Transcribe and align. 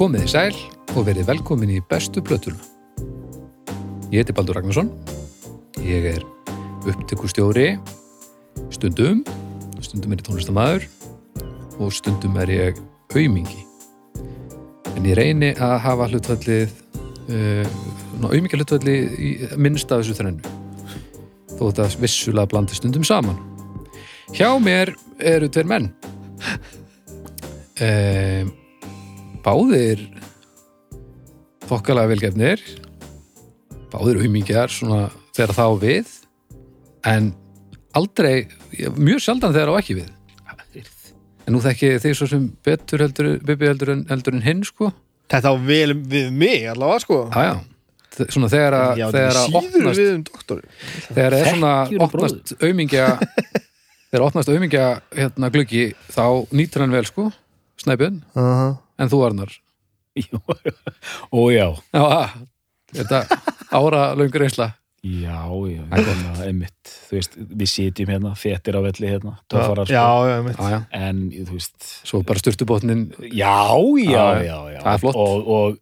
Komið 0.00 0.22
í 0.24 0.28
sæl 0.32 0.54
og 0.96 1.02
verið 1.04 1.26
velkomin 1.28 1.74
í 1.74 1.82
bestu 1.84 2.22
plötuna. 2.24 2.56
Ég 4.08 4.22
heiti 4.22 4.32
Baldur 4.32 4.56
Ragnarsson. 4.56 4.86
Ég 5.84 6.06
er 6.08 6.22
upptökustjóri 6.88 7.74
stundum, 8.72 9.18
stundum 9.84 10.14
er 10.14 10.22
ég 10.22 10.24
tónlistamæður 10.24 10.86
og 11.84 11.92
stundum 11.92 12.38
er 12.40 12.48
ég 12.54 12.80
aumingi. 13.12 13.60
En 14.94 15.04
ég 15.04 15.18
reyni 15.20 15.50
að 15.60 15.74
hafa 15.84 16.06
hlutfallið, 16.08 16.72
uh, 17.28 17.68
aumingja 18.24 18.56
hlutfallið 18.56 19.20
í 19.20 19.32
minnst 19.60 19.92
af 19.92 20.00
þessu 20.00 20.16
þrennu. 20.16 20.54
Þó 21.58 21.66
þetta 21.66 21.90
vissulega 22.06 22.48
blandi 22.54 22.80
stundum 22.80 23.04
saman. 23.04 23.36
Hjá 24.32 24.48
mér 24.64 24.94
eru 25.20 25.52
tveir 25.52 25.68
menn. 25.68 25.92
Um, 27.84 28.56
báðir 29.44 30.02
þokkalega 31.68 32.12
velgefnir. 32.14 32.62
Báðir 33.90 34.20
svona 34.70 35.10
þegar 35.34 35.54
þá 35.56 35.66
við. 35.82 36.14
En 37.06 37.32
aldrei, 37.96 38.48
mjög 38.96 39.22
sjaldan 39.24 39.54
þegar 39.54 39.72
á 39.72 39.80
ekki 39.80 40.00
við. 40.02 40.10
En 41.46 41.56
nú 41.56 41.62
þekki 41.64 41.96
þið 42.02 42.12
svo 42.14 42.28
sem 42.30 42.44
betur 42.62 43.02
heldur, 43.02 43.30
Bibi 43.42 43.70
heldur 43.70 43.94
en, 43.96 44.04
heldur 44.10 44.36
en 44.36 44.44
hinn 44.44 44.60
sko. 44.66 44.92
Þetta 45.30 45.50
á 45.50 45.56
vel 45.58 45.94
við 45.96 46.30
mig 46.34 46.66
allavega 46.70 47.02
sko. 47.02 47.18
Já, 47.32 47.48
já. 47.48 48.26
svona 48.30 48.50
þegar 48.52 48.76
að, 48.76 49.02
opnast 49.48 50.00
við 50.00 50.12
um 50.12 50.24
þegar 51.14 51.36
er 51.38 51.48
svona 51.48 51.74
opnast 52.06 52.52
aumingja 52.60 53.06
þegar 54.10 54.24
opnast 54.26 54.50
aumingja 54.50 54.86
hérna 55.14 55.50
gluggi 55.54 55.84
þá 56.10 56.24
nýtur 56.54 56.84
hann 56.84 56.94
vel 56.94 57.06
sko 57.08 57.30
snæpjön, 57.80 58.22
uh 58.34 58.42
-huh. 58.42 58.76
En 59.00 59.10
þú 59.12 59.22
Arnar? 59.28 59.54
Jú, 60.20 60.40
Ó 61.32 61.40
já, 61.54 61.68
já, 61.94 62.02
að, 62.02 62.36
þetta 62.98 63.20
ára 63.78 64.02
löngur 64.18 64.42
einsla 64.46 64.72
já, 65.06 65.38
já, 65.70 65.84
já 65.86 66.32
einmitt, 66.44 66.90
þú 67.08 67.16
veist, 67.16 67.38
við 67.40 67.70
sitjum 67.72 68.10
hérna 68.12 68.34
fettir 68.36 68.76
á 68.76 68.80
velli 68.84 69.08
hérna, 69.08 69.36
töffarar 69.48 69.88
Já, 69.88 70.02
sko. 70.04 70.26
já, 70.28 70.36
mitt 70.44 70.58
já, 70.60 70.68
já. 70.74 70.80
en 70.98 71.22
þú 71.46 71.54
veist, 71.56 71.78
svo 72.10 72.20
bara 72.26 72.42
styrtubotnin 72.42 73.06
já, 73.30 73.54
já, 74.04 74.10
Já, 74.10 74.26
já, 74.44 74.58
já 74.74 74.80
það 74.84 75.08
er 75.08 75.20
og, 75.24 75.48
og 75.56 75.80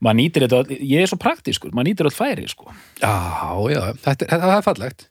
maður 0.00 0.20
nýtir 0.20 0.46
þetta, 0.46 0.78
ég 0.78 1.02
er 1.02 1.10
svo 1.10 1.18
praktískur 1.20 1.74
maður 1.74 1.90
nýtir 1.90 2.08
öll 2.12 2.14
færi, 2.14 2.46
sko. 2.52 2.70
Já, 3.02 3.10
já, 3.74 3.80
þetta, 4.04 4.28
þetta, 4.28 4.44
það 4.44 4.58
er 4.60 4.66
fallegt 4.68 5.08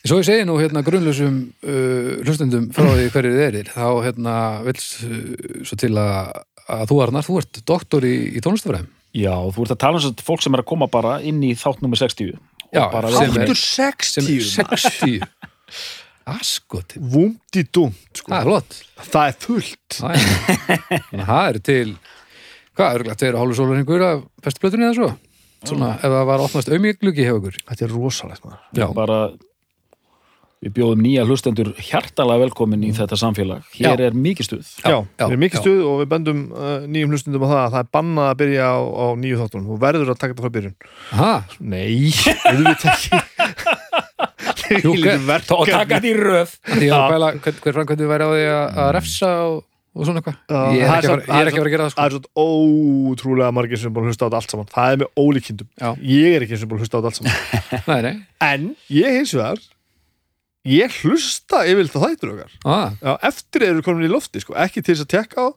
Svo 0.00 0.16
ég 0.20 0.24
segi 0.24 0.46
nú 0.48 0.54
hérna 0.60 0.80
grunnlausum 0.84 1.40
uh, 1.60 2.12
hlustendum 2.24 2.70
frá 2.72 2.86
því 2.88 3.08
hverju 3.12 3.34
þið 3.34 3.42
erir 3.48 3.72
þá 3.74 3.84
hérna 4.06 4.36
vils 4.64 4.86
uh, 5.04 5.18
svo 5.68 5.76
til 5.80 5.92
að, 6.00 6.40
að 6.72 6.86
þú 6.92 7.00
Arnar, 7.04 7.26
þú 7.26 7.36
ert 7.42 7.60
doktor 7.68 8.06
í, 8.08 8.14
í 8.32 8.42
tónlistafræðum 8.44 8.88
Já, 9.20 9.34
þú 9.52 9.66
ert 9.66 9.74
að 9.74 9.80
tala 9.82 9.98
um 9.98 10.04
svo 10.04 10.12
fólk 10.24 10.44
sem 10.44 10.54
er 10.56 10.62
að 10.62 10.70
koma 10.70 10.86
bara 10.90 11.18
inn 11.26 11.42
í 11.44 11.52
þátt 11.58 11.82
nummer 11.84 12.00
60 12.00 12.32
og 12.36 12.40
Já, 12.70 12.84
Þáttur 12.86 13.58
sem 13.58 14.28
60 14.30 14.62
er 14.62 14.78
60 14.86 15.24
Askoti, 16.30 17.00
Vúmdi 17.00 17.64
dumt 17.74 18.20
sko. 18.20 18.30
það 18.30 18.38
er 18.38 18.46
flott. 18.46 18.76
Það 19.10 19.24
er 19.24 19.36
fullt. 19.42 19.96
Er- 20.06 21.16
að 21.18 21.24
það 21.26 21.48
er 21.48 21.58
til 21.66 21.86
hvað, 22.78 23.00
er 23.10 23.18
tveir 23.18 23.34
og 23.36 23.42
hálfu 23.42 23.58
sólaringur 23.58 24.04
af 24.06 24.22
bestu 24.44 24.62
plötunni 24.62 24.86
eða 24.86 24.98
svo? 25.00 25.08
Svona, 25.66 25.90
ef 25.98 26.06
það 26.14 26.28
var 26.30 26.44
opnast 26.44 26.70
auðmíklugi 26.72 27.26
hjá 27.26 27.34
ykkur. 27.34 27.58
Þetta 27.68 27.86
er 27.86 27.94
rosalegt 27.96 28.44
maður. 28.46 28.60
Já. 28.78 28.86
bara 28.96 29.18
við 30.60 30.72
bjóðum 30.76 31.00
nýja 31.00 31.22
hlustendur 31.24 31.70
hjartalega 31.80 32.42
velkomin 32.42 32.82
í 32.84 32.90
þetta 32.96 33.16
samfélag. 33.16 33.64
Hér 33.78 33.96
Já. 33.96 34.08
er 34.10 34.16
mikið 34.26 34.44
stuð. 34.44 34.66
Já, 34.84 34.92
já, 34.92 35.24
við 35.24 35.30
erum 35.30 35.42
mikið 35.46 35.56
já. 35.56 35.62
stuð 35.64 35.80
og 35.88 35.94
við 36.02 36.08
bendum 36.10 36.42
uh, 36.52 36.84
nýjum 36.84 37.14
hlustundum 37.14 37.46
á 37.48 37.48
það 37.48 37.60
að 37.62 37.72
það 37.72 37.80
er 37.80 37.88
bannað 37.96 38.26
að 38.28 38.36
byrja 38.42 38.64
á, 38.68 38.78
á 38.84 39.06
nýju 39.22 39.38
þáttunum. 39.40 39.70
Og 39.72 39.78
verður 39.80 40.12
að 40.12 40.18
taka 40.20 40.32
þetta 40.34 40.44
frá 40.44 40.52
byrjun. 40.58 40.76
Aha, 41.16 41.34
Nei, 41.64 42.12
við 42.12 42.60
við 42.60 42.84
ekki. 42.92 43.08
Jú, 44.84 44.92
og 44.92 45.64
taka 45.72 45.96
þetta 45.96 46.04
í 46.04 46.14
röð. 46.20 46.50
Því 46.68 46.84
ég 46.84 46.92
var 46.92 47.00
að 47.00 47.10
pæla 47.16 47.28
hver, 47.40 47.56
framkvæmdu 47.80 48.04
væri 48.12 48.24
á 48.28 48.30
því 48.30 48.44
að, 48.52 48.66
að 48.84 48.88
refsa 48.98 49.30
og, 49.48 49.56
og 49.96 50.02
svona 50.04 50.20
eitthvað? 50.20 50.36
Já, 50.44 50.60
ég 50.76 50.84
er 50.84 50.92
ekki 51.00 51.08
að 51.08 51.24
er 51.40 51.48
ekki 51.48 51.62
að 51.64 51.72
gera 51.72 51.88
það 51.88 51.92
sko. 51.94 52.00
Það 52.04 52.06
er 52.06 52.12
svona 52.18 52.30
ótrúlega 52.44 53.50
margir 53.56 53.80
sem 53.80 53.88
er 53.88 53.94
búin 53.96 54.04
að 54.04 54.10
hlusta 54.12 54.22
á 54.22 54.26
þetta 54.28 54.38
allt 54.44 54.52
saman. 54.52 54.70
Það 54.76 54.86
er 54.92 54.98
með 55.00 55.08
ólíkindum 55.24 55.68
Já. 55.72 55.90
Ég 60.68 60.90
að 60.92 60.96
hlusta 61.08 61.62
yfirleitt 61.64 61.94
á 61.96 62.00
þættur 62.04 62.32
okkar. 62.34 62.54
Ah, 62.68 62.90
Já, 63.00 63.12
eftir 63.30 63.62
eru 63.70 63.82
komin 63.84 64.04
í 64.04 64.10
lofti 64.12 64.42
sko. 64.42 64.52
Ekki 64.60 64.82
til 64.84 64.94
þess 64.94 65.06
að 65.06 65.12
tekka 65.16 65.46
á 65.46 65.48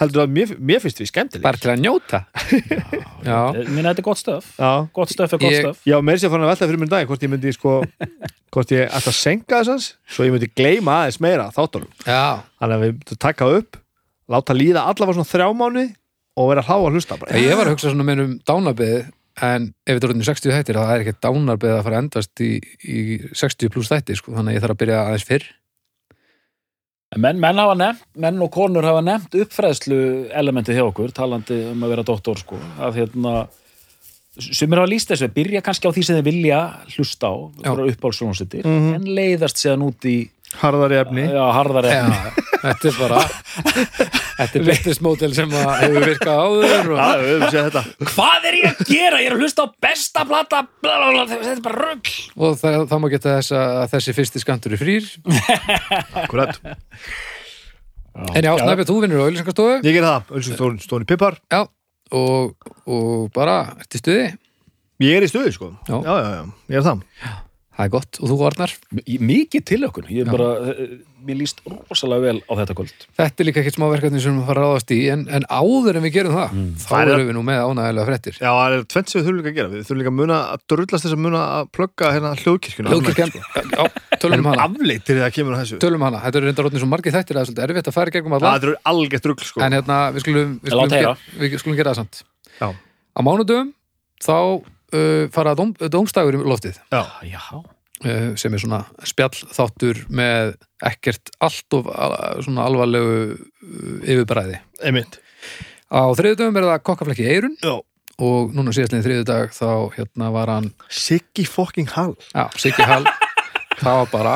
Heldur 0.00 0.22
að 0.22 0.30
mér, 0.32 0.52
mér 0.56 0.80
finnst 0.80 1.02
við 1.02 1.08
skemmtileg. 1.10 1.42
Bara 1.44 1.58
til 1.60 1.68
að 1.68 1.82
njóta. 1.84 2.22
Já, 3.28 3.52
minna 3.68 3.90
þetta 3.92 4.00
er 4.00 4.06
gott 4.06 4.20
stöf 4.22 4.46
Já, 4.56 4.70
gott 4.96 5.10
stöf 5.12 5.34
er 5.36 5.40
gott 5.42 5.52
Ég- 5.52 5.66
stöf 5.66 5.82
Já, 5.84 5.96
meir 6.00 6.16
sér 6.20 6.32
fann 6.32 6.44
að 6.46 6.48
velta 6.52 6.68
fyrir 6.70 6.80
mér 6.80 6.90
dag 6.94 7.10
hvort 7.10 7.26
ég 7.26 7.30
myndi 7.32 7.52
sko, 7.52 7.74
hvort 8.56 8.72
ég 8.72 8.88
ætti 8.88 9.12
að 9.12 9.18
senka 9.18 9.58
þessans 9.60 9.90
svo 10.08 10.24
ég 10.24 10.32
myndi 10.32 10.48
gleyma 10.56 10.94
aðeins 11.02 11.20
meira 11.20 11.50
þáttunum. 11.52 11.92
Já, 12.08 12.40
þannig 12.56 12.78
að 12.78 12.84
við 12.86 12.94
myndum 12.96 13.20
taka 13.26 13.50
upp 13.58 13.78
láta 14.32 14.56
líða 14.56 14.86
allavega 14.88 15.18
svona 15.18 15.32
þrjá 15.34 15.48
mánu 15.60 15.84
og 16.40 16.48
vera 16.54 16.64
hlá 16.64 16.74
að 16.78 16.88
hlusta 16.96 17.20
bara. 17.20 17.36
ég 17.44 17.52
var 17.60 17.68
að 17.68 17.76
hugsa 17.76 17.92
svona 17.92 18.08
með 18.08 18.24
um 18.24 18.32
dánarbeð 18.48 18.96
en 19.40 19.70
ef 19.86 19.94
þetta 19.96 20.04
er 20.06 20.10
orðinu 20.10 20.26
60 20.28 20.52
þættir 20.52 20.76
þá 20.76 20.84
er 20.92 21.00
ekki 21.06 21.14
dánarbeð 21.24 21.72
að 21.78 21.82
fara 21.86 21.96
að 21.96 22.02
endast 22.04 22.42
í, 22.44 22.50
í 22.84 22.98
60 23.32 23.72
pluss 23.72 23.88
þættir 23.92 24.16
sko, 24.20 24.34
þannig 24.36 24.52
að 24.52 24.56
ég 24.58 24.64
þarf 24.66 24.74
að 24.76 24.80
byrja 24.84 25.00
aðeins 25.06 25.24
fyrr. 25.28 25.46
En 27.12 27.20
menn, 27.20 27.40
menn, 27.40 27.58
hafa 27.60 27.74
nefnt, 27.76 28.04
menn 28.24 28.38
og 28.40 28.50
konur 28.54 28.86
hafa 28.88 29.02
nefnt 29.04 29.34
uppfræðslu 29.36 29.98
elementið 30.32 30.78
hjá 30.78 30.84
okkur 30.86 31.10
talandi 31.12 31.58
um 31.72 31.82
að 31.84 31.92
vera 31.92 32.04
doktor 32.08 32.38
sko. 32.40 32.56
Að 32.80 33.02
hérna 33.02 33.34
sumir 34.40 34.80
hafa 34.80 34.88
líst 34.88 35.10
þessu, 35.12 35.28
byrja 35.34 35.60
kannski 35.64 35.88
á 35.88 35.92
því 35.92 36.04
sem 36.08 36.16
þeir 36.16 36.24
vilja 36.30 36.60
hlusta 36.94 37.28
á, 37.28 37.34
Já. 37.60 37.68
fyrir 37.74 37.92
uppáhaldsjónsettir 37.92 38.64
Mhm. 38.64 38.94
en 38.96 39.04
leiðast 39.18 39.60
séðan 39.60 39.84
út 39.90 40.00
í 40.08 40.30
harðari 40.62 40.96
efni. 41.04 41.26
Já, 41.28 41.44
harðar 41.52 41.84
já, 41.84 42.00
efni 42.00 42.41
þetta 42.62 42.88
er 42.90 42.96
bara 42.98 43.22
þetta 44.38 44.62
er 44.92 45.00
model 45.04 45.30
sem 45.36 45.54
að 45.58 45.70
hefur 45.82 46.06
virkað 46.06 46.40
áður 46.42 46.92
og, 46.94 47.44
þetta. 47.52 47.82
Hvað 48.12 48.48
er 48.48 48.58
ég 48.58 48.66
að 48.70 48.82
gera? 48.92 49.20
Ég 49.22 49.28
er 49.30 49.36
að 49.36 49.44
hlusta 49.44 49.66
á 49.66 49.68
besta 49.86 50.24
plata 50.28 50.62
bla, 50.68 50.96
bla, 50.96 51.10
bla, 51.12 51.26
þetta 51.32 51.52
er 51.54 51.62
bara 51.66 51.88
rugg 51.90 52.12
og 52.36 52.56
það, 52.62 52.78
það 52.92 53.02
má 53.04 53.08
geta 53.12 53.36
þess 53.36 53.56
að 53.58 53.84
þessi 53.96 54.16
fyrsti 54.18 54.42
skantur 54.42 54.76
er 54.76 54.82
frýr. 54.82 55.08
Akkurat. 56.22 56.58
en 58.32 58.48
já, 58.48 58.52
Snæfið, 58.60 58.88
þú 58.90 58.98
vinnur 59.04 59.22
á 59.22 59.26
auðlýsingastofu 59.26 59.78
Ég 59.82 59.98
ger 59.98 60.08
það, 60.08 60.82
Stóni 60.84 61.08
Pippar. 61.08 61.38
Já, 61.52 61.64
og, 62.12 62.70
og 62.86 63.30
bara 63.34 63.62
eftir 63.82 64.04
stuði, 64.04 64.26
Ég 65.02 65.16
er 65.18 65.24
í 65.26 65.30
stuði 65.30 65.50
sko. 65.50 65.72
Já. 65.88 65.96
já, 65.98 66.12
já, 66.14 66.28
já, 66.36 66.44
ég 66.70 66.78
er 66.78 66.86
það 66.86 67.02
það 67.82 67.88
er 67.88 67.94
gott. 67.98 68.18
Og 68.22 68.30
þú 68.32 68.36
Arnar, 68.48 68.72
Mikið 69.32 69.64
til 69.68 69.80
okkur 69.88 70.06
Ég 70.12 70.26
er 70.26 70.30
bara, 70.32 70.48
eh, 70.72 70.92
mér 71.22 71.36
líst 71.38 71.60
rosalega 71.66 72.22
vel 72.24 72.38
á 72.46 72.52
þetta 72.58 72.74
kvöld. 72.78 73.04
Þetta 73.18 73.42
er 73.42 73.46
líka 73.46 73.60
ekkert 73.62 73.76
smá 73.78 73.84
verkefni 73.92 74.20
sem 74.22 74.34
við 74.40 74.46
fara 74.48 74.62
að 74.62 74.66
ráðast 74.66 74.90
í, 74.94 74.98
en, 75.12 75.20
en 75.30 75.44
áður 75.50 75.98
en 76.00 76.02
við 76.06 76.14
gerum 76.16 76.34
það 76.34 76.54
þá 76.82 76.86
Það 76.88 77.02
er- 77.02 77.12
erum 77.14 77.28
við 77.30 77.36
nú 77.36 77.42
með 77.46 77.60
ánægilega 77.62 78.06
fréttir. 78.08 78.38
Já, 78.42 78.50
það 78.50 78.74
er 78.78 78.82
tvent 78.94 79.08
sem 79.12 79.18
við 79.20 79.26
þurfum 79.28 79.38
líka 79.42 79.52
að 79.52 79.58
gera. 79.60 79.70
Við 79.72 79.84
þurfum 79.86 80.00
líka 80.02 80.12
að 80.12 80.18
muna 80.18 80.38
að 80.52 80.64
drullast 80.72 81.04
þess 81.06 81.14
að 81.16 81.22
muna 81.26 81.42
að 81.60 81.70
plugga 81.78 82.10
hérna 82.16 82.32
hljóðkirkjuna. 82.42 82.90
Hljóðkirkjan, 82.90 83.32
já, 83.70 83.84
tölum 84.22 84.42
um 84.42 84.50
hana. 84.50 84.66
Afleitir 84.66 85.20
þegar 85.22 85.34
kemur 85.38 85.54
að 85.54 85.62
þessu. 85.62 85.78
Tölum 85.82 86.02
um 86.02 86.06
hana, 86.10 86.22
þetta 86.26 86.36
eru 86.42 86.46
reyndar 86.50 86.66
rótnir 86.68 86.82
svo 86.82 86.90
margir 86.90 87.14
þættir 87.14 87.34
að 87.34 87.38
það 87.38 87.42
er 87.42 87.50
svolítið 87.52 87.66
erfitt 87.70 87.88
að 87.92 87.96
fara 87.98 88.10
í 88.10 88.14
gegnum 88.18 88.34
Það 88.38 88.48
alla 88.50 88.72
er 88.72 88.76
algjört 88.92 89.26
rugl 89.30 89.46
sko. 89.46 89.62
En 89.62 89.72
hérna, 89.78 89.98
við 90.16 90.24
skulum, 90.26 90.52
við 90.62 90.74
Lát 90.74 90.90
skulum, 90.90 90.96
heyra. 90.98 91.14
gera, 91.14 91.40
við 91.46 91.58
skulum 91.62 91.76
gera 91.78 91.90
það 91.94 92.00
samt. 92.02 92.22
Já. 92.58 92.68
á 93.14 93.20
mánudum 93.22 93.72
þá 94.22 94.34
uh, 94.92 95.28
fara 95.32 95.54
dóm, 95.58 95.72
dómstægur 95.78 96.36
í 96.36 96.42
loftið. 96.44 96.78
Já, 96.92 97.02
Já, 97.26 97.42
sem 98.40 98.54
er 98.56 98.62
svona 98.62 98.82
spjall 99.06 99.34
þáttur 99.54 100.00
með 100.10 100.54
ekkert 100.88 101.30
allt 101.42 101.76
of 101.78 101.86
svona 102.42 102.64
alvarlegu 102.66 103.12
uh, 103.32 103.96
yfirbræði 104.02 104.58
einmitt. 104.82 105.20
Á 105.92 106.02
þriðudöfum 106.16 106.58
er 106.58 106.68
það 106.70 106.84
kokkaflekki 106.88 107.26
í 107.26 107.30
eirun 107.34 107.56
Já. 107.62 107.74
og 108.24 108.54
núna 108.56 108.72
síðastlega 108.74 109.06
þriðudag 109.06 109.54
þá 109.54 109.68
hérna 109.98 110.30
var 110.34 110.52
hann 110.54 110.70
Siggi 110.88 111.44
fucking 111.46 111.90
Hall. 111.94 112.16
Já, 112.32 112.46
Siggi 112.58 112.86
Hall. 112.88 113.06
Það 113.82 113.98
var 114.02 114.10
bara 114.12 114.34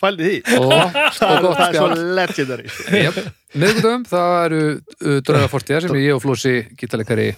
Fældi 0.00 0.24
því. 0.30 0.36
Og 0.56 0.70
Það 1.18 1.34
gott 1.44 1.58
það 1.58 1.66
er 1.66 1.76
svo 1.76 1.88
legendary. 2.16 2.70
Yep. 3.00 3.18
miðgudöfum 3.60 4.04
það 4.08 4.36
eru 4.46 4.60
uh, 4.70 5.16
draugafortið 5.28 5.86
sem 5.86 5.98
ég 6.00 6.14
og 6.16 6.22
Flósi 6.24 6.54
gítalegari 6.80 7.32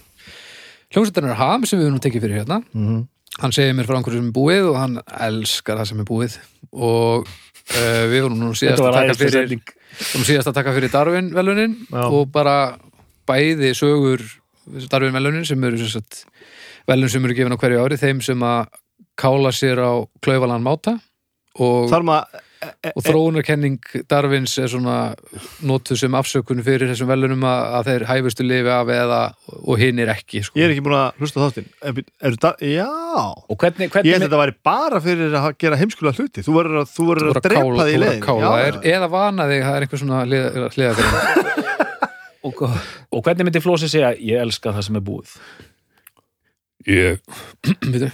hljómsveitarnar 0.93 1.39
Ham 1.39 1.65
sem 1.67 1.81
við 1.81 1.89
höfum 1.89 2.03
tekið 2.05 2.23
fyrir 2.27 2.39
hérna. 2.43 2.61
Mhm. 2.75 3.01
Hann 3.41 3.55
segir 3.55 3.73
mér 3.77 3.87
frá 3.89 3.97
einhverju 3.97 4.21
sem 4.21 4.29
er 4.29 4.35
búið 4.35 4.69
og 4.71 4.77
hann 4.79 4.99
elskar 5.29 5.79
það 5.79 5.89
sem 5.89 6.03
er 6.03 6.09
búið 6.09 6.37
og 6.73 7.25
uh, 7.25 8.03
við 8.11 8.25
vorum 8.25 8.39
nú 8.41 8.51
síðast 8.57 8.83
að 8.83 8.97
taka 8.99 9.17
fyrir 9.17 9.55
vorum 9.55 10.27
síðast 10.27 10.51
að 10.51 10.57
taka 10.59 10.75
fyrir 10.75 10.93
Darwin 10.93 11.33
velunin 11.35 11.75
Já. 11.89 12.05
og 12.05 12.29
bara 12.33 12.57
bæði 13.29 13.73
sögur 13.77 14.23
Darwin 14.91 15.15
velunin 15.15 15.47
sem 15.47 15.63
eru 15.65 15.81
sem 15.81 15.91
sagt, 15.97 16.23
velun 16.89 17.11
sem 17.11 17.25
eru 17.25 17.37
gefin 17.37 17.55
á 17.55 17.61
hverju 17.61 17.83
ári 17.83 17.99
þeim 17.99 18.21
sem 18.23 18.47
að 18.47 18.71
kála 19.19 19.51
sér 19.53 19.81
á 19.81 19.91
klaufalan 20.23 20.65
máta 20.65 20.97
og 21.61 21.89
Þar 21.91 22.07
maður 22.07 22.41
og 22.93 23.01
þróunarkenning 23.05 23.77
Darwins 24.11 24.53
er 24.61 24.67
svona 24.71 24.95
notuð 25.65 25.99
sem 26.03 26.15
afsökun 26.17 26.61
fyrir 26.65 26.89
þessum 26.91 27.09
velunum 27.11 27.43
að, 27.47 27.61
að 27.79 27.89
þeir 27.89 28.05
hæfustu 28.09 28.45
lifi 28.47 28.71
af 28.73 28.91
eða 28.95 29.19
og 29.63 29.81
hinn 29.81 29.99
er 30.03 30.11
ekki 30.13 30.43
sko. 30.47 30.59
Ég 30.59 30.67
er 30.67 30.73
ekki 30.75 30.83
búin 30.85 30.97
að 30.99 31.21
hlusta 31.23 31.43
þáttinn. 31.43 31.69
Já. 32.73 32.87
Og 32.87 33.57
hvernig, 33.61 33.87
Ég 33.87 33.93
hvernig 33.95 34.13
held 34.13 34.21
að 34.21 34.27
þetta 34.29 34.41
væri 34.43 34.55
bara 34.69 35.01
fyrir 35.03 35.37
að 35.39 35.49
gera 35.63 35.79
heimskulega 35.81 36.19
hluti. 36.21 36.45
Þú 36.47 36.57
verður 36.59 36.81
að, 36.83 36.91
þú 36.93 37.03
Þú 37.03 37.09
verður 37.11 37.29
voru 37.29 37.39
að 37.39 37.47
drepa 37.49 37.63
kála- 37.63 37.87
því 37.87 37.93
þú 37.93 37.97
voru 37.97 38.03
leið 38.03 38.13
að 38.13 38.23
kála 38.27 38.53
þér 38.63 38.79
eða 38.95 39.11
vana 39.17 39.49
þig, 39.51 39.61
það 39.67 39.75
er 39.79 39.87
einhver 39.87 40.03
svona 40.03 40.19
hliðagrein 40.77 41.61
og, 42.47 42.63
og 43.13 43.21
hvernig 43.23 43.47
myndi 43.47 43.61
Flósi 43.63 43.87
segja 43.91 44.09
ég 44.19 44.41
elska 44.43 44.73
það 44.75 44.87
sem 44.89 44.97
er 44.99 45.05
búið 45.07 45.35
Ég, 46.83 47.21
veitu 47.87 48.09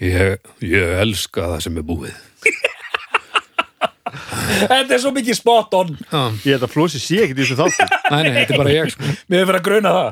Ég, 0.00 0.38
ég 0.64 0.92
elska 1.02 1.48
það 1.54 1.64
sem 1.66 1.74
er 1.80 1.84
búið 1.84 2.14
þetta 4.70 4.94
er 4.96 5.00
svo 5.02 5.10
mikið 5.14 5.36
spot 5.38 5.74
on 5.78 5.90
Ég 6.44 6.54
held 6.56 6.64
að 6.66 6.72
Flósi 6.72 7.00
sé 7.02 7.20
ekki 7.24 7.34
í 7.36 7.38
þessu 7.42 7.56
þáttin 7.58 7.90
nei, 8.14 8.22
nei, 8.26 8.32
þetta 8.40 8.54
er 8.56 8.60
bara 8.62 8.72
ég 8.74 8.92
sko. 8.94 9.10
mér 9.30 9.42
er 9.42 9.46
fyrir 9.50 9.60
að 9.60 9.66
gruna 9.68 9.92
það 9.96 10.08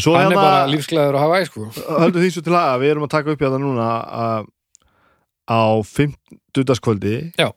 Svo 0.00 0.12
Hann 0.14 0.20
er 0.20 0.24
hérna 0.28 0.42
bara 0.44 0.68
lífsglæður 0.70 1.16
að 1.18 1.24
hafa 1.24 1.38
æ 1.40 1.42
sko. 1.48 1.62
höldum 2.04 2.22
því 2.22 2.28
svo 2.36 2.42
til 2.46 2.54
að 2.60 2.76
við 2.84 2.92
erum 2.92 3.06
að 3.08 3.12
taka 3.16 3.32
upp 3.34 3.40
hérna 3.42 3.58
núna 3.58 3.86
að, 4.24 4.44
á 5.50 5.60
50. 5.82 6.78
kvöldi 6.86 7.16
Já. 7.40 7.48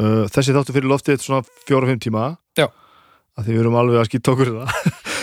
uh, 0.00 0.24
Þessi 0.32 0.54
þáttu 0.56 0.72
fyrir 0.78 0.88
loftið 0.94 1.20
svona 1.26 1.44
4-5 1.68 2.00
tíma 2.06 2.24
Já. 2.56 2.66
að 3.36 3.42
því 3.50 3.58
við 3.58 3.62
erum 3.66 3.76
alveg 3.82 4.00
að 4.00 4.08
skýta 4.08 4.32
okkur 4.32 4.54
það 4.56 4.72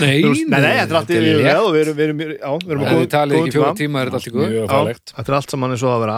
Nei, 0.01 0.17
Nei, 0.23 0.43
nei, 0.49 0.73
þetta 0.79 0.89
er 0.89 0.97
allt 0.99 1.13
í 1.13 1.19
við 1.21 1.49
og 1.53 1.69
við 1.75 1.81
erum, 1.83 1.97
við 1.97 2.05
erum, 2.07 2.21
já, 2.33 2.49
við 2.63 2.73
erum 2.73 2.83
að 2.83 2.99
þið 3.03 3.09
talið 3.13 3.37
góðum 3.37 3.47
ekki 3.47 3.57
fjóra 3.57 3.71
tíma. 3.71 3.79
tíma 3.83 4.01
er 4.03 4.11
þetta 4.11 4.19
allt 4.19 4.29
í 4.29 4.33
góð 4.33 4.45
mjög 4.47 4.63
Já, 4.63 4.69
fælegt 4.73 5.13
Þetta 5.17 5.33
er 5.33 5.37
allt 5.39 5.55
saman 5.55 5.75
eins 5.75 5.83
og 5.85 5.93
að 5.93 6.03
vera 6.05 6.17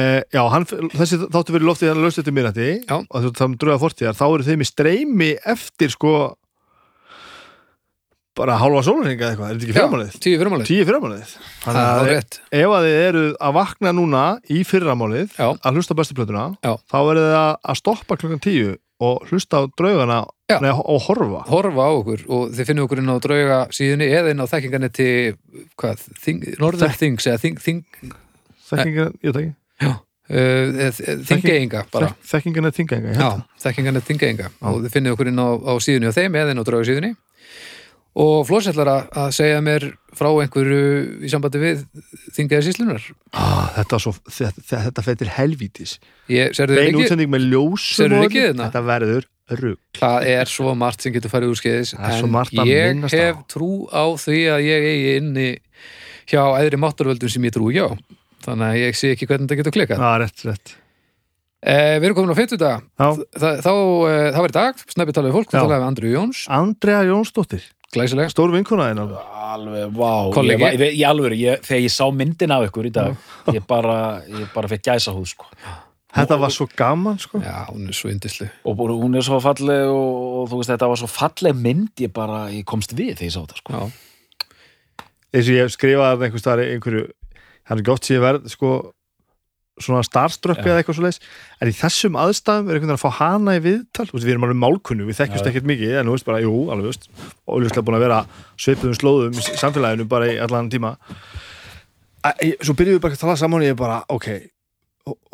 uh, 0.00 0.20
Já, 0.36 0.42
hann, 0.54 0.66
þessi 0.96 1.20
þáttu 1.26 1.56
fyrir 1.56 1.68
loftið 1.70 1.90
hérna 1.90 2.04
laust 2.06 2.22
eftir 2.22 2.36
minnati 2.36 2.68
Já. 2.80 2.96
og 3.00 3.30
það 3.40 3.56
dröða 3.64 3.80
fortíðar, 3.84 4.18
þá 4.20 4.26
eru 4.28 4.48
þeim 4.50 4.64
í 4.64 4.68
streymi 4.70 5.30
eftir 5.54 5.92
sko 5.94 6.14
bara 8.40 8.56
hálfa 8.60 8.84
sólurringa 8.86 9.26
eða 9.26 9.32
eitthvað, 9.34 9.48
er 9.50 9.56
þetta 9.58 9.66
ekki 9.66 9.76
fyrramálið? 9.76 10.12
Tíu 10.24 10.36
fyrirmálið 10.40 10.68
Tíu 10.70 10.84
fyrramálið 10.88 11.32
Þannig 11.64 11.80
Það 11.80 11.88
að 11.90 12.02
er 12.04 12.12
rétt 12.14 12.36
ef 12.60 12.74
að 12.76 12.86
þið 12.86 12.98
eru 13.08 13.24
að 13.48 13.56
vakna 13.58 13.92
núna 13.96 14.22
í 14.48 14.60
fyrramálið 14.68 15.34
Já. 15.34 15.48
að 15.50 15.76
hlusta 15.80 15.96
á 15.96 15.98
bestu 16.00 16.16
plötuna 16.16 16.44
Já. 16.64 16.72
þá 16.88 16.96
verður 17.10 17.26
þið 17.26 17.36
að, 17.40 17.50
að 17.72 17.80
stoppa 17.82 18.18
klukkan 18.20 18.42
tíu 18.46 18.70
og 19.00 19.24
hlusta 19.30 19.62
á 19.62 19.68
draugana 19.78 20.18
Já. 20.50 20.58
nei, 20.60 20.70
og 20.74 21.00
horfa. 21.06 21.44
Horfa 21.48 21.86
á 21.88 21.90
okkur 21.94 22.24
og 22.28 22.50
þið 22.56 22.68
finnum 22.70 22.84
okkur 22.88 23.00
inn 23.02 23.12
á 23.12 23.16
drauga 23.22 23.58
síðunni 23.72 24.08
eða 24.12 24.32
inn 24.34 24.42
á 24.42 24.46
þekkingarnetti 24.50 25.08
hvað, 25.80 26.04
þing, 26.24 26.44
Northern 26.60 26.96
Things 26.98 27.26
eða 27.30 27.40
þing, 27.44 27.60
þing, 27.64 27.82
þekkingar, 28.70 29.12
ég 29.24 29.32
veit 29.34 29.42
ekki. 29.44 29.56
Uh, 30.30 30.92
þingeinga 31.26 31.80
bara. 31.90 32.12
Þek- 32.12 32.28
þekkingarnet 32.30 32.76
þingenga 32.76 33.14
Já, 33.18 33.30
þekkingarnet 33.64 34.04
þingeinga 34.06 34.50
og 34.62 34.76
þið 34.84 34.92
finnum 34.94 35.16
okkur 35.16 35.30
inn 35.32 35.40
á, 35.42 35.48
á 35.58 35.72
síðunni 35.82 36.06
á 36.06 36.14
þeim 36.14 36.36
eða 36.38 36.52
inn 36.54 36.60
á 36.62 36.66
drauga 36.68 36.86
síðunni 36.86 37.10
og 38.18 38.46
Flós 38.48 38.66
ætlar 38.70 38.90
að, 38.90 39.30
segja 39.36 39.60
mér 39.64 39.90
frá 40.16 40.28
einhverju 40.32 41.22
í 41.22 41.30
sambandi 41.30 41.60
við 41.62 41.84
þingaði 42.34 42.66
síslunar 42.66 43.04
ah, 43.30 43.68
þetta, 43.76 43.98
er 43.98 44.02
svo, 44.02 44.14
þetta, 44.26 44.80
þetta 44.88 45.04
fættir 45.06 45.30
helvítis. 45.36 45.98
Bein 46.26 46.98
útsending 46.98 47.30
með 47.30 47.46
ljósum 47.52 48.16
hérna? 48.26 48.66
þetta 48.66 48.82
verður 48.88 49.28
rugg 49.50 49.98
það 49.98 50.26
er 50.30 50.50
svo 50.50 50.74
margt 50.78 51.06
sem 51.06 51.14
getur 51.14 51.30
farið 51.32 51.54
úr 51.54 51.58
skeiðis 51.58 51.94
er 51.98 52.26
en 52.90 53.06
ég 53.06 53.14
hef 53.14 53.40
trú 53.50 53.86
á 53.90 54.06
því 54.18 54.42
að 54.56 54.66
ég 54.66 54.90
eigi 54.90 55.16
inni 55.20 55.48
hjá 56.30 56.42
æðri 56.60 56.78
máttarvöldum 56.80 57.32
sem 57.32 57.46
ég 57.46 57.54
trú 57.54 57.70
hjá. 57.74 57.88
Þannig 58.44 58.66
að 58.66 58.78
ég 58.80 58.96
sé 58.98 59.10
ekki 59.14 59.28
hvernig 59.28 59.50
þetta 59.50 59.60
getur 59.60 59.76
klikkað. 59.76 60.04
Ah, 60.04 60.16
rétt, 60.22 60.44
rétt. 60.46 60.76
Eh, 61.60 61.98
Við 62.00 62.08
erum 62.08 62.16
komin 62.16 62.32
á 62.32 62.40
50 62.40 62.60
dag. 62.60 62.86
Þa, 62.96 63.50
þá, 63.60 63.74
eh, 64.08 64.38
var 64.38 64.52
í 64.52 64.56
dag, 64.56 64.84
snabbi 64.94 65.16
talaði 65.16 65.34
fólk. 65.36 65.50
Við 65.50 65.58
talaði 65.60 65.80
við 65.82 65.88
Andru 65.90 66.12
Jóns, 66.14 66.44
Andrea 66.48 67.02
Jónsdóttir, 67.04 67.66
glæsileg 67.94 68.30
stór 68.30 68.52
vinkuna 68.54 68.88
þinn 68.90 69.00
alveg, 69.50 69.92
vá, 69.96 70.10
Kollegi. 70.34 70.62
ég, 70.62 70.78
var- 70.80 70.96
í 71.00 71.02
alvöru 71.08 71.36
ég, 71.38 71.62
þegar 71.66 71.82
ég 71.86 71.94
sá 71.94 72.04
myndin 72.14 72.52
af 72.54 72.66
ykkur 72.68 72.86
í 72.86 72.92
dag 72.94 73.16
ég 73.54 73.66
bara, 73.66 74.22
ég 74.28 74.50
bara 74.54 74.68
fekk 74.70 74.84
gæsa 74.90 75.14
húð 75.16 75.26
sko. 75.32 75.46
þetta 76.14 76.38
var 76.38 76.50
svo 76.54 76.66
gaman 76.76 77.18
sko. 77.22 77.38
Já, 77.42 77.66
hún 77.70 77.88
er 77.88 77.94
svo 77.94 78.10
yndisleg 78.10 78.50
og 78.64 78.76
bara- 78.78 78.98
hún 78.98 79.16
er 79.16 79.22
svo 79.26 79.40
falleg 79.42 79.86
og, 79.90 80.42
og 80.42 80.48
þú 80.50 80.60
veist, 80.62 80.70
þetta 80.70 80.88
var 80.92 80.96
svo 81.02 81.10
falleg 81.10 81.54
mynd 81.56 81.90
ég 82.06 82.12
bara, 82.12 82.44
ég 82.50 82.64
komst 82.64 82.94
við 82.94 83.16
þegar 83.18 83.28
ég 83.30 83.34
sá 83.34 83.40
þetta 83.42 83.58
sko. 83.62 83.72
Já, 83.74 83.82
eins 85.34 85.48
og 85.50 85.54
ég 85.58 85.70
skrifaði 85.74 86.14
að 86.16 86.24
einhver 86.28 86.42
staðar 86.42 86.64
í 86.66 86.72
einhverju 86.76 87.04
hann 87.70 87.78
er 87.78 87.86
gott 87.86 88.02
sér 88.06 88.20
verð 88.22 88.48
sko 88.50 88.70
svona 89.80 90.02
starstruck 90.06 90.60
Já. 90.60 90.66
eða 90.70 90.82
eitthvað 90.82 90.98
svo 90.98 91.04
leis 91.06 91.18
en 91.60 91.70
í 91.70 91.74
þessum 91.76 92.18
aðstæðum 92.20 92.68
er 92.70 92.78
einhvern 92.78 92.90
veginn 92.90 92.98
að 92.98 93.02
fá 93.02 93.10
hana 93.20 93.56
í 93.56 93.62
viðtal. 93.64 94.06
Veist, 94.10 94.26
við 94.26 94.34
erum 94.34 94.46
alveg 94.48 94.60
málkunnu, 94.60 95.08
við 95.08 95.18
þekkjumst 95.20 95.50
ekkert 95.50 95.68
mikið 95.70 95.96
en 96.00 96.10
þú 96.10 96.16
veist 96.16 96.28
bara, 96.28 96.42
jú, 96.44 96.54
alveg 96.74 96.90
veist 96.92 97.08
og 97.16 97.56
auðvitað 97.56 97.86
búin 97.88 97.98
að 97.98 98.04
vera 98.06 98.20
svipuðum 98.60 98.98
slóðum 99.00 99.40
í 99.40 99.46
samfélaginu 99.64 100.08
bara 100.10 100.30
í 100.30 100.38
allan 100.44 100.70
tíma. 100.72 100.94
Æ, 102.20 102.30
ég- 102.52 102.64
svo 102.64 102.76
byrjuðum 102.76 103.00
við 103.00 103.04
bara 103.06 103.16
að 103.16 103.22
tala 103.24 103.36
saman 103.40 103.64
og 103.64 103.70
ég 103.70 103.78
bara, 103.80 104.02
ok 104.08 104.30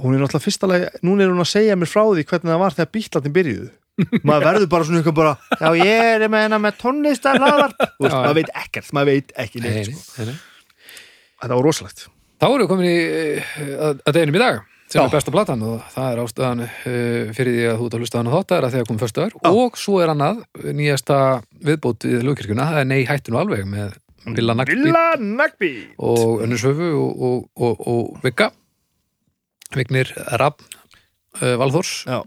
hún 0.00 0.14
er 0.14 0.20
náttúrulega 0.22 0.44
fyrsta 0.44 0.68
lagi, 0.70 0.86
núna 1.04 1.24
er 1.24 1.32
hún 1.32 1.42
að 1.42 1.50
segja 1.50 1.76
mér 1.76 1.90
frá 1.90 2.04
því 2.06 2.22
hvernig 2.30 2.52
það 2.52 2.60
var 2.62 2.76
þegar 2.76 2.90
bítlatin 2.94 3.34
byrjuðu. 3.34 3.68
Maður 4.28 4.44
verður 4.46 4.68
bara 4.72 4.86
svona 4.86 5.00
eitthvað 5.00 5.16
bara 5.16 5.32
já 5.60 5.86
ég 5.88 6.10
er 6.14 6.26
með 6.32 6.44
hennar 6.46 6.62
með 6.62 6.76
tónlistar 6.82 7.38
maður 7.40 8.34
veit 8.36 8.50
ekkert, 8.52 8.92
maður 8.92 9.10
veit 9.10 9.32
ekki 9.40 9.62
nei, 9.64 9.70
neitt 9.72 9.88
nei, 9.90 9.96
sko. 9.96 10.26
þetta 11.40 11.56
var 11.56 11.64
rosalegt 11.64 12.04
Þá 12.46 12.52
erum 12.52 12.62
við 12.62 12.68
komin 12.70 12.86
í 12.86 12.98
eh, 13.02 13.46
að, 13.74 14.02
að 14.06 14.14
deginum 14.14 14.36
í 14.36 14.40
dag 14.44 14.58
sem 14.86 15.00
Já. 15.00 15.02
er 15.02 15.14
besta 15.16 15.32
platan 15.34 15.62
og 15.66 15.80
það 15.90 16.12
er 16.12 16.20
ástæðan 16.22 16.60
uh, 16.62 17.30
fyrir 17.34 17.56
því 17.56 17.64
að 17.66 17.80
þú 17.80 17.86
ert 17.88 17.94
að 17.96 18.02
hlusta 18.04 18.14
á 18.14 18.20
hana 18.20 18.34
þátt 18.36 18.52
er 18.54 18.66
að 18.66 18.74
því 18.74 18.82
að 18.82 18.86
komum 18.86 19.00
fyrstu 19.00 19.22
öður 19.24 19.48
og 19.50 19.80
svo 19.82 19.94
er 19.98 20.12
annað 20.12 20.44
nýjasta 20.78 21.16
viðbót 21.66 22.06
við 22.06 22.22
lúkirkjuna, 22.28 22.68
það 22.70 22.78
er 22.84 22.86
nei 22.92 23.00
hættu 23.08 23.34
nú 23.34 23.40
alveg 23.40 23.66
með 23.66 23.96
Villa 24.30 24.54
Nagby. 24.54 25.72
Og 25.98 26.44
Önnur 26.46 26.62
Söfu 26.62 26.92
og, 27.00 27.26
og, 27.26 27.66
og, 27.66 27.82
og 27.90 28.22
Vigga. 28.22 28.52
Vignir 29.74 30.14
Rapp 30.38 30.62
uh, 30.62 31.54
Valþórs. 31.58 31.96
Já. 32.06 32.20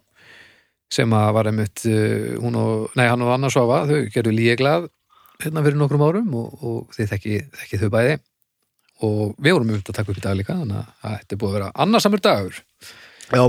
sem 0.92 1.16
að 1.16 1.32
var 1.38 1.52
einmitt 1.54 1.86
uh, 1.88 2.36
hún 2.44 2.60
og, 2.60 2.90
nei 3.00 3.08
hann 3.08 3.24
og 3.24 3.38
Anna 3.38 3.56
Svafa 3.56 3.86
þau 3.88 4.12
gerðu 4.12 4.36
líeglað 4.36 4.92
hérna 5.40 5.64
fyrir 5.64 5.80
nokkrum 5.80 6.04
árum 6.04 6.36
og, 6.36 6.60
og 6.60 6.96
þið 6.98 7.16
þekki, 7.16 7.40
þekki 7.62 7.82
þau 7.86 7.94
bæði 7.96 8.20
og 9.06 9.34
við 9.40 9.56
vorum 9.56 9.74
um 9.74 9.80
að 9.80 9.96
taka 9.96 10.12
upp 10.12 10.20
í 10.20 10.26
dag 10.26 10.38
líka 10.40 10.58
þannig 10.60 10.80
að 10.84 11.18
þetta 11.18 11.36
er 11.36 11.42
búið 11.42 11.50
að 11.52 11.58
vera 11.60 11.72
annarsamur 11.86 12.24
dagur. 12.26 12.62
Já, 13.30 13.44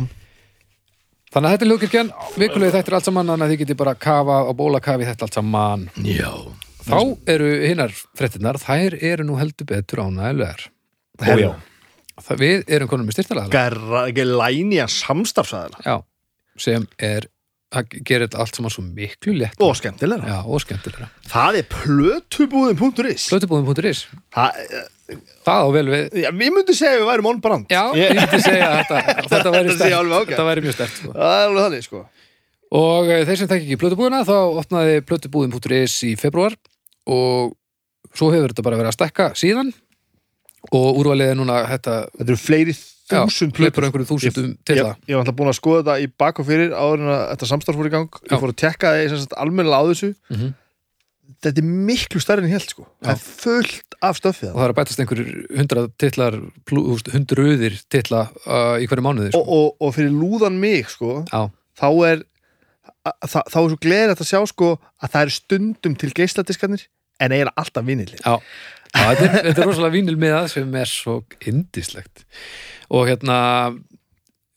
þannig 1.34 1.46
að 1.46 1.54
þetta 1.54 1.66
er 1.66 1.70
ljókirkjan, 1.72 2.12
vikulegu 2.36 2.74
þetta 2.76 2.92
er 2.92 2.98
allt 2.98 3.08
saman 3.10 3.32
þannig 3.32 3.46
að 3.46 3.54
þið 3.54 3.62
geti 3.64 3.78
bara 3.80 3.96
kafa 4.08 4.42
og 4.50 4.58
bóla 4.60 4.82
kafi 4.84 5.08
þetta 5.08 5.26
allt 5.26 5.40
saman. 5.40 5.88
Já. 6.06 6.30
þá 6.86 7.00
eru 7.30 7.48
hinnar 7.64 7.92
fréttinnar, 8.18 8.58
þær 8.60 8.96
eru 9.00 9.26
nú 9.28 9.40
heldur 9.40 9.68
betur 9.68 10.04
ánægilegar 10.06 10.68
Ó, 11.20 11.36
já. 11.36 11.50
Það, 12.20 12.40
við 12.40 12.72
erum 12.76 12.88
konum 12.90 13.08
með 13.08 13.20
ekki 13.20 14.24
lænja 14.28 14.86
samstarfsæðala 14.92 15.84
Já, 15.84 15.96
sem 16.60 16.86
er 17.00 17.28
að 17.70 17.92
gera 18.02 18.26
þetta 18.26 18.40
allt 18.42 18.56
saman 18.58 18.72
svo 18.74 18.84
miklu 18.84 19.34
létt 19.38 19.60
og 19.62 19.76
skemmtilega 19.78 21.10
Það 21.30 21.60
er 21.60 21.68
plötubúðin.is 21.70 23.28
Plötubúðum.is, 23.30 24.02
Það, 24.34 24.64
það 25.46 25.64
á 25.64 25.68
vel 25.76 25.84
við. 25.90 26.06
Já, 26.22 26.28
Við 26.30 26.54
myndum 26.56 26.76
segja 26.78 26.94
að 26.96 27.02
við 27.02 27.08
værum 27.10 27.28
on 27.30 27.40
brand. 27.44 27.66
Já, 27.72 27.82
ég 27.98 28.14
myndi 28.18 28.40
segja 28.44 28.68
að 28.70 28.78
þetta, 28.80 29.14
þetta 29.34 29.52
væri 29.56 29.76
stert 29.76 29.94
ágætt. 29.98 30.30
Þetta 30.32 30.48
væri 30.50 30.64
mjög 30.66 30.76
stert 30.78 30.96
sko. 31.00 31.12
Það 31.16 31.36
er 31.36 31.46
alveg 31.50 31.64
þannig 31.66 31.86
sko. 31.88 32.02
Og 32.80 33.10
eh, 33.10 33.22
þeir 33.26 33.40
sem 33.40 33.50
þekki 33.50 33.66
ekki 33.66 33.80
plötubúðina 33.82 34.22
þá 34.28 34.34
opnaði 34.62 35.00
plötubúðin.is 35.08 35.96
í 36.06 36.12
februar 36.20 36.54
og 37.10 37.56
svo 38.14 38.30
hefur 38.34 38.52
þetta 38.52 38.66
bara 38.66 38.78
verið 38.78 38.92
að 38.92 38.98
stekka 39.00 39.28
síðan. 39.38 39.72
Og 40.76 41.00
úrvalið 41.00 41.32
er 41.32 41.38
núna 41.40 41.62
þetta 41.70 41.94
Þetta 42.14 42.26
eru 42.28 42.38
fleiri 42.38 42.74
þúsund 43.10 43.56
hleypur 43.58 43.82
á 43.82 43.86
einhverjum 43.88 44.06
þúsundum 44.06 44.50
til 44.68 44.76
Ég, 44.76 44.84
það. 44.86 44.98
ég 45.08 45.16
var 45.16 45.24
alltaf 45.24 45.36
búin 45.40 45.50
að 45.50 45.56
skoða 45.58 45.80
þetta 45.80 45.94
í 46.04 46.10
bak 46.20 46.38
og 46.38 46.46
fyrir 46.46 46.74
áður 46.76 47.00
en 47.02 47.08
að 47.10 47.22
þetta 47.32 47.48
samstarf 47.50 47.78
fór 47.80 47.88
í 47.88 47.92
gang. 47.94 48.18
Ég 48.30 48.42
fór 48.44 48.52
að 48.52 48.58
tekka 48.60 48.92
það 49.00 49.34
almennilega 49.42 49.80
á 49.82 49.88
þessu. 49.90 50.10
Mhm. 50.30 50.52
Þetta 51.40 51.62
er 51.62 51.68
miklu 51.88 52.20
stærri 52.20 52.44
en 52.44 52.50
ég 52.50 52.58
held 52.58 52.72
sko. 52.72 52.84
Það 53.00 53.12
er 53.14 53.20
fullt 53.24 53.94
af 54.04 54.18
stöfið 54.18 54.50
og 54.50 54.58
það 54.58 54.64
er 54.64 54.72
að 54.72 54.78
bætast 54.78 55.02
einhverjur 55.02 55.30
hundra 55.58 55.84
titlar 56.00 56.36
hundruðir 57.14 57.78
titla 57.92 58.22
uh, 58.46 58.76
í 58.80 58.88
hverju 58.88 59.04
mánuði 59.04 59.32
sko. 59.32 59.40
og, 59.40 59.52
og, 59.56 59.86
og 59.86 59.94
fyrir 59.96 60.14
lúðan 60.14 60.58
mig 60.60 60.88
sko 60.92 61.20
Já, 61.28 61.48
þá 61.80 61.88
er 62.08 62.24
það, 63.24 63.42
þá 63.52 63.58
er 63.60 63.68
svo 63.72 63.80
gleðilegt 63.84 64.24
að 64.24 64.30
sjá 64.30 64.40
sko 64.48 64.70
að 64.78 65.12
það 65.12 65.22
eru 65.26 65.36
stundum 65.36 65.96
til 66.00 66.12
geisladiskarnir 66.16 66.86
en 67.20 67.34
eiginlega 67.36 67.64
alltaf 67.64 67.88
vinilli 67.88 68.20
Já, 68.20 68.34
Já 68.94 69.04
þetta, 69.10 69.28
er, 69.28 69.36
þetta 69.50 69.64
er 69.64 69.70
rosalega 69.70 69.96
vínil 69.98 70.16
með 70.20 70.36
það 70.38 70.48
sem 70.54 70.80
er 70.80 70.92
svo 70.92 71.18
indislegt 71.52 72.24
og 72.88 73.06
hérna 73.10 73.38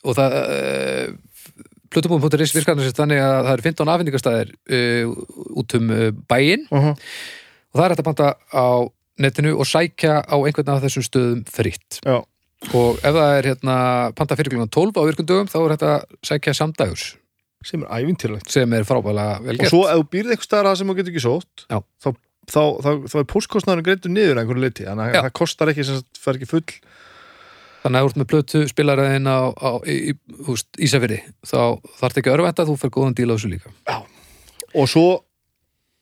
og 0.04 0.18
það 0.20 0.40
uh, 1.94 2.02
Plutubúin.is 2.02 2.56
virkar 2.58 2.82
þess 2.82 2.98
þannig 2.98 3.22
að 3.22 3.38
það 3.38 3.54
eru 3.54 3.68
15 3.70 3.94
afhendingastæðir 3.94 4.52
uh, 4.80 5.16
út 5.62 5.78
um 5.80 5.94
uh, 5.94 6.10
bæinn. 6.30 6.68
Uh 6.72 6.90
-huh. 6.90 7.08
og 7.72 7.80
það 7.80 7.86
er 7.86 7.96
hægt 7.96 8.04
að 8.04 8.10
panta 8.10 8.30
á 8.50 8.68
netinu 9.24 9.58
og 9.62 9.70
sækja 9.70 10.22
á 10.26 10.36
einhvern 10.42 10.74
af 10.74 10.84
þessum 10.84 11.06
stöðum 11.06 11.44
fritt. 11.46 12.02
Já, 12.02 12.24
og 12.72 13.02
ef 13.04 13.12
það 13.12 13.34
er 13.38 13.50
hérna 13.52 13.76
panta 14.16 14.38
fyrir 14.40 14.54
klukkan 14.54 14.72
12 14.72 14.96
á 14.96 15.02
virkundögum 15.10 15.50
þá 15.52 15.58
er 15.60 15.74
þetta 15.76 15.92
sækja 16.24 16.56
samdægurs 16.58 17.06
sem 17.64 17.84
er 17.84 18.04
ævintýrlegt 18.04 18.52
sem 18.52 18.76
er 18.76 18.86
frábælega 18.88 19.40
vel 19.44 19.56
og 19.56 19.64
gert. 19.64 19.72
svo 19.72 19.82
ef 19.88 20.00
þú 20.00 20.08
býrð 20.12 20.34
eitthvað 20.34 20.50
staðar 20.50 20.70
að 20.72 20.78
sem 20.80 20.90
þú 20.90 20.96
getur 21.00 21.14
ekki 21.14 21.24
sótt 21.24 21.66
þá, 21.68 21.80
þá, 22.04 22.10
þá, 22.84 22.92
þá 23.12 23.18
er 23.20 23.30
póstkostnaðurinn 23.34 23.88
greittur 23.88 24.14
niður 24.14 24.36
að 24.36 24.44
einhverju 24.44 24.66
leiti, 24.66 24.88
þannig 24.88 25.18
að 25.18 25.28
það 25.28 25.36
kostar 25.40 25.72
ekki 25.74 25.88
sem 25.88 26.00
sagt, 26.00 26.22
fer 26.24 26.40
ekki 26.40 26.50
full 26.50 26.66
þannig 27.84 28.00
að 28.00 28.06
þú 28.06 28.10
ert 28.10 28.20
með 28.22 28.30
plötu 28.32 28.64
spilaræðin 28.72 29.28
á, 29.28 29.40
á 29.52 29.70
í, 29.84 29.98
í, 30.12 30.16
húst, 30.48 30.70
Ísafirði 30.80 31.20
þá 31.44 31.60
þarf 32.00 32.20
ekki 32.22 32.32
að 32.32 32.38
örvænta 32.38 32.66
þú 32.70 32.76
fer 32.80 32.94
góðan 32.96 33.16
díl 33.18 33.30
á 33.30 33.36
þessu 33.36 33.52
líka. 33.52 33.74
Og 34.74 34.90
svo 34.90 35.08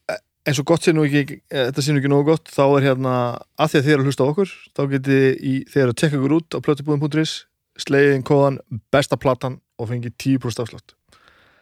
e, 0.05 0.17
eins 0.47 0.61
og 0.61 0.67
gott 0.69 0.85
sé 0.85 0.93
nú 0.93 1.05
ekki 1.07 1.39
e, 1.39 1.63
þetta 1.71 1.85
sé 1.85 1.95
nú 1.95 2.01
ekki 2.01 2.11
nógu 2.11 2.27
gott, 2.29 2.51
þá 2.53 2.63
er 2.67 2.89
hérna 2.91 3.15
að 3.57 3.73
því 3.73 3.81
að 3.81 3.87
þið 3.87 3.95
eru 3.95 4.05
að 4.05 4.11
hlusta 4.11 4.27
á 4.27 4.31
okkur, 4.31 4.53
þá 4.77 4.83
geti 4.93 5.21
í, 5.33 5.55
þið 5.71 5.83
eru 5.85 5.95
að 5.95 5.99
tekka 6.03 6.19
ykkur 6.19 6.37
út 6.37 6.57
á 6.57 6.63
plötubúðum.is 6.67 7.35
sleiðin 7.81 8.27
kóðan 8.27 8.59
besta 8.93 9.17
platan 9.17 9.57
og 9.81 9.89
fengi 9.89 10.11
10% 10.13 10.61
afslátt. 10.61 10.93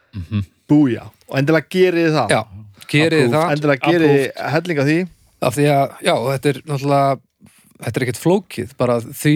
Mm 0.10 0.26
-hmm. 0.26 0.46
búja, 0.68 1.04
og 1.30 1.38
endilega 1.38 1.70
gerið 1.70 2.12
það. 2.18 2.30
Já, 2.34 2.42
gerið 2.90 3.32
það. 3.32 3.52
Endilega 3.54 3.92
gerið 3.92 4.22
hellinga 4.54 4.86
því. 4.88 5.00
Af 5.40 5.56
því 5.56 5.66
að, 5.72 5.92
já, 6.04 6.16
þetta 6.34 6.50
er 6.50 6.58
náttúrulega 6.66 7.20
þetta 7.80 8.00
er 8.00 8.06
ekkert 8.06 8.22
flókið 8.22 8.74
bara 8.80 8.98
því, 9.00 9.36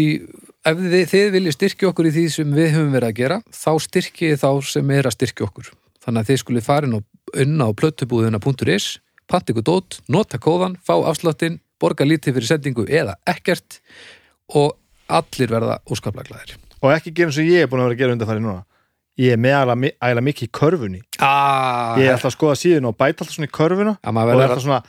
ef 0.63 0.79
þið, 0.79 1.05
þið 1.11 1.31
viljið 1.35 1.55
styrkja 1.57 1.89
okkur 1.91 2.09
í 2.09 2.13
því 2.15 2.25
sem 2.33 2.53
við 2.55 2.69
höfum 2.77 2.93
verið 2.95 3.09
að 3.09 3.17
gera 3.19 3.39
þá 3.51 3.71
styrkið 3.87 4.35
þá 4.43 4.49
sem 4.69 4.93
er 4.95 5.09
að 5.09 5.15
styrkja 5.17 5.47
okkur. 5.47 5.71
Þannig 6.03 6.23
að 6.23 6.29
þið 6.29 6.41
skulið 6.43 6.67
farin 6.67 6.97
og 6.99 7.39
unna 7.43 7.67
á 7.67 7.71
plötubúðuna.is 7.79 8.87
panta 9.29 9.53
ykkur 9.53 9.65
dót, 9.65 9.99
nota 10.11 10.39
kóðan, 10.41 10.75
fá 10.83 10.95
afsláttinn 10.99 11.61
borga 11.81 12.07
lítið 12.07 12.37
fyrir 12.37 12.49
sendingu 12.49 12.85
eða 12.87 13.15
ekkert 13.29 13.79
og 14.53 14.75
allir 15.11 15.51
verða 15.51 15.79
óskaplega 15.89 16.29
glæðir 16.31 16.59
og 16.83 16.91
ekki 16.91 17.13
gera 17.15 17.31
eins 17.31 17.39
og 17.39 17.47
ég 17.47 17.63
er 17.63 17.71
búin 17.71 17.81
að 17.81 17.87
vera 17.87 17.95
að 17.95 18.01
gera 18.01 18.15
undarfæri 18.17 18.43
núna. 18.43 18.65
Ég 19.21 19.35
er 19.35 19.39
með 19.39 19.53
ægilega 20.01 20.25
mikið 20.25 20.47
í 20.47 20.51
körfunni. 20.57 20.99
Ah, 21.21 21.93
ég 22.01 22.09
er 22.09 22.15
alltaf 22.15 22.31
að 22.31 22.35
skoða 22.35 22.57
síðan 22.59 22.89
og 22.89 22.95
bæta 22.97 23.23
alltaf 23.23 23.35
svona 23.35 23.47
í 23.47 23.53
körfuna 23.53 23.93
og 24.01 24.31
alltaf 24.33 24.63
svona 24.63 24.79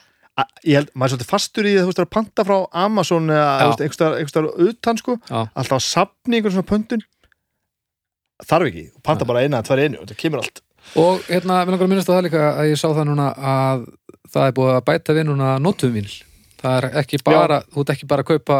ég 0.66 0.78
held, 0.80 0.92
maður 0.94 1.06
er 1.06 1.14
svolítið 1.14 1.30
fastur 1.30 1.68
í 1.68 1.72
því 1.72 1.80
að 1.80 1.84
þú 1.84 1.92
veist 1.92 2.04
að 2.04 2.12
panta 2.16 2.46
frá 2.48 2.56
Amazon 2.84 3.30
eða 3.30 3.48
Já. 3.54 3.66
einhverstaðar 3.70 4.20
einhverstaðar 4.20 4.68
utan 4.68 5.00
sko, 5.00 5.16
Já. 5.28 5.40
alltaf 5.54 5.76
að 5.78 5.84
sapni 5.86 6.38
einhver 6.38 6.54
svona 6.54 6.70
pöntun. 6.70 7.04
Þarf 8.44 8.70
ekki, 8.70 8.86
panta 9.06 9.28
bara 9.28 9.44
eina, 9.46 9.62
tvær 9.64 9.84
einu 9.84 10.02
og 10.02 10.08
það 10.10 10.20
kemur 10.24 10.42
allt. 10.42 10.64
Og 11.00 11.22
hérna, 11.30 11.62
við 11.64 11.74
langar 11.74 11.86
að 11.86 11.92
minnast 11.94 12.10
á 12.10 12.14
það 12.16 12.24
líka 12.26 12.46
að 12.50 12.70
ég 12.72 12.80
sá 12.80 12.88
það 12.90 13.06
núna 13.08 13.28
að 13.38 13.84
það 14.34 14.48
er 14.48 14.56
búið 14.58 14.74
að 14.74 14.84
bæta 14.90 15.16
við 15.16 15.26
núna 15.30 15.54
notumvíl 15.62 16.10
það 16.64 16.76
er 16.80 16.98
ekki 17.02 17.20
bara, 17.24 17.60
þú 17.72 17.84
ert 17.84 17.94
ekki 17.94 18.08
bara 18.10 18.24
að 18.24 18.30
kaupa 18.32 18.58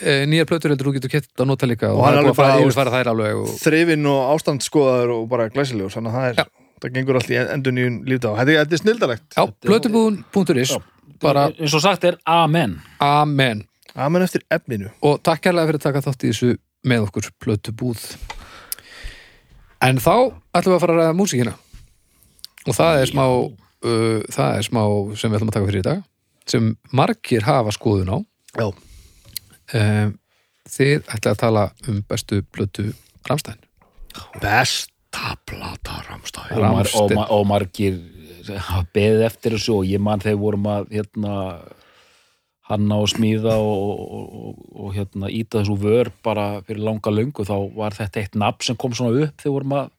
e, 0.00 0.24
nýjar 0.30 0.48
plötur 0.50 0.72
heldur, 0.72 0.90
þú 0.90 0.94
getur 0.98 1.14
kett 1.16 1.42
að 1.42 1.50
nota 1.50 1.68
líka 1.68 1.90
og, 1.92 2.00
Og 2.00 2.06
það 2.06 2.18
er 2.18 2.26
búið 2.26 2.32
að 2.32 2.40
bara, 2.40 2.58
yfirfæra 2.64 2.94
þær 2.94 3.12
alveg 3.12 3.40
og, 3.42 3.54
þrifin 3.62 4.10
og 4.12 4.20
ástandskoðaður 4.34 5.14
og 5.16 5.24
bara 5.32 5.48
glæsilegur 5.52 5.94
þannig 5.96 6.12
að 6.12 6.18
það 6.18 6.28
er, 6.30 6.52
það 6.82 6.94
gengur 6.98 7.20
allt 7.20 7.32
í 7.32 7.40
endur 7.44 7.76
nýjum 7.76 7.98
lífdá 8.10 8.28
þetta, 8.40 8.58
þetta 8.62 8.78
er 8.78 8.82
snildalegt 8.82 9.38
já, 9.38 9.44
plötubúðun.is 9.68 10.76
bara 11.22 11.46
eins 11.54 11.74
og 11.76 11.82
sagt 11.84 12.04
er 12.08 12.18
amen. 12.28 12.78
Amen. 13.02 13.64
Amen 13.96 14.22
eftir 14.24 14.42
efninu. 14.52 14.90
Og 15.02 15.20
takk 15.24 15.44
kærlega 15.46 15.70
fyrir 15.70 15.80
að 15.80 15.86
taka 15.88 16.02
þátt 16.04 16.26
í 16.26 16.32
þessu 16.32 16.50
með 16.86 17.06
okkur 17.08 17.30
plötubúð 17.42 18.02
en 19.86 19.98
þá 20.02 20.12
ætlum 20.56 20.72
við 20.72 20.76
að 20.76 20.82
fara 20.84 20.96
að 20.96 21.00
ræða 21.02 21.16
músíkina. 21.18 21.54
Og 22.66 22.74
það 22.76 23.00
er 23.02 23.10
smá 23.12 23.24
uh, 23.26 24.20
það 24.32 24.58
er 24.60 24.66
smá 24.68 24.82
sem 25.16 25.30
við 25.32 25.38
ætlum 25.38 25.50
að 25.52 25.56
taka 25.58 25.70
fyrir 25.70 25.82
í 25.82 25.88
dag 25.88 26.04
sem 26.46 26.68
margir 26.94 27.42
hafa 27.46 27.72
skoðun 27.74 28.12
á. 28.14 28.18
Já. 28.56 28.68
um, 29.76 30.12
þið 30.70 30.94
ætlaði 31.12 31.32
að 31.34 31.40
tala 31.42 31.64
um 31.90 31.98
bestu 32.08 32.38
plötu 32.54 32.86
Ramstein 33.28 33.58
besta 34.40 35.34
plata 35.44 35.98
Ramstæð 36.06 36.54
og, 36.54 36.62
mar, 36.62 36.70
og, 36.70 36.76
Ramsteinn. 36.78 37.18
ma- 37.18 37.26
og 37.34 37.44
margir 37.50 37.98
beðið 38.94 39.26
eftir 39.26 39.56
þessu 39.56 39.80
og 39.80 39.90
ég 39.90 40.02
man 40.02 40.22
þegar 40.22 40.40
vorum 40.42 40.70
að 40.70 40.88
hérna, 40.94 41.34
hanna 42.70 42.98
og 43.02 43.10
smíða 43.12 43.56
og, 43.62 44.00
og, 44.02 44.24
og, 44.40 44.62
og 44.86 44.94
hérna, 44.96 45.30
íta 45.30 45.60
þessu 45.60 45.76
vör 45.82 46.10
bara 46.26 46.46
fyrir 46.66 46.82
langa 46.86 47.12
löngu 47.12 47.46
þá 47.46 47.54
var 47.76 47.94
þetta 47.94 48.22
eitt 48.22 48.38
nafn 48.38 48.66
sem 48.66 48.78
kom 48.78 48.96
svona 48.96 49.26
upp 49.26 49.42
þegar 49.42 49.56
vorum 49.58 49.76
að 49.80 49.92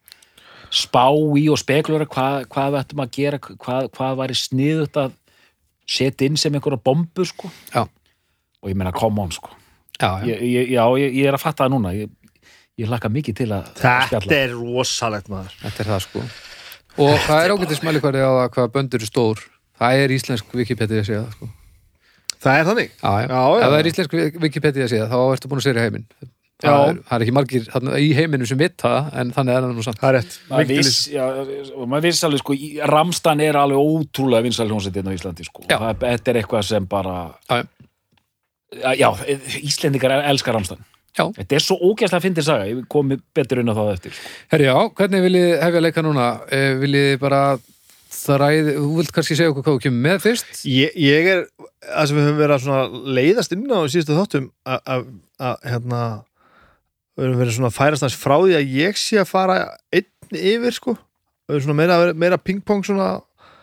spá 0.74 1.06
í 1.40 1.46
og 1.52 1.62
spekulera 1.62 2.08
hvað, 2.12 2.50
hvað 2.52 2.74
við 2.74 2.82
ættum 2.82 3.04
að 3.04 3.14
gera 3.16 3.40
hvað, 3.40 3.90
hvað 3.96 4.18
væri 4.22 4.36
sniðut 4.36 5.00
að 5.00 5.16
setja 5.88 6.28
inn 6.28 6.40
sem 6.40 6.56
einhverja 6.58 6.82
bombu 6.84 7.24
sko. 7.28 7.52
Já. 7.72 7.86
og 7.88 8.72
ég 8.72 8.76
meina 8.76 8.92
come 8.92 9.22
on 9.24 9.32
sko. 9.32 9.54
já, 10.02 10.20
já. 10.20 10.34
ég, 10.34 10.42
ég, 10.42 10.72
já, 10.76 10.84
ég, 11.00 11.16
ég 11.22 11.30
er 11.30 11.38
að 11.38 11.44
fatta 11.46 11.64
það 11.64 11.78
núna 11.78 11.94
ég, 11.96 12.12
ég 12.78 12.92
hlakka 12.92 13.10
mikið 13.14 13.40
til 13.40 13.50
að 13.56 13.72
þetta 13.80 14.36
er 14.36 14.58
rosalegt 14.58 15.32
maður 15.32 15.56
þetta 15.64 15.84
er 15.84 15.92
það 15.94 16.06
sko 16.10 16.26
og 16.98 17.14
það 17.28 17.44
er 17.46 17.54
ágætið 17.56 17.80
smælikværi 17.82 18.24
á 18.26 18.32
það 18.42 18.50
hvað 18.58 18.72
böndur 18.78 19.04
er 19.06 19.10
stór. 19.12 19.44
Það 19.78 20.02
er 20.04 20.16
íslensk 20.18 20.56
Wikipedia 20.58 21.04
að 21.04 21.08
segja 21.12 21.22
það 21.28 21.36
sko. 21.38 21.50
Það 22.38 22.58
er 22.62 22.66
þannig? 22.72 22.90
Já, 23.02 23.12
já. 23.22 23.28
Já, 23.28 23.44
já. 23.44 23.62
ef 23.62 23.70
það 23.72 23.80
er 23.84 23.92
íslensk 23.92 24.18
Wikipedia 24.48 24.84
að 24.88 24.92
segja 24.94 25.08
þá 25.12 25.18
ertu 25.36 25.52
búin 25.52 25.62
að 25.62 25.68
segja 25.68 25.86
heiminn. 25.88 26.08
Það 26.58 26.80
er, 26.90 26.96
það 27.06 27.14
er 27.20 27.24
ekki 27.28 27.34
margir 27.38 27.66
þarna, 27.70 27.98
í 28.02 28.06
heiminu 28.18 28.46
sem 28.50 28.58
vita 28.58 28.90
það 28.90 29.10
en 29.22 29.32
þannig 29.36 29.54
er 29.54 29.66
það 29.68 29.74
nú 29.78 29.84
samt. 29.86 30.00
Það 30.02 30.10
er 30.10 30.16
rétt. 30.18 30.38
Maður 30.50 30.72
viss, 30.72 30.96
já, 31.14 31.26
og 31.78 31.84
maður 31.92 32.06
viss 32.08 32.24
alveg 32.26 32.42
sko 32.42 32.56
í- 32.58 32.70
Ramstan 32.90 33.44
er 33.46 33.60
alveg 33.62 33.78
ótrúlega 33.78 34.42
vinsæl 34.48 34.66
hljómsveit 34.72 34.98
hérna 34.98 35.14
á 35.14 35.18
Íslandi 35.20 35.46
sko. 35.46 35.66
Það, 35.70 35.86
þetta 36.02 36.34
er 36.34 36.40
eitthvað 36.42 36.66
sem 36.66 36.88
bara 36.90 37.14
Já. 37.46 37.60
já, 38.74 38.90
já 38.98 39.10
Íslendingar 39.70 40.16
elskar 40.34 40.58
Ramstan 40.58 40.82
Já. 41.18 41.26
þetta 41.40 41.58
er 41.58 41.64
svo 41.66 41.78
ógæslega 41.82 42.24
fyndið 42.24 42.46
saga 42.46 42.68
ég 42.70 42.84
komi 42.92 43.18
betur 43.36 43.64
inn 43.64 43.72
á 43.74 43.76
það 43.78 43.94
eftir 43.96 44.14
sko. 44.14 44.30
Herri, 44.54 44.68
já, 44.70 44.78
hvernig 45.00 45.26
viljið 45.26 45.50
hefja 45.64 45.82
leika 45.82 46.04
núna? 46.06 46.28
Eh, 46.54 46.70
viljið 46.78 47.10
þið 47.10 47.20
bara 47.24 47.42
þræði, 48.18 48.76
þú 48.78 48.92
vilt 49.00 49.14
kannski 49.16 49.38
segja 49.38 49.52
okkur 49.52 49.66
hvað 49.66 49.78
þú 49.78 49.84
kemur 49.88 50.04
með 50.06 50.22
fyrst? 50.24 50.54
Ég, 50.70 50.96
ég 51.00 51.30
er, 51.34 51.44
það 51.86 52.10
sem 52.10 52.20
við 52.20 52.28
höfum 52.28 52.40
verið 52.42 52.56
að 52.56 52.64
svona 52.66 53.12
leiðast 53.18 53.56
inn 53.56 53.66
á 53.68 53.80
síðustu 53.86 54.18
þáttum 54.18 54.48
að, 54.68 54.80
að, 54.96 55.06
að 55.50 55.68
hérna 55.72 56.02
við 57.18 57.28
höfum 57.28 57.42
verið 57.42 57.58
svona 57.58 57.72
að 57.72 57.78
færast 57.78 58.06
hans 58.06 58.18
frá 58.18 58.36
því 58.38 58.58
að 58.60 58.74
ég 58.78 59.00
sé 59.02 59.22
að 59.22 59.32
fara 59.32 59.58
einn 59.96 60.42
yfir 60.54 60.78
sko 60.78 60.96
við 60.98 61.56
höfum 61.56 61.66
svona 61.68 61.80
meira, 61.82 62.00
meira 62.14 62.42
pingpong 62.42 62.86
svona 62.86 63.10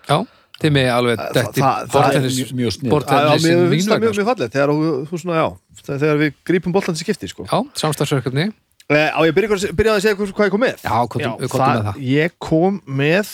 Já, 0.04 0.18
þið 0.62 0.72
með 0.76 0.88
alveg 0.94 1.22
detti 1.34 1.60
er 1.64 1.88
bortennis, 1.92 2.36
mjög, 2.38 2.52
mjög 2.60 2.74
snið 2.76 2.90
að, 2.90 2.94
að 2.94 3.00
bortennis 3.04 3.44
mér 3.44 3.72
finnst 3.74 3.88
það 3.90 4.02
mjög, 4.04 4.14
mjög 4.18 4.28
fallið 4.30 4.52
þegar, 4.54 4.72
þú- 4.74 5.00
þú 5.10 5.20
svona, 5.24 5.38
já, 5.40 5.48
þegar 5.88 6.20
við 6.22 6.34
grípum 6.50 6.72
boltan 6.76 6.94
til 6.98 7.04
skipti 7.06 7.30
sko. 7.32 7.46
Já, 7.50 7.58
samstarfsverkefni. 7.82 8.46
Eh, 8.92 9.08
Á 9.16 9.18
ég 9.24 9.32
að 9.32 9.36
byrja, 9.74 9.94
að 9.96 10.00
segja 10.04 10.14
hvað 10.18 10.32
hvað 10.36 10.46
ég 10.46 10.52
kom 10.52 10.60
með. 10.60 10.82
Já, 10.84 10.98
við 11.40 11.48
komum 11.48 11.70
með 11.72 11.84
það. 11.88 12.00
Ég 12.04 12.34
kom 12.38 12.80
með 12.84 13.30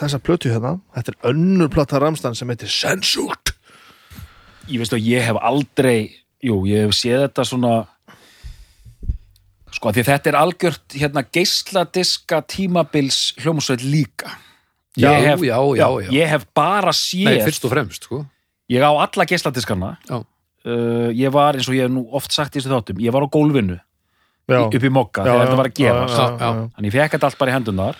þessa 0.00 0.18
plötu 0.24 0.48
hérna. 0.52 0.80
Þetta 0.96 1.12
er 1.12 1.18
önnur 1.30 1.68
plata 1.74 2.00
Ramstan 2.00 2.34
sem 2.34 2.48
heitir 2.48 2.72
Sensult. 2.72 3.52
Ég 4.66 4.80
veist 4.80 4.94
að 4.96 5.04
ég 5.04 5.20
hef 5.28 5.36
aldrei 5.44 6.10
jú, 6.42 6.62
ég 6.66 6.86
hef 6.86 6.96
séð 6.96 7.26
þetta 7.28 7.44
svona 7.44 7.74
sko, 9.74 9.92
því 9.92 10.04
þetta 10.08 10.30
er 10.32 10.38
algjört 10.40 10.96
hérna 10.96 11.22
geisladiska 11.34 12.40
tímabils 12.48 13.34
hljómsveit 13.42 13.82
líka 13.84 14.30
Já, 14.96 15.10
Ég 15.10 15.24
hef- 15.26 15.42
já, 15.42 15.58
já, 15.74 15.88
já. 16.04 16.10
ég 16.14 16.28
hef 16.30 16.44
bara 16.54 16.92
séð 16.94 17.24
Nei, 17.26 17.40
fyrst 17.42 17.64
og 17.66 17.72
fremst, 17.72 18.04
sko. 18.06 18.20
ég 18.70 18.78
á 18.84 18.90
alla 18.94 19.24
geisladiskarna 19.26 19.96
Já. 20.08 20.20
uh, 20.22 21.10
ég 21.10 21.32
var, 21.34 21.54
eins 21.58 21.66
og 21.68 21.74
ég 21.74 21.82
hef 21.88 21.90
nú 21.90 22.06
oft 22.14 22.30
sagt 22.32 22.54
í 22.54 22.60
þessu 22.60 22.70
þáttum, 22.70 23.00
ég 23.02 23.10
var 23.12 23.26
á 23.26 23.28
gólfinu 23.28 23.80
Já, 24.46 24.60
upp 24.68 24.74
í 24.84 24.90
mokka 24.92 25.24
þegar 25.24 25.46
þetta 25.46 25.56
var 25.56 25.68
að 25.70 25.78
já, 25.80 25.94
já. 26.38 26.50
þannig 26.76 26.90
ég 26.90 26.94
fekk 26.98 27.14
þetta 27.16 27.26
allt 27.30 27.38
bara 27.40 27.50
í 27.50 27.54
hendunar 27.56 27.96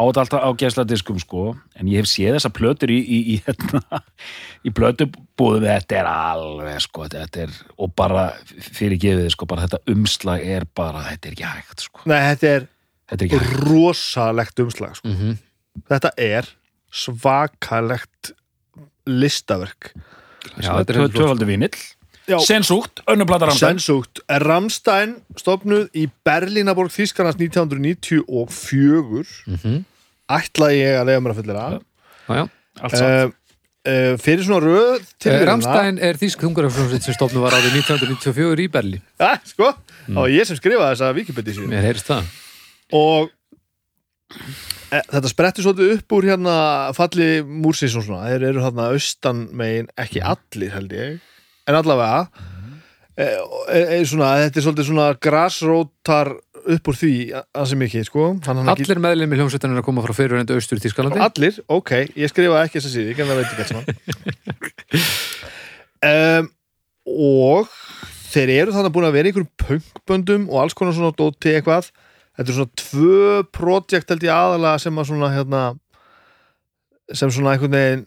á 0.00 0.02
þetta 0.06 0.20
alltaf 0.24 0.42
á 0.46 0.50
geisladiskum 0.56 1.18
sko 1.20 1.42
en 1.76 1.86
ég 1.90 2.00
hef 2.00 2.08
séð 2.08 2.36
þessa 2.38 2.50
plötur 2.56 2.90
í 2.90 2.96
í, 2.98 3.18
í, 3.34 3.36
hérna, 3.46 4.00
í 4.66 4.72
plötubúðum 4.72 5.66
þetta 5.68 5.98
er 6.00 6.08
alveg 6.10 6.80
sko 6.86 7.06
þetta 7.12 7.44
er, 7.44 7.52
og 7.78 7.92
bara 7.94 8.24
fyrir 8.56 8.98
gefið 9.02 9.30
sko 9.36 9.46
bara 9.50 9.66
þetta 9.68 9.82
umslag 9.94 10.42
er 10.42 10.64
bara 10.74 11.04
þetta 11.10 11.28
er 11.30 11.36
ekki 11.36 11.44
hægt 11.54 11.86
sko, 11.86 12.02
Nei, 12.08 12.18
þetta 12.32 12.52
er 12.56 12.66
þetta 13.10 13.20
er 13.20 13.28
ekki 13.28 13.40
hægt 13.44 13.62
rosalegt 13.68 14.64
umslag 14.66 14.96
sko. 14.98 15.08
Mm 15.12 15.38
Þetta 15.90 16.10
er 16.18 16.44
svakalegt 16.90 18.32
listaverk 19.06 19.92
Já, 20.60 20.72
þetta 20.80 20.80
er 20.80 20.84
Tvö- 20.84 20.86
heldur 20.86 21.10
flott. 21.10 21.14
tvöfaldur 21.20 21.46
vínill 21.50 21.78
Já, 22.30 22.38
sensúkt, 22.46 23.00
önnur 23.10 23.26
plata 23.26 23.46
ramstæn 23.48 23.78
Sensúkt 23.80 24.20
Ramstein 24.44 25.16
stopnuð 25.40 25.88
í 25.98 26.04
Berlínaborg 26.26 26.90
Þýskarnas 26.94 27.36
1994 27.40 29.26
Mhm. 29.46 29.84
ætlaði 30.30 30.76
ég 30.84 30.94
að 31.00 31.06
leiða 31.08 31.20
mér 31.24 31.32
að 31.34 31.38
fullera 31.40 31.64
Já, 31.70 31.78
já. 32.36 32.44
allt 32.80 33.00
uh, 33.00 33.28
fyrir 34.20 34.44
svona 34.46 34.60
röð 34.62 35.00
Eh, 35.00 35.04
tilvíðina 35.18 35.46
Ramstein 35.48 35.96
er 35.98 36.14
þýsk 36.20 36.38
þungarafljómsveit 36.44 37.02
sem 37.02 37.14
stofnu 37.16 37.40
var 37.42 37.52
árið 37.56 37.72
1994 37.80 38.60
í 38.60 38.68
Berlín. 38.68 39.00
ja, 39.18 39.32
sko, 39.44 39.72
það 40.06 40.14
var 40.20 40.28
ég 40.30 40.46
sem 40.46 40.56
skrifaði 40.56 40.92
þessa 40.94 41.14
Wikipedia 41.16 41.54
síðan 41.56 41.68
Mér 41.74 41.82
heyrist 41.88 42.06
það. 42.06 42.24
og 42.92 43.30
þetta 44.90 45.30
sprettur 45.30 45.66
svolítið 45.66 45.96
upp 45.96 46.14
úr 46.16 46.28
hérna 46.32 46.54
falli 46.96 47.32
múrsins 47.46 47.96
og 47.98 48.06
svona. 48.06 48.28
Þeir 48.30 48.46
eru 48.50 48.64
hérna 48.64 48.90
austan 48.94 49.46
megin 49.56 49.90
ekki 50.00 50.22
allir 50.22 50.74
held 50.74 50.96
ég 50.96 51.20
en 51.70 51.78
allavega. 51.78 52.26
E, 53.20 53.26
e, 53.26 53.80
e, 53.98 53.98
svona, 54.08 54.32
þetta 54.46 54.60
er 54.60 54.64
svolítið 54.64 54.88
svona 54.88 55.08
grassrótar 55.20 56.32
upp 56.60 56.90
úr 56.92 56.96
því 56.96 57.12
að 57.36 57.66
sem 57.70 57.84
ekki, 57.86 58.04
sko. 58.06 58.26
Hann, 58.46 58.60
hann 58.62 58.72
Allir 58.72 59.00
meðlum 59.02 59.34
í 59.34 59.40
hljómsveitin 59.40 59.74
er 59.74 59.80
að 59.82 59.86
koma 59.88 60.04
frá 60.04 60.14
fyrirvendu 60.16 60.56
austur 60.56 60.80
í 60.80 60.84
Tískalandi 60.84 61.22
Allir, 61.24 61.58
ok, 61.72 61.92
ég 62.20 62.32
skrifaði 62.32 62.68
ekki 62.68 62.78
þess 62.78 62.90
að 62.90 62.96
síði, 62.96 63.16
en 63.16 63.30
það 63.30 63.40
veit 63.40 63.50
ekki 63.50 63.64
alls 63.64 63.74
um, 66.10 66.50
og 67.10 67.74
þeir 68.30 68.54
eru 68.58 68.76
þannig 68.76 68.94
búin 68.94 69.08
að 69.08 69.16
vera 69.16 69.30
í 69.30 69.32
einhverjum 69.32 69.52
punkböndum 69.64 70.46
og 70.52 70.62
alls 70.62 70.76
konar 70.76 70.96
svona 70.96 71.16
dóti 71.16 71.56
eitthvað 71.56 71.90
þetta 72.38 72.46
er 72.52 72.58
svona 72.58 72.80
tvö 72.82 73.24
projekt 73.54 74.12
held 74.12 74.26
ég 74.26 74.34
aðalega 74.34 74.82
sem 74.84 75.00
að 75.00 75.10
svona 75.10 75.32
hérna 75.34 75.64
sem 77.16 77.32
svona 77.34 77.54
einhvern 77.56 77.76
veginn 77.76 78.06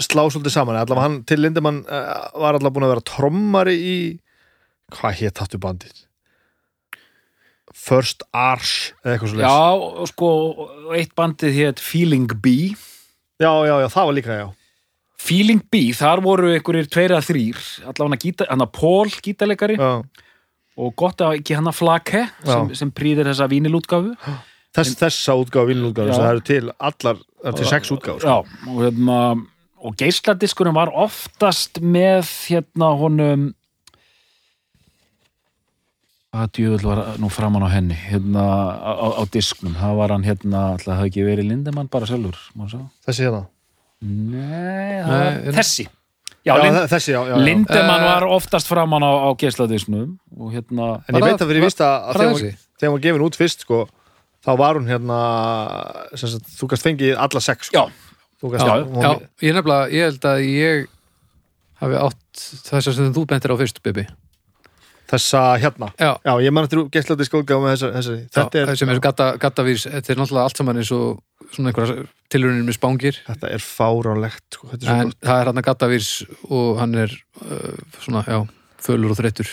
slá 0.00 0.22
svolítið 0.30 0.54
saman, 0.54 0.78
allavega 0.78 1.04
hann 1.04 1.18
til 1.28 1.42
Lindemann 1.42 1.82
uh, 1.84 2.30
var 2.38 2.56
allavega 2.56 2.72
búin 2.76 2.86
að 2.86 2.94
vera 2.94 3.04
trommari 3.10 3.74
í 3.76 3.98
hvað 4.94 5.18
hétt 5.20 5.42
hattu 5.42 5.60
bandið? 5.60 6.06
First 7.72 8.24
Arch 8.36 8.92
eða 9.02 9.14
eitthvað 9.14 9.32
svo 9.32 9.42
Já, 9.42 9.60
og 10.02 10.08
sko, 10.10 10.30
eitt 10.96 11.14
bandið 11.18 11.56
hétt 11.56 11.80
Feeling 11.82 12.28
B. 12.44 12.72
Já, 13.40 13.52
já, 13.66 13.74
já, 13.82 13.88
það 13.92 14.08
var 14.08 14.16
líka, 14.18 14.36
já. 14.42 14.48
Feeling 15.22 15.62
B, 15.70 15.84
þar 15.96 16.22
voru 16.24 16.50
einhverjir 16.52 16.90
tveir 16.90 17.14
að 17.16 17.28
þrýr 17.30 17.62
allavega 17.92 18.48
hann 18.50 18.64
að 18.64 18.72
Paul, 18.76 19.12
gítarleikari 19.22 19.78
Já, 19.78 19.92
og 20.80 20.94
gott 20.96 21.20
að 21.24 21.38
ekki 21.40 21.56
hann 21.58 21.68
að 21.68 21.78
Flake 21.80 22.24
sem, 22.46 22.70
sem 22.78 22.90
prýðir 22.94 23.28
þessa 23.32 23.48
vínilútgáfu. 23.52 24.14
Þess, 24.72 24.94
þessa 24.96 25.34
útgáfa, 25.36 25.68
vinnlútgáfa, 25.68 26.08
Já. 26.08 26.16
það 26.16 26.30
eru 26.30 26.42
til 26.48 26.62
allar, 26.80 27.18
það 27.42 27.48
eru 27.50 27.58
til 27.58 27.66
sex 27.68 27.90
útgáfa 27.92 28.22
Já, 28.24 28.36
og 28.72 28.78
hérna 28.80 29.18
og 29.82 29.96
geisladiskurinn 30.00 30.76
var 30.78 30.88
oftast 30.96 31.82
með 31.84 32.22
hérna 32.48 32.88
honum 32.96 33.42
að 36.32 36.48
djöfull 36.56 36.86
var 36.88 37.02
nú 37.20 37.28
framan 37.28 37.66
á 37.68 37.74
henni 37.74 37.96
hérna 38.06 38.42
á, 38.80 38.92
á, 38.96 39.06
á 39.20 39.22
disknum, 39.28 39.74
það 39.76 39.98
var 40.00 40.14
hann 40.14 40.24
hérna 40.24 40.62
alltaf 40.78 40.96
hafi 41.02 41.10
ekki 41.12 41.26
verið 41.26 41.50
Lindemann 41.50 41.90
bara 41.92 42.08
sjálfur 42.08 42.38
má 42.56 42.64
sjá. 42.72 42.80
Þessi 43.04 43.26
hérna? 43.26 43.42
Nei, 44.00 45.02
það 45.04 45.12
Nei, 45.12 45.26
hérna- 45.34 45.56
þessi 45.58 45.86
Já, 46.44 46.56
já, 46.56 46.62
Lind, 46.64 46.74
þe- 46.76 46.88
Þessi, 46.90 47.12
já, 47.14 47.20
já, 47.22 47.28
já. 47.30 47.36
Lindemann 47.46 48.02
Eh, 48.02 48.06
var 48.08 48.24
oftast 48.26 48.66
framan 48.66 49.02
á, 49.06 49.12
á 49.26 49.28
geisladisnum 49.38 50.18
og 50.38 50.52
hérna 50.52 51.02
En 51.08 51.14
ég 51.14 51.22
veit 51.22 51.38
að 51.40 51.48
fyrir 51.52 51.62
víst 51.62 51.78
að, 51.80 52.08
að 52.08 52.14
þegar, 52.18 52.32
hún- 52.32 52.56
þegar 52.80 52.90
hún 52.90 52.96
var 52.98 53.04
gefin 53.06 53.26
út 53.28 53.36
fyrst 53.38 53.60
sko, 53.62 53.78
þá 54.44 54.50
var 54.58 54.74
hún 54.74 54.88
hérna 54.90 55.18
sagt, 56.18 56.42
þú 56.58 56.68
gast 56.72 56.82
fengið 56.86 57.14
alla 57.16 57.40
sex 57.40 57.70
sko. 57.70 57.86
Gast, 58.42 58.66
Já, 58.66 58.74
hún, 58.82 58.98
já, 59.02 59.12
ég 59.46 59.54
nefnilega, 59.54 59.90
ég 59.94 60.02
held 60.08 60.24
að 60.26 60.38
ég 60.50 60.86
hafi 61.78 61.94
átt 61.94 62.42
þessar 62.66 62.92
sem 62.96 63.12
þú 63.14 63.22
bentir 63.30 63.54
á 63.54 63.56
fyrst, 63.56 63.78
Bibi 63.86 64.06
Þessa 65.12 65.42
hérna 65.60 65.90
Já, 66.00 66.10
Já, 66.24 66.32
ég 66.42 66.54
man 66.54 66.68
eftir 66.68 66.82
gæstlandi 66.94 67.28
skóðgáð 67.28 67.64
með 67.64 67.74
þessa, 67.74 67.90
þessa. 67.98 68.16
Þetta, 68.38 68.62
já, 68.62 68.64
er, 68.64 68.80
sem 68.80 68.92
er 68.94 69.02
gata, 69.04 69.28
gatavís 69.42 69.86
þetta 69.88 70.14
er 70.14 70.22
náttúrulega 70.22 70.46
allt 70.48 70.62
saman 70.62 70.80
eins 70.82 70.92
og 70.96 71.50
svona 71.52 71.72
einhverja 71.72 72.06
tilrunir 72.32 72.64
með 72.64 72.78
spángir 72.78 73.18
þetta 73.26 73.50
er 73.52 73.64
fáránlegt 73.66 74.56
sko. 74.56 74.70
Þetta 74.72 74.86
er 74.86 74.88
svo 74.88 74.96
en 74.96 75.12
gott 75.12 75.28
það 75.28 75.42
er 75.42 75.50
hann 75.50 75.62
að 75.62 75.68
gatavís 75.68 76.12
og 76.48 76.80
hann 76.80 76.96
er 77.02 77.18
uh, 77.42 77.82
svona, 78.00 78.24
já, 78.24 78.40
fölur 78.88 79.14
og 79.14 79.20
þreyttur 79.20 79.52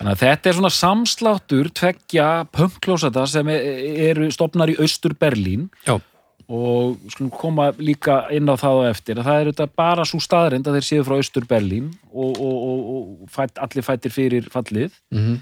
Þannig 0.00 0.14
að 0.14 0.20
þetta 0.22 0.48
er 0.48 0.56
svona 0.56 0.72
samsláttur 0.72 1.66
tveggja 1.76 2.28
punkklósata 2.56 3.26
sem 3.28 3.50
e- 3.52 3.58
eru 4.06 4.30
stopnar 4.32 4.70
í 4.72 4.78
Austur 4.80 5.12
Berlín 5.12 5.66
Já. 5.84 5.98
Og 6.50 6.98
skulum 7.12 7.30
koma 7.30 7.68
líka 7.78 8.24
inn 8.34 8.50
á 8.50 8.58
það 8.58 8.80
og 8.80 8.88
eftir 8.88 9.20
að 9.20 9.28
það 9.28 9.40
er 9.40 9.50
þetta 9.52 9.66
bara 9.78 10.06
svo 10.08 10.18
staðrind 10.22 10.66
að 10.66 10.78
þeir 10.78 10.86
séu 10.88 11.06
frá 11.06 11.14
Austur 11.20 11.46
Berlín 11.46 11.92
og, 12.10 12.32
og, 12.34 12.56
og, 12.66 12.80
og 12.96 13.30
fætt, 13.30 13.60
allir 13.62 13.86
fættir 13.86 14.14
fyrir 14.14 14.48
fallið 14.50 14.90
mm 15.14 15.20
-hmm. 15.20 15.38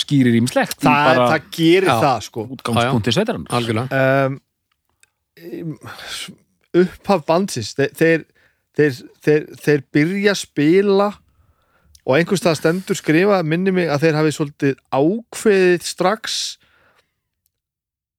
skýrir 0.00 0.38
ímslegt 0.40 0.80
það, 0.80 1.04
bara 1.10 1.28
það 1.34 1.50
gerir 1.58 1.90
Já. 1.92 2.00
það 2.00 2.20
sko 2.28 2.46
útgangspunkti 2.56 3.12
sveitarann 3.12 3.46
algjörlega 3.50 3.88
um, 4.26 4.40
upphaf 6.82 7.24
bandsins 7.26 7.74
þeir, 7.76 7.92
þeir, 7.94 8.24
þeir, 8.76 8.92
þeir, 9.24 9.46
þeir 9.64 9.82
byrja 9.92 10.30
að 10.32 10.42
spila 10.42 11.10
og 12.08 12.16
einhvers 12.16 12.40
það 12.40 12.56
stendur 12.62 12.96
skrifa 12.96 13.42
minni 13.44 13.74
mig 13.74 13.92
að 13.92 14.06
þeir 14.06 14.18
hafi 14.22 14.32
svolítið 14.32 14.74
ákveðið 14.88 15.84
strax 15.84 16.58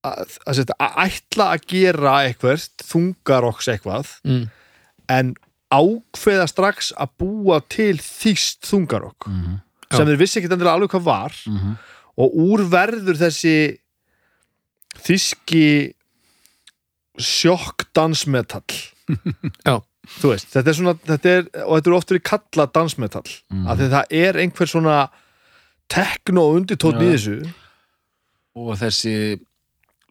að, 0.05 0.37
að, 0.47 0.63
að 0.77 0.97
ætla 1.05 1.51
að 1.53 1.67
gera 1.73 2.15
eitthvað 2.27 2.65
þungaroks 2.87 3.69
eitthvað 3.73 4.13
mm. 4.23 4.45
en 5.11 5.33
ákveða 5.69 6.47
strax 6.49 6.93
að 6.97 7.13
búa 7.21 7.59
til 7.69 7.95
þýst 8.01 8.65
þungarokk 8.69 9.27
mm 9.29 9.41
-hmm. 9.43 9.59
sem 9.93 10.07
þeir 10.07 10.21
vissi 10.21 10.39
ekki 10.39 10.49
endilega 10.49 10.77
alveg 10.79 10.95
hvað 10.95 11.05
var. 11.05 11.35
Og 12.19 12.33
úr 12.35 12.65
verður 12.67 13.19
þessi 13.19 13.79
þíski 14.99 15.93
sjokk 17.19 17.85
dansmetall 17.95 18.75
Já. 19.67 19.79
þú 20.19 20.33
veist, 20.33 20.49
þetta 20.51 20.69
er 20.69 20.75
svona 20.75 20.95
þetta 21.05 21.29
er, 21.29 21.47
og 21.65 21.77
þetta 21.77 21.89
er 21.89 21.95
oft 21.95 22.11
verið 22.11 22.25
kallað 22.31 22.73
dansmetall. 22.73 23.31
Af 23.67 23.77
því 23.77 23.89
það 23.93 24.15
er 24.23 24.39
einhver 24.43 24.67
svona 24.67 24.97
tekno 25.89 26.49
undirtótt 26.55 27.01
í 27.01 27.11
þessu. 27.13 27.37
Og 28.59 28.73
þessi 28.77 29.15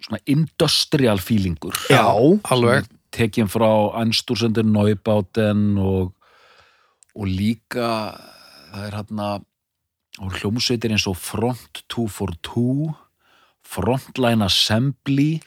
svona 0.04 0.20
industrial 0.30 1.20
feelingur. 1.22 1.76
Já, 1.90 2.06
alveg. 2.52 2.88
Tekinn 3.14 3.48
frá 3.48 3.68
Anstúrsendur 4.02 4.66
Neubáten 4.68 5.78
og, 5.80 6.12
og 7.16 7.26
líka 7.28 7.88
það 8.68 8.84
er 8.84 8.96
hérna 8.98 9.28
hljómsveitir 10.18 10.92
eins 10.92 11.06
og 11.08 11.16
Front 11.16 11.84
242 11.88 12.92
Frontline 13.68 14.44
Assembly 14.44 15.38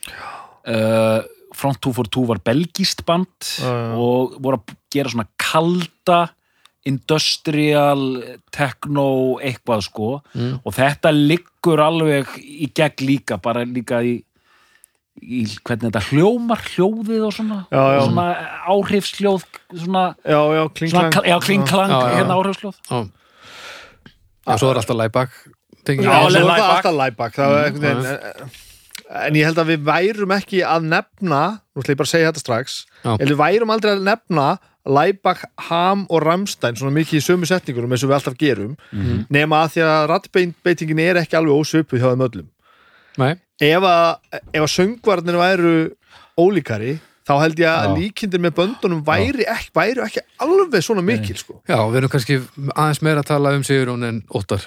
uh, 0.66 1.22
Front 1.54 1.82
242 1.84 2.28
var 2.32 2.40
belgist 2.44 3.04
band 3.06 3.28
Já, 3.60 3.68
já. 3.68 3.94
og 4.00 4.38
voru 4.42 4.58
að 4.58 4.74
gera 4.92 5.12
svona 5.12 5.28
kalda 5.38 6.20
industrial 6.88 8.00
techno 8.50 9.38
eitthvað 9.38 9.84
sko. 9.86 10.08
Mm. 10.34 10.54
og 10.66 10.74
þetta 10.74 11.12
liggur 11.14 11.78
alveg 11.84 12.32
í 12.42 12.66
gegn 12.74 13.04
líka, 13.06 13.38
bara 13.38 13.62
líka 13.62 14.00
í, 14.02 14.16
í 15.22 15.42
hvernig 15.62 15.88
þetta 15.92 16.02
hljómar 16.10 16.62
hljóðið 16.72 17.24
og 17.28 17.32
svona, 17.36 17.58
Já, 17.70 17.82
já. 17.94 18.00
svona 18.08 18.26
áhrifsljóð 18.74 19.44
svona, 19.84 20.04
já, 20.26 20.40
klingklang 20.74 21.12
kl- 21.14 21.28
já, 21.30 21.36
klingklang, 21.46 21.90
Já, 21.92 21.98
já, 22.00 22.08
já. 22.10 22.16
hérna 22.18 22.38
áhrifsljóð. 22.40 22.76
Já. 22.90 23.00
og 24.46 24.58
svo 24.58 24.70
er 24.72 24.80
alltaf 24.80 24.96
læbak 24.98 25.30
tenging. 25.86 26.04
Já, 26.06 26.18
svo 26.28 26.42
er 26.42 26.50
alltaf 26.50 26.94
læbak 26.98 27.34
það 27.38 27.54
er 27.54 27.64
einhvern 27.68 27.82
veginn 27.82 28.06
en, 28.10 28.50
en 29.22 29.34
ég 29.38 29.44
held 29.46 29.58
að 29.62 29.70
við 29.72 29.86
værum 29.86 30.34
ekki 30.38 30.62
að 30.66 30.86
nefna 30.90 31.42
nú 31.74 31.82
ætla 31.82 31.94
ég 31.94 32.00
bara 32.00 32.08
að 32.08 32.14
segja 32.16 32.32
þetta 32.32 32.42
strax 32.44 32.76
að 33.06 33.24
við 33.30 33.38
værum 33.44 33.72
aldrei 33.74 33.94
að 33.96 34.04
nefna 34.10 34.50
Læbak, 34.82 35.44
Ham 35.68 36.08
og 36.10 36.24
Ramstein 36.26 36.74
svona 36.74 36.90
mikið 36.96 37.20
í 37.20 37.22
sömu 37.22 37.46
setningurum 37.46 37.92
eins 37.94 38.02
og 38.02 38.10
við 38.10 38.16
alltaf 38.16 38.34
gerum 38.34 38.72
Mhm. 38.90 39.26
nema 39.30 39.60
að 39.62 39.76
því 39.76 39.82
að 39.86 40.06
rattbeitingin 40.10 40.98
er 41.04 41.20
ekki 41.20 41.36
alveg 41.38 41.54
ósvipuð 41.54 42.00
hjá 42.02 42.08
þeim 42.10 42.24
öllum. 42.26 42.48
Nei, 43.22 43.36
ef 43.62 43.86
að, 43.86 44.40
ef 44.52 44.60
að 44.64 44.70
söngvarnir 44.74 45.38
væru 45.40 45.74
ólíkari 46.40 46.96
þá 47.22 47.34
held 47.38 47.60
ég 47.62 47.68
að 47.70 47.84
Já. 47.86 47.92
líkindir 48.00 48.42
með 48.42 48.54
böndunum 48.58 49.02
væri 49.06 49.46
ekki, 49.46 49.70
væri 49.76 50.02
ekki 50.06 50.22
alveg 50.42 50.82
svona 50.84 51.04
mikil 51.06 51.38
sko. 51.38 51.60
já, 51.68 51.78
við 51.78 52.00
erum 52.00 52.12
kannski 52.12 52.38
aðeins 52.74 53.02
meira 53.06 53.22
að 53.22 53.30
tala 53.30 53.54
um 53.56 53.62
Sigurún 53.66 54.08
en 54.08 54.22
Óttar 54.34 54.66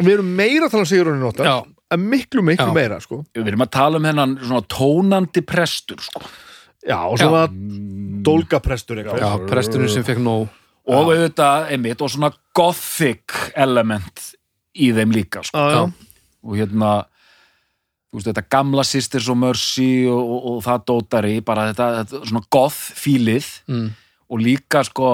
við 0.00 0.14
erum 0.16 0.32
meira 0.38 0.68
að 0.68 0.74
tala 0.76 0.86
um 0.86 0.90
Sigurðurinn 0.92 1.28
Óttar 1.28 1.50
Já, 1.50 1.56
en 1.92 2.08
miklu, 2.14 2.44
miklu 2.46 2.70
Já. 2.70 2.76
meira 2.78 3.00
sko. 3.04 3.20
við 3.36 3.52
erum 3.52 3.66
að 3.66 3.74
tala 3.76 4.00
um 4.00 4.08
hennan 4.08 4.38
svona 4.40 4.64
tónandi 4.72 5.44
prestur 5.44 6.00
sko. 6.00 6.24
já, 6.80 6.96
og 7.04 7.20
svona 7.20 7.44
dólgaprestur 8.24 9.02
eitthvað 9.02 9.22
já, 9.22 9.30
presturinn 9.50 9.92
sem 9.92 10.06
fekk 10.06 10.22
nóg 10.24 10.48
og 10.82 11.12
auðvitað, 11.12 11.68
einmitt, 11.70 12.00
og 12.02 12.10
svona 12.10 12.32
gothic 12.56 13.36
element 13.54 14.32
í 14.74 14.88
þeim 14.96 15.12
líka 15.14 15.44
sko. 15.46 15.60
Já, 15.60 15.76
já. 15.76 16.16
og 16.42 16.56
hérna 16.58 16.94
veist, 18.18 18.28
þetta 18.28 18.46
gamla 18.52 18.84
Sisters 18.86 19.28
og 19.32 19.38
Mercy 19.42 19.90
og, 20.10 20.20
og, 20.20 20.48
og 20.52 20.64
það 20.66 20.86
dótari, 20.90 21.36
bara 21.44 21.68
þetta, 21.70 21.90
þetta 22.02 22.24
svona 22.30 22.44
goth 22.52 22.80
fílið 23.02 23.52
mm. 23.70 23.86
og 24.32 24.42
líka 24.42 24.84
sko 24.88 25.12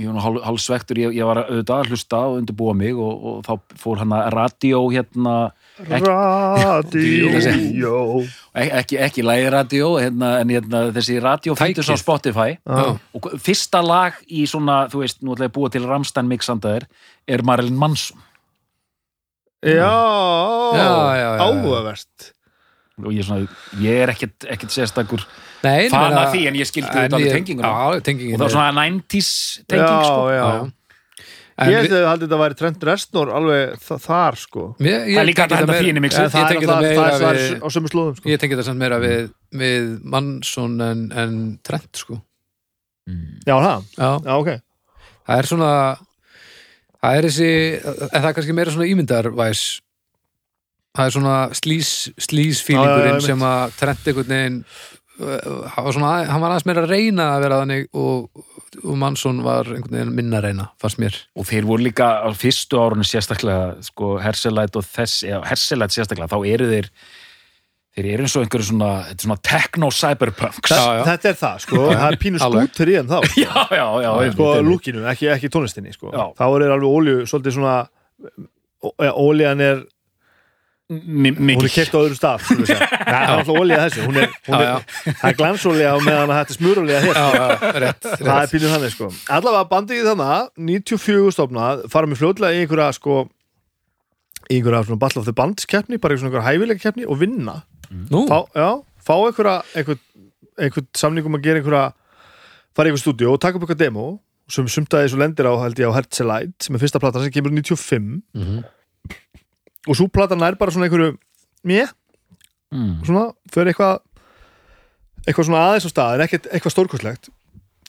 ég 0.00 0.08
var 0.08 0.22
hálf, 0.24 0.44
hálf 0.46 0.62
svektur, 0.64 0.98
ég, 1.00 1.14
ég 1.18 1.28
var 1.28 1.42
auðvitað 1.42 1.82
að 1.82 1.92
hlusta 1.92 2.20
og 2.28 2.38
undirbúa 2.40 2.74
mig 2.76 2.96
og, 2.96 3.26
og 3.30 3.40
þá 3.44 3.80
fór 3.82 4.00
hann 4.00 4.14
að 4.16 4.30
radio 4.36 4.82
hérna 4.92 5.34
Radio 5.80 6.14
ek, 8.52 8.72
ekki, 8.82 8.98
ekki 9.00 9.24
lægi 9.24 9.52
radio 9.52 9.92
hérna, 10.00 10.32
en 10.42 10.52
hérna, 10.52 10.82
þessi 10.96 11.20
radio 11.22 11.56
á 11.56 11.60
Tækið. 11.60 11.92
Spotify 12.00 12.56
Já. 12.56 12.96
og 13.16 13.30
fyrsta 13.40 13.82
lag 13.84 14.18
í 14.28 14.44
svona, 14.50 14.82
þú 14.92 15.04
veist, 15.04 15.22
nú 15.24 15.36
ætla 15.36 15.48
ég 15.48 15.52
að 15.52 15.56
búa 15.56 15.72
til 15.72 15.86
Ramstein 15.88 16.28
mixandaðir, 16.30 16.88
er 17.28 17.44
Marilyn 17.46 17.80
Manson 17.80 18.20
Já, 19.60 21.40
áhugavert. 21.44 22.32
Og 23.00 23.12
ég 23.14 23.22
er 23.22 23.28
svona, 23.28 23.62
ég 23.80 24.02
er 24.04 24.12
ekkert, 24.12 24.44
ekkert 24.44 24.74
sérstakur 24.74 25.22
Nei, 25.64 25.88
fan 25.92 26.16
af 26.16 26.34
því 26.34 26.46
en 26.50 26.58
ég 26.58 26.68
skildi 26.68 26.90
þetta 26.92 27.16
alveg 27.16 27.32
tenginguna. 27.36 27.70
Og 27.70 28.40
það 28.40 28.44
var 28.44 28.54
svona 28.54 28.84
90's 28.88 29.32
tenging 29.68 30.04
sko. 30.04 30.28
já, 30.32 30.44
já. 30.44 30.68
Ég 31.60 31.76
held 31.76 31.92
að 31.92 32.22
þetta 32.22 32.36
væri 32.40 32.56
Trent 32.56 32.84
Reznor 32.88 33.30
alveg 33.36 33.82
þar 33.84 34.38
sko. 34.40 34.62
Ég, 34.80 35.10
ég 35.10 35.18
Það 35.18 35.20
er 35.20 35.28
líka 35.28 35.46
þetta 35.50 35.68
með 35.68 35.80
þínum 35.84 36.06
ykkur 36.08 36.22
Ég 38.30 38.40
tengi 38.40 38.56
þetta 38.56 38.66
samt 38.70 38.80
meira 38.80 39.00
við, 39.02 39.28
við 39.60 39.90
Mansson 40.14 40.78
en, 40.86 41.02
en 41.12 41.34
Trent 41.66 42.00
sko. 42.00 42.16
Mm. 43.10 43.42
Já, 43.44 43.54
það? 43.58 43.90
Já, 43.98 44.32
ok. 44.38 44.50
Það 45.28 45.42
er 45.42 45.50
svona 45.50 45.72
það 47.00 47.18
er 47.18 47.28
þessi 47.28 47.50
það 47.84 48.28
er 48.28 48.36
kannski 48.36 48.56
meira 48.56 48.74
svona 48.74 48.90
ímyndarvæs. 48.90 49.64
Það 50.90 51.06
er 51.06 51.14
svona 51.14 51.34
slís 51.54 51.66
Já, 51.70 52.10
já, 52.10 52.16
já, 52.18 52.24
slísfílingurinn 52.26 53.20
sem 53.22 53.44
að 53.46 53.76
Trent 53.78 54.08
einhvern 54.10 54.32
veginn 54.34 54.56
uh, 55.22 55.68
hann 55.76 55.86
var 55.86 55.94
svona, 55.94 56.14
hann 56.26 56.42
var 56.42 56.54
aðeins 56.54 56.66
meira 56.66 56.82
að 56.82 56.94
reyna 56.94 57.26
að 57.36 57.44
vera 57.44 57.60
þannig 57.62 57.86
og, 57.94 58.42
og 58.82 58.98
Mansson 58.98 59.44
var 59.46 59.70
einhvern 59.70 60.00
veginn 60.00 60.16
minna 60.18 60.40
að 60.40 60.48
reyna, 60.48 60.66
fannst 60.82 60.98
mér. 61.02 61.20
Og 61.38 61.46
þeir 61.46 61.68
voru 61.70 61.86
líka 61.86 62.10
á 62.26 62.28
fyrstu 62.34 62.82
árunni 62.82 63.06
sérstaklega 63.06 63.76
sko, 63.86 64.16
Herselæt 64.24 64.80
og 64.80 64.86
þess 64.88 65.22
eða 65.28 65.44
Herselæt 65.52 65.94
sérstaklega, 65.94 66.30
þá 66.32 66.54
eru 66.56 66.70
þeir 66.72 66.90
þeir 67.96 68.06
eru 68.14 68.24
eins 68.26 68.34
og 68.38 68.44
einhverju 68.46 68.66
svona, 68.70 68.90
þetta 69.08 69.16
er 69.18 69.26
svona 69.26 69.38
techno-cyberpunks 69.50 70.70
Já, 70.74 70.80
já. 70.98 71.04
Þetta 71.10 71.30
er 71.32 71.38
það, 71.40 71.56
sko, 71.66 71.84
það 71.90 72.04
er 72.12 72.18
pínu 72.22 72.42
skútur 72.42 72.92
í 72.92 72.98
en 73.00 73.08
þá 73.10 73.16
já, 73.44 73.54
já, 73.74 73.86
já, 74.04 74.10
einmitt, 74.10 74.36
sko, 74.36 74.50
lúkinu, 74.66 75.06
ekki, 75.10 75.30
ekki 75.34 75.50
tónlistinni 75.52 75.94
sko. 75.96 76.12
Já. 76.14 76.24
þá 76.38 76.44
er 76.48 76.74
alveg 76.76 76.90
ólju, 77.00 77.16
svolítið 77.30 77.56
svona 77.58 77.78
ó- 78.86 78.94
ja, 79.04 79.10
ólían 79.16 79.64
er 79.66 79.82
Mi- 80.90 81.30
hún 81.30 81.62
er 81.62 81.70
kert 81.70 81.92
á 81.94 82.02
öðrum 82.02 82.16
stað 82.18 82.40
við. 82.50 82.66
Nei, 82.70 82.78
það 83.06 83.20
er 83.20 83.32
alltaf 83.36 83.58
ólíða 83.60 83.82
þessu. 83.84 84.06
Hún 84.08 84.16
er, 84.18 84.32
hún 84.48 84.62
Já, 84.64 84.70
er, 84.74 85.12
það 85.20 85.28
er 85.28 85.36
glansólíða 85.38 85.90
og 85.94 86.00
meðan 86.02 86.32
þetta 86.34 86.50
er 86.50 86.56
smurólíða 86.56 87.02
hér. 87.04 87.20
Já, 87.20 87.28
já, 87.36 87.68
rétt, 87.84 88.08
það 88.08 88.24
er 88.24 88.32
rétt. 88.40 88.54
pínu 88.56 88.72
þannig 88.72 88.94
sko. 88.96 89.10
Allavega 89.36 89.68
bandið 89.70 90.00
í 90.00 90.06
þannig, 90.08 90.48
94 90.72 91.30
stofnað 91.36 91.84
fara 91.94 92.10
með 92.10 92.18
fljótlega 92.24 92.58
í 92.58 92.64
einhverja 92.64 92.88
sko 92.98 93.20
í 94.50 94.58
einhverja 94.58 94.82
svona 94.88 95.02
Battle 95.04 95.22
of 95.22 95.28
the 95.30 95.36
Bands 95.38 95.70
keppni 95.70 96.00
bara 96.02 96.18
einhverja 96.18 96.42
hæfilega 96.48 96.82
keppni 96.88 97.06
og 97.06 97.20
vinna 97.22 97.60
Nú, 97.90 98.26
fá, 98.30 98.44
já, 98.54 98.68
fá 99.02 99.14
einhver, 99.26 99.98
einhver 100.58 100.84
samning 100.94 101.26
um 101.26 101.34
að 101.38 101.42
gera 101.48 101.58
einhverja 101.60 101.92
fara 102.76 102.86
í 102.88 102.92
einhver 102.92 103.02
stúdíu 103.02 103.32
og 103.32 103.40
taka 103.42 103.58
upp 103.58 103.64
eitthvað 103.66 103.80
demo 103.84 104.04
sem 104.50 104.66
sumtaði 104.70 105.08
svo 105.10 105.18
lendir 105.18 105.46
á, 105.46 105.54
held 105.62 105.78
ég, 105.78 105.90
á 105.90 105.94
Herzlite 105.98 106.64
sem 106.66 106.74
er 106.74 106.82
fyrsta 106.82 107.00
platan 107.02 107.22
sem 107.24 107.32
kemur 107.34 107.50
95 107.54 108.22
Mhm. 108.34 108.64
og 109.88 109.96
svo 109.96 110.06
platan 110.12 110.42
er 110.42 110.54
bara 110.58 110.70
svona 110.70 110.86
einhverju 110.88 111.16
mér, 111.66 111.90
mm. 112.72 113.02
svona, 113.06 113.32
fyrir 113.50 113.72
eitthvað 113.72 114.00
eitthvað 115.26 115.46
svona 115.50 115.64
aðeins 115.66 115.86
á 115.86 115.90
stað 115.90 116.14
en 116.14 116.24
ekkert 116.26 116.46
eitthvað 116.50 116.74
stórkostlegt 116.76 117.28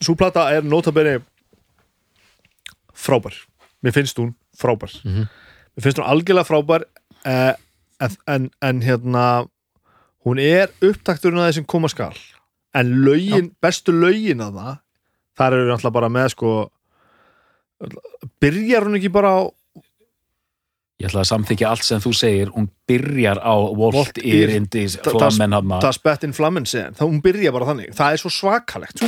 svo 0.01 0.15
plata 0.17 0.49
er 0.53 0.61
notabene 0.65 1.19
frábær 2.93 3.33
mér 3.83 3.93
finnst 3.95 4.17
hún 4.17 4.33
frábær 4.57 4.91
Mhm. 5.05 5.27
mér 5.77 5.81
finnst 5.83 5.97
hún 5.99 6.09
algjörlega 6.09 6.45
frábær 6.49 6.83
eh, 7.25 7.53
en, 8.01 8.15
en, 8.27 8.49
en 8.61 8.81
hérna 8.81 9.47
hún 10.25 10.41
er 10.43 10.71
upptakturinn 10.83 11.41
að 11.41 11.51
þessum 11.51 11.69
koma 11.69 11.89
skal 11.91 12.13
en 12.77 12.93
lögin, 13.05 13.51
bestu 13.61 13.95
lögin 13.95 14.43
að 14.43 14.59
það 14.59 14.77
þar 15.41 15.57
eru 15.57 15.71
náttúrulega 15.71 15.97
bara 15.97 16.11
með 16.13 16.29
sko 16.35 16.51
byrjar 18.43 18.87
hún 18.87 18.99
ekki 18.99 19.11
bara 19.13 19.33
á 19.33 19.41
ég 21.01 21.09
ætla 21.09 21.23
að 21.23 21.31
samþykja 21.31 21.71
allt 21.71 21.85
sem 21.87 22.01
þú 22.03 22.11
segir 22.13 22.51
hún 22.53 22.67
byrjar 22.89 23.41
á 23.41 23.55
Walt 23.57 24.21
Ear 24.21 24.53
in 24.53 24.67
this 24.71 24.99
Flamin 25.01 25.57
það 25.81 25.95
spett 25.97 26.27
in 26.27 26.35
Flamin 26.37 26.69
hún 27.01 27.21
byrjar 27.25 27.55
bara 27.55 27.69
þannig, 27.71 27.95
það 27.97 28.13
er 28.13 28.21
svo 28.21 28.33
svakalegt 28.35 29.03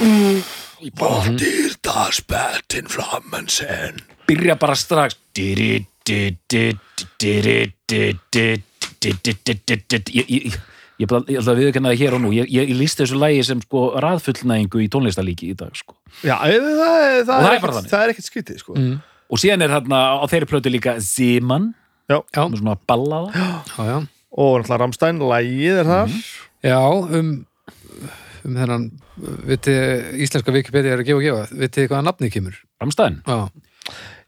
Walt 1.02 1.46
Ear 1.46 1.78
það 1.86 2.12
spett 2.18 2.80
in 2.80 2.90
Flamin 2.92 3.52
byrja 4.28 4.58
bara 4.60 4.76
strax 4.80 5.20
ég 5.38 5.86
ég- 11.00 11.10
ætla 11.10 11.54
að 11.54 11.60
viðurkenna 11.62 11.92
það 11.94 12.02
hér 12.04 12.14
og 12.18 12.22
nú. 12.22 12.32
Ég, 12.36 12.50
ég, 12.54 12.74
lísti 12.78 13.04
þessu 13.04 13.18
lægi 13.22 13.46
sem 13.46 13.62
sko 13.66 13.86
raðfullnæðingu 14.04 14.84
í 14.84 14.90
tónlistalíki 14.94 15.50
í 15.52 15.56
dag 15.58 15.74
sko. 15.76 15.96
Já, 16.24 16.36
það, 16.38 16.54
er- 16.54 16.62
það, 16.82 16.98
er, 17.04 17.24
það 17.24 17.38
er 17.38 17.44
bara 17.44 17.56
ekkert, 17.58 17.78
þannig. 17.78 17.90
það 17.94 18.04
er 18.04 18.14
ekkert 18.14 18.30
skrítið 18.30 18.60
sko. 18.64 18.74
Mm. 18.78 19.00
og 19.34 19.40
síðan 19.42 19.64
er 19.66 19.70
þarna 19.74 20.00
á 20.22 20.26
þeirri 20.30 20.50
plötu 20.52 20.70
líka 20.74 20.94
með 22.52 22.60
svona 22.62 22.76
ballaða. 22.88 23.32
Já, 23.34 23.84
já. 23.88 23.98
og 24.34 24.54
náttúrulega 24.60 24.80
Ramstein, 24.84 25.20
lægið 25.20 25.80
er 25.82 25.90
þar. 25.90 26.14
Já, 26.64 26.80
um 27.20 27.46
um 28.44 28.56
þennan, 28.60 28.90
viti, 29.48 29.72
íslenska 30.20 30.52
Wikipedia 30.52 30.92
er 30.98 31.00
að 31.00 31.08
gefa 31.08 31.16
og 31.22 31.24
gefa, 31.24 31.58
viti 31.62 31.86
hvað 31.88 32.02
nafnið 32.10 32.32
kemur? 32.34 32.58
Ramstein 32.82 33.22
Já, 33.24 33.38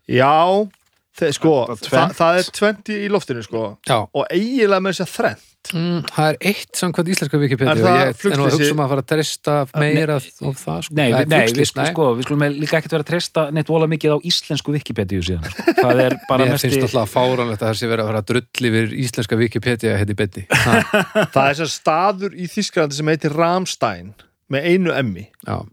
Já, 0.07 0.31
þeir, 1.19 1.33
sko, 1.35 1.53
Það- 1.67 1.81
það, 1.81 1.89
það- 1.91 2.15
það, 2.15 2.37
er 2.39 2.43
20 2.59 2.95
í 3.05 3.09
loftinu 3.11 3.43
sko. 3.43 3.77
já. 3.87 3.97
Og 4.13 4.25
eiginlega 4.31 4.79
með 4.85 4.93
þess 4.95 5.03
að 5.05 5.13
þrenn 5.17 5.43
mm, 5.73 6.01
það 6.11 6.27
er 6.29 6.37
eitt 6.51 6.79
samkvæmt 6.79 7.11
íslenska 7.13 7.39
Wikipedia 7.41 7.73
Er 7.73 7.79
og 7.79 7.85
það 7.85 7.97
ég 7.97 8.25
er 8.29 8.39
nú 8.39 8.45
að 8.45 8.55
hugsa 8.55 8.75
um 8.75 8.83
að 8.83 8.91
fara 8.93 9.03
að 9.03 9.09
treysta 9.11 9.55
meira 9.81 10.17
og 10.19 10.57
það 10.59 10.79
sko. 10.87 10.95
Nei, 10.99 11.05
við, 11.07 11.27
nei, 11.31 11.35
við, 11.39 11.53
flugslys, 11.55 11.91
sko, 11.91 12.07
við 12.17 12.27
skulum 12.27 12.45
líka 12.59 12.79
ekkert 12.79 12.95
vera 12.95 13.05
að 13.05 13.11
treysta 13.11 13.45
neitt 13.55 13.71
vola 13.71 13.89
mikið 13.91 14.15
á 14.15 14.17
íslensku 14.31 14.75
Wikipedia 14.75 15.25
síðan. 15.29 15.49
Sko. 15.49 15.75
það 15.81 16.01
er 16.05 16.17
bara 16.29 16.45
Mér 16.45 16.55
mesti 16.55 16.71
finnst 16.71 16.87
alltaf 16.89 17.13
fáranlegt 17.15 17.61
að 17.61 17.69
það 17.71 17.79
sé 17.81 17.91
verið 17.91 18.05
að 18.05 18.11
fara 18.11 18.23
að 18.23 18.31
drull 18.33 18.71
yfir 18.71 18.97
íslenska 19.05 19.39
Wikipedia 19.41 19.97
heiti 20.01 20.17
beti 20.17 20.45
Það 21.35 21.45
er 21.45 21.59
þess 21.61 21.79
staður 21.79 22.35
í 22.37 22.49
Þísklandi 22.51 22.99
sem 22.99 23.13
heitir 23.13 23.35
Ramstein 23.35 24.13
með 24.53 24.69
einu 24.71 24.93
emmi 24.93 25.29
Já, 25.45 25.63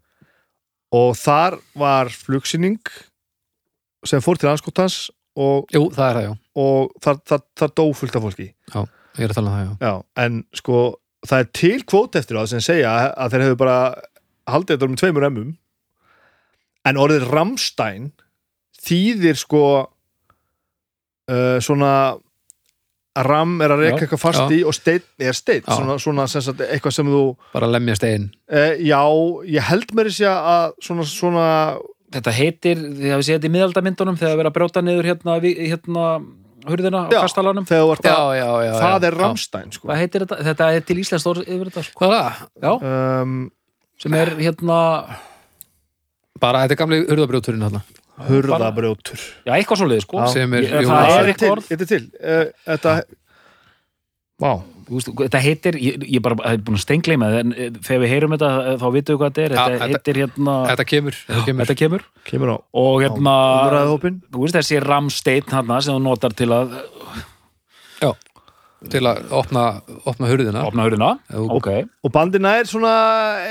og 0.93 1.17
þar 1.17 1.59
var 1.79 2.13
flugsýning 2.13 2.81
sem 4.07 4.23
fór 4.25 4.41
til 4.41 4.51
anskotans 4.51 5.07
og, 5.39 5.69
jú, 5.73 5.87
það 5.95 6.09
er 6.09 6.19
það, 6.19 6.27
já. 6.27 6.33
og 6.63 6.93
þar, 7.05 7.21
þar, 7.31 7.45
þar 7.61 7.73
dó 7.81 7.85
fullt 7.97 8.19
af 8.19 8.27
fólki 8.27 8.49
Ég 9.19 9.27
er 9.27 9.33
að 9.33 9.39
tala 9.41 9.51
um 9.51 9.57
það, 9.57 9.65
já 9.65 9.89
Já, 9.89 9.95
en 10.25 10.43
sko 10.57 10.83
það 11.29 11.45
er 11.45 11.51
til 11.61 11.79
kvót 11.87 12.19
eftir 12.19 12.39
það 12.39 12.51
sem 12.53 12.65
segja 12.65 12.93
að 13.13 13.35
þeir 13.35 13.45
hefur 13.47 13.61
bara 13.63 13.79
haldið 14.51 14.75
þetta 14.75 14.89
um 14.89 14.99
tveimur 14.99 15.29
emmum 15.29 15.51
en 16.89 16.99
orðið 16.99 17.29
Ramstein 17.31 18.11
þýðir 18.83 19.39
sko 19.39 19.63
uh, 19.87 21.59
svona 21.63 21.95
ram 23.23 23.59
er 23.61 23.75
að 23.75 23.83
reka 23.85 23.99
Já, 23.99 24.03
eitthvað 24.07 24.23
fast 24.23 24.41
já. 24.41 24.57
í 24.57 24.61
og 24.65 24.75
steinn 24.75 25.05
er 25.21 25.37
steinn 25.37 25.63
Já. 25.67 25.75
svona, 25.77 25.99
svona 26.01 26.27
sem 26.33 26.45
sagt, 26.45 26.63
eitthvað 26.65 26.97
sem 26.97 27.11
þú 27.13 27.25
Bara 27.53 27.69
lemja 27.71 27.99
stein 28.01 28.31
uh, 28.49 28.75
já, 28.81 29.03
ég 29.53 29.69
held 29.69 29.93
mér 29.97 30.11
þessi 30.11 30.29
að 30.33 30.73
svona, 30.83 31.07
svona 31.09 31.49
þetta 32.13 32.35
heitir, 32.37 32.81
þið 32.81 33.13
hafið 33.15 33.27
séð 33.29 33.37
þetta 33.39 33.51
í 33.51 33.55
miðaldamyndunum 33.57 34.19
þegar 34.21 34.39
verið 34.41 34.51
að 34.51 34.57
brjóta 34.59 34.83
niður 34.85 35.11
hérna, 35.13 35.37
hérna 35.45 36.07
hurðina 36.69 37.07
á 37.07 37.11
kastalanum. 37.15 37.67
Það 37.69 39.09
er 39.09 39.19
Ramstein 39.19 39.73
sko. 39.75 39.89
þetta? 39.89 40.39
þetta 40.51 40.71
er 40.77 40.87
til 40.87 40.99
Íslands 41.03 41.25
stór 41.25 41.43
yfir 41.45 41.71
þetta 41.71 41.85
sko. 41.89 41.99
hvað 42.03 42.17
er 42.19 42.23
það? 42.63 42.87
Um, 42.93 43.41
sem 44.03 44.19
er 44.19 44.35
hérna 44.41 44.79
bara 46.43 46.65
þetta 46.65 46.77
er 46.77 46.81
gamli 46.83 47.03
hurðabrjóturinn 47.07 47.67
hérna 47.67 47.83
hurðabrjótur. 48.29 49.25
Já 49.47 49.55
eitthvað 49.57 49.81
svo 49.81 49.89
leið 49.91 50.05
sko 50.05 50.23
er, 50.23 50.69
það 50.87 51.17
er 51.17 51.33
eitthvað 51.33 51.67
þetta 51.69 51.87
er 51.87 51.91
til 51.91 52.05
þetta 52.67 52.97
eh, 52.99 53.19
Vá 54.43 54.53
þetta 55.01 55.41
heitir, 55.43 55.75
ég, 55.81 56.03
ég 56.17 56.23
bara 56.23 56.37
það 56.37 56.53
er 56.53 56.63
búin 56.67 56.77
að 56.79 56.83
steingleima 56.85 57.29
það, 57.33 57.39
en 57.43 57.53
eh, 57.57 57.71
þegar 57.87 58.03
við 58.05 58.13
heyrum 58.13 58.35
þetta 58.37 58.51
eh, 58.73 58.77
þá 58.83 58.87
vitum 58.97 59.15
við 59.15 59.21
hvað 59.23 59.31
þetta 59.33 59.43
er, 59.45 59.55
þetta 59.57 59.73
þetta- 59.73 59.89
heitir 59.93 60.21
hérna 60.23 60.57
Þetta 60.73 60.85
kemur, 60.93 61.15
þetta 61.29 61.45
kemur. 61.47 61.63
þetta 61.67 61.79
kemur. 61.83 62.03
Kemur 62.29 62.53
á 62.53 62.57
og 62.83 63.03
hérna, 63.03 63.37
þú 64.33 64.43
veist 64.45 64.59
þessi 64.59 64.83
ramsteinn 64.85 65.49
hérna 65.53 65.81
sem 65.83 65.95
þú 65.97 66.03
notar 66.03 66.33
til 66.37 66.51
að 66.53 66.77
Já, 68.03 68.11
til 68.91 69.01
að 69.07 69.19
opna, 69.39 69.65
opna 70.11 70.27
hurðina. 70.27 70.65
Opna 70.67 70.83
hurðina, 70.89 71.11
Ef 71.31 71.37
þú- 71.39 71.53
ok. 71.61 71.69
Og 72.03 72.11
bandina 72.13 72.57
er 72.59 72.65
svona 72.67 72.95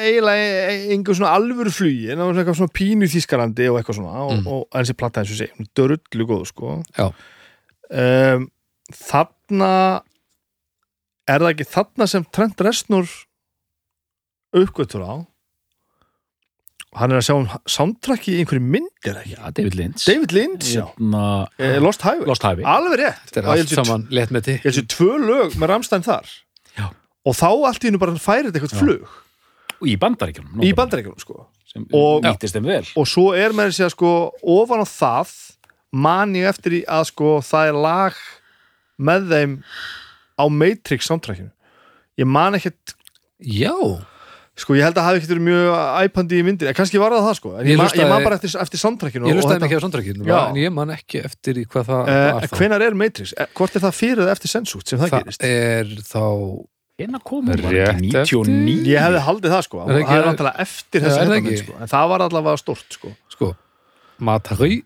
eiginlega 0.04 0.74
einhver 0.92 1.16
svona 1.16 1.32
alvöru 1.38 1.72
flugi 1.72 2.10
en 2.12 2.18
það 2.20 2.28
var 2.34 2.42
eitthvað 2.44 2.58
svona 2.60 2.76
pínu 2.76 3.08
Þískarandi 3.14 3.70
og 3.72 3.80
eitthvað 3.80 3.96
svona 4.02 4.26
og, 4.26 4.34
Mm. 4.36 4.48
og 4.48 4.68
en 4.76 4.84
þessi 4.84 4.98
platta 5.00 5.22
eins 5.22 5.32
og 5.32 5.38
segi, 5.40 5.54
hún 5.56 5.68
er 5.70 5.72
dörullu 5.80 6.28
góð 6.28 6.46
sko. 6.52 6.84
Um, 7.92 8.50
þarna 8.92 10.02
er 11.30 11.40
það 11.44 11.52
ekki 11.54 11.68
þarna 11.74 12.08
sem 12.10 12.26
Trent 12.34 12.62
Reznor 12.66 13.10
uppgötur 14.58 15.04
á? 15.06 15.14
Hann 17.00 17.14
er 17.14 17.22
að 17.22 17.24
sjá 17.24 17.36
um 17.38 17.46
soundtracki 17.72 18.34
í 18.36 18.42
einhverju 18.42 18.64
myndir 18.68 19.16
ekki? 19.22 19.38
Já, 19.38 19.46
David 19.56 19.76
Lynch. 19.80 20.04
David 20.10 20.34
Lynch, 20.36 20.72
já, 20.76 20.84
hérna, 20.98 21.22
eh, 21.58 21.78
Lost 21.80 22.02
Highway. 22.04 22.28
Lost 22.28 22.44
Highway. 22.44 22.66
Alveg 22.68 23.00
rétt. 23.00 23.22
Þetta 23.30 23.40
er 23.40 23.46
ég 23.48 23.62
allt 23.62 23.70
sé- 23.72 23.78
saman 23.80 24.04
létt 24.12 24.34
með 24.36 24.50
ég 24.52 24.66
held 24.66 24.76
sér 24.76 24.88
tvö 24.92 25.12
lög 25.24 25.56
með 25.56 25.72
Ramstein 25.72 26.04
þar. 26.04 26.28
Já. 26.78 26.90
og 27.26 27.36
þá 27.38 27.48
allt 27.68 27.84
í 27.84 27.88
hennu 27.88 28.00
bara 28.00 28.12
færið 28.18 28.52
eitthvað 28.58 28.80
flug. 28.80 29.08
Og 29.82 29.88
í 29.88 29.96
bandaríkjunum 29.98 30.62
í 30.64 30.74
bandarækjunum 30.74 31.20
sko. 31.20 31.48
Sem 31.72 31.86
Og- 31.94 32.24
nýttist 32.24 32.54
þeim 32.56 32.66
vel. 32.66 32.86
Og 32.98 33.06
svo 33.08 33.32
er 33.38 33.52
með 33.56 33.70
þessi 33.72 33.86
að 33.86 33.92
sko 33.96 34.32
ofan 34.44 34.82
á 34.84 34.88
það 34.88 35.32
man 35.94 36.34
ég 36.34 36.48
eftir 36.50 36.72
í 36.82 36.86
að 36.86 37.06
sko 37.08 37.40
það 37.40 37.68
er 37.70 37.74
lag 37.74 38.14
með 39.00 39.30
þeim 39.32 39.64
á 40.42 40.46
Matrix 40.50 41.06
soundtrackinu. 41.08 41.52
Ég 42.18 42.26
man 42.28 42.58
ekkert 42.58 42.96
Já, 43.42 43.74
Sko, 44.62 44.76
ég 44.76 44.84
held 44.84 44.94
að 44.94 45.00
það 45.00 45.06
hafi 45.08 45.20
ekkert 45.22 45.32
verið 45.32 45.46
mjög 45.48 45.68
æpandi 46.04 46.38
í 46.38 46.44
myndin, 46.46 46.68
en 46.70 46.76
kannski 46.76 47.00
var 47.02 47.14
það 47.16 47.24
það 47.30 47.36
sko. 47.40 47.52
En 47.56 47.66
Ég 47.66 47.72
ég, 47.72 47.78
ma 47.80 47.86
hlustaði- 47.88 48.02
ég 48.04 48.10
man 48.12 48.24
bara 48.26 48.36
eftir, 48.36 48.52
eftir 48.62 48.80
soundtrackinu 48.82 49.26
Ég 49.26 49.34
þetta- 49.56 49.66
mikið 49.66 49.80
á 49.80 49.86
Já. 50.28 50.50
en 50.50 50.56
ég 50.62 50.74
man 50.76 50.90
ekki 50.92 51.22
eftir 51.26 51.54
hvað 51.72 51.86
það 51.88 52.02
Eh, 52.12 52.34
var 52.34 52.42
þá 52.52 52.58
Hvenær 52.60 52.82
er 52.86 52.94
Matrix? 52.94 53.34
Eh, 53.38 53.46
Hvort 53.56 53.76
er 53.76 53.80
það 53.82 53.96
fyrir 54.02 54.18
eða 54.22 54.32
eftir 54.36 54.50
Sensút 54.52 54.86
sem 54.88 55.00
það, 55.00 55.10
Það 55.10 55.24
gerist? 55.24 55.44
er 55.44 55.86
þá 56.04 56.22
komum 57.24 57.50
var 57.64 57.72
Rétt 57.74 57.96
ekki 57.96 58.12
99 58.12 58.86
Ég 58.86 59.00
hefði 59.02 59.22
haldið 59.26 59.52
það 59.56 59.64
sko, 59.64 59.78
það 59.80 59.90
er 59.90 60.02
ekki- 60.04 60.20
náttúrulega 60.30 60.60
eftir 60.60 61.02
ekki? 61.48 61.58
sko, 61.64 61.74
en 61.82 61.88
það 61.88 62.10
var 62.12 62.20
allavega 62.28 62.58
stort 62.60 62.90
sko. 62.92 63.16
Sko 63.32 63.56
Matari 64.20 64.84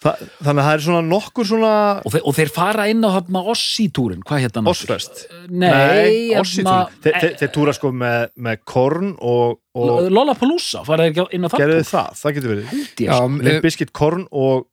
Þa, 0.00 0.14
Þannig 0.40 0.60
að 0.62 0.64
það 0.64 0.74
er 0.78 0.82
svona 0.86 1.00
nokkur 1.04 1.44
svona 1.44 1.70
og, 2.00 2.12
þeir, 2.14 2.22
og 2.24 2.36
þeir 2.38 2.50
fara 2.54 2.86
inn 2.88 3.02
á 3.04 3.10
Ossi-túrin 3.52 4.22
hvað 4.24 4.44
hérna 4.46 4.62
Ossfest 4.72 5.26
Nei, 5.52 6.32
Ossi 6.40 6.62
hérna 6.62 6.76
Þeir 7.04 7.18
þeir- 7.20 7.34
þeir 7.42 7.50
túra 7.52 7.74
sko 7.76 7.90
með, 7.92 8.30
með 8.40 8.62
Korn 8.64 9.10
og, 9.20 9.58
og 9.76 10.08
Lollapalooza, 10.08 10.80
fara 10.88 11.04
þeir 11.04 11.12
ekki 11.12 11.36
inn 11.36 11.44
á 11.44 11.48
það 11.52 11.64
gerðu 11.66 11.78
þið 11.82 11.90
það, 11.90 12.16
það 12.22 12.36
getur 12.38 12.54
verið. 12.54 12.72
Limp 13.50 13.68
eh, 13.84 13.90
Korn 14.00 14.24
og 14.32 14.66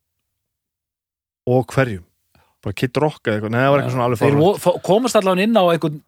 og 1.47 1.67
hverjum. 1.75 2.03
Bara 2.63 2.75
Kid 2.75 2.97
Rock 2.99 3.27
eða 3.27 3.37
eitthvað, 3.37 3.51
nei 3.53 3.59
það 3.61 3.69
var 3.71 3.79
eitthvað 3.81 3.95
svona 3.97 4.07
alveg 4.07 4.63
fá- 4.63 4.79
komast 4.87 5.15
allavega 5.19 5.43
inn 5.47 5.59
á 5.59 5.63
einhvern 5.71 5.99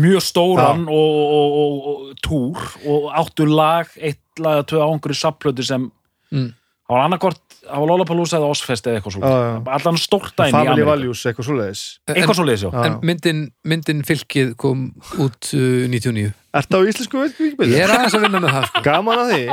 mjög 0.00 0.22
stóran 0.22 0.86
og, 0.86 1.18
og, 1.34 1.58
og, 1.60 1.86
og 1.90 2.18
túr 2.22 2.62
og 2.86 3.10
áttu 3.20 3.46
lag, 3.50 3.90
eitt 3.98 4.22
lag 4.38 4.62
að 4.62 4.68
tvö 4.70 4.82
á 4.86 4.88
einhverju 4.94 5.18
sapplötu 5.18 5.66
sem 5.66 5.90
Mm. 6.30 6.52
Það 6.90 6.96
var 6.96 7.04
annarkort, 7.06 7.40
það 7.62 7.78
var 7.84 7.90
Lollapalooza 7.92 8.38
eða 8.40 8.48
Ozfest 8.50 8.88
eða 8.90 8.98
eitthvað 8.98 9.14
svo 9.14 9.22
Já, 9.22 9.34
já. 9.46 9.56
allan 9.78 9.98
stórt 10.02 10.32
dæmi 10.34 10.48
í 10.50 10.54
Family 10.56 10.72
Ameríku. 10.74 10.88
Values, 10.90 11.22
eitthvað 11.30 11.46
svoleiðis. 11.48 11.82
Eitthvað 12.10 12.38
svo 12.40 12.46
leiðis, 12.48 12.64
já. 12.66 12.70
En 12.88 12.96
myndin, 13.06 13.42
myndin 13.70 14.00
fylkið 14.08 14.54
kom 14.60 14.86
út 15.22 15.50
uh, 15.54 15.84
99 15.92 16.32
Ertu 16.60 16.80
á 16.80 16.82
íslensku 16.90 17.20
Ég 17.22 17.36
Wikipedia? 17.38 17.84
er 17.86 17.94
aðeins 17.94 18.16
að 18.18 18.24
vinna 18.26 18.40
með 18.42 18.56
það 18.56 18.66
sko. 18.72 18.82
Gaman 18.88 19.22
að 19.22 19.30
því. 19.36 19.44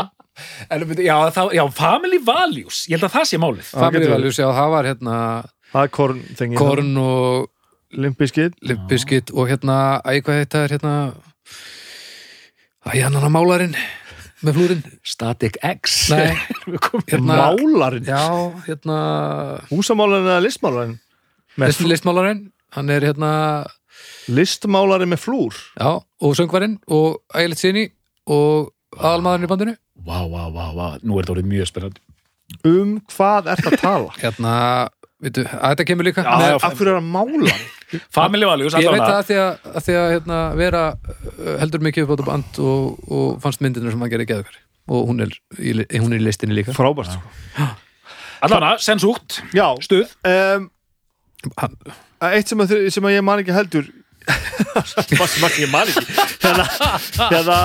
En, 0.74 0.88
já, 1.06 1.16
það, 1.38 1.54
já, 1.60 1.64
Family 1.78 2.20
Values, 2.26 2.82
ég 2.90 2.98
held 2.98 3.06
að 3.08 3.14
það 3.20 3.30
sé 3.30 3.40
málið. 3.42 3.70
Family 3.70 4.02
getur 4.02 4.16
Values, 4.16 4.42
já, 4.42 4.48
það 4.58 4.74
var 4.74 4.90
hérna 4.92 5.20
Það 5.68 5.84
er 5.88 5.94
Korn 6.00 6.20
þengið 6.40 6.60
Korn 6.62 6.92
og 7.04 7.48
Limp 7.98 8.18
Bizkit. 8.20 8.58
Limpiskit 8.68 9.32
og 9.36 9.48
hérna, 9.52 9.78
æ, 10.04 10.18
hvað 10.26 10.42
þetta 10.44 10.64
er 10.66 10.76
hérna? 10.76 10.94
Æ, 12.88 13.02
hann 13.04 13.18
hann 13.20 13.34
málarinn 13.34 13.76
með 14.46 14.58
flúrin 14.60 14.84
Static 15.08 15.58
X. 15.66 15.98
Nei, 16.14 16.36
hérna 17.10 17.40
Málarinn, 17.42 18.06
Já, 18.06 18.22
hérna 18.68 18.98
húsamálarinn 19.72 20.30
eða 20.30 20.44
listmálarinn 20.46 20.98
list, 21.58 21.82
listmálarinn, 21.82 22.44
hann 22.78 22.94
er 22.94 23.08
hérna 23.10 23.32
Listmálarinn 24.28 25.10
með 25.10 25.24
flúr? 25.24 25.56
Já, 25.80 26.04
og 26.04 26.36
söngvarinn 26.38 26.76
og 26.92 27.22
ægilegt 27.34 27.62
sinni 27.64 27.86
og 28.28 28.74
aðalmaðurinn 28.98 29.48
í 29.48 29.50
bandinu. 29.52 29.74
Vá, 30.08 30.20
vá, 30.28 30.44
vá, 30.54 30.66
vá, 30.76 30.88
nú 31.02 31.16
er 31.18 31.24
þetta 31.26 31.34
orðið 31.38 31.50
mjög 31.54 31.70
spennandi. 31.72 32.04
Um 32.68 32.92
hvað 33.12 33.50
ert 33.56 33.66
að 33.72 33.80
tala? 33.82 34.12
hérna, 34.22 34.54
veitu, 35.24 35.44
að 35.48 35.74
þetta 35.74 35.88
kemur 35.90 36.08
líka. 36.08 36.24
Já, 36.28 36.54
Af 36.60 36.78
hverju 36.78 36.94
er 36.94 37.00
að 37.00 37.10
mála? 37.16 37.56
Family 38.14 38.48
Values, 38.48 38.76
ég 38.76 38.92
veit 38.92 39.02
það 39.02 39.18
að 39.18 39.28
því 39.30 39.38
að, 39.42 39.68
að, 39.72 39.84
því 39.86 39.98
að 39.98 40.08
hérna, 40.14 40.40
vera 40.60 40.82
uh, 40.94 41.52
heldur 41.62 41.84
mikið 41.88 42.04
upp 42.04 42.10
á 42.10 42.14
þetta 42.16 42.30
band 42.30 42.60
og, 42.64 43.12
og 43.18 43.28
fannst 43.44 43.64
myndinu 43.64 43.94
sem 43.94 44.04
hann 44.04 44.12
gerði 44.12 44.28
geðugar 44.34 44.58
og 44.88 45.06
hún 45.10 45.24
er, 45.24 45.36
hún 45.58 46.16
er 46.16 46.22
í 46.22 46.24
listinni 46.24 46.56
líka. 46.56 46.76
Frábært 46.76 47.12
sko. 47.12 47.68
Allavega, 48.46 48.78
sensúkt, 48.84 49.42
Já, 49.56 49.66
stuð. 49.84 50.12
Um, 50.28 50.70
hann, 51.60 51.76
eitt 52.30 52.52
sem 52.52 52.62
að, 52.64 52.76
sem 52.94 53.08
að 53.10 53.18
ég 53.18 53.26
man 53.26 53.42
ekki 53.44 53.56
heldur. 53.56 53.90
Hvað 54.28 55.28
sem 55.32 55.48
að 55.48 55.60
ég 55.64 55.72
man 55.72 55.92
ekki. 55.92 56.06
Hérna, 56.44 56.68
hérna 57.32 57.60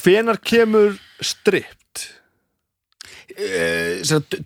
Hvenar 0.00 0.40
kemur 0.42 0.96
stript? 1.20 1.79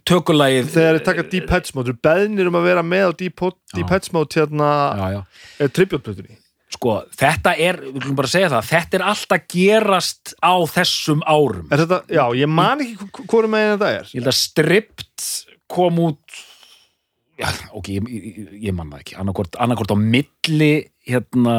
Tökulagið 0.08 0.70
Þegar 0.74 0.98
þið 0.98 1.04
taka 1.08 1.26
Deep 1.32 1.52
Heads 1.54 1.74
Mode 1.76 1.94
beðnir 2.04 2.50
um 2.50 2.58
að 2.60 2.66
vera 2.70 2.82
með 2.86 3.06
á 3.08 3.12
Deep, 3.24 3.44
Deep 3.74 3.92
Heads 3.94 4.12
Mode 4.14 4.38
hérna 4.40 4.70
eh, 5.58 5.68
tribute-plötunni 5.68 6.40
Sko, 6.74 6.96
þetta 7.14 7.52
er, 7.62 7.76
við 7.84 8.00
viljum 8.00 8.16
bara 8.18 8.30
segja 8.32 8.48
það 8.50 8.64
þetta 8.72 8.98
er 8.98 9.04
alltaf 9.12 9.44
gerast 9.52 10.32
á 10.42 10.54
þessum 10.74 11.20
árum. 11.22 11.68
Þetta, 11.70 12.00
já, 12.10 12.24
ég 12.34 12.50
man 12.50 12.82
ekki 12.82 12.96
hv- 12.98 13.28
hvort 13.30 13.50
meginn 13.52 13.76
þetta 13.76 13.90
er. 14.00 14.08
Ég 14.10 14.18
held 14.18 14.30
að 14.32 14.38
Stript 14.40 15.28
kom 15.70 16.00
út 16.02 16.40
Já, 17.38 17.48
ok, 17.74 17.88
ég, 17.94 18.10
ég, 18.10 18.50
ég 18.68 18.74
man 18.74 18.90
það 18.90 19.04
ekki. 19.04 19.14
Annarkort, 19.22 19.56
á 19.94 19.96
milli 19.98 20.72
hérna 21.06 21.54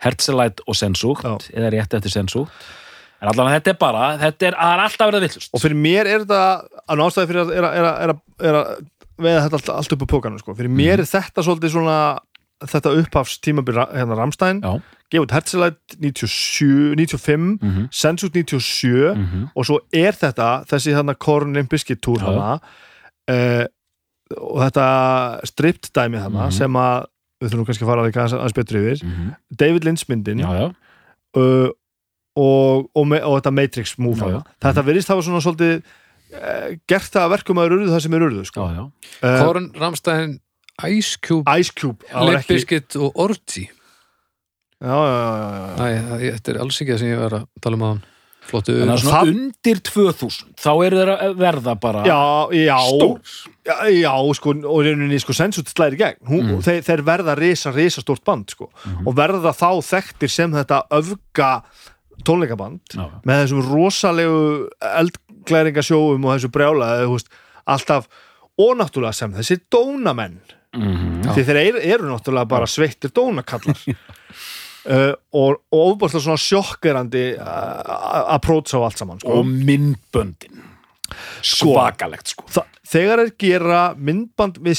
Herzlite 0.00 0.64
og 0.68 0.76
Sensúkt 0.76 1.24
eða 1.52 1.70
rétt 1.76 1.96
eftir 2.00 2.12
Sensúkt 2.12 2.52
en 3.20 3.28
allan 3.32 3.52
þetta 3.54 3.74
er 3.74 3.78
bara, 3.80 4.06
þetta 4.20 4.46
er, 4.50 4.54
það 4.60 4.72
er 4.76 4.84
alltaf 4.86 5.10
verið 5.12 5.26
villust 5.28 5.50
og 5.54 5.60
fyrir 5.64 5.76
mér 5.76 6.06
er 6.14 6.24
þetta 6.24 6.40
að 6.88 7.00
nástæði 7.02 7.30
fyrir 7.30 7.42
að, 7.44 7.52
er 7.58 7.68
að, 7.68 7.76
er 7.80 7.84
að, 7.90 8.20
er 8.40 8.54
að, 8.60 8.72
að 8.72 8.88
veða 9.20 9.42
þetta 9.44 9.58
allt, 9.60 9.70
allt 9.76 9.92
upp 9.96 10.04
á 10.04 10.12
pókanum 10.14 10.40
sko. 10.40 10.54
fyrir 10.56 10.72
mér 10.72 11.02
er 11.04 11.08
þetta 11.10 11.44
svolítið 11.44 11.74
svona 11.76 11.98
þetta 12.70 12.94
upphafs 13.00 13.38
tímabil 13.40 13.78
hérna 13.80 14.16
Ramstein 14.18 14.60
Já, 14.60 14.72
gefið 15.10 15.76
97, 16.00 16.94
95 16.96 17.58
Mhm. 17.60 17.88
Sensut 17.90 18.32
97 18.36 19.14
mhm, 19.16 19.46
og 19.56 19.64
svo 19.66 19.78
er 19.92 20.12
þetta 20.12 20.64
þessi 20.70 20.92
hérna 20.94 21.14
Korn 21.18 21.52
Limbiskit 21.56 22.00
túr 22.04 22.20
hana 22.22 22.60
uh, 23.30 23.64
og 24.36 24.60
þetta 24.62 24.84
stript 25.48 25.90
dæmi 25.96 26.20
hana 26.22 26.46
Mhm. 26.48 26.52
sem 26.54 26.72
að 26.78 27.06
við 27.40 27.50
þurfum 27.54 27.66
kannski 27.66 27.84
að 27.84 27.90
fara 27.90 28.04
líka 28.06 28.20
aðeins, 28.20 28.36
aðeins 28.38 28.58
betri 28.60 28.78
yfir 28.84 29.04
mhm. 29.08 29.34
David 29.56 29.84
Lynch 29.88 30.04
myndin 30.08 30.38
Já, 30.44 30.50
já, 30.60 30.66
uh, 31.40 31.68
og, 32.36 32.86
og, 32.94 33.12
og 33.12 33.34
þetta 33.40 33.52
Matrix 33.52 33.96
move 33.98 34.18
Já, 34.20 34.28
já. 34.38 34.42
þetta 34.66 34.84
virðist 34.86 35.08
hafa 35.10 35.22
svona 35.26 35.40
svolítið 35.42 35.80
uh, 35.80 36.68
gert 36.88 37.10
það 37.10 37.24
að 37.26 37.32
verkum 37.34 37.58
að 37.58 37.70
urðu 37.74 37.90
það 37.90 38.04
sem 38.06 38.14
er 38.14 38.26
urðu 38.28 38.44
já, 38.44 38.50
sko. 38.52 38.68
já. 38.76 38.84
uh, 39.24 39.42
Korn, 39.44 39.70
Ramstein, 39.80 40.38
Ice 40.88 41.18
Cube 41.20 41.58
Ice 41.60 41.72
Cube 41.76 42.06
var 42.12 42.38
ekki- 42.40 43.00
og 43.02 43.18
Orti 43.26 43.66
já, 44.80 44.94
já, 44.94 45.18
já, 45.18 45.34
já, 45.50 45.66
já. 45.66 45.74
Æ, 45.76 46.00
það- 46.06 46.24
þetta 46.38 46.54
er 46.54 46.60
alls 46.64 46.80
ekki 46.80 46.94
það 46.94 46.98
sem 47.04 47.12
ég 47.14 47.20
var 47.20 47.34
að 47.40 47.46
tala 47.60 47.76
um 47.76 47.82
aðan 47.90 48.02
flottu 48.50 48.72
Þannig 48.72 48.94
að 48.94 49.02
svona 49.02 49.18
það- 49.20 49.30
undir 49.34 49.80
2000 49.84 50.54
þá 50.58 50.70
eru 50.86 50.96
þeir 51.02 51.10
að 51.12 51.34
verða 51.38 51.74
bara 51.80 52.00
Já, 52.08 52.20
já, 52.56 52.78
stór 52.88 53.20
já, 53.68 53.76
já, 54.00 54.14
sko, 54.34 54.54
og 54.72 54.80
rauninni 54.86 55.18
sko 55.20 55.32
Sensut 55.36 55.68
slæri 55.68 55.98
gegn, 56.00 56.16
Hún, 56.26 56.46
Mm. 56.48 56.62
þeir, 56.64 56.80
þeir 56.82 57.02
verða 57.04 57.36
risa, 57.38 57.70
risa 57.76 58.00
stórt 58.00 58.24
band, 58.24 58.48
sko 58.50 58.70
Mhm. 58.86 59.06
og 59.06 59.14
verða 59.14 59.52
þá 59.52 59.68
þekktir 59.84 60.30
sem 60.30 60.50
þetta 60.52 60.80
öfga 60.90 61.62
tónleikaband 62.26 62.96
Já, 62.96 63.04
með 63.26 63.42
þessum 63.42 63.66
rosalegu 63.68 64.40
eldglæringasjóum 64.90 66.26
og 66.26 66.34
þessu 66.36 66.52
brjála 66.54 66.90
alltaf, 67.70 68.08
og 68.60 68.72
náttúrulega 68.80 69.16
sem 69.16 69.36
þessi 69.36 69.60
dónamenn 69.72 70.40
mhm. 70.76 71.20
Já. 71.26 71.34
því 71.36 71.46
þeir 71.50 71.60
eru, 71.64 71.84
eru 71.96 72.10
náttúrulega 72.10 72.50
bara 72.50 72.70
sveittir 72.70 73.14
dónakallar 73.16 73.84
uh, 73.90 75.12
og, 75.40 75.60
og 75.70 75.80
ofbærslega 75.80 76.26
svona 76.28 76.44
sjokkerandi 76.46 77.26
uh, 77.36 78.34
approach 78.36 78.74
á 78.76 78.80
allt 78.82 79.00
saman 79.00 79.22
sko. 79.22 79.40
og 79.40 79.48
myndböndin 79.48 80.66
Sko. 81.42 81.72
svakalegt 81.72 82.30
sko 82.30 82.44
Þa, 82.54 82.62
þegar 82.86 83.24
þeir 83.24 83.32
gera 83.42 83.80
myndband 83.98 84.60
við 84.62 84.76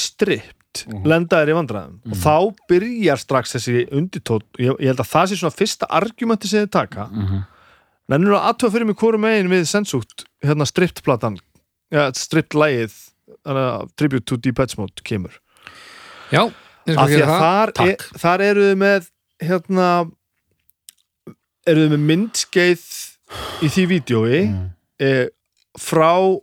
stript 0.72 0.88
Mhm. 0.94 1.04
lenda 1.06 1.36
þeir 1.44 1.50
í 1.52 1.56
vandræðum 1.56 1.98
og 2.12 2.16
þá 2.16 2.54
byrjar 2.68 3.18
strax 3.20 3.52
þessi 3.56 3.88
undirtótt 3.92 4.44
ég, 4.58 4.72
ég 4.80 4.86
held 4.88 5.00
að 5.00 5.10
það 5.12 5.26
sé 5.28 5.36
svona 5.36 5.56
fyrsta 5.56 5.86
argumenti 5.90 6.48
sem 6.48 6.66
þeir 6.66 6.70
taka 6.70 7.06
Mhm. 7.12 7.42
nennur 8.08 8.34
að 8.38 8.46
aðtöfa 8.52 8.72
fyrir 8.72 8.86
mig 8.86 8.96
hvori 8.96 9.18
megin 9.18 9.48
við 9.50 9.66
sensúkt 9.68 10.24
hérna 10.44 10.66
stript 10.66 11.02
platan 11.04 11.38
ja, 11.92 12.10
stript 12.12 12.52
lægið 12.54 12.92
uh, 13.46 13.84
Tribute 13.96 14.24
to 14.24 14.36
Deep 14.36 14.58
Edge 14.60 14.74
Mode 14.78 15.02
kemur 15.04 15.32
Já, 16.32 16.48
ég 16.86 16.94
skal 16.94 17.08
gera 17.08 17.26
að 17.26 17.40
það 17.40 17.72
þar, 17.76 17.88
er, 17.88 17.96
þar 18.18 18.40
eru 18.40 18.62
þið 18.72 18.76
með 18.78 19.08
hérna 19.42 20.10
eru 21.66 21.84
þið 21.86 21.92
með 21.94 22.06
myndskeið 22.10 22.86
í 23.62 23.68
því 23.68 23.84
vídjói 23.92 24.40
Mm. 24.48 24.70
eh, 25.00 25.26
frá 25.78 26.40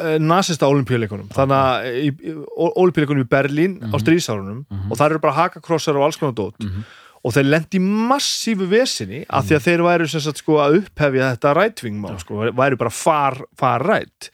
eh, 0.00 0.18
nasista 0.18 0.66
olimpíuleikunum 0.66 1.28
þannig 1.34 1.58
að 1.60 1.90
í, 2.06 2.34
olimpíuleikunum 2.56 3.24
í 3.24 3.28
Berlín 3.28 3.78
á 3.82 3.92
Mhm. 3.92 4.00
stríðsárunum 4.04 4.64
Mhm. 4.70 4.90
og 4.90 4.96
þar 4.98 5.10
eru 5.10 5.18
bara 5.20 5.34
hakakrossar 5.48 5.96
og 5.96 6.02
alls 6.08 6.16
konar 6.16 6.34
dót 6.34 6.58
Mhm. 6.60 6.84
og 7.24 7.32
þeir 7.34 7.50
lendi 7.50 7.78
massífu 7.80 8.66
vesinni 8.68 9.24
af 9.28 9.44
því 9.46 9.56
að 9.56 9.66
þeir 9.66 9.82
væru 9.84 10.08
sem 10.08 10.20
sagt 10.20 10.38
sko 10.38 10.52
að 10.58 10.78
upphefja 10.82 11.36
þetta 11.36 11.54
rætvingmál 11.56 12.18
sko, 12.20 12.34
væru 12.52 12.76
bara 12.78 12.90
far, 12.90 13.36
far 13.56 13.80
rætt 13.82 14.30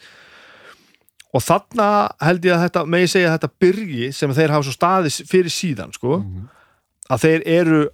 og 1.35 1.43
þarna 1.43 1.89
held 2.23 2.45
ég 2.47 2.55
að 2.57 2.69
þetta 2.71 2.87
megi 2.89 3.09
segja 3.13 3.33
þetta 3.39 3.51
byrgi 3.61 4.13
sem 4.15 4.31
þeir 4.33 4.51
hafa 4.55 4.63
svo 4.69 4.77
staðis 4.77 5.19
fyrir 5.29 5.51
síðan 5.53 5.93
sko 5.93 6.19
Mhm. 6.23 6.49
að 7.11 7.21
þeir 7.27 7.43
eru 7.47 7.89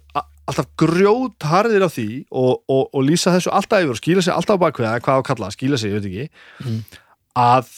alltaf 0.47 0.65
grjót 0.77 1.39
harðir 1.39 1.83
á 1.83 1.89
því 1.89 2.25
og, 2.31 2.63
og, 2.67 2.89
og 2.93 3.03
lýsa 3.07 3.31
þessu 3.31 3.47
alltaf 3.51 3.79
yfir 3.79 3.89
og 3.95 3.99
skýla 4.01 4.23
sig 4.23 4.33
alltaf 4.33 4.59
á 4.59 4.63
bakveða, 4.63 4.99
hvað 4.99 5.19
á 5.19 5.23
kalla, 5.23 5.47
það, 5.47 5.55
skýla 5.57 5.77
sig, 5.79 5.91
ég 5.91 6.01
veit 6.01 6.07
ekki 6.11 6.29
Mm. 6.67 6.83
Að 7.35 7.69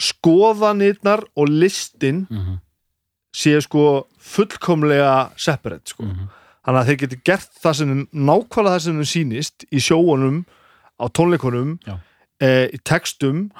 skoðanirnar 0.00 1.24
og 1.36 1.48
listin 1.48 2.26
Mhm. 2.30 2.58
séu 3.34 3.60
sko 3.62 4.06
fullkomlega 4.18 5.30
separate 5.36 5.88
sko. 5.90 6.04
Mhm. 6.04 6.28
þannig 6.66 6.80
að 6.82 6.86
þeir 6.88 6.98
geti 6.98 7.20
gert 7.24 7.50
það 7.62 7.74
sem 7.74 8.06
nákvæmlega 8.12 8.74
það 8.74 8.80
sem 8.80 8.94
þeim 8.94 9.08
sýnist 9.14 9.64
í 9.72 9.78
sjóunum, 9.80 10.44
á 11.00 11.04
tónleikunum 11.08 11.78
e, 12.40 12.68
í 12.68 12.78
textum 12.84 13.50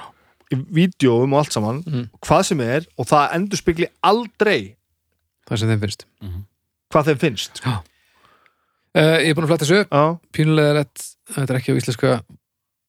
í 0.52 0.56
vídjóum 0.56 1.32
og 1.32 1.38
allt 1.38 1.52
saman 1.52 1.82
Mhm. 1.86 2.10
hvað 2.20 2.44
sem 2.44 2.60
er 2.60 2.86
og 2.98 3.06
það 3.06 3.32
endur 3.34 3.56
spekli 3.56 3.86
aldrei 4.02 4.76
það 5.48 5.58
sem 5.58 5.68
þeim 5.68 5.80
finnst 5.80 6.04
hvað 6.92 7.04
þeim 7.06 7.18
finnst 7.18 7.60
uh, 7.66 7.80
Ég 8.94 9.30
er 9.30 9.34
búin 9.34 9.44
að 9.44 9.48
flætta 9.48 9.64
þessu 9.66 9.80
upp 9.80 10.20
Pínulega 10.32 10.70
er 10.70 10.84
þetta, 10.84 11.02
þetta 11.34 11.50
er 11.54 11.58
ekki 11.60 11.72
á 11.72 11.78
íslenska 11.80 12.22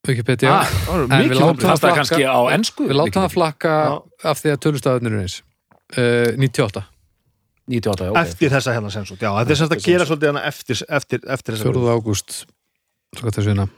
Wikipedia. 0.08 0.54
Ah, 0.62 0.70
er 0.96 1.02
En 1.04 1.30
við 1.30 1.36
látum 1.36 1.66
það 1.66 1.82
flakka. 1.82 1.96
kannski 1.98 2.24
á 2.24 2.40
ensku 2.56 2.88
Við 2.88 2.96
látum 2.96 3.26
það 3.26 3.34
flakka 3.34 3.74
Já. 3.76 3.96
af 4.32 4.40
því 4.42 4.54
að 4.54 4.62
tölustafnir 4.66 5.18
er 5.18 5.26
eins. 5.26 5.42
Uh, 5.98 6.38
98, 6.38 6.84
98, 7.68 8.08
ok. 8.10 8.18
Eftir 8.22 8.54
þessa 8.54 8.76
hérna 8.78 8.92
sensút, 8.94 9.20
já, 9.20 9.30
þetta 9.34 9.52
er 9.52 9.60
semst 9.60 9.76
að 9.76 9.84
gera 9.84 10.06
svolítið 10.06 10.32
hana 10.32 10.44
eftir, 10.46 10.82
eftir, 10.88 11.22
eftir 11.26 11.56
þessa 11.56 11.74
4. 11.74 11.94
ágúst 11.98 12.46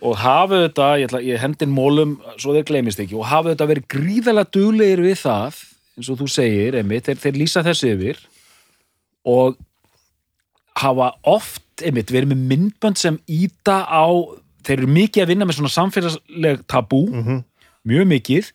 og 0.01 0.17
hafu 0.19 0.57
þetta, 0.59 0.87
ég, 0.99 1.07
ætla, 1.07 1.21
ég 1.23 1.39
hendin 1.39 1.71
mólum 1.71 2.17
svo 2.35 2.51
þeir 2.51 2.65
gleymist 2.67 2.99
ekki, 2.99 3.15
og 3.15 3.29
hafu 3.31 3.53
þetta 3.53 3.67
verið 3.69 3.85
gríðalega 3.93 4.51
duglegir 4.51 5.03
við 5.05 5.21
það 5.23 5.61
eins 5.95 6.09
og 6.11 6.19
þú 6.19 6.27
segir, 6.31 6.77
einmitt, 6.79 7.07
þeir, 7.07 7.19
þeir 7.23 7.39
lýsa 7.39 7.63
þessu 7.63 7.91
yfir. 7.93 8.19
Og 9.31 9.55
hafa 10.81 11.11
oft, 11.29 11.63
einmitt, 11.83 12.11
verið 12.11 12.33
með 12.33 12.43
myndbönd 12.51 12.99
sem 12.99 13.19
íta 13.31 13.83
á 13.87 14.03
þeir 14.63 14.77
eru 14.79 14.87
mikið 14.95 15.23
að 15.23 15.31
vinna 15.33 15.45
með 15.49 15.57
svona 15.59 15.73
samfélagsleg 15.77 16.63
tabú, 16.67 17.01
Mhm. 17.11 17.43
mjög 17.87 18.07
mikið 18.11 18.51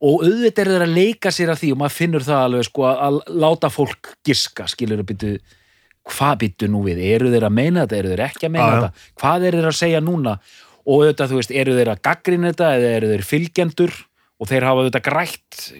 og 0.00 0.22
auðvitað 0.22 0.60
eru 0.64 0.74
þeir 0.76 0.86
að 0.86 0.94
leika 0.94 1.30
sér 1.34 1.50
að 1.50 1.60
því 1.62 1.72
og 1.72 1.78
maður 1.78 1.96
finnur 1.98 2.22
það 2.26 2.42
alveg 2.46 2.64
sko 2.68 2.82
að, 2.88 3.20
láta 3.28 3.70
fólk 3.72 4.12
giska, 4.24 4.68
skilur 4.68 5.00
að 5.02 5.08
byttu 5.12 5.38
hvað 6.08 6.38
byttu 6.40 6.68
nú 6.68 6.82
við, 6.84 6.98
eru 7.14 7.30
þeir 7.32 7.44
að 7.48 7.52
meina 7.52 7.82
þetta? 7.86 7.96
Eru 7.98 8.08
þeir 8.14 8.24
ekki 8.28 8.46
að 8.46 8.52
meina 8.54 8.68
þetta, 8.78 8.92
hvað 9.20 9.46
eru 9.48 9.58
þeir 9.58 9.68
að 9.72 9.78
segja 9.80 10.00
núna? 10.00 10.38
Og 10.88 11.02
auðvitað, 11.02 11.28
þú 11.28 11.36
veist, 11.40 11.50
eru 11.52 11.72
þeir 11.76 11.90
að 11.92 12.02
gaggrina 12.06 12.48
þetta 12.52 12.68
eða 12.78 12.92
eru 12.96 13.10
þeir 13.12 13.24
fylgjendur? 13.28 13.92
Og 14.40 14.48
þeir 14.48 14.64
hafa 14.64 14.80
auðvitað 14.84 15.04
grætt 15.04 15.72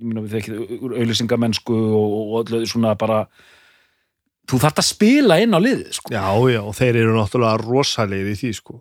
auðlýsingamennsku 0.00 1.76
og, 1.76 2.12
og 2.20 2.44
öllu 2.50 2.66
svona 2.68 2.94
bara 2.98 3.24
þú 4.48 4.60
þarft 4.62 4.80
að 4.82 4.88
spila 4.88 5.40
inn 5.42 5.52
á 5.56 5.60
liðið 5.60 5.90
sko. 5.98 6.12
Já, 6.14 6.24
já, 6.54 6.60
og 6.64 6.74
þeir 6.78 6.96
eru 7.02 7.16
náttúrulega 7.18 7.60
rosalegir 7.64 8.30
í 8.32 8.38
því, 8.40 8.52
sko. 8.56 8.80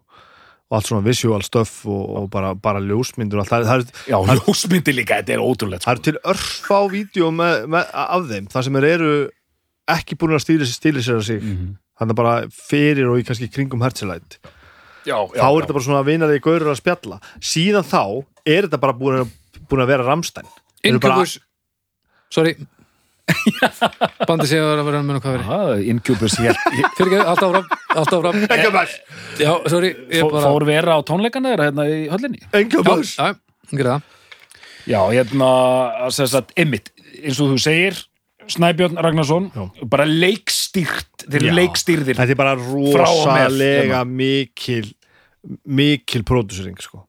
Og 0.69 0.77
allt 0.77 0.85
svona 0.85 1.01
visual 1.05 1.41
stuff 1.41 1.79
og, 1.89 2.03
og 2.19 2.29
bara, 2.29 2.53
bara 2.53 2.79
ljósmyndur 2.83 3.39
og 3.41 3.45
allt, 3.47 3.65
það, 3.65 3.83
það, 3.89 4.05
já, 4.11 4.17
ljósmyndi 4.37 4.93
líka, 4.93 5.17
þetta 5.23 5.33
er 5.33 5.41
ótrúlegt 5.41 5.85
það 5.87 5.97
sko. 5.97 5.99
er 5.99 6.05
til 6.05 6.19
örfá 6.33 6.79
vídeo 6.93 7.31
með, 7.33 7.63
með, 7.73 7.91
af 8.05 8.27
þeim, 8.29 8.49
það 8.53 8.67
sem 8.67 8.77
þeir 8.79 8.87
eru 8.93 9.11
ekki 9.89 10.17
búin 10.21 10.35
að 10.37 10.43
stíla 10.45 11.01
sér 11.01 11.17
að 11.17 11.25
sig. 11.25 11.41
Mhm. 11.41 11.71
þannig 11.99 12.15
bara 12.15 12.33
fyrir 12.53 13.09
og 13.11 13.17
í 13.19 13.25
kannski 13.27 13.49
kringum 13.51 13.81
hertsilæt 13.83 14.37
já, 15.09 15.17
þá 15.17 15.41
er 15.49 15.57
þetta 15.65 15.73
bara 15.75 15.83
svona 15.83 16.03
vinarið 16.07 16.39
gaurur 16.45 16.69
að 16.71 16.77
spjalla. 16.79 17.17
Síðan 17.41 17.83
þá 17.89 18.03
er 18.45 18.67
þetta 18.69 18.79
bara 18.79 18.93
búin 18.95 19.17
að, 19.23 19.33
búin 19.67 19.81
að 19.83 19.89
vera 19.91 20.05
ramstæn 20.05 20.47
eru 20.85 20.99
bara- 21.03 21.25
Sorry 22.29 22.53
Bandi 24.29 24.47
sé 24.49 24.59
að 24.61 24.83
vera 24.87 25.01
menna 25.03 25.21
hvað 25.23 25.35
veri 25.37 25.45
Aha, 25.47 25.77
Incubus 25.93 26.37
hér 26.41 26.57
Fyrir 26.97 27.15
ekki, 27.15 27.21
allt 27.23 27.43
áfram 27.47 27.67
Allt 27.95 28.13
áfram. 28.17 28.39
Engabæs, 28.45 28.95
Já, 29.39 29.51
sorry 29.71 29.93
bara 30.21 30.51
fór 30.53 30.65
vera 30.67 30.97
á 30.97 30.99
tónleikana 31.07 31.53
þeirra 31.53 31.69
hérna 31.69 31.87
í 31.89 31.99
höllinni? 32.11 32.41
Já, 32.43 32.59
engabæs 32.61 33.15
já, 33.17 33.33
það. 33.71 34.05
Já, 34.89 34.99
hérna, 35.13 35.49
sem 36.15 36.29
sagt, 36.31 36.53
Emmitt, 36.57 36.89
eins 37.21 37.37
og 37.43 37.51
þú 37.53 37.57
segir, 37.61 37.97
Snæbjörn 38.49 38.97
Ragnarsson, 39.05 39.49
bara 39.91 40.07
leikstýrt, 40.09 41.27
þeir 41.27 41.43
eru 41.43 41.49
Já. 41.51 41.57
leikstýrðir. 41.59 42.17
Þetta 42.17 42.33
er 42.33 42.39
bara 42.39 42.55
með, 42.57 42.95
rosalega 42.97 43.99
mikil 44.09 44.87
mikil 45.69 46.23
pródúsering 46.27 46.79
sko. 46.81 47.03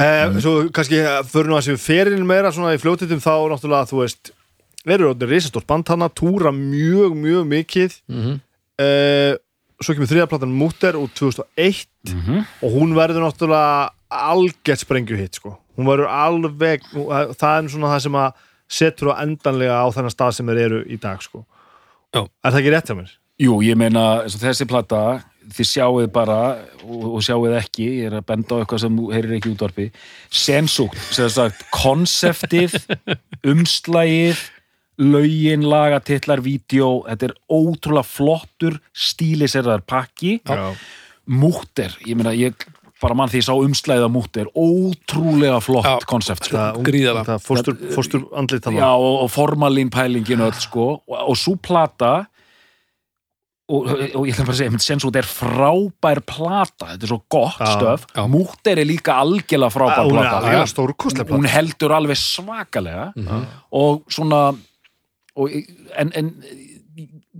Eh, 0.00 0.38
Svo 0.40 0.54
kannski 0.72 1.02
fyrir 1.28 1.50
nú 1.50 1.58
að 1.58 1.66
séu 1.66 1.80
ferinn 1.80 2.22
meira 2.28 2.52
svona 2.54 2.76
í 2.76 2.80
fljótitum 2.80 3.20
þá 3.20 3.34
náttúrulega 3.52 3.90
þú 3.90 3.98
veist 4.04 4.30
verður 4.86 5.12
orðin 5.14 5.30
risastórt 5.30 5.66
band 5.66 5.88
hana, 5.88 6.08
túra 6.08 6.52
mjög 6.54 7.14
mjög 7.16 7.46
mikið 7.48 7.96
Mhm. 8.08 8.40
eh, 8.78 9.34
svo 9.82 9.94
kemur 9.94 10.10
þriðaplatan 10.10 10.52
Múter 10.54 10.94
úr 10.98 11.10
2001 11.14 11.86
Mhm. 12.06 12.46
og 12.62 12.70
hún 12.72 12.94
verður 12.94 13.22
náttúrulega 13.26 13.90
algjört 14.10 14.84
sprengju 14.84 15.16
hitt 15.16 15.34
sko 15.34 15.58
hún 15.78 15.86
verður 15.86 16.08
alveg, 16.08 16.82
það 16.92 17.64
er 17.64 17.68
svona 17.68 17.88
það 17.96 18.00
sem 18.02 18.12
að 18.12 18.32
setur 18.68 19.12
á 19.12 19.22
endanlega 19.22 19.76
á 19.80 19.86
þennan 19.92 20.10
stað 20.14 20.34
sem 20.34 20.46
þeir 20.46 20.58
eru 20.66 20.84
í 20.84 21.00
dag 21.00 21.18
sko. 21.22 21.44
Er 22.14 22.26
það 22.44 22.58
ekki 22.60 22.70
rétt 22.72 22.86
hjá 22.88 22.96
mér? 22.96 23.10
Jú, 23.40 23.60
ég 23.64 23.76
meina, 23.76 24.22
þessi 24.28 24.66
plata, 24.68 25.24
þið 25.48 25.66
sjáuð 25.72 26.12
bara, 26.12 26.58
og, 26.84 27.20
sjáuð 27.24 27.56
ekki, 27.58 27.86
ég 28.02 28.06
er 28.12 28.20
að 28.20 28.26
benda 28.26 28.54
á 28.54 28.60
eitthvað 28.62 28.80
sem 28.80 28.96
heyrir 28.96 29.32
ekki 29.40 29.48
í 29.50 29.56
útvarpi, 29.56 29.90
sensúkt, 30.30 30.96
sem 31.12 31.28
sagt, 31.28 31.64
konseptið, 31.72 32.76
umslægið, 33.44 34.36
lögin, 34.98 35.62
lagatitlar, 35.68 36.40
vídeo, 36.44 37.04
þetta 37.08 37.30
er 37.30 37.34
ótrúlega 37.50 38.04
flottur, 38.04 38.80
stíliserðar 38.92 39.80
pakki, 39.88 40.40
Já. 40.44 40.74
múter, 41.26 41.94
ég 42.06 42.16
meina, 42.18 42.34
ég 42.36 42.54
bara 43.02 43.14
mann 43.18 43.28
því 43.32 43.40
ég 43.40 43.46
sá 43.48 43.54
umslæðið 43.58 44.04
á 44.06 44.10
múter, 44.14 44.46
ótrúlega 44.54 45.60
flott 45.64 45.84
Já. 45.88 45.96
konsept, 46.06 46.44
sko. 46.46 46.56
Það, 46.56 46.82
Gríðarlega. 46.86 47.24
það 47.32 47.46
fórstur, 47.48 47.78
fórstur 47.96 48.26
andlit 48.38 48.62
Já, 48.62 48.68
þarna. 48.70 48.90
og, 48.98 49.16
og 49.24 49.30
formalín 49.34 49.90
pælingin 49.90 50.44
öll, 50.44 50.52
sko, 50.60 50.84
og, 51.08 51.16
og 51.32 51.36
svo 51.40 51.56
plata 51.56 52.26
og, 53.72 53.86
og 53.88 54.26
ég 54.28 54.34
ætla 54.34 54.44
bara 54.44 54.52
að 54.52 54.58
segja, 54.58 54.68
einmitt, 54.70 54.84
sensút 54.84 55.16
er 55.16 55.26
frábær 55.26 56.20
plata, 56.28 56.90
þetta 56.92 57.06
er 57.06 57.10
svo 57.14 57.20
gott 57.32 57.62
stöf, 57.62 58.04
Já. 58.14 58.24
múter 58.30 58.78
er 58.82 58.86
líka 58.88 59.16
algjörlega 59.22 59.72
frábær 59.72 60.02
Hún 60.04 60.18
er 60.18 60.26
plata, 60.28 60.40
alveg 60.52 60.72
stórkostlega 60.74 61.36
hún 61.38 61.48
heldur 61.48 61.94
alveg 61.96 62.18
svakalega 62.20 63.12
Mhm. 63.16 63.46
og 63.72 64.02
svona 64.12 64.42
og, 65.36 65.54
en, 65.98 66.10
en 66.18 66.32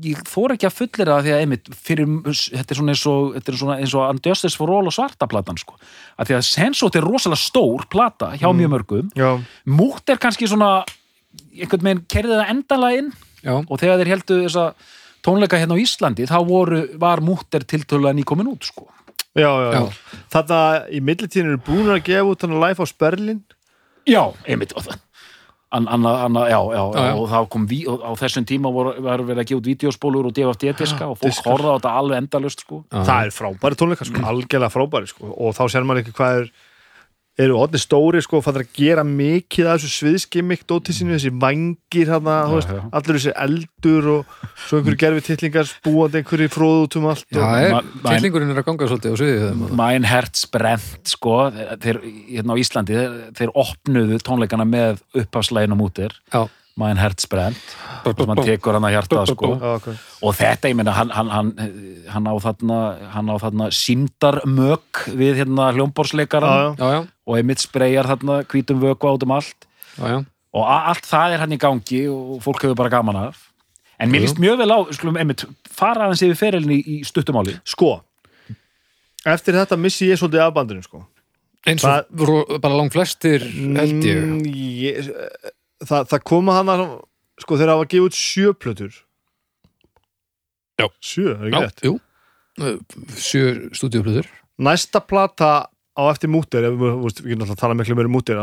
ég 0.03 0.23
þóra 0.27 0.55
ekki 0.57 0.67
að 0.67 0.77
fullir 0.79 1.11
það 1.13 1.27
því 1.27 1.33
að 1.35 1.43
einmitt 1.45 1.67
fyrir, 1.77 2.09
þetta 2.33 2.73
er 2.73 2.79
svona 2.79 2.95
eins 2.95 3.03
og 3.11 3.35
er 3.37 3.77
eins 3.77 3.95
og 3.99 4.07
Unjustice 4.15 4.57
for 4.59 4.73
All 4.73 4.89
og 4.89 4.95
svarta 4.97 5.29
platan 5.31 5.59
sko, 5.61 5.77
að 6.17 6.31
því 6.31 6.37
að 6.39 6.47
Sensot 6.49 6.97
er 6.99 7.05
rosalega 7.07 7.43
stór 7.43 7.85
plata 7.93 8.31
hjá 8.41 8.49
Mm. 8.49 8.63
mjög 8.63 8.73
mörgum 8.73 9.11
Já, 9.19 9.31
Mútt 9.69 10.09
er 10.09 10.17
kannski 10.23 10.49
svona 10.49 10.85
einhvern 11.53 11.85
veginn 11.85 12.03
kerði 12.09 12.39
það 12.41 12.51
endanlega 12.55 12.99
inn 13.03 13.13
Já, 13.45 13.55
og 13.61 13.79
þegar 13.79 14.01
þeir 14.01 14.13
heldu 14.15 14.41
þessa 14.47 14.65
tónleika 15.23 15.59
hérna 15.61 15.77
á 15.77 15.83
Íslandi 15.85 16.27
þá 16.27 16.39
voru, 16.49 16.83
var 16.99 17.21
Mútt 17.21 17.55
er 17.55 17.61
tiltölulega 17.69 18.17
nýkomin 18.17 18.49
út 18.51 18.65
sko. 18.65 18.89
já, 19.37 19.49
já, 19.49 19.73
já. 19.73 19.81
Já. 19.85 20.19
Þetta 20.33 20.59
í 20.91 21.01
millitíðinu 21.05 21.53
eru 21.55 21.63
búin 21.69 21.93
að 21.93 22.03
gefa 22.09 22.25
út 22.33 22.43
hann 22.43 22.57
live 22.61 22.81
á 22.81 22.87
Sperlin 22.89 23.43
Já, 24.09 24.33
einmitt 24.49 24.73
og 24.75 24.83
það 24.89 24.99
Anna, 25.73 26.11
anna, 26.27 26.41
já, 26.51 26.59
já, 26.61 26.83
já, 26.93 27.05
Já, 27.09 27.15
og 27.17 27.29
það 27.31 27.47
kom 27.55 27.63
ví, 27.71 27.79
og 27.89 28.03
á 28.05 28.13
þessum 28.21 28.45
tíma 28.45 28.73
voru, 28.75 28.93
var 29.01 29.23
verið 29.25 29.41
að 29.41 29.47
gefa 29.49 29.61
út 29.63 29.69
vídeospólur 29.71 30.27
og 30.29 30.35
DFT-diska 30.37 31.07
og 31.09 31.17
fólk 31.23 31.47
horfði 31.49 31.71
á 31.73 31.77
þetta 31.79 31.93
alveg 32.01 32.21
endalust 32.21 32.65
sko. 32.67 32.83
Það 32.93 33.23
er 33.25 33.33
frábæri 33.33 33.79
tónleika, 33.81 34.05
sko, 34.05 34.25
algjörlega 34.29 34.69
frábæri 34.75 35.09
sko. 35.09 35.31
og 35.33 35.57
þá 35.57 35.63
sér 35.73 35.89
maður 35.89 36.05
ekki 36.05 36.15
hvað 36.19 36.43
er 36.43 36.53
eru 37.41 37.57
odni 37.57 37.81
stóri, 37.81 38.21
sko, 38.21 38.41
og 38.41 38.45
fattar 38.45 38.65
að 38.67 38.75
gera 38.77 39.03
mikið 39.09 39.69
af 39.73 39.79
þessu 39.81 40.03
sviðskimmikt 40.03 40.67
dótið 40.69 40.99
sínu 40.99 41.15
þessi 41.17 41.31
vangir, 41.41 42.11
hana, 42.13 42.35
þú 42.51 42.59
veist, 42.59 42.73
já. 42.77 42.83
allir 42.99 43.19
þessi 43.19 43.33
eldur 43.47 44.09
og 44.13 44.35
svo 44.67 44.81
einhverju 44.81 45.01
gerfi 45.01 45.25
titlingar 45.31 45.71
spúandi 45.71 46.21
einhverju 46.21 46.53
fróð 46.53 46.79
út 46.85 46.99
um 47.01 47.09
allt 47.13 47.25
Já, 47.33 47.41
og, 47.41 47.57
er, 47.57 47.77
ma- 47.79 48.13
tillingurinn 48.13 48.53
er 48.53 48.61
að 48.61 48.69
ganga 48.69 48.91
svolítið 48.91 49.17
á 49.17 49.21
sviðið 49.23 49.45
þeim 49.49 49.77
Mein 49.81 50.09
Herz 50.11 50.45
brennt 50.53 51.15
sko, 51.15 51.39
þeir, 51.81 52.03
hérna 52.29 52.53
á 52.53 52.61
Íslandi 52.61 52.99
þeir, 53.01 53.17
þeir 53.41 53.55
opnuðu 53.65 54.21
tónleikana 54.29 54.69
með 54.69 55.01
upphafslegin 55.25 55.73
og 55.73 55.81
mútir. 55.87 56.19
Já, 56.29 56.45
Mein 56.81 56.97
Herz 56.97 57.27
brennt 57.29 57.75
og 58.09 58.21
mann 58.27 58.41
tekur 58.41 58.73
hann 58.79 58.87
að 58.89 58.95
hjarta 58.95 59.23
sko. 59.29 59.51
Já, 59.61 59.73
ok. 59.77 59.89
og 60.25 60.35
þetta, 60.39 60.71
ég 60.73 60.79
meina, 60.79 60.95
hann, 60.97 61.11
hann, 61.13 61.29
hann, 61.31 61.51
hann 62.09 62.29
á 62.31 62.35
þarna, 62.41 62.79
hann 63.13 63.29
á 63.29 63.37
þarna 63.43 63.69
síndarmök 63.77 65.03
við 65.21 65.43
hérna 65.43 65.69
hljómborsleikaran 65.77 66.57
já. 66.57 66.67
já, 66.81 66.89
já, 66.97 67.01
og 67.29 67.37
einmitt 67.39 67.65
spreyjar 67.65 68.09
þarna 68.15 68.41
hvítum 68.49 68.81
vöku 68.83 69.13
át 69.13 69.27
um 69.29 69.37
allt 69.37 69.69
já, 69.99 70.07
já. 70.15 70.19
og 70.57 70.73
allt 70.73 71.09
það 71.13 71.37
er 71.37 71.45
hann 71.45 71.57
í 71.57 71.61
gangi 71.61 72.03
og 72.09 72.41
fólk 72.45 72.65
hefur 72.65 72.81
bara 72.81 72.95
gaman 72.97 73.21
af 73.29 73.49
en 74.03 74.11
mér 74.11 74.25
líst 74.25 74.41
mjög 74.43 74.65
vel 74.65 74.73
á, 74.73 74.79
skulum 74.97 75.21
einmitt 75.21 75.45
fara 75.71 76.09
aðeins 76.09 76.25
yfir 76.25 76.41
ferilin 76.41 76.73
í, 76.75 76.81
í 76.81 76.97
stuttumáli 77.07 77.59
Sko, 77.69 77.99
eftir 79.29 79.61
þetta 79.61 79.79
missi 79.79 80.09
ég 80.09 80.19
svolítið 80.19 80.49
af 80.49 80.55
bandinu, 80.57 80.83
sko 80.89 81.05
Eins 81.63 81.85
og 81.87 82.57
bara 82.59 82.75
langt 82.75 82.97
flestir 82.97 83.45
held 83.47 84.03
ég 84.09 84.25
Mm, 84.25 84.41
ég 84.51 85.13
það, 85.89 86.07
það 86.13 86.23
koma 86.31 86.53
hana 86.61 86.77
sko 87.43 87.57
þeir 87.59 87.73
hafa 87.75 87.89
gefið 87.91 88.07
út 88.09 88.17
sjö 88.19 88.53
plötur. 88.55 88.93
Já. 90.81 90.89
sjö, 91.01 91.35
er 91.37 91.49
ekki 91.49 91.59
Já, 91.59 91.61
rétt? 91.67 91.85
jú. 91.87 91.99
Sjö 93.17 93.43
stúdíuplöður 93.77 94.27
næsta 94.63 95.01
plata 95.01 95.51
á 95.93 96.03
eftir 96.13 96.29
mútir 96.33 96.65
ef 96.69 96.75
við, 96.81 96.93
við 97.23 97.31
getum 97.33 97.43
alltaf 97.45 97.57
að 97.57 97.61
tala 97.63 97.77
miklu 97.77 97.97
meira 97.97 98.09
um 98.11 98.15
mútir 98.17 98.39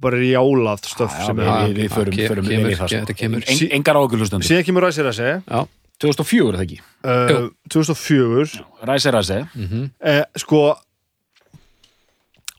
bara 0.00 0.16
jálað 0.20 0.84
stöf 0.88 1.12
Já, 1.12 1.26
sem 1.26 1.36
við- 1.36 1.44
er 1.44 1.48
Já, 1.48 1.66
við- 1.68 1.78
við 1.78 1.90
förum- 1.94 2.16
ke- 2.16 2.28
förum 2.28 2.44
kemur, 2.48 2.58
inn 2.58 2.72
í 2.72 2.76
það, 2.78 2.88
sko. 2.88 3.00
þetta 3.04 3.16
kemur 3.22 3.42
Sí- 3.48 3.68
en, 3.70 3.76
engar 3.78 3.96
ágjörlustundur 4.00 4.48
síðan 4.48 4.64
kemur 4.68 4.82
ræsir 4.88 5.04
að 5.08 5.16
segja 5.18 5.42
Já, 5.48 5.68
2004 5.98 6.48
er 6.48 6.56
það 6.58 6.66
ekki? 6.66 6.80
Uh, 7.04 7.28
Jú. 7.28 7.50
2004 7.68 8.64
Ræse 8.88 9.10
Ræse 9.12 9.38
mm 9.54 9.90
uh, 10.00 10.24
sko 10.36 10.60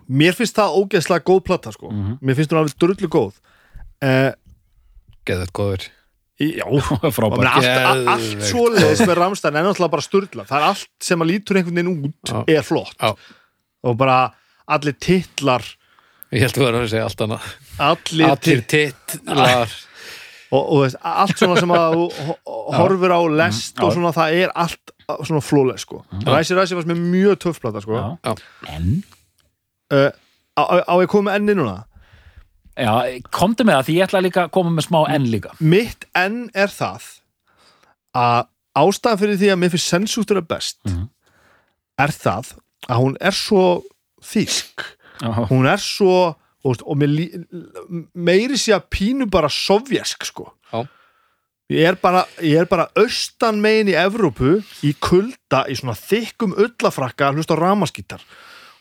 mér 0.10 0.34
finnst 0.38 0.58
það 0.58 0.74
ógeðslega 0.80 1.24
góð 1.30 1.44
plata 1.46 1.72
sko. 1.72 1.92
Mhm. 1.92 2.18
mér 2.22 2.36
finnst 2.38 2.52
hún 2.52 2.60
alveg 2.64 2.78
drullu 2.82 3.10
góð 3.10 3.34
uh, 4.06 4.32
Geðvægt 5.30 5.54
góður 5.58 5.88
já, 6.40 6.64
frábært 7.18 7.50
allt, 7.52 8.06
allt, 8.08 8.46
svoleiðis 8.48 9.02
með 9.04 9.18
Ramstein 9.20 9.58
er 9.60 9.66
náttúrulega 9.68 9.92
bara 9.98 10.06
sturla 10.06 10.46
það 10.48 10.62
er 10.62 10.68
allt 10.70 10.88
sem 11.04 11.26
að 11.26 11.32
lítur 11.34 11.60
einhvern 11.60 11.76
veginn 11.82 12.08
út 12.08 12.32
Já. 12.32 12.40
er 12.56 12.64
flott 12.64 12.96
Já. 13.04 13.12
og 13.84 13.98
bara 14.00 14.20
allir 14.72 14.96
titlar 15.04 15.66
Ég 16.32 16.46
held 16.46 16.60
að 16.62 16.66
vera 16.70 16.82
að 16.86 16.92
segja 16.94 17.06
allt 17.10 17.24
annað 17.26 17.50
allir, 17.90 18.26
Allir 18.30 18.64
tit, 18.70 18.96
titlar 19.12 19.76
og, 20.56 20.62
og 20.64 20.84
veist, 20.86 21.00
allt 21.12 21.36
svona 21.42 21.60
sem 21.60 21.76
að 21.76 21.98
þú 21.98 22.08
ho- 22.30 22.58
horfir 22.80 23.14
á 23.14 23.22
lest 23.44 23.76
Já. 23.76 23.84
og 23.86 23.94
svona 23.98 24.14
það 24.16 24.40
er 24.46 24.56
allt 24.64 24.96
svona 25.26 25.42
flólega 25.42 25.82
sko. 25.82 26.04
Ræsi 26.22 26.54
Ræsi 26.54 26.76
var 26.78 26.86
sem 26.86 26.92
er 26.94 27.00
mjög 27.02 27.40
töff 27.42 27.58
plata 27.64 27.82
sko. 27.82 27.98
Já. 27.98 28.10
Já. 28.30 28.34
En 28.76 28.90
uh, 29.92 30.12
á, 30.54 30.62
á 30.62 30.74
á 30.86 30.94
ég 31.02 31.10
komið 31.10 31.34
enni 31.40 31.56
núna 31.58 31.80
Já, 32.80 32.94
komdu 33.36 33.66
með 33.68 33.76
það 33.80 33.86
því 33.90 33.96
ég 33.98 34.06
ætla 34.08 34.22
líka 34.24 34.44
að 34.48 34.52
koma 34.56 34.72
með 34.78 34.86
smá 34.88 35.00
enn 35.16 35.26
líka 35.34 35.52
mitt 35.60 36.06
enn 36.16 36.38
er 36.54 36.72
það 36.72 37.08
að 38.16 38.48
ástæðan 38.80 39.20
fyrir 39.24 39.40
því 39.42 39.50
að 39.54 39.60
mér 39.64 39.74
finnst 39.74 39.92
sensútur 39.94 40.38
er 40.40 40.48
best 40.48 40.80
Mhm. 40.88 41.10
er 42.00 42.14
það 42.16 42.54
að 42.88 43.02
hún 43.04 43.18
er 43.20 43.36
svo 43.36 43.64
þýsk 44.24 44.86
Já, 45.20 45.34
hún 45.50 45.68
er 45.68 45.78
svo 45.84 46.36
og, 46.64 46.80
og 46.88 46.96
meiri 48.16 48.58
sé 48.60 48.74
að 48.76 48.88
pínu 48.94 49.28
bara 49.32 49.50
sovjesk 49.52 50.24
sko 50.28 50.48
Já. 50.72 50.86
ég 51.72 51.86
er 51.92 51.96
bara, 52.02 52.26
ég 52.42 52.62
er 52.62 52.66
bara 52.72 52.88
austan 52.96 53.60
megin 53.64 53.92
í 53.92 53.98
Evrópu 54.00 54.60
í 54.88 54.94
kulda 55.04 55.66
í 55.70 55.76
svona 55.76 55.96
þykkum 56.00 56.56
ullafrakka 56.56 57.30
að 57.30 57.40
hlusta 57.42 57.56
á 57.60 57.64
ramaskítar 57.64 58.24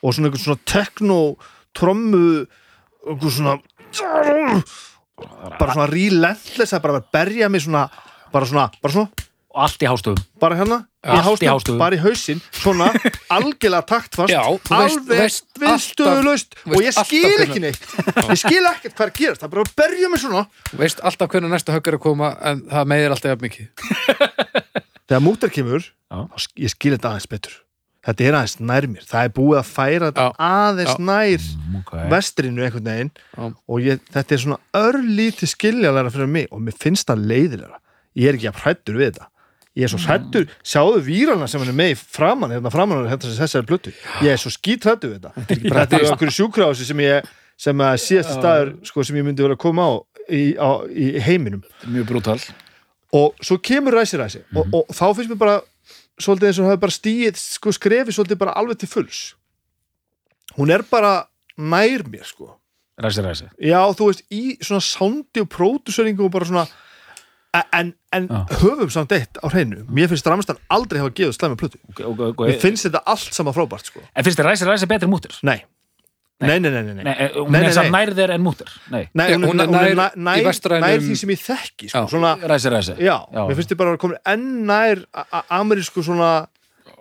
og 0.03 0.15
svona 0.15 0.31
svona 0.39 0.61
tekno 0.65 1.19
trommu 1.75 2.47
einhvern 3.09 3.31
svona 3.35 3.59
bara 5.59 5.73
svona 5.75 5.89
relentless 5.91 6.75
að 6.77 6.85
bara 6.85 7.01
berja 7.15 7.49
mig 7.51 7.65
svona 7.65 7.87
bara 8.33 8.47
svona, 8.47 8.69
bara 8.83 8.93
svona, 8.93 9.09
og 9.49 9.63
allt 9.65 9.83
í 9.83 9.89
hástöfum. 9.89 10.19
Bara 10.43 10.59
hérna 10.59 10.77
í 11.09 11.49
hástöfum. 11.49 11.79
bara 11.81 11.97
í 11.97 12.01
hausinn, 12.03 12.41
svona 12.53 12.91
algjörlega 13.37 13.87
taktfast, 13.89 14.33
Já, 14.35 14.43
alveg 14.45 15.23
alltaf- 15.73 16.67
og 16.69 16.83
ég 16.85 16.93
skil 16.99 17.31
ekki 17.47 17.63
neitt. 17.65 17.87
Ég 18.29 18.37
skil 18.43 18.61
ekkert 18.69 18.95
hvað 18.99 19.07
er 19.07 19.13
að 19.15 19.21
gerast, 19.23 19.41
það 19.41 19.49
er 19.49 19.55
bara 19.57 19.65
að 19.65 19.73
berja 19.81 20.11
mig 20.13 20.21
svona. 20.23 20.45
Þú 20.69 20.83
veist 20.83 21.01
alltaf 21.09 21.33
hvernig 21.33 21.55
næsta 21.55 21.73
högg 21.79 21.89
er 21.93 21.99
að 21.99 22.05
koma 22.05 22.33
en 22.53 22.63
það 22.69 22.91
meðir 22.93 23.17
alltaf 23.17 23.47
mikið. 23.47 23.71
Þegar 25.09 25.25
mútar 25.25 25.55
kemur, 25.55 25.89
Já. 26.13 26.21
ég 26.61 26.75
skil 26.77 26.95
þetta 26.99 27.15
aðeins 27.15 27.31
betur 27.33 27.57
þetta 28.09 28.25
er 28.25 28.39
aðeins 28.39 28.57
nær 28.65 28.87
mér, 28.89 29.09
það 29.09 29.27
er 29.29 29.35
búið 29.37 29.59
að 29.61 29.73
færa 29.73 30.09
þetta 30.09 30.25
Já. 30.25 30.31
aðeins 30.49 30.95
Já. 30.95 31.03
nær 31.11 31.49
okay. 31.81 32.07
vestrinu 32.13 32.65
einhvern 32.65 32.89
veginn. 32.89 33.13
Og 33.69 33.85
ég, 33.85 34.01
þetta 34.15 34.35
er 34.35 34.43
svona 34.45 34.61
örlítið 34.81 35.53
skiljalega 35.53 36.15
fyrir 36.15 36.33
mig 36.39 36.49
og 36.49 36.65
mér 36.65 36.79
finnst 36.81 37.11
það 37.11 37.27
leiðilega 37.33 37.83
ég 38.19 38.31
er 38.31 38.39
ekki 38.39 38.51
að 38.51 38.63
hrættur 38.63 38.99
við 38.99 39.11
þetta. 39.13 39.29
Ég 39.79 39.87
er 39.87 39.93
svo 39.93 40.01
hrættur, 40.03 40.47
sjáðu 40.67 41.03
výrana 41.07 41.47
sem 41.51 41.63
hann 41.63 41.71
er 41.71 41.77
með 41.79 41.93
í 41.93 41.99
framan, 42.01 42.55
hérna 42.57 42.73
framan 42.75 43.05
hérna 43.07 43.29
sem 43.29 43.37
þessari 43.39 43.69
blötu 43.69 43.93
ég 44.25 44.33
er 44.33 44.41
svo 44.43 44.51
skítrættur 44.51 45.13
við 45.13 45.21
þetta. 45.21 45.45
Þetta 45.79 46.01
er 46.01 46.07
okkur 46.15 46.33
sjúkrási 46.35 46.87
sem 46.89 47.03
ég 47.05 47.29
sem 47.59 47.85
að 47.85 47.99
síðasti 48.03 48.39
staður 48.39 48.73
sko, 48.87 49.05
sem 49.07 49.19
ég 49.19 49.27
myndi 49.27 49.45
vera 49.45 49.55
að 49.59 49.63
koma 49.63 49.87
á 49.87 49.93
í, 50.35 50.43
á, 50.59 50.83
í 50.91 51.13
heiminum. 51.23 51.63
Mjög 51.87 52.11
brútal. 52.11 52.39
Og 53.15 53.39
svo 53.45 53.59
kemur 53.63 53.97
ræsi 53.99 54.19
ræsi. 54.21 54.43
Og, 54.55 54.67
og 54.75 54.91
þá 54.95 55.05
finnst 55.17 55.31
mér 55.33 55.41
bara 55.41 55.57
svolítið 56.23 56.51
eins 56.51 56.61
og 56.63 56.69
hefur 56.69 56.83
bara 56.87 56.97
stíið 56.97 57.41
sko, 57.41 57.75
skrefið 57.75 58.17
svolítið 58.17 58.41
bara 58.43 58.57
alveg 58.59 58.83
til 58.83 58.91
fulls. 58.91 59.23
Hún 60.59 60.73
er 60.75 60.85
bara 60.91 61.29
nær 61.59 62.05
mér 62.09 62.27
sko. 62.27 62.55
Ræsi 62.99 63.23
Ræsi. 63.23 63.49
Já, 63.63 63.81
þú 63.95 64.11
veist, 64.11 64.25
í 64.35 64.59
svona 64.59 64.83
soundi 64.83 65.43
og 65.45 65.51
próduseringu 65.55 66.27
og 66.27 66.33
bara 66.35 66.49
svona 66.49 66.67
en, 67.73 67.95
en 68.13 68.29
Já. 68.29 68.45
höfum 68.61 68.91
samt 68.91 69.13
eitt 69.15 69.39
á 69.39 69.47
hreinu. 69.49 69.85
Mér 69.89 70.11
finnst 70.11 70.27
Ramstan 70.27 70.59
aldrei 70.69 71.01
hafa 71.01 71.15
gefið 71.15 71.37
slæmi 71.37 71.59
plötu. 71.61 71.79
Okay, 71.93 72.07
okay, 72.07 72.27
mér 72.27 72.35
okay. 72.35 72.61
finnst 72.63 72.89
þetta 72.89 73.03
allt 73.07 73.35
sama 73.35 73.55
frábært 73.57 73.89
sko. 73.89 74.03
En 74.15 74.27
finnst 74.27 74.41
þér 74.41 74.51
Ræsi 74.51 74.69
Ræsi 74.69 74.91
betri 74.91 75.09
mútur? 75.11 75.39
Nei, 75.47 75.61
nei, 76.45 76.59
nei, 76.63 76.71
nei, 76.71 76.83
nei, 76.87 76.95
nei. 76.95 77.05
Nei, 77.05 77.17
hún 77.35 77.51
Nei, 77.51 77.61
er 77.61 77.67
nei, 77.67 77.73
samt 77.75 77.91
nei. 77.91 77.97
nær 77.97 78.15
þér 78.19 78.35
en 78.37 78.45
mútur 78.45 78.71
Nei, 78.95 79.03
hún, 79.35 79.65
er, 79.65 79.97
nær, 80.15 81.01
því 81.03 81.17
sem 81.19 81.33
ég 81.35 81.43
þekki 81.43 81.91
sko. 81.91 82.05
Já. 82.05 82.13
svona, 82.13 82.37
Ræsi 82.53 82.73
Ræsi 82.75 82.95
já, 83.01 83.17
Já. 83.35 83.43
mér 83.43 83.59
finnst 83.59 83.75
þið 83.75 83.81
bara 83.83 83.97
að 83.97 84.01
koma 84.05 84.21
enn 84.35 84.47
nær 84.69 85.03
amerísku 85.59 86.05
svona 86.07 86.31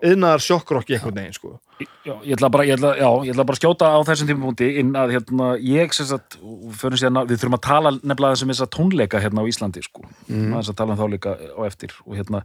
yðnaðar 0.02 0.44
sjokkrokki 0.46 0.98
einhvern 0.98 1.22
veginn 1.22 1.38
sko 1.38 1.56
Já, 1.78 2.16
ég 2.26 2.34
ætla 2.34 2.50
bara, 2.50 2.66
ég 2.66 2.74
ætla, 2.80 2.96
já, 2.98 3.06
ég 3.28 3.36
ætla 3.36 3.44
bara 3.46 3.54
að 3.54 3.62
skjóta 3.62 3.90
á 3.94 4.00
þessum 4.08 4.30
tímapunkti 4.32 4.68
inn 4.82 4.96
að 4.98 5.12
hérna, 5.14 5.50
ég 5.62 5.92
sem 5.94 6.08
sagt, 6.10 6.40
að 6.42 7.28
við 7.30 7.36
þurfum 7.38 7.58
að 7.60 7.66
tala 7.68 7.92
nefnilega 8.00 8.34
þessum 8.34 8.54
þess 8.54 8.64
að 8.66 8.72
tónleika 8.74 9.22
hérna 9.22 9.44
á 9.46 9.50
Íslandi, 9.52 9.84
sko, 9.86 10.06
mm. 10.26 10.48
að 10.56 10.64
þess 10.64 10.72
að 10.74 10.80
tala 10.80 10.96
um 10.96 11.02
þá 11.04 11.06
líka 11.14 11.36
á 11.38 11.62
eftir 11.68 11.94
og 12.08 12.16
hérna 12.18 12.42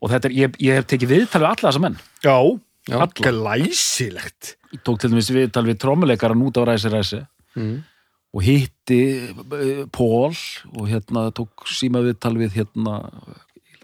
og 0.00 0.12
þetta 0.12 0.28
er, 0.28 0.34
ég, 0.36 0.58
ég 0.66 0.80
hef 0.80 0.90
tekið 0.92 1.12
viðtal 1.14 1.40
við 1.40 1.48
alla 1.54 1.70
þessa 1.70 1.84
menn 1.86 1.96
Já, 2.26 2.36
Já. 2.88 2.96
alla, 2.96 3.08
glæsilegt 3.12 4.56
ég 4.72 4.82
tók 4.86 5.00
til 5.02 5.12
dæmis 5.12 5.30
viðtal 5.34 5.66
við 5.66 5.80
trommuleikara 5.82 6.36
nút 6.38 6.56
á 6.56 6.64
Ræsi 6.64 6.90
Ræsi 6.92 7.20
mm. 7.58 7.76
og 8.34 8.44
hitti 8.46 9.00
eh, 9.28 9.84
Pól 9.92 10.32
og 10.32 10.84
hérna 10.88 11.28
tók 11.36 11.68
síma 11.68 12.02
viðtal 12.06 12.36
við 12.40 12.60
hérna 12.60 13.02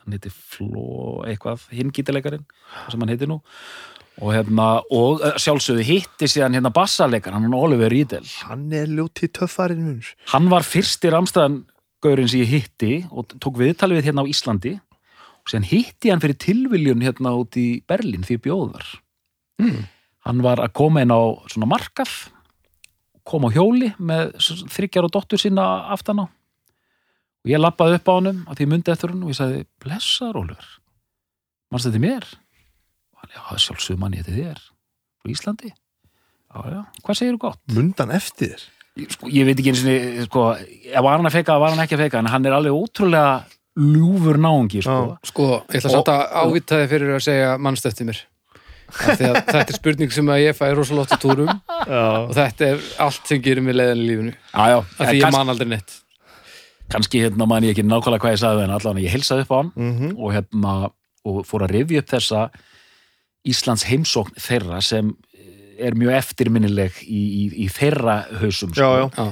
hann 0.07 0.15
heiti 0.15 0.31
Fló 0.31 1.27
eitthvað, 1.27 1.67
hinn 1.75 1.91
gítileikarinn 1.95 2.47
sem 2.87 3.03
hann 3.03 3.11
heiti 3.11 3.29
nú. 3.29 3.41
Og 4.23 4.33
hérna, 4.33 4.81
og 4.95 5.21
eh, 5.27 5.37
sjálfsögðu 5.43 5.85
hitti 5.85 6.29
síðan 6.31 6.57
hérna 6.57 6.73
bassaleikar, 6.73 7.35
hann 7.37 7.51
er 7.51 7.57
Oliver 7.59 7.93
Riedel. 7.93 8.25
Hann 8.47 8.71
er 8.73 8.89
ljóti 8.89 9.29
töffarinn 9.29 9.99
hann 10.33 10.49
var 10.53 10.65
fyrsti 10.65 11.11
ramstæðan 11.13 11.65
gaurinn 12.05 12.31
sem 12.31 12.45
ég 12.45 12.53
hitti 12.55 12.93
og 13.11 13.35
tók 13.43 13.59
viðtalið 13.61 14.01
við 14.01 14.09
hérna 14.09 14.25
á 14.25 14.31
Íslandi 14.31 14.77
síðan 15.47 15.69
hitti 15.71 16.13
hann 16.13 16.23
fyrir 16.23 16.39
tilviljun 16.43 17.05
hérna 17.05 17.35
út 17.39 17.59
í 17.61 17.83
Berlín 17.89 18.25
því 18.27 18.39
ég 18.39 18.47
bjóð 18.47 18.73
þar. 18.77 18.95
Mm. 19.57 19.85
hann 20.27 20.41
var 20.45 20.61
að 20.61 20.75
koma 20.77 21.01
inn 21.01 21.15
á 21.15 21.23
svona 21.49 21.69
markað 21.71 22.11
kom 23.27 23.47
á 23.47 23.51
hjóli 23.55 23.89
með 23.97 24.35
þryggjar 24.75 25.07
og 25.09 25.15
dóttur 25.15 25.41
sína 25.41 25.65
aftan 25.95 26.21
á. 26.23 26.27
Og 26.27 27.51
ég 27.51 27.63
lappaði 27.63 27.97
upp 27.97 28.11
á 28.11 28.17
honum 28.19 28.43
að 28.51 28.61
því 28.61 28.67
myndi 28.71 28.93
eftir 28.93 29.15
hann 29.15 29.25
og 29.25 29.33
ég 29.33 29.39
sagði 29.39 29.63
blessaður 29.83 30.43
Ólfur 30.43 30.69
mannst 31.71 31.89
þetta 31.89 32.03
mér? 32.03 32.29
Og 33.15 33.23
hann, 33.23 33.35
já, 33.35 33.43
sjálfsögum 33.65 34.03
mann 34.05 34.15
ég 34.17 34.27
þetta 34.27 34.37
þér. 34.39 34.63
Frá 35.21 35.33
Íslandi. 35.33 35.73
Já, 35.73 36.59
já, 36.71 36.81
hvað 37.03 37.19
segirðu 37.19 37.43
gott? 37.43 37.63
Mundan 37.75 38.13
eftir 38.15 38.63
sko, 39.13 39.29
ég 39.29 39.45
veit 39.45 39.59
ekki 39.59 39.75
eins 39.75 39.83
og 39.85 40.29
sko, 40.31 40.45
var 41.05 41.19
hann 41.19 41.29
að 41.29 41.37
feika, 41.37 41.59
var 41.61 41.75
hann 41.75 41.83
ekki 41.85 41.99
að 41.99 42.07
feika 42.07 42.21
en 42.23 42.31
hann 42.33 42.47
er 42.49 42.57
alveg 42.57 42.77
ótrúlega 42.77 43.45
ljúfur 43.77 44.39
náungi 44.41 44.81
sko. 44.85 45.17
Sko, 45.27 45.51
ég 45.69 45.81
ætla 45.81 45.93
samt 45.93 46.11
að 46.13 46.25
ávita 46.41 46.81
þið 46.81 46.89
fyrir 46.95 47.15
að 47.17 47.23
segja 47.27 47.53
mannst 47.61 47.89
eftir 47.89 48.09
mér? 48.09 48.23
Af 48.87 49.19
því 49.19 49.29
að 49.29 49.39
þetta 49.41 49.63
er 49.65 49.79
spurning 49.81 50.13
sem 50.15 50.29
að 50.31 50.43
ég 50.45 50.57
fæ 50.57 50.67
rosalótt 50.79 51.15
í 51.17 51.19
túrum. 51.23 51.51
Já, 51.91 52.05
og 52.23 52.35
þetta 52.37 52.69
er 52.71 52.85
allt 53.03 53.31
sem 53.33 53.43
gerir 53.43 53.67
mig 53.67 53.77
leiðan 53.77 54.03
í 54.03 54.09
lífinu. 54.11 54.35
Já, 54.53 54.63
já, 54.73 54.79
af 54.79 55.01
því 55.03 55.17
ég 55.17 55.25
kanns, 55.27 55.37
man 55.37 55.53
aldrei 55.53 55.71
neitt. 55.75 55.97
Kannski 56.95 57.25
hérna 57.25 57.49
man 57.51 57.67
ég 57.67 57.75
ekki 57.75 57.85
nákvæmlega 57.87 58.23
hvað 58.23 58.37
ég 58.37 58.43
sagði 58.45 58.65
en 58.65 58.75
allan 58.77 59.03
ég 59.03 59.15
heilsaði 59.17 59.45
upp 59.45 59.53
á 59.53 59.59
hann 59.59 59.73
mhm. 59.75 60.17
og 60.17 60.35
hérna 60.37 60.75
og 61.27 61.41
fór 61.49 61.67
að 61.67 61.75
rifja 61.75 62.05
upp 62.05 62.13
þessa 62.15 62.43
Íslands 63.47 63.87
heimsókn 63.87 64.39
þeirra 64.43 64.79
sem 64.83 65.11
er 65.83 65.97
mjög 65.99 66.17
eftirminnileg 66.21 67.03
í, 67.05 67.23
í, 67.27 67.43
í 67.65 67.67
þeirra 67.71 68.21
hausum 68.41 68.73
sko. 68.73 68.87
Já, 68.87 69.11
já. 69.11 69.27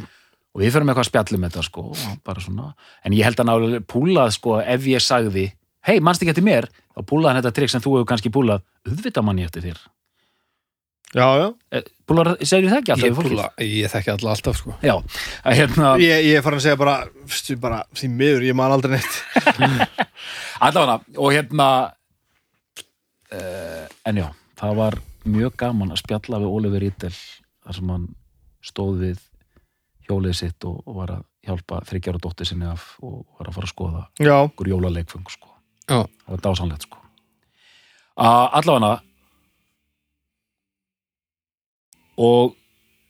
Og 0.55 0.63
við 0.63 0.71
fyrir 0.71 0.87
með 0.87 0.95
eitthvað 0.95 1.09
spjallum 1.11 1.45
þetta 1.49 1.63
sko, 1.67 1.83
og 1.91 2.19
bara 2.27 2.43
svona, 2.43 2.69
en 3.03 3.17
ég 3.17 3.27
held 3.27 3.41
að 3.43 3.49
nálega 3.51 3.81
púlað 3.91 4.37
sko, 4.37 4.61
ef 4.63 4.87
ég 4.87 5.03
sagði 5.03 5.49
hei, 5.85 5.99
mannst 6.01 6.23
ekki 6.23 6.33
eftir 6.33 6.47
mér, 6.47 6.69
þá 6.95 7.03
púlaði 7.11 7.33
hann 7.33 7.43
þetta 7.43 7.57
trikk 7.59 7.73
sem 7.73 7.83
þú 7.85 7.99
hefur 7.99 8.09
kannski 8.13 8.33
púlað, 8.33 8.63
auðvitað 8.87 9.27
mann 9.27 9.43
ég 9.43 9.51
eftir 9.51 9.67
þér. 9.67 9.83
Já, 11.15 11.27
já. 11.39 11.83
Púlar, 12.09 12.33
segir 12.43 12.73
það 12.73 12.81
ekki 12.81 12.93
alltaf 12.95 13.19
púla, 13.21 13.45
ég 13.63 13.93
þekki 13.93 14.11
alla 14.17 14.33
alltaf 14.35 14.57
sko. 14.59 14.73
Já, 14.83 14.95
að 15.47 15.59
hérna, 15.61 15.93
Ég, 16.03 16.25
ég 16.27 16.39
er 16.41 16.45
farin 16.45 16.59
að 16.59 16.65
segja 16.67 16.81
bara, 16.81 16.95
stu, 17.31 17.57
bara 17.61 17.83
því 17.95 18.11
miður, 18.19 18.47
ég 18.49 18.57
man 18.59 18.75
aldrei 18.75 18.97
neitt. 18.97 19.21
Allavega 20.67 20.97
og 21.15 21.31
hérna 21.37 21.69
uh, 23.31 23.85
en 24.11 24.21
já, 24.25 24.27
það 24.59 24.81
var 24.81 24.99
mjög 25.25 25.55
gaman 25.63 25.95
að 25.95 26.03
spjalla 26.03 26.43
við 26.43 26.57
Oliver 26.59 26.89
Íttel 26.89 27.15
þar 27.15 27.79
sem 27.79 27.95
hann 27.95 28.11
stóð 28.65 28.99
við 29.05 29.23
hjólið 30.09 30.37
sitt 30.39 30.67
og, 30.69 30.83
og 30.85 30.99
var 31.01 31.15
að 31.19 31.25
hjálpa 31.45 31.81
þryggjára 31.89 32.21
dóttir 32.23 32.49
sinni 32.49 32.69
af 32.69 32.95
og 33.05 33.23
var 33.39 33.51
að 33.51 33.57
fara 33.59 33.69
að 33.69 33.75
skoða 33.75 34.05
okkur 34.45 34.71
jólaleikfung 34.73 35.27
sko. 35.33 35.51
Það 35.89 36.07
var 36.27 36.45
dásanlegt 36.47 36.87
sko. 36.87 37.01
allavega 38.17 38.95
og 42.25 42.55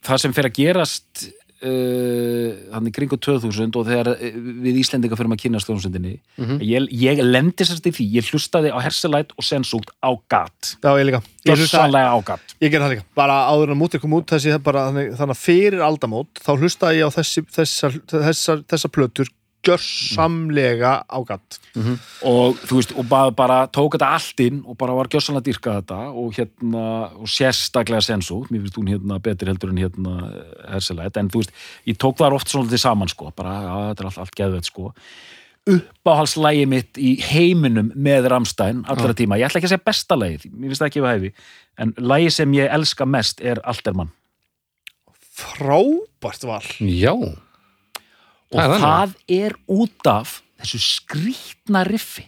það 0.04 0.22
sem 0.22 0.34
fer 0.36 0.48
að 0.48 0.58
gerast 0.58 1.26
uh, 1.64 2.48
hann 2.74 2.88
í 2.88 2.92
kringu 2.94 3.16
2000 3.20 3.78
og 3.80 3.86
þegar 3.88 4.10
eh, 4.14 4.34
við 4.36 4.80
Íslendinga 4.82 5.18
fyrir 5.18 5.32
að 5.34 5.42
kynast 5.44 5.70
hljómsveitinni 5.70 6.14
Mhm. 6.38 6.58
ég, 6.60 6.88
ég 7.04 7.22
lendi 7.24 7.64
sérst 7.66 7.86
í 7.88 7.92
því, 7.94 8.06
ég 8.18 8.30
hlustaði 8.32 8.72
á 8.74 8.78
Herselæt 8.84 9.32
og 9.38 9.44
Sensúkt 9.46 9.90
á 10.02 10.10
gat. 10.28 10.74
Já, 10.82 10.90
ég 10.98 11.06
líka. 11.08 11.22
Ég, 11.44 11.54
hlusta, 11.54 11.78
Gjörsanlega 11.84 12.10
á 12.12 12.18
gat. 12.24 12.54
Ég 12.60 12.70
gerði 12.72 12.84
það 12.84 12.94
líka. 12.96 13.04
Bara 13.14 13.36
áður 13.50 13.72
en 13.74 13.78
mútið 13.80 14.00
kom 14.04 14.16
út 14.18 14.26
þessi 14.34 14.58
bara, 14.62 14.88
þannig, 14.90 15.14
þannig 15.18 15.36
að 15.36 15.44
fyrir 15.44 15.80
aldamót 15.84 16.42
þá 16.44 16.50
hlustaði 16.58 17.00
ég 17.00 17.08
á 17.08 17.16
þessi, 17.16 17.44
þessar, 17.54 17.98
þessar, 18.10 18.64
þessar 18.68 18.90
plötur 18.94 19.28
gjörsamlega 19.64 20.92
ágatt 21.08 21.58
og 22.22 22.58
þú 22.68 22.78
veist, 22.78 22.94
og 22.94 23.06
bara, 23.10 23.32
bara 23.34 23.58
tók 23.66 23.96
þetta 23.96 24.10
allt 24.16 24.42
inn 24.44 24.62
og 24.62 24.78
bara 24.80 24.96
var 24.96 25.08
gjörsanlega 25.10 25.42
að 25.42 25.48
dyrka 25.48 25.76
þetta 25.80 26.00
og 26.12 26.34
hérna, 26.38 26.84
og 27.18 27.30
sérstaklega 27.30 28.04
Sensúkt, 28.04 28.52
mér 28.52 28.64
finnst 28.64 28.78
hún 28.78 28.90
hérna 28.92 29.18
betri 29.24 29.50
heldur 29.50 29.72
en 29.72 29.80
hérna 29.82 30.32
Herselæt, 30.70 31.16
en 31.20 31.30
þú 31.32 31.42
veist 31.42 31.54
ég 31.90 31.98
tók 31.98 32.20
það 32.20 32.38
oft 32.38 32.52
svona 32.52 32.70
til 32.70 32.82
saman 32.82 33.10
sko 33.10 33.32
bara, 33.36 33.56
já, 33.64 33.74
þetta 33.90 34.04
er 34.04 34.10
allt, 34.10 34.20
allt 34.24 34.36
geðveit 34.40 34.70
sko. 34.70 34.90
Uppáhalslægi 35.74 36.66
mitt 36.68 36.98
í 37.00 37.14
heiminum 37.24 37.88
með 37.96 38.28
Ramstein 38.28 38.82
allra 38.92 39.16
tíma, 39.16 39.38
ég 39.40 39.48
ætla 39.48 39.62
ekki 39.62 39.70
að 39.70 39.76
segja 39.76 39.88
besta 39.88 40.18
lægi 40.20 40.50
mér 40.52 40.68
finnst 40.68 40.82
það 40.82 40.90
ekki 40.90 41.04
við 41.04 41.14
hæfi, 41.14 41.32
en 41.80 41.94
lægi 42.12 42.34
sem 42.36 42.58
ég 42.58 42.76
elska 42.76 43.08
mest 43.08 43.40
er 43.40 43.62
Altermann. 43.64 44.12
Frábært 45.34 46.44
val. 46.46 46.62
Já, 46.78 47.16
og 48.54 48.60
Það 48.60 48.74
er 48.74 48.80
það 48.84 49.14
er 49.38 49.56
út 49.74 50.10
af 50.10 50.34
þessu 50.62 50.80
skrítna 50.80 51.84
riffi. 51.88 52.24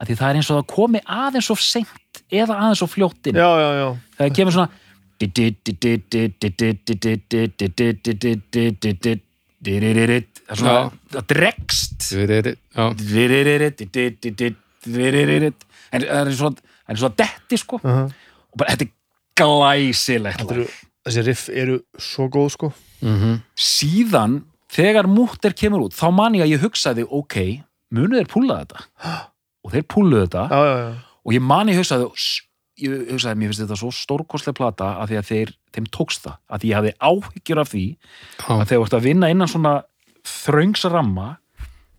Að 0.00 0.08
því 0.10 0.16
það 0.16 0.30
er 0.30 0.38
eins 0.40 0.50
og 0.50 0.56
það 0.60 0.68
komi 0.72 1.00
aðeins 1.04 1.50
of 1.52 1.60
seint 1.60 2.22
eða 2.32 2.56
aðeins 2.56 2.80
of 2.86 2.94
fljóttin 2.94 3.36
Já, 3.36 3.48
já, 3.60 3.68
já. 3.76 3.88
Það 4.16 4.32
kemur 4.38 4.56
svona 4.56 4.70
það 10.48 10.54
er 10.56 10.60
svona, 10.62 10.92
það 11.12 11.26
dregst. 11.34 12.06
En 15.92 16.06
það 16.06 16.30
er 16.30 16.36
svona 16.38 16.56
það 16.64 16.94
er 16.94 17.02
svona 17.02 17.18
detti 17.20 17.60
sko. 17.60 17.80
Og 17.84 18.56
bara 18.62 18.72
þetta 18.76 18.88
er 18.88 18.94
glæsilegt 19.40 20.54
Þessi 21.00 21.22
riff 21.24 21.46
eru 21.48 21.78
svo 22.00 22.26
góð 22.32 22.50
sko. 22.56 22.72
Mhm, 23.00 23.38
síðan 23.56 24.40
þegar 24.70 25.08
múttir 25.10 25.54
kemur 25.58 25.86
út 25.88 25.96
þá 25.96 26.06
man 26.14 26.36
ég 26.38 26.44
að 26.46 26.52
ég 26.54 26.62
hugsaði 26.64 27.06
ok, 27.10 27.36
munu 27.96 28.16
þeir 28.20 28.30
púla 28.30 28.60
þetta? 28.62 28.84
Og 29.64 29.72
þeir 29.74 29.86
púluðu 29.92 30.22
þetta. 30.26 30.44
Já, 30.48 30.60
já, 30.64 30.76
já. 30.80 30.92
Og 31.26 31.34
ég 31.36 31.42
man 31.44 31.68
ég 31.68 31.76
hugsaði 31.80 32.06
"S- 32.16 32.42
ég 32.80 33.10
hugsaði, 33.12 33.36
mér 33.36 33.50
finnst 33.50 33.60
þetta 33.66 33.76
svo 33.76 33.90
stórkostlega 33.92 34.56
plata 34.56 34.86
að 35.02 35.10
því 35.10 35.16
að 35.20 35.26
þeir, 35.30 35.50
þeim 35.74 35.86
tókst 35.92 36.22
það. 36.24 36.36
Að 36.50 36.60
því 36.62 36.70
ég 36.70 36.78
hafði 36.78 36.92
áhyggjur 37.10 37.60
af 37.60 37.68
því 37.74 37.84
já, 37.90 38.48
að 38.48 38.66
þegar 38.70 38.80
þú 38.80 38.86
ert 38.86 38.96
að 39.00 39.04
vinna 39.10 39.30
innan 39.34 39.48
svona 39.52 39.74
þröngsramma 40.44 41.28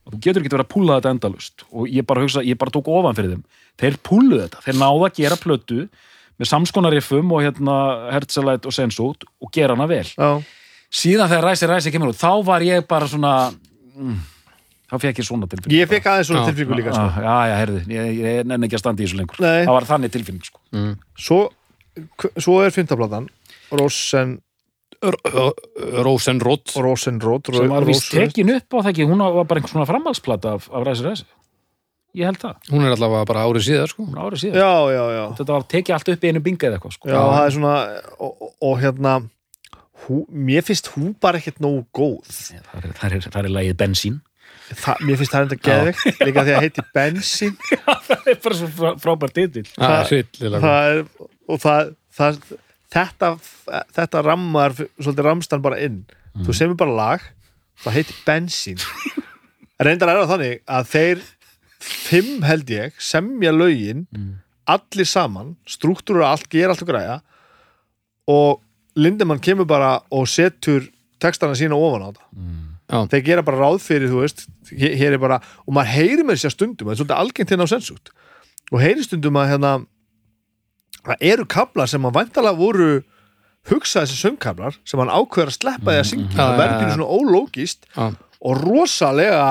og 0.05 0.15
þú 0.15 0.19
getur 0.25 0.41
ekki 0.41 0.53
verið 0.55 0.65
að 0.65 0.71
púla 0.73 0.95
þetta 0.97 1.11
endalust 1.15 1.65
og 1.69 1.91
ég 1.93 2.05
bara 2.09 2.23
hugsa, 2.25 2.41
ég 2.45 2.57
bara 2.57 2.73
tók 2.73 2.87
ofan 2.89 3.17
fyrir 3.17 3.35
þeim. 3.35 3.43
Þeir 3.81 3.97
púluðu 4.07 4.41
þetta, 4.47 4.63
þeir 4.65 4.79
náðu 4.81 5.05
að 5.07 5.15
gera 5.19 5.37
plötu 5.43 5.79
með 6.41 6.49
samskonariffum 6.49 7.31
og 7.35 7.43
hérna 7.45 7.75
Herzelæt 8.15 8.65
og 8.65 8.73
Sensút 8.73 9.27
og 9.41 9.51
gera 9.53 9.75
hana 9.77 9.85
vel. 9.91 10.07
Já, 10.17 10.31
síðan 10.91 11.29
þegar 11.31 11.45
Ræsi 11.49 11.69
Ræsi 11.71 11.93
kemur 11.93 12.11
út 12.11 12.19
þá 12.19 12.31
var 12.45 12.61
ég 12.67 12.83
bara 12.89 13.07
svona 13.07 13.31
mm, 13.95 14.17
þá 14.91 14.95
fekk 15.05 15.21
ég 15.21 15.27
svona 15.29 15.47
tilfinning 15.47 15.77
ég 15.79 15.87
fekk 15.91 16.09
aðeins 16.11 16.27
svona 16.31 16.43
Já. 16.43 16.49
tilfinningu 16.51 16.79
líka 16.81 16.93
sko. 16.95 17.07
ah, 17.07 17.19
já, 17.23 17.35
já, 17.51 17.55
herði, 17.61 17.81
ég, 17.95 18.13
ég 18.21 18.45
nenni 18.51 18.67
ekki 18.67 18.75
að 18.79 18.83
standa 18.83 19.03
í 19.03 19.07
þessu 19.07 19.19
lengur 19.21 19.39
Nei. 19.43 19.61
það 19.65 19.75
var 19.77 19.87
þannig 19.93 20.11
tilfinning 20.17 20.47
sko. 20.49 20.59
mm. 20.75 20.93
Svo, 21.15 21.39
svo 22.37 22.57
er 22.65 22.75
fyndaplatan 22.75 23.29
Rosen, 23.71 24.37
Rosenrod 26.03 26.73
Rosenrod 26.77 27.47
sem 27.55 27.69
var 27.71 27.85
vist 27.87 28.09
Rosen- 28.13 28.27
tekin 28.27 28.51
upp 28.55 28.73
á 28.75 28.77
það 28.83 28.89
ekki, 28.91 29.05
hún 29.07 29.23
var 29.23 29.45
bara 29.47 29.59
einhvern 29.61 29.71
svona 29.75 29.87
framhaldsplata 29.89 30.55
af, 30.57 30.67
af 30.71 30.83
Ræsi 30.87 31.05
Ræsi 31.07 31.25
ég 32.19 32.27
held 32.27 32.41
það, 32.41 32.55
Hún 32.73 32.83
er 32.83 32.91
allavega 32.97 33.25
bara 33.29 33.45
árið 33.47 33.63
síðar 33.69 33.87
sko. 33.87 34.03
hún 34.03 34.19
árið 34.19 34.41
síðan 34.43 34.59
Já, 34.59 34.71
já, 34.91 35.03
já 35.15 35.23
þetta 35.39 35.53
var 35.55 35.63
tekið 35.71 35.95
allt 35.95 36.09
upp 36.11 36.23
í 36.25 36.31
einu 36.33 36.41
binga 36.43 36.67
eða 36.67 36.75
eitthvað 36.79 36.95
sko. 36.97 37.07
Já, 37.07 37.19
það 37.23 37.45
er 37.45 37.53
svona 37.55 37.75
og, 38.19 38.33
og, 38.41 38.49
og 38.67 38.73
hérna 38.81 39.13
hú, 40.05 40.21
mér 40.29 40.63
finnst 40.67 40.87
hún 40.95 41.13
bara 41.21 41.39
ekkert 41.41 41.59
nógu 41.63 41.83
góð. 41.95 42.27
Það 42.71 42.85
er, 42.89 42.93
það 42.99 43.15
er, 43.17 43.25
það 43.27 43.39
er 43.45 43.53
lagið 43.57 43.77
bensín. 43.81 44.19
Þa, 44.71 44.93
mér 45.03 45.17
finnst 45.19 45.33
það 45.35 45.45
enda 45.47 45.57
geðveikt 45.67 46.21
líka 46.27 46.43
því 46.47 46.53
að 46.55 46.65
heiti 46.65 46.85
bensín. 46.95 47.57
Það 47.71 48.11
er 48.33 48.39
bara 48.45 48.57
svo 48.61 48.69
frá, 48.77 48.91
frábær 49.03 49.33
titil 49.35 49.65
Það 49.67 49.95
Það- 49.95 50.11
hryllilega 50.11 50.61
það 50.65 50.91
er, 50.91 51.01
og 51.51 51.61
það, 51.65 51.91
það 52.19 52.39
þetta, 52.95 53.31
þetta 53.99 54.23
rammar 54.27 54.75
svolítið 54.79 55.27
ramstan 55.27 55.63
bara 55.65 55.81
inn. 55.83 56.01
Þú 56.45 56.55
semur 56.55 56.79
bara 56.79 56.95
lag, 57.01 57.27
það 57.83 57.97
heiti 57.99 58.15
bensín. 58.27 58.79
Reyndar 59.81 60.11
er 60.13 60.21
það 60.23 60.31
þannig 60.35 60.59
að 60.79 60.89
þeir 60.95 61.23
fimm 61.81 62.43
held 62.45 62.69
ég 62.71 62.99
semja 63.01 63.51
lögin 63.55 64.03
allir 64.69 65.07
saman, 65.09 65.55
struktúra 65.67 66.27
allt, 66.31 66.45
gera 66.53 66.75
allt 66.75 66.83
og 66.85 66.91
græja 66.91 67.15
og 68.31 68.59
Lindemann 68.95 69.39
kemur 69.43 69.67
bara 69.69 69.99
og 70.11 70.27
setur 70.27 70.87
textana 71.21 71.55
sína 71.55 71.77
ofan 71.77 72.03
á 72.03 72.09
þetta. 72.11 72.25
Já. 72.91 72.97
þeir 73.07 73.21
gera 73.23 73.43
bara 73.47 73.61
ráð 73.61 73.77
fyrir, 73.85 74.09
þú 74.11 74.19
veist 74.25 74.41
hér 74.75 75.13
er 75.15 75.21
bara, 75.21 75.37
og 75.63 75.71
maður 75.77 75.93
heyri 75.95 76.25
með 76.27 76.41
sér 76.41 76.51
stundum 76.51 76.89
það 76.89 76.91
er 76.91 76.99
svolítið 76.99 77.21
algengt 77.21 77.53
hérna 77.53 77.67
á 77.67 77.71
sensútt. 77.71 78.11
Og 78.71 78.81
heyri 78.83 79.05
stundum 79.05 79.39
að 79.39 79.53
hérna 79.53 79.71
það 81.05 81.23
eru 81.31 81.45
kablar 81.49 81.87
sem 81.87 82.07
að 82.07 82.17
væntalega 82.19 82.59
voru 82.59 82.89
hugsa 83.69 84.03
þessi 84.03 84.17
söngkablar 84.19 84.75
sem 84.83 84.99
hann 85.01 85.13
ákveður 85.13 85.51
að 85.53 85.57
sleppa 85.57 85.93
því 85.93 86.01
að 86.01 86.09
syngja. 86.09 86.33
Já, 86.35 86.41
það 86.41 86.59
verður 86.61 86.81
pínu 86.81 86.95
svona 86.97 87.15
ólógist 87.15 87.87
Já. 87.95 88.05
og 88.41 88.65
rosalega 88.65 89.45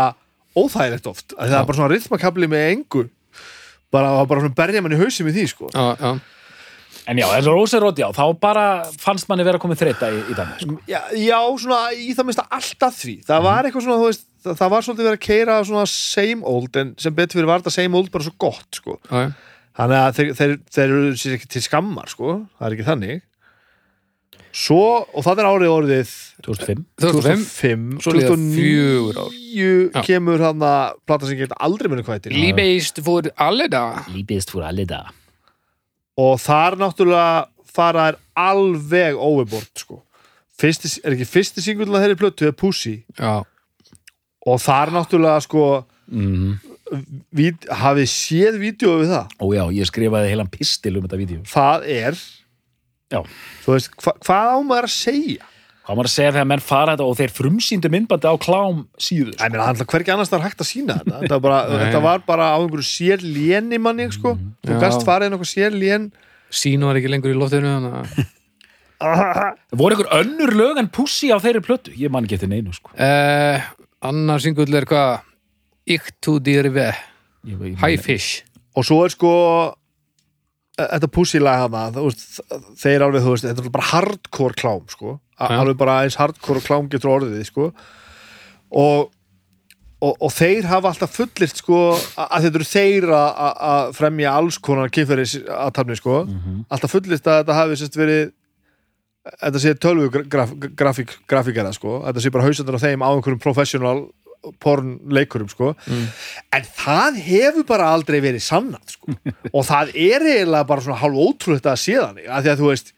óþægilegt 0.58 1.08
oft. 1.10 1.32
Að 1.38 1.52
það 1.54 1.58
er 1.60 1.68
bara 1.70 1.78
svona 1.78 1.92
rithmakabli 1.94 2.50
með 2.50 2.66
engu. 2.74 3.06
Bara, 3.90 4.12
bara 4.30 4.52
berja 4.54 4.82
mann 4.84 4.94
í 4.94 5.00
hausi 5.00 5.24
með 5.26 5.38
því 5.38 5.46
sko. 5.50 5.70
Já, 5.74 5.86
já, 5.96 6.12
en 7.10 7.20
já, 7.20 7.26
þessu 7.34 7.54
Róserót, 7.56 8.00
já, 8.00 8.08
þá 8.14 8.24
bara 8.42 8.64
fannst 9.02 9.28
manni 9.30 9.46
vera 9.46 9.60
komið 9.62 9.82
þreita 9.82 10.10
í, 10.14 10.18
í 10.30 10.36
dæmi 10.38 10.58
sko. 10.62 10.78
já, 10.90 11.00
já, 11.18 11.38
svona 11.64 11.80
í 11.96 12.10
það 12.16 12.28
minnst 12.28 12.42
alltaf 12.46 12.98
því. 13.02 13.16
Það 13.28 13.46
var 13.48 13.68
eitthvað 13.68 13.86
svona, 13.86 14.00
þú 14.02 14.10
veist 14.10 14.26
það, 14.44 14.58
það 14.62 14.74
var 14.74 14.86
svolítið 14.86 15.08
verið 15.10 15.18
að 15.18 15.24
keira 15.26 15.56
svona 15.68 15.86
same 15.94 16.46
old 16.54 16.80
en 16.82 16.92
sem 17.02 17.16
betur 17.16 17.40
fyrir 17.40 17.50
var 17.50 17.64
þetta 17.64 17.74
same 17.76 17.98
old 17.98 18.12
bara 18.14 18.28
svo 18.28 18.36
gott 18.46 18.80
sko. 18.80 19.00
Þannig 19.10 19.98
að 20.02 20.14
þeir, 20.20 20.30
þeir, 20.38 20.54
þeir 20.76 20.86
eru 21.00 21.10
sér 21.18 21.36
ekki 21.38 21.50
til 21.56 21.64
skammar 21.66 22.10
sko, 22.12 22.38
það 22.58 22.68
er 22.68 22.76
ekki 22.78 22.88
þannig. 22.88 23.26
Svo, 24.50 24.80
og 25.14 25.22
það 25.22 25.40
er 25.40 25.46
árið 25.46 25.70
orðið 25.70 26.12
2005 26.42 26.80
2005 26.98 27.44
2005 27.54 27.84
Svo 28.02 28.14
líða 28.16 28.32
fjögur 28.34 29.20
ár. 29.20 29.28
2009 29.30 29.68
Já. 29.94 30.00
kemur 30.08 30.42
hann 30.42 30.64
að 30.66 30.96
plata 31.06 31.28
sem 31.28 31.38
geta 31.38 31.58
aldrei 31.62 31.86
muni 31.92 32.02
hvað 32.02 32.18
heitir 32.18 32.34
Líbeist 32.34 32.98
fór 33.06 33.28
allir 33.46 33.70
það 33.70 34.10
Líbiðist 34.16 34.50
fór 34.50 34.66
allir 34.66 34.90
það 34.90 35.12
og 36.18 36.40
þar 36.42 36.78
náttúrulega 36.80 37.48
fara 37.70 38.08
er 38.10 38.18
alveg 38.38 39.18
overbort 39.20 39.84
sko. 39.84 40.00
fyrsti, 40.60 40.90
er 41.04 41.14
ekki 41.14 41.28
fyrsti 41.28 41.64
singull 41.64 41.90
að 41.92 42.06
þeirri 42.06 42.20
plötu 42.20 42.48
er 42.48 42.56
Pussy 42.56 42.96
Já, 43.18 43.42
og 44.46 44.60
þar 44.62 44.94
náttúrulega 44.96 45.44
sko 45.46 45.64
mm. 46.10 46.58
vid, 47.36 47.68
hafið 47.82 48.10
séð 48.12 48.60
vídeo 48.62 48.98
við 49.02 49.14
það 49.14 49.38
Ó 49.38 49.46
já, 49.54 49.64
ég 49.78 49.90
skrifaði 49.90 50.32
heilan 50.32 50.50
pistil 50.52 50.96
um 50.96 51.06
þetta 51.06 51.20
vídeo 51.22 51.44
það 51.48 51.88
er 52.00 52.18
Já. 53.10 53.22
þú 53.64 53.74
veist, 53.74 53.94
hva, 53.98 54.14
hvað 54.22 54.52
á 54.54 54.58
maður 54.62 54.90
að 54.90 54.94
segja 54.94 55.49
Hvað 55.90 55.98
maður 55.98 56.06
að 56.06 56.12
segja 56.14 56.32
þegar 56.36 56.46
menn 56.46 56.60
fara 56.62 56.92
þetta 56.94 57.06
og 57.10 57.16
þeir 57.18 57.32
frumsýndu 57.34 57.88
myndbandi 57.90 58.30
á 58.30 58.34
klám 58.38 58.76
síðu 59.02 59.32
Ég 59.34 59.40
meina, 59.50 59.64
það 59.74 59.80
er 59.82 59.88
hvergi 59.90 60.12
annars 60.14 60.30
það 60.30 60.36
er 60.38 60.44
hægt 60.46 60.62
að 60.62 60.68
sína 60.68 60.96
þetta. 61.00 61.16
Þetta 61.24 61.34
var 61.34 61.42
bara, 61.42 61.80
þetta 61.80 62.02
var 62.04 62.22
bara 62.28 62.46
á 62.54 62.58
einhverju 62.62 62.86
sér 62.86 63.24
léni 63.26 63.80
manni, 63.82 64.06
sko. 64.14 64.36
Þú 64.62 64.76
Já. 64.76 64.78
gast 64.84 65.02
farið 65.08 65.34
okkur 65.34 65.50
sér 65.50 65.74
lén 65.74 66.06
sín 66.54 66.86
var 66.86 66.94
ekki 67.00 67.10
lengur 67.10 67.34
í 67.34 67.38
loftinu 67.40 67.74
voru 69.80 69.96
einhver 69.96 70.12
önnur 70.20 70.52
lög 70.54 70.78
en 70.78 70.88
pussi 70.92 71.30
á 71.34 71.42
þeirri 71.42 71.62
plötu? 71.64 71.90
Ég 71.98 72.12
man 72.12 72.26
ekki 72.26 72.36
eftir 72.38 72.50
neinu 72.52 72.70
sko. 72.76 72.92
Eh, 72.94 73.58
Annar 74.06 74.38
singull 74.44 74.70
er 74.78 74.86
hvað? 74.88 75.24
Íkt 75.90 76.20
to 76.22 76.38
dýrfi 76.38 76.86
Ég- 76.86 77.58
ég- 77.66 77.78
High 77.82 77.98
fish. 77.98 78.44
Og 78.76 78.84
svo 78.86 79.02
er 79.04 79.10
sko 79.10 79.74
þetta 80.90 81.10
pussilega 81.12 81.62
hana 81.64 81.84
þeir 82.80 83.04
alveg, 83.06 83.22
þú 83.24 83.30
veist, 83.34 83.44
þetta 83.50 83.64
er 83.66 83.70
bara 83.76 83.88
hardcore 83.92 84.54
klám, 84.54 84.84
sko, 84.90 85.18
A 85.40 85.48
Já. 85.48 85.60
alveg 85.62 85.76
bara 85.80 86.02
eins 86.04 86.16
hardcore 86.20 86.60
klám 86.60 86.88
getur 86.92 87.10
orðið, 87.20 87.44
sko 87.48 87.72
og 88.72 89.10
Og, 90.02 90.14
og 90.24 90.30
þeir 90.32 90.64
hafa 90.64 90.88
alltaf 90.94 91.10
fullirt 91.12 91.58
sko 91.60 91.78
að 92.16 92.28
að 92.32 92.44
þetta 92.46 92.56
eru 92.56 92.64
þeir 92.70 93.04
að- 93.12 93.34
að 93.36 93.58
að 93.70 93.90
fremja 93.98 94.30
alls 94.32 94.56
konar 94.58 94.88
kynferðis 94.88 95.34
aðtafni 95.44 95.96
sko 95.98 96.24
Mhm. 96.24 96.64
alltaf 96.72 96.90
fullist 96.94 97.26
að 97.28 97.42
þetta 97.44 97.54
hafi 97.58 97.76
sérst 97.76 97.98
verið 98.00 98.32
þetta 99.42 99.60
sé 99.60 99.74
tölvu 99.76 100.08
graf, 100.30 100.54
grafík, 100.56 101.12
grafíkara 101.28 101.74
sko, 101.76 102.00
þetta 102.06 102.16
sé 102.24 102.30
bara 102.32 102.44
hausandur 102.48 102.78
á 102.80 102.84
þeim 102.86 103.04
á 103.04 103.12
einhverjum 103.12 103.40
professional 103.44 104.08
porn 104.62 104.94
leikurum 105.12 105.48
sko, 105.52 105.74
Mm. 105.86 106.06
en 106.56 106.64
það 106.78 107.18
hefur 107.26 107.66
bara 107.68 107.90
aldrei 107.94 108.20
verið 108.24 108.42
sannat 108.46 108.94
sko. 108.96 109.12
Og 109.56 109.66
það 109.68 109.92
er 109.94 110.24
eiginlega 110.30 110.66
bara 110.70 110.80
svona 110.86 111.00
hálf 111.02 111.20
ótrúlega 111.26 111.74
að 111.74 111.82
sé 111.84 111.98
þannig, 112.00 112.26
að 112.30 112.42
því 112.46 112.52
að 112.54 112.62
þú 112.64 112.70
veist 112.72 112.92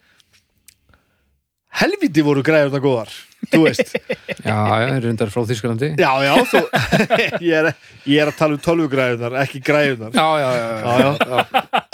helviti 1.82 2.22
voru 2.24 2.42
græður 2.44 2.72
það 2.74 2.82
góðar 2.84 3.12
þú 3.52 3.60
veist, 3.64 3.94
Já, 4.46 4.56
já, 4.82 4.88
reyndar 5.02 5.30
frá 5.32 5.42
Þískalandi 5.48 5.88
já, 5.98 6.10
já 6.26 6.32
þú, 6.52 6.60
ég, 7.48 7.54
er, 7.56 7.70
ég 8.06 8.20
er 8.22 8.30
að 8.30 8.36
tala 8.38 8.58
um 8.58 8.62
tölvugræðunar 8.66 9.38
ekki 9.42 9.62
græðunar 9.64 10.12
Já, 10.14 10.26
já, 10.42 10.50
já, 10.58 10.68
já, 10.78 11.16
já. 11.32 11.88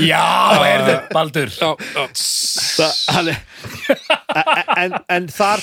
Já, 0.00 0.22
heyrðu, 0.64 0.94
Baldur. 1.12 1.50
Já, 1.52 1.68
já. 1.94 2.06
Það, 2.16 2.94
hann 3.14 3.28
er, 3.30 3.42
en, 4.80 4.94
en 5.14 5.28
þar 5.30 5.62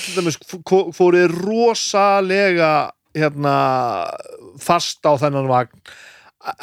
fóruð 0.96 1.34
rosalega 1.42 2.70
hérna 3.20 3.56
fast 4.62 5.04
á 5.06 5.12
þennan 5.20 5.50
vagn 5.50 5.82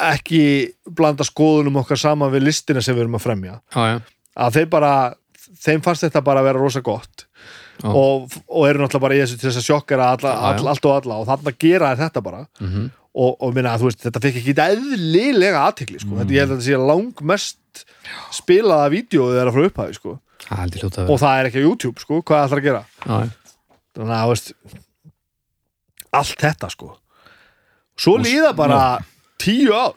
ekki 0.08 0.42
blanda 0.98 1.26
skoðunum 1.28 1.82
okkar 1.84 2.00
saman 2.00 2.32
við 2.34 2.48
listina 2.48 2.82
sem 2.84 2.96
við 2.96 3.06
erum 3.06 3.20
að 3.20 3.26
fremja. 3.28 3.60
Já. 3.76 4.02
að 4.36 4.58
þeir 4.58 4.68
bara 4.72 4.92
þeim 5.62 5.84
fannst 5.86 6.06
þetta 6.06 6.24
bara 6.26 6.42
að 6.42 6.50
vera 6.50 6.62
rosa 6.64 6.82
gott. 6.86 7.26
Já. 7.84 7.90
og, 7.92 8.32
og 8.48 8.70
eru 8.70 8.80
náttúrulega 8.80 9.04
bara 9.04 9.16
í 9.18 9.20
þessu 9.20 9.38
til 9.40 9.50
þess 9.50 9.60
að 9.60 9.66
sjokkara 9.68 10.12
alla, 10.16 10.32
já. 10.32 10.44
all, 10.48 10.68
allt 10.72 10.86
og 10.88 10.94
alla. 10.96 11.18
Og 11.20 11.28
þannig 11.28 11.50
að 11.52 11.58
gera 11.66 11.90
þetta 12.00 12.24
bara. 12.24 12.46
Mhm. 12.64 12.86
og, 13.16 13.36
og 13.40 13.54
minna 13.56 13.72
að 13.76 13.84
þú 13.84 13.90
veist, 13.90 14.02
þetta 14.04 14.22
fikk 14.26 14.38
ekki 14.42 14.54
eðlilega 14.60 15.60
aðtikli, 15.70 16.02
sko, 16.02 16.18
þetta 16.20 16.36
ég 16.36 16.42
held 16.44 16.52
að 16.52 16.58
þetta 16.58 16.66
sé 16.66 16.80
langmest 16.90 17.84
spilaða 18.36 18.90
vídjóðu 18.92 19.38
þeirra 19.38 19.54
frá 19.56 19.68
upphæði, 19.70 19.96
sko, 19.96 20.16
og 21.06 21.22
það 21.22 21.40
er 21.40 21.48
ekki 21.50 21.64
á 21.64 21.68
YouTube, 21.68 22.04
sko, 22.04 22.18
hvað 22.28 22.44
ætlar 22.50 22.62
að 22.62 22.68
gera? 22.68 22.82
Þannig 23.96 24.18
að, 24.18 24.26
þú 24.26 24.34
veist 24.34 24.52
allt 26.20 26.38
þetta, 26.42 26.70
sko 26.74 26.94
svo 27.96 28.18
líða 28.20 28.52
bara 28.58 28.80
tíu 29.40 29.72
ár. 29.76 29.96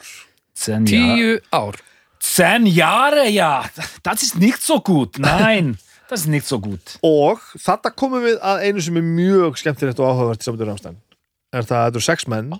Tíu 0.86 1.36
ár 1.54 1.78
Sen 2.20 2.66
Jahre, 2.66 3.28
ja. 3.30 3.62
Das 4.02 4.22
ist 4.26 4.36
nicht 4.42 4.60
so 4.60 4.80
gut. 4.82 5.18
Nein, 5.22 5.76
das 6.10 6.20
ist 6.24 6.28
nicht 6.28 6.46
so 6.46 6.58
gut. 6.58 6.96
og 7.02 7.38
þetta 7.62 7.92
komum 7.94 8.24
við 8.26 8.40
að 8.42 8.64
einu 8.66 8.82
sem 8.82 8.96
er 8.98 9.06
mjög 9.06 9.58
skemmtilegt 9.60 10.00
og 10.02 10.10
áhugavert 10.10 10.42
í 10.42 10.48
samtöður 10.48 10.72
ástæðan 10.74 10.98
er 11.54 11.62
það 11.62 11.78
að 11.78 11.84
þetta 11.86 11.94
eru 11.94 12.04
sex 12.08 12.26
menn 12.28 12.56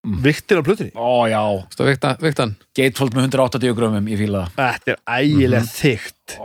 Mm. 0.00 0.22
viktir 0.24 0.56
á 0.56 0.62
plötunni 0.64 0.94
Ó, 0.96 1.28
já. 1.28 1.42
Vikta, 1.76 2.14
viktan 2.24 2.54
Gatefold 2.72 3.12
með 3.12 3.26
180 3.34 3.74
grömmum, 3.76 4.06
ég 4.08 4.16
fíla 4.22 4.46
það. 4.46 4.54
þetta 4.56 4.94
er 4.94 5.00
ægilega 5.20 5.66
þygt 5.68 6.36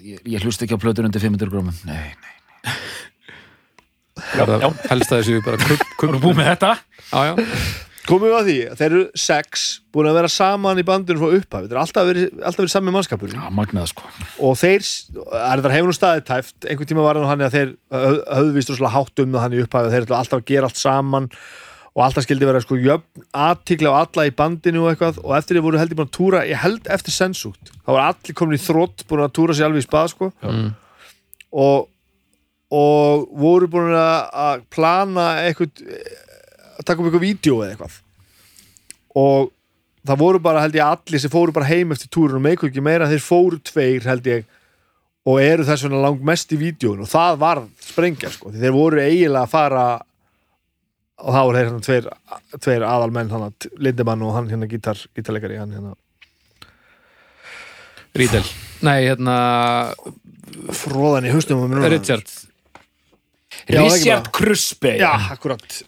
Ég, 0.00 0.22
ég 0.32 0.40
hlust 0.46 0.62
ekki 0.64 0.72
á 0.72 0.80
plötur 0.80 1.04
undir 1.04 1.20
500 1.20 1.50
grömmum. 1.52 1.76
Nei, 1.84 2.14
nei. 2.16 2.36
Helst 4.34 5.12
að 5.12 5.20
þessu 5.22 5.38
bara 5.44 5.60
erum 6.08 6.20
búið 6.22 6.36
með 6.40 6.50
þetta? 6.52 6.72
Já, 7.10 7.20
já, 7.30 7.32
komum 8.10 8.26
við 8.26 8.34
að 8.40 8.46
því, 8.48 8.56
þeir 8.78 8.86
eru 8.90 9.00
sex 9.22 9.64
búin 9.94 10.08
að 10.10 10.16
vera 10.18 10.30
saman 10.32 10.80
í 10.80 10.84
bandinu 10.86 11.20
frá 11.20 11.34
upphaf 11.38 11.64
þetta 11.66 11.76
er 11.76 11.80
alltaf 11.82 12.06
verið, 12.08 12.28
alltaf 12.40 12.62
verið 12.64 12.72
sami 12.74 12.94
mannskapur 12.94 13.34
Já, 13.36 13.42
magnað, 13.54 13.88
sko. 13.92 14.10
og 14.48 14.56
þeir, 14.60 14.86
er 15.30 15.62
þetta 15.62 15.72
hefur 15.76 15.90
nú 15.90 15.96
staðið 15.98 16.24
tæft. 16.30 16.56
Einhvern 16.66 16.90
tíma 16.90 17.04
var 17.06 17.20
það 17.20 17.28
hann 17.30 17.44
að 17.46 17.56
þeir 17.58 17.72
höf- 17.94 18.22
höfðu 18.40 18.54
víst 18.56 18.72
rosalega 18.74 18.94
hátt 18.96 19.24
um 19.24 19.34
það 19.36 19.44
hann 19.46 19.58
í 19.58 19.62
upphæðu 19.66 19.92
þeir 19.94 20.06
ætlu 20.06 20.18
alltaf 20.20 20.40
að 20.40 20.46
gera 20.52 20.70
allt 20.70 20.80
saman. 20.80 21.28
Og 21.90 22.04
alltaf 22.06 22.22
skildi 22.22 22.46
vera 22.46 22.60
sko 22.62 22.76
jöfn 22.78 23.24
aðtikla 23.34 23.90
á 23.90 23.94
alla 24.06 24.26
í 24.28 24.34
bandinu 24.38 24.84
og 24.84 24.92
eitthvað. 24.92 25.16
Og 25.26 25.32
eftir 25.34 25.56
því 25.58 25.62
voru 25.66 25.80
heldur 25.80 25.98
búin 25.98 26.06
að 26.06 26.14
túra, 26.14 26.42
ég 26.46 26.60
held 26.62 26.86
eftir 26.86 27.10
sensúkt 27.14 27.72
þá 27.82 27.90
var 27.90 28.04
allir 28.12 28.36
komin 28.38 28.54
í 28.54 28.62
þrótt 28.62 29.02
búin 29.10 29.24
að 29.26 29.32
túra 29.34 29.56
sér 29.58 29.66
alveg 29.66 29.82
í 29.82 29.86
spað 29.88 30.12
sko. 30.14 30.28
Mm. 30.46 30.68
og 31.50 31.88
og 32.70 33.30
voru 33.34 33.68
búin 33.70 33.94
að 33.98 34.18
að 34.44 34.66
plana 34.70 35.30
eitthvað 35.46 35.82
að 36.80 36.84
taka 36.86 37.00
upp 37.00 37.08
eitthvað 37.08 37.24
vídeo 37.26 37.62
eða 37.64 37.74
eitthvað. 37.74 37.96
Og 39.20 39.50
það 40.06 40.22
voru 40.22 40.40
bara 40.42 40.62
held 40.64 40.78
ég 40.78 40.86
allir 40.86 41.22
sem 41.22 41.32
fóru 41.32 41.54
bara 41.54 41.68
heim 41.68 41.92
eftir 41.94 42.10
túrun 42.12 42.38
og 42.38 42.44
meikur 42.46 42.70
ekki 42.70 42.84
meira 42.84 43.08
þeir 43.10 43.24
fóru 43.24 43.58
tveir 43.64 44.06
held 44.08 44.28
ég 44.30 44.46
og 45.28 45.40
eru 45.42 45.66
þess 45.68 45.84
vegna 45.84 46.04
langt 46.04 46.22
mest 46.24 46.52
í 46.54 46.60
vídjóun 46.60 47.02
og 47.04 47.10
það 47.10 47.40
var 47.42 47.60
sprengja 47.84 48.30
sko 48.32 48.52
því 48.52 48.62
þeir 48.62 48.76
voru 48.76 49.02
eiginlega 49.02 49.42
að 49.44 49.52
fara 49.52 49.84
og 51.20 51.36
voru 51.36 51.58
þeir 51.58 51.68
hérna 51.68 51.84
tveir, 51.84 52.06
tveir 52.56 52.86
aðalmenn 52.88 53.32
hann 53.34 53.50
Lindemann 53.76 54.24
og 54.24 54.38
hann 54.38 54.48
hérna 54.48 54.68
gítar, 54.70 55.02
gítarleikari 55.16 55.60
hann 55.60 55.74
hérna. 55.76 55.96
Rídel 58.16 58.46
Nei, 58.80 59.04
hérna, 59.04 59.34
fróðan 60.72 61.28
í 61.28 61.34
núna. 61.34 61.90
Richard 61.92 62.24
Já, 62.24 62.38
það 62.38 62.38
er 62.38 63.49
ekki 63.49 63.49
Richard 63.68 64.30
Kruspe. 64.32 64.96
já, 64.98 65.10
akkurat 65.32 65.82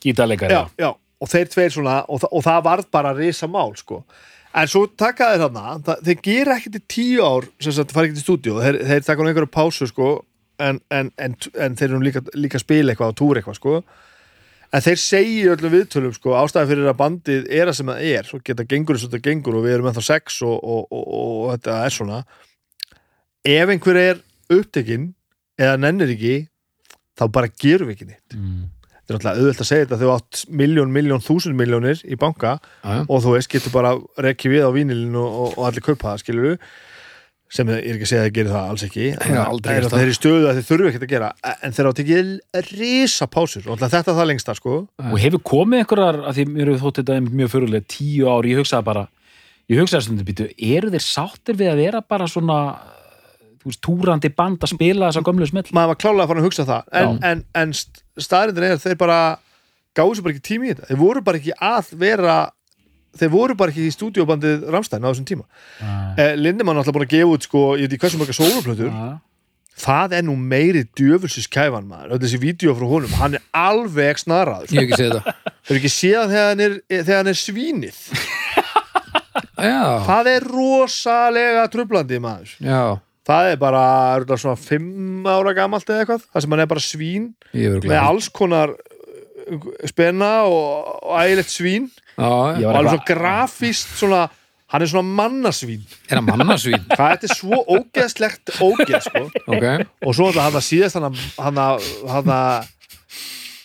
já, 0.78 0.90
og 1.22 1.30
þeir 1.30 1.48
tveir 1.52 1.72
svona 1.74 2.02
og, 2.08 2.26
og 2.28 2.44
það 2.44 2.60
varð 2.66 2.92
bara 2.94 3.14
risa 3.16 3.48
mál 3.50 3.74
sko. 3.78 4.02
en 4.52 4.68
svo 4.68 4.84
taka 4.98 5.32
þeir 5.32 5.44
þarna 5.46 5.78
það, 5.86 6.04
þeir 6.08 6.22
gera 6.26 6.58
ekkert 6.58 6.78
í 6.78 6.84
tíu 6.96 7.24
ár 7.24 7.48
sem 7.62 7.76
sagt, 7.76 7.94
fara 7.94 8.08
ekkert 8.08 8.22
í 8.22 8.26
stúdíu 8.26 8.60
þeir, 8.60 8.80
þeir 8.90 9.04
taka 9.08 9.22
nú 9.22 9.32
einhverju 9.32 9.52
pásu 9.54 9.88
sko, 9.88 10.12
en, 10.62 10.80
en, 10.92 11.12
en, 11.16 11.36
en 11.56 11.76
þeir 11.78 11.90
eru 11.90 12.02
líka, 12.04 12.24
líka 12.36 12.60
að 12.60 12.66
spila 12.66 12.92
eitthvað 12.92 13.14
og 13.14 13.20
túra 13.20 13.40
eitthvað 13.40 13.58
sko. 13.60 13.78
en 14.72 14.84
þeir 14.84 15.00
segi 15.00 15.40
í 15.40 15.48
öllum 15.52 15.74
viðtölum 15.76 16.14
sko, 16.16 16.36
ástæðan 16.40 16.70
fyrir 16.70 16.92
að 16.92 17.00
bandið 17.00 17.50
er 17.50 17.70
að 17.70 17.78
sem 17.80 17.92
það 17.92 18.06
er 18.12 18.32
og 18.36 18.44
geta 18.44 18.68
gengur 18.68 18.98
eins 18.98 19.06
og 19.06 19.12
þetta 19.12 19.26
gengur 19.30 19.58
og 19.58 19.66
við 19.66 19.76
erum 19.78 19.90
ennþá 19.90 20.06
sex 20.10 20.40
og, 20.44 20.56
og, 20.58 20.86
og, 20.90 21.04
og, 21.18 21.42
þetta 21.56 21.80
er 21.86 21.96
svona 21.96 22.22
ef 23.42 23.74
einhver 23.74 23.98
er 23.98 24.22
upptekinn 24.52 25.12
eða 25.60 25.78
nennir 25.80 26.12
ekki 26.14 26.36
þá 27.18 27.26
bara 27.34 27.50
gerum 27.64 27.90
við 27.90 27.96
ekki 27.96 28.08
neitt. 28.12 28.36
Mm. 28.36 28.70
þetta 28.92 29.12
er 29.12 29.18
náttúrulega 29.18 29.42
auðvelt 29.42 29.64
að 29.64 29.68
segja 29.68 29.84
þetta 29.84 29.98
þegar 29.98 30.08
þú 30.08 30.14
átt 30.20 30.44
miljón, 30.62 30.94
miljón, 30.94 31.26
þúsund 31.26 31.58
miljónir 31.58 32.06
í 32.06 32.18
banka 32.20 32.56
já, 32.62 33.02
og 33.02 33.22
þú 33.24 33.36
veist, 33.36 33.50
getur 33.52 33.74
bara 33.74 33.96
rekki 34.24 34.52
við 34.52 34.66
á 34.66 34.70
vínilinu 34.74 35.22
og, 35.22 35.52
og, 35.56 35.68
allir 35.68 35.84
kaupa 35.84 36.12
það, 36.12 36.24
skilur 36.24 36.58
sem 37.52 37.68
ég 37.68 37.82
er 37.84 37.96
ekki 37.98 38.06
að 38.06 38.08
segja 38.08 38.22
að 38.22 38.26
það 38.26 38.36
gerir 38.36 38.52
það 38.52 38.68
alls 38.72 38.84
ekki. 38.86 39.06
Það 39.92 39.98
er 39.98 40.10
í 40.10 40.14
stöðu 40.16 40.46
að 40.48 40.58
þeir 40.58 40.66
þurfu 40.70 40.88
ekkert 40.88 41.02
að 41.04 41.10
gera. 41.10 41.26
En 41.52 41.74
þeir 41.76 41.88
átt 41.90 41.98
ekki 42.00 42.20
risa 42.70 43.28
pásur 43.28 43.66
og 43.66 43.76
náttúrulega 43.76 43.98
þetta 43.98 44.14
það 44.16 44.28
lengsta, 44.30 44.54
sko. 44.56 44.76
Og 45.10 45.18
hefur 45.20 45.42
komið 45.50 45.82
einhverjar, 45.82 46.20
að 46.30 46.38
því 46.38 46.46
mér 46.48 46.70
hefur 46.72 46.82
þótt 46.86 47.00
þetta 47.02 47.18
mjög 47.26 47.52
fyrirlega, 47.52 47.88
tíu 47.92 48.30
ár, 48.32 48.48
ég 48.48 48.62
hugsaði 48.62 48.88
bara, 48.88 49.04
ég 49.68 49.82
hugsaði 49.82 50.06
stundum, 50.06 50.28
býtu, 50.30 50.48
eru 50.56 50.92
þeir 50.94 51.04
sáttir 51.04 51.60
við 51.60 51.72
að 51.74 51.82
vera 51.84 52.02
bara 52.14 52.30
svona, 52.32 52.58
túrandi 53.84 54.30
band 54.34 54.62
að 54.62 54.72
spila 54.74 55.10
þessa 55.10 55.24
gömlu 55.26 55.48
smell? 55.48 55.66
maður 55.72 55.92
var 55.92 56.00
klálega 56.04 56.24
að 56.24 56.32
fara 56.32 56.42
að 56.42 56.48
hugsa 56.48 56.66
það. 56.68 56.90
En, 57.00 57.18
en, 57.28 57.44
en 57.62 57.74
staðrindin 58.26 58.68
er 58.68 58.76
að 58.76 58.84
þeir 58.86 58.98
bara 59.00 59.20
gáðu 59.96 60.18
sér 60.18 60.26
bara 60.26 60.36
ekki 60.36 60.46
tími 60.48 60.68
í 60.68 60.74
þetta. 60.74 60.88
Þeir 60.90 61.00
voru 61.02 61.24
bara 61.26 61.40
ekki 61.42 61.56
að 61.58 61.92
vera 62.00 62.36
þeir 63.18 63.32
voru 63.32 63.56
bara 63.58 63.72
ekki 63.74 63.88
í 63.88 63.92
stúdíobandið 63.92 64.64
Ramstein 64.72 65.04
á 65.04 65.10
þessum 65.10 65.28
tíma. 65.28 65.44
Eh, 66.16 66.32
Lindemann 66.38 66.78
er 66.78 66.82
alltaf 66.82 66.96
búin 66.96 67.04
að 67.04 67.12
gefa 67.12 67.34
út 67.36 67.46
sko, 67.48 67.66
ég 67.76 67.86
veit 67.86 67.98
ekki 67.98 68.06
hversu 68.06 68.20
marga 68.22 68.36
sóluplötur 68.36 68.94
það 69.82 70.16
er 70.18 70.24
nú 70.26 70.34
meiri 70.36 70.84
djöfulsis 70.96 71.48
kæfan 71.50 71.86
maður, 71.88 72.14
öll 72.14 72.22
þessi 72.22 72.40
vídeo 72.42 72.74
frá 72.76 72.88
honum. 72.88 73.14
Hann 73.18 73.38
er 73.38 73.44
alveg 73.56 74.20
snaraður 74.20 74.74
ég 74.76 74.82
hef 74.82 74.92
ekki 74.92 75.00
séð 75.00 75.14
þetta 75.16 75.34
þau 75.62 75.72
eru 75.72 75.80
ekki 75.80 75.92
séð 75.94 76.34
þegar 76.34 76.50
hann 76.50 76.64
er, 76.66 76.76
þegar 76.92 77.20
hann 77.20 77.32
er 77.32 77.40
svínið? 77.40 78.02
Já, 79.62 79.82
það 80.08 80.30
er 80.32 80.46
rosalega 80.50 81.64
trublandi 81.72 82.20
maður. 82.22 82.54
Já, 82.58 82.82
það 83.28 83.50
er 83.52 83.58
bara 83.60 83.82
örugglega 84.16 84.42
svona 84.42 84.58
fimm 84.58 85.26
ára 85.30 85.54
gamalt 85.56 85.88
eða 85.88 86.02
eitthvað, 86.04 86.26
það 86.32 86.44
sem 86.44 86.54
hann 86.56 86.64
er 86.64 86.70
bara 86.72 86.84
svín 86.84 87.28
með 87.54 87.98
alls 88.02 88.28
konar 88.34 88.72
uh, 88.74 89.66
spenna 89.90 90.30
og, 90.50 90.92
og 91.06 91.16
ægilegt 91.22 91.52
svín. 91.54 91.90
Já, 92.16 92.28
og 92.28 92.76
alveg 92.76 92.92
svo 92.96 93.04
grafíst 93.08 93.94
svona, 94.00 94.26
hann 94.74 94.84
er 94.84 94.90
svona 94.90 95.16
mannasvín 95.22 95.86
er 96.10 96.18
hann 96.18 96.28
mannasvín 96.28 96.82
það 96.98 97.14
þetta 97.14 97.28
er 97.30 97.34
svo 97.38 97.62
ógeðslegt 97.78 98.54
ógeð 98.58 98.98
sko. 99.06 99.24
Ok, 99.46 99.66
og 100.02 100.18
svo 100.18 100.30
hann 100.36 100.58
að 100.58 100.66
síðast 100.68 100.98
hann 100.98 101.62
að 101.62 101.90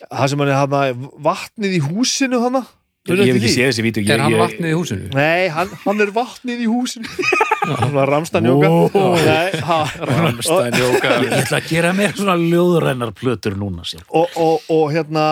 það 0.08 0.32
sem 0.32 0.44
hann 0.44 0.52
er 0.52 0.60
hann 0.62 0.78
að 0.78 1.08
vatnið 1.28 1.80
í 1.80 1.84
húsinu 1.90 2.42
hann 2.46 2.62
að 2.62 2.74
Ég 3.08 3.22
hef 3.32 3.38
ekki 3.40 3.52
séð 3.54 3.70
þessi 3.72 3.84
vídeo. 3.86 4.04
er 4.14 4.24
hann 4.24 4.36
vatnið 4.42 4.70
í 4.70 4.76
húsinu? 4.76 5.10
Nei, 5.16 5.48
hann, 5.54 5.70
hann 5.84 6.04
er 6.04 6.12
vatnið 6.16 6.64
í 6.66 6.68
húsinu. 6.72 7.08
Svona 7.68 8.06
ramstanjóka 8.08 8.70
Ó. 8.72 9.06
Nei, 9.20 9.60
ha, 9.68 9.78
Ramstein 10.08 10.78
jóka 10.80 11.10
Ég 11.26 11.34
ætla 11.42 11.58
að 11.60 11.66
gera 11.68 11.90
mér 11.98 12.14
svona 12.16 12.38
ljóðrennar 12.40 13.12
plötur 13.18 13.58
núna 13.60 13.84
sér. 13.88 14.06
og, 14.08 14.32
og, 14.40 14.70
og 14.72 14.86
hérna 14.94 15.26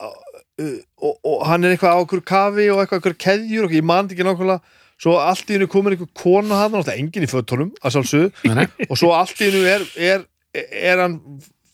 uh, 0.00 0.78
og, 1.02 1.18
og 1.20 1.42
hann 1.50 1.66
er 1.66 1.74
eitthvað 1.74 1.98
á 1.98 2.02
okkur 2.04 2.22
kafi 2.24 2.68
og 2.72 2.80
eitthvað 2.80 3.02
okkur 3.02 3.18
keðjur 3.26 3.68
og 3.68 3.74
ég 3.76 3.84
man 3.84 4.08
þetta 4.08 4.16
ekki 4.16 4.28
nákvæmlega. 4.30 4.78
Svo 5.02 5.16
allt 5.18 5.48
í 5.50 5.56
hennu 5.56 5.66
komin 5.68 5.96
einhver 5.96 6.12
kona 6.16 6.60
hann 6.62 6.72
náttúrulega 6.76 7.02
engin 7.02 7.26
í 7.26 7.30
fötunum 7.30 7.72
að 7.82 7.96
sjálfsögðu. 7.96 8.28
Nei, 8.46 8.54
nei, 8.62 8.86
og 8.86 9.00
svo 9.00 9.10
allt 9.18 9.40
í 9.42 9.48
hennu 9.50 9.62
er, 9.66 9.84
er, 9.98 10.24
er 10.62 11.02
hann 11.02 11.18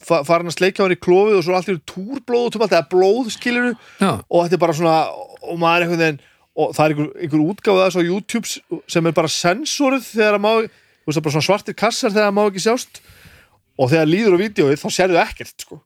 fa- 0.09 0.23
farin 0.27 0.49
að 0.51 0.57
sleikja 0.59 0.85
hann 0.87 0.95
í 0.97 1.01
klófið 1.05 1.39
og 1.39 1.45
svo 1.47 1.59
hennu 1.59 1.83
túrblóð 1.93 2.47
og 2.49 2.53
tóma 2.57 2.69
þetta 2.73 2.91
blóð 2.95 3.31
skilur 3.37 3.71
og 4.29 4.45
þetta 4.47 4.59
er 4.59 4.63
bara 4.65 4.77
svona 4.81 4.97
og 5.13 5.57
maður 5.61 5.77
er 5.77 5.87
einhvern 5.87 6.03
veginn 6.05 6.21
og 6.59 6.73
það 6.75 6.85
er 6.85 6.95
einhver, 6.95 7.11
einhver 7.23 7.45
útgáfa 7.53 7.85
þess 7.87 8.01
á 8.01 8.09
YouTube 8.09 8.83
sem 8.91 9.07
er 9.07 9.15
bara 9.15 9.31
sensorið 9.31 10.09
þegar 10.11 10.39
það 10.39 10.45
má 10.47 10.53
þú 10.59 10.65
veist 11.09 11.15
það 11.15 11.21
er 11.21 11.27
bara 11.29 11.37
svona 11.37 11.49
svartir 11.49 11.77
kassar 11.79 12.11
þegar 12.17 12.27
það 12.29 12.35
má 12.39 12.43
ekki 12.51 12.65
sjást. 12.67 12.99
Og 13.79 13.93
þegar 13.93 14.09
líður 14.11 14.35
á 14.35 14.39
vídeoið 14.43 14.81
þá 14.83 14.89
sérðu 14.91 15.19
ekkert 15.23 15.63
sko. 15.63 15.77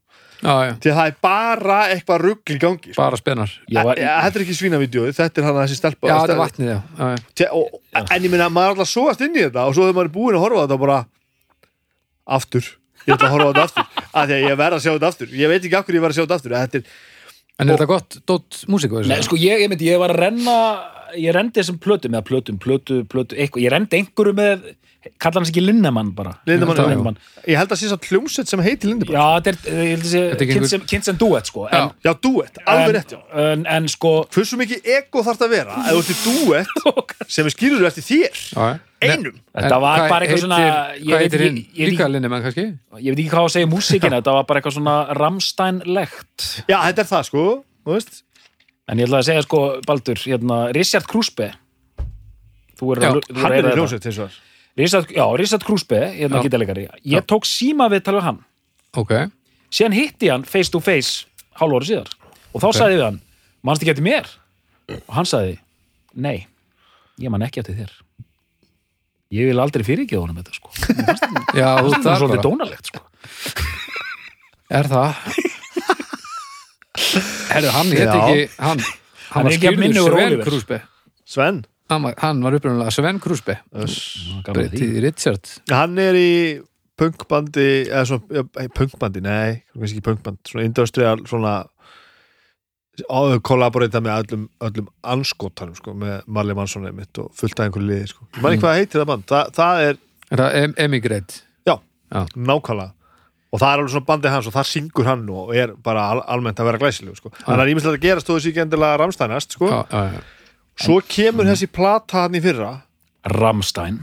Já, 0.42 0.54
já. 0.66 0.72
Því 0.82 0.90
að 0.90 0.96
það 0.96 1.10
er 1.12 1.16
bara 1.22 1.76
eitthvað 1.92 2.22
rugl 2.24 2.54
í 2.54 2.56
gangi 2.58 2.88
sko. 2.94 2.96
Bara 2.98 3.18
spennar. 3.20 3.52
Var, 3.76 4.00
þetta 4.00 4.40
er 4.40 4.44
ekki 4.46 4.56
svínavídeóið, 4.58 5.12
þetta 5.20 5.38
er 5.42 5.46
hann 5.46 5.58
að 5.60 5.66
þessi 5.68 5.76
stelpa. 5.78 6.08
Já, 6.08 6.14
þetta 6.24 6.34
er 6.34 6.40
vatnið, 6.40 6.70
já, 6.72 6.78
já, 6.98 7.10
já. 7.12 7.20
Te- 7.38 7.50
og, 7.60 7.76
en 8.02 8.24
ég 8.26 8.32
minna, 8.32 8.48
maður 8.50 8.72
er 8.72 8.74
alltaf 8.74 8.90
sóast 8.90 9.22
inn 9.28 9.36
í 9.38 9.44
þetta 9.44 9.66
og 9.68 9.76
svo 9.76 9.84
þegar 9.86 9.98
maður 10.00 10.08
er 10.10 10.14
búinn 10.16 10.38
að 10.40 10.44
horfa 10.46 10.58
á 10.58 10.64
þetta 10.64 10.80
bara 10.82 10.98
aftur 12.38 12.72
ég 13.06 13.14
ætla 13.16 13.28
að 13.28 13.34
horfa 13.36 13.48
á 13.48 13.50
þetta 13.52 13.66
aftur. 13.68 14.04
Af 14.12 14.28
því 14.28 14.36
að 14.36 14.46
ég 14.46 14.60
verð 14.62 14.78
að 14.78 14.84
sjá 14.84 14.92
þetta 14.92 15.12
aftur. 15.12 15.34
Ég 15.42 15.52
veit 15.52 15.62
ekki 15.62 15.78
af 15.78 15.86
hverju 15.86 16.00
ég 16.00 16.06
verð 16.06 16.14
að 16.14 16.18
sjá 16.18 16.24
þetta 16.24 16.38
aftur. 16.40 16.56
Þetta 16.58 16.80
er, 16.82 16.96
En 17.60 17.68
er 17.68 17.76
þetta 17.76 17.90
gott 17.90 18.18
dótt 18.26 18.62
músíku? 18.72 19.02
Nei, 19.06 19.20
sko, 19.22 19.36
ég, 19.38 19.60
ég, 19.62 19.70
myndi, 19.70 19.90
ég 19.92 20.00
var 20.00 20.14
að 20.14 20.22
renna 20.24 20.56
ég 21.18 21.34
rendi 21.34 21.60
þessum 21.60 21.78
plötum, 21.82 22.14
eða 22.16 22.26
plötum, 22.26 22.58
plötu, 22.62 23.02
plötu 23.08 23.36
eitthvað, 23.36 23.64
ég 23.66 23.72
rendi 23.74 24.00
einhverju 24.00 24.36
með 24.38 24.70
kallar 25.18 25.40
hans 25.42 25.50
ekki 25.50 25.62
Linnemann 25.64 26.12
bara? 26.14 26.32
Lindemann, 26.46 26.76
Já, 26.76 26.82
já, 26.82 26.88
Lindemann. 26.92 27.16
ég 27.48 27.56
held 27.58 27.72
að 27.74 27.80
sé 27.80 27.88
satt 27.90 28.06
hljómsveit 28.10 28.48
sem 28.52 28.60
heiti 28.62 28.86
Lindemann. 28.90 29.16
Já, 29.16 29.40
þetta 29.40 29.50
er, 29.52 29.82
ég 29.82 29.90
held 29.96 30.04
að 30.06 30.12
Þetta 30.12 30.42
er 30.42 30.46
sé 30.46 30.58
Kids 30.60 30.70
sem- 30.70 30.86
Kids 30.92 31.08
and 31.12 31.18
Duet, 31.22 31.46
sko. 31.50 31.66
En, 31.72 31.90
já, 32.04 32.12
duett, 32.22 32.58
alveg 32.66 32.94
rétt 32.98 33.14
já. 33.16 33.20
en, 33.52 33.66
en 33.66 33.88
sko 33.88 34.12
hversu 34.32 34.58
mikið 34.60 34.88
ego 34.96 35.22
þarf 35.26 35.38
þetta 35.40 35.48
að 35.48 35.54
vera 35.56 35.76
ef 35.82 35.92
þú 35.92 35.98
ert 35.98 36.12
í 36.12 36.18
duett 36.26 37.28
sem 37.36 37.46
er 37.50 37.54
skilur 37.56 37.86
eftir 37.90 38.06
þér? 38.08 38.42
Já, 38.52 38.68
einum. 39.02 39.38
Þetta 39.52 39.74
En 39.76 39.82
var 39.82 40.04
bara 40.08 40.26
eitthvað 40.26 40.44
svona 40.46 40.58
ég 40.62 41.02
Hvað 41.02 41.18
veit 41.18 41.22
heitir 41.26 41.46
ekki- 41.46 41.64
hinn? 41.66 41.90
Líka 41.92 42.08
Linnemann 42.12 42.42
kannski? 42.46 42.66
ég 43.02 43.08
veit 43.10 43.18
ekki 43.24 43.30
hvað 43.34 43.48
að 43.48 43.54
segja 43.56 43.66
í 43.66 43.72
músíkina 43.72 44.20
þetta 44.22 44.36
var 44.38 44.44
bara 44.46 44.60
eitthvað 44.62 44.76
svona 44.78 44.96
Rammstein-legt. 45.18 46.46
Já, 46.70 46.78
þetta 46.86 47.02
er 47.02 47.10
það 47.10 47.26
sko 47.30 47.42
þú 47.86 47.96
veist. 47.96 48.22
En 48.90 48.98
ég 48.98 49.06
ætla 49.06 49.20
að 49.22 49.26
segja 49.30 49.42
sko, 49.46 49.58
Baldur, 49.86 50.18
hérna 50.26 50.56
Richard 50.74 51.06
Kruspe. 51.10 51.52
Þú 52.78 52.88
er 52.96 53.02
Já, 53.04 53.10
að 53.12 53.20
þú 53.30 53.44
að 53.46 53.52
er 53.58 54.40
Richard, 54.78 55.10
já, 55.12 55.24
Richard 55.36 55.64
Kruspe, 55.68 55.98
hérna 56.16 56.38
Já. 56.40 56.42
gítarleikari. 56.46 56.86
Ég 57.04 57.26
tók 57.28 57.44
síma 57.44 57.90
við 57.92 58.04
tala 58.06 58.20
við 58.22 58.24
hann. 58.30 58.38
Ok, 58.96 59.12
síðan 59.72 59.96
hitti 59.96 60.28
ég 60.28 60.32
hann 60.32 60.44
face 60.48 60.72
to 60.72 60.80
face 60.80 61.26
hálf 61.60 61.76
ári 61.76 61.90
síðar. 61.90 62.08
Og 62.52 62.62
þá 62.64 62.68
sagði 62.72 62.94
ég 62.96 63.00
við 63.02 63.04
hann 63.10 63.20
mannst 63.62 63.84
ekki 63.84 63.92
eftir 63.92 64.06
mér? 64.06 64.30
Og 64.96 65.12
hann 65.16 65.28
sagði, 65.28 65.58
nei 66.14 66.46
ég 67.20 67.30
man 67.32 67.44
ekki 67.44 67.60
eftir 67.60 67.76
þér. 67.82 67.92
Ég 69.32 69.48
vil 69.48 69.60
aldrei 69.62 69.84
fyrirgeða 69.84 70.24
honum 70.24 70.40
þetta 70.40 70.56
sko. 70.56 70.72
Já, 71.60 71.68
þú 71.80 71.92
það 71.96 72.10
er 72.12 72.20
svolítið 72.20 72.42
dónalegt 72.44 72.90
sko. 72.92 73.04
Er 74.72 74.88
það? 74.88 75.20
Herðu, 77.52 77.70
hann 77.76 77.92
hétt 77.92 78.08
Já. 78.08 78.16
ekki 78.16 78.48
Hann, 78.56 78.80
hann 78.80 78.82
Hann 79.32 79.48
var 79.48 79.78
minnugur 79.80 80.16
Sven. 80.16 80.42
Kruspe. 80.44 80.80
Sven 81.28 81.62
Hann 81.92 82.02
var, 82.08 82.14
hann 82.22 82.42
var 82.44 82.56
upprunalega 82.58 82.90
Sven. 82.94 83.18
Breyti 84.52 84.88
Richard 85.04 85.48
hann 85.70 85.98
er 86.02 86.16
í 86.18 86.30
punkbandi 86.98 87.66
eða 87.88 88.04
svona, 88.06 88.44
punkbandi, 88.76 89.22
nei 89.24 89.62
kannski 89.72 89.96
ekki 89.98 90.04
punkband, 90.10 90.38
svona 90.48 90.66
industrial 90.68 91.22
svona 91.26 91.54
kollaborita 93.42 94.02
með 94.04 94.18
öllum, 94.26 94.42
öllum 94.62 94.88
anskotanum 95.14 95.74
sko, 95.78 95.94
með 95.96 96.26
Marley 96.28 96.54
Manson 96.58 96.84
mitt 96.94 97.18
og 97.22 97.30
fullt 97.38 97.58
af 97.58 97.68
einhverju 97.70 97.88
liði 97.88 98.10
sko. 98.12 98.26
manni 98.44 98.60
hvað 98.60 98.76
heitir 98.82 99.00
það 99.02 99.08
band, 99.12 99.24
Þa, 99.30 99.40
það 99.56 99.84
er 99.86 99.96
Er 100.32 100.40
það 100.42 100.58
em 100.62 100.74
Emigrate? 100.86 101.40
já, 101.68 101.74
Já. 102.12 102.20
nákvæmlega 102.36 102.92
og 103.52 103.60
það 103.60 103.68
er 103.72 103.80
alveg 103.82 103.90
svona 103.92 104.08
bandið 104.08 104.32
hans 104.32 104.46
og 104.48 104.54
það 104.54 104.68
syngur 104.70 105.04
hann 105.08 105.24
og 105.32 105.50
er 105.56 105.72
bara 105.76 106.04
al 106.12 106.22
almennt 106.36 106.60
að 106.60 106.68
vera 106.70 106.78
glæsilegu 106.80 107.16
sko. 107.18 107.32
þannig 107.42 107.64
að 107.66 107.72
ímislegt 107.74 107.98
að 107.98 108.04
gera 108.06 108.20
stóðu 108.24 108.40
sér 108.44 108.52
ekki 108.54 108.62
endilega 108.64 109.00
ramstænast 109.02 109.52
sko. 109.58 109.68
Já, 109.68 109.82
já, 109.92 110.04
já. 110.14 110.20
Svo 110.80 111.00
kemur 111.08 111.48
þessi 111.48 111.68
plata 111.72 112.24
hann 112.24 112.34
í 112.38 112.42
fyrra. 112.44 112.82
Rammstein. 113.28 114.02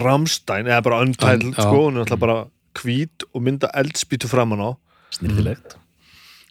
Ramstein, 0.00 0.68
eða 0.68 0.82
bara 0.84 1.00
Untitled 1.06 1.56
sko, 1.56 1.86
hún 1.88 1.96
er 1.96 2.04
alltaf 2.04 2.20
bara 2.20 2.38
hvít 2.78 3.24
og 3.34 3.42
mynda 3.46 3.70
eldspýtu 3.80 4.28
framan 4.30 4.60
á. 4.62 4.70
Snirðilegt 5.10 5.76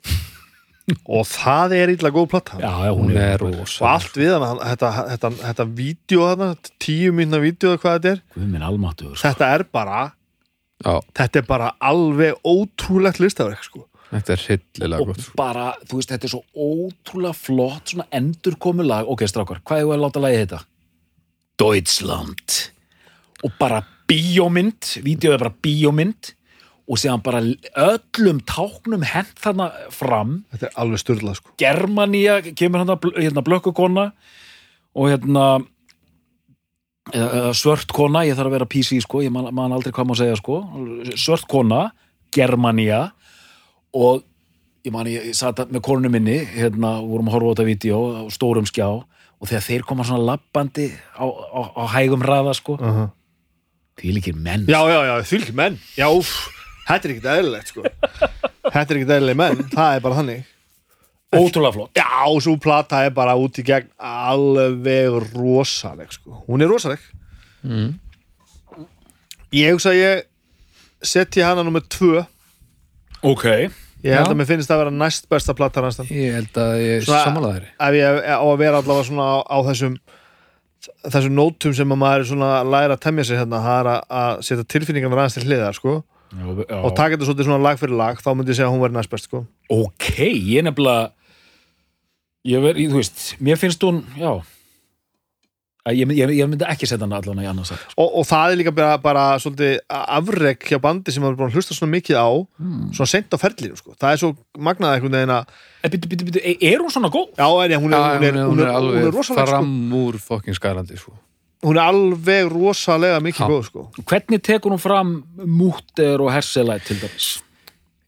og 1.16 1.28
það 1.30 1.76
er 1.78 1.92
illa 1.94 2.10
góð 2.12 2.26
plata. 2.32 2.58
Já, 2.60 2.72
já, 2.88 2.92
hún, 2.98 3.12
Hún 3.14 3.20
er 3.22 3.44
og 3.46 3.54
rosa 3.60 3.92
allt 3.94 4.18
við 4.18 4.34
hann, 4.42 4.62
þetta, 4.72 4.90
þetta, 5.12 5.30
þetta 5.44 5.66
vídeo 5.78 6.26
þarna, 6.32 6.48
tíu 6.82 7.12
mínna 7.16 7.40
vídeo 7.44 7.76
eða 7.76 7.82
hvað 7.84 7.98
þetta 8.00 8.14
er, 8.16 8.24
Guð 8.36 8.48
minn 8.56 8.66
almáttugur 8.66 9.14
sko. 9.20 9.28
þetta 9.28 9.52
er 9.56 9.66
bara 9.78 10.00
Já, 10.80 10.94
þetta 11.20 11.42
er 11.42 11.46
bara 11.50 11.70
alveg 11.92 12.38
ótrúlegt 12.48 13.20
listaverk 13.22 13.64
sko. 13.68 13.86
Þetta 14.10 14.34
er 14.36 14.43
hillilega 14.47 15.03
og 15.03 15.12
gott 15.12 15.24
sko. 15.24 15.38
bara, 15.39 15.70
þú 15.86 15.99
veist, 15.99 16.12
þetta 16.14 16.28
er 16.28 16.34
svo 16.34 16.43
ótrúlega 16.55 17.38
flott 17.38 17.93
svona 17.93 18.07
endurkomu 18.20 18.86
lag 18.86 19.10
ok, 19.10 19.26
strákar, 19.30 19.62
hvað 19.66 19.84
er 19.84 19.95
að 19.95 20.03
láta 20.05 20.24
lagið 20.24 20.43
þetta? 20.45 20.62
Deutschland. 21.60 22.60
Og 23.43 23.55
bara 23.60 23.84
bíómynd 24.10 24.99
vídeoð 25.05 25.36
er 25.36 25.43
bara 25.43 25.57
bíómynd. 25.64 26.36
Og 26.89 26.97
séðan 26.97 27.22
bara 27.22 27.41
öllum 27.78 28.39
táknum 28.49 29.03
hent 29.05 29.36
þarna 29.38 29.68
fram. 29.93 30.39
Þetta 30.49 30.70
er 30.72 30.80
alveg 30.82 31.01
styrla 31.03 31.36
sko. 31.38 31.51
Germanía 31.62 32.39
kemur 32.57 32.82
hann 32.82 32.93
að 32.95 33.12
hérna, 33.14 33.43
blökkukona. 33.45 34.07
Og 34.97 35.12
hérna 35.12 35.43
eða, 37.14 37.28
eða 37.28 37.51
svört 37.60 37.93
kona, 37.93 38.24
ég 38.26 38.39
þarf 38.39 38.49
að 38.49 38.57
vera 38.57 38.70
PC 38.74 39.03
sko, 39.05 39.22
ég 39.22 39.34
man, 39.34 39.51
man 39.53 39.76
aldrei 39.76 39.93
hvað 39.93 40.10
má 40.10 40.16
segja 40.18 40.39
sko. 40.39 40.64
Svört 41.14 41.45
kona, 41.51 41.91
Germanía 42.34 43.12
og 43.94 44.24
ég 44.86 44.94
man 44.94 45.08
ég, 45.10 45.30
ég 45.32 45.38
sat 45.38 45.60
með 45.70 45.84
konunum 45.86 46.14
minni 46.16 46.38
hérna, 46.54 47.00
vorum 47.04 47.30
að 47.30 47.36
horfa 47.38 47.52
á 47.52 47.54
þetta 47.54 47.68
vídeo 47.68 48.02
á 48.16 48.22
stórum 48.34 48.68
skjá 48.70 48.88
og 49.40 49.48
þegar 49.48 49.66
þeir 49.66 49.88
koma 49.88 50.06
svona 50.08 50.28
labbandi 50.34 50.90
á, 51.16 51.26
á, 51.26 51.62
á 51.80 51.84
hægum 51.96 52.24
hraða 52.24 52.54
sko 52.58 52.78
uh 52.78 52.86
-huh. 52.86 53.10
því 54.00 54.14
líkir 54.18 54.36
menn 54.36 54.68
já, 54.68 54.80
já, 54.88 55.00
já, 55.10 55.16
þylg 55.32 55.52
menn 55.56 55.80
já, 55.98 56.08
úff, 56.08 56.48
þetta 56.88 57.08
er 57.08 57.16
ekkert 57.16 57.32
eðlilegt 57.36 57.68
sko. 57.68 57.84
þetta 58.74 58.88
er 58.88 58.98
ekkert 58.98 59.16
eðlileg 59.18 59.38
menn 59.38 59.64
það 59.72 59.96
er 59.96 60.02
bara 60.02 60.20
þannig 60.20 60.44
ótrúlega 61.30 61.74
flott 61.74 62.00
já, 62.00 62.10
og 62.26 62.42
svo 62.42 62.58
plata 62.58 63.04
er 63.06 63.14
bara 63.14 63.36
út 63.36 63.60
í 63.60 63.64
gegn 63.64 63.92
alveg 63.98 65.20
rosaleg 65.36 66.12
sko. 66.12 66.44
hún 66.48 66.62
er 66.62 66.72
rosaleg 66.72 67.00
mm. 67.64 67.94
ég 69.52 69.76
hugsa 69.76 69.92
að 69.92 70.02
ég 70.02 70.26
setji 71.02 71.44
hana 71.44 71.64
nummer 71.64 71.82
tvö 71.82 72.26
ok, 73.26 73.46
ég 74.04 74.16
held 74.16 74.28
Já. 74.28 74.32
að 74.32 74.38
mér 74.40 74.50
finnst 74.50 74.70
það 74.70 74.78
að 74.78 74.84
vera 74.84 74.96
næst 74.96 75.28
besta 75.32 75.56
plata 75.58 75.84
hans 75.84 76.00
Ég 76.08 76.38
held 76.38 76.60
að 76.62 76.74
ég 76.84 77.06
samanlega 77.08 77.58
þeirri 77.58 77.74
ef 77.88 78.00
ég 78.00 78.22
á 78.32 78.46
að 78.46 78.58
vera 78.62 78.82
allavega 78.82 79.08
svona 79.10 79.28
á, 79.28 79.38
á 79.44 79.58
þessum 79.70 79.98
þessum 81.04 81.36
nótum 81.36 81.76
sem 81.76 81.92
að 81.92 82.00
maður 82.00 82.24
er 82.24 82.30
svona 82.30 82.52
að 82.62 82.72
læra 82.74 82.96
að 82.96 83.04
temja 83.04 83.26
sig 83.28 83.40
hérna, 83.40 83.60
það 83.66 83.80
er 83.82 83.90
að, 83.92 84.04
að 84.22 84.44
setja 84.48 84.68
tilfinningarna 84.76 85.20
aðeins 85.20 85.36
til 85.36 85.48
hliðar 85.48 85.76
sko, 85.76 85.96
já, 86.32 86.46
já. 86.46 86.78
og 86.80 86.94
taka 86.96 87.16
þetta 87.16 87.28
svolítið 87.28 87.50
svona 87.50 87.66
lag 87.66 87.82
fyrir 87.82 88.00
lag 88.00 88.22
þá 88.24 88.30
myndi 88.32 88.54
ég 88.54 88.60
segja 88.60 88.70
að 88.70 88.76
hún 88.76 88.84
verði 88.86 89.00
næst 89.00 89.12
best 89.12 89.28
sko. 89.28 89.42
ok, 89.76 90.08
ég 90.24 90.64
nefnilega 90.64 91.10
ég 92.48 92.64
verð, 92.64 92.86
þú 92.94 93.02
veist 93.02 93.26
mér 93.44 93.60
finnst 93.60 93.84
hún, 93.84 94.00
já 94.16 94.32
ég, 95.96 96.12
ég, 96.18 96.34
ég 96.40 96.50
myndi 96.50 96.68
ekki 96.68 96.88
setja 96.90 97.06
hana 97.06 97.20
allan 97.20 97.42
í 97.44 97.48
annars 97.50 97.72
að 97.74 97.82
og, 97.96 98.20
og 98.22 98.28
það 98.30 98.54
er 98.54 98.60
líka 98.62 98.74
bara, 98.76 98.98
bara 99.02 99.24
svolítið 99.42 99.80
afrek 99.90 100.68
hjá 100.70 100.80
bandi 100.84 101.14
sem 101.16 101.26
er 101.26 101.38
búin 101.40 101.50
að 101.50 101.58
hlusta 101.60 101.78
svona 101.78 101.96
mikið 101.96 102.20
á 102.20 102.30
hmm. 102.30 102.92
svona 102.98 103.12
sent 103.14 103.34
á 103.34 103.38
ferlinu 103.42 103.80
sko. 103.80 103.96
það 104.00 104.16
er 104.16 104.22
svo 104.24 104.32
magnað 104.70 104.96
einhvern 104.98 105.18
veginn 105.20 105.36
að 105.38 105.56
byttu, 105.88 106.12
byttu, 106.12 106.30
byttu, 106.30 106.46
er 106.72 106.84
hún 106.84 106.94
svona 106.94 107.12
góð? 107.14 107.34
já, 107.34 107.48
en, 107.48 107.76
hún, 107.82 107.96
er, 107.96 108.06
hún, 108.06 108.30
er, 108.30 108.30
hún, 108.30 108.30
er, 108.30 108.40
hún 108.52 108.64
er 108.66 108.72
alveg 108.76 109.10
rosalega 109.10 109.48
sko. 109.48 109.58
fram 109.58 110.00
úr 110.04 110.22
fokkin 110.24 110.58
skarandi 110.58 111.00
sko. 111.00 111.18
hún 111.68 111.78
er 111.80 111.90
alveg 111.90 112.50
rosalega 112.54 113.22
mikið 113.28 113.54
góð 113.54 113.68
sko. 113.70 113.86
hvernig 114.04 114.44
tekur 114.46 114.76
hún 114.76 114.82
fram 114.82 115.20
múter 115.46 116.20
og 116.22 116.34
herselæt 116.36 116.90
til 116.90 117.00
dæmis? 117.04 117.38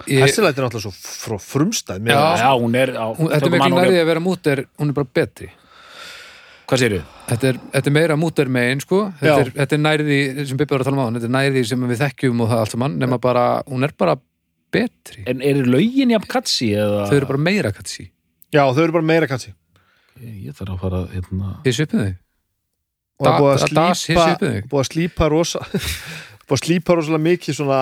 ég, 0.07 0.21
Hessilætt 0.25 0.57
er 0.57 0.65
náttúrulega 0.65 0.89
svo 0.89 0.93
frá 0.95 1.39
frumstæð 1.41 2.07
Já. 2.07 2.21
já, 2.37 2.51
hún 2.57 2.75
er 2.75 2.93
á, 2.97 3.05
hún, 3.13 3.29
Þetta 3.31 3.45
er 3.45 3.55
miklu 3.55 3.75
nærði 3.75 3.99
að 4.01 4.07
vera 4.09 4.23
múter 4.23 4.63
hún 4.79 4.91
er 4.91 4.97
bara 4.97 5.09
betri 5.13 5.49
hvað 6.71 6.83
þú? 6.95 6.99
Þetta 7.27 7.49
er, 7.51 7.61
þetta 7.75 7.91
er 7.91 7.95
meira 7.97 8.17
múter 8.19 8.51
megin 8.51 8.83
sko. 8.83 9.03
þetta, 9.19 9.37
er, 9.43 9.53
þetta 9.59 9.77
er 9.77 9.81
nærði 9.85 10.19
sem 10.39 10.59
Bibbi 10.59 10.73
var 10.73 10.83
að 10.85 10.89
tala 10.89 10.97
um 10.97 11.03
á 11.03 11.07
þetta 11.17 11.29
er 11.29 11.35
nærði 11.37 11.63
sem 11.67 11.87
við 11.91 12.03
þekkjum 12.05 12.43
og 12.45 12.51
það 12.51 12.63
allt 12.63 12.75
saman 12.75 12.97
nema 13.01 13.19
bara, 13.21 13.45
hún 13.67 13.87
er 13.87 13.95
bara 13.99 14.17
betri. 14.71 15.25
En 15.27 15.43
er 15.43 15.61
lögin 15.67 16.13
jafn 16.15 16.29
katsi 16.31 16.71
eða? 16.79 17.05
Þau 17.11 17.17
eru 17.19 17.31
bara 17.33 17.43
meira 17.49 17.73
katsi 17.75 18.07
já, 18.51 18.63
þau 18.63 18.83
eru 18.85 18.97
bara 18.99 19.09
meira 19.11 19.29
katsi 19.31 19.53
ég 20.21 20.55
þarf 20.55 20.75
að 20.75 20.81
fara 20.85 21.05
hérna. 21.11 21.53
Þið 21.65 21.77
svipið 21.77 22.01
þau. 22.01 22.11
Og 23.21 23.27
það 23.27 23.33
er 23.35 24.65
búið 24.71 24.81
að 24.81 24.89
slípa 24.89 25.29
rosa 25.31 25.61
búið 26.45 26.57
að 26.57 26.63
slípa 26.65 26.97
rosalega 26.97 27.25
mikið 27.27 27.57
svona 27.57 27.81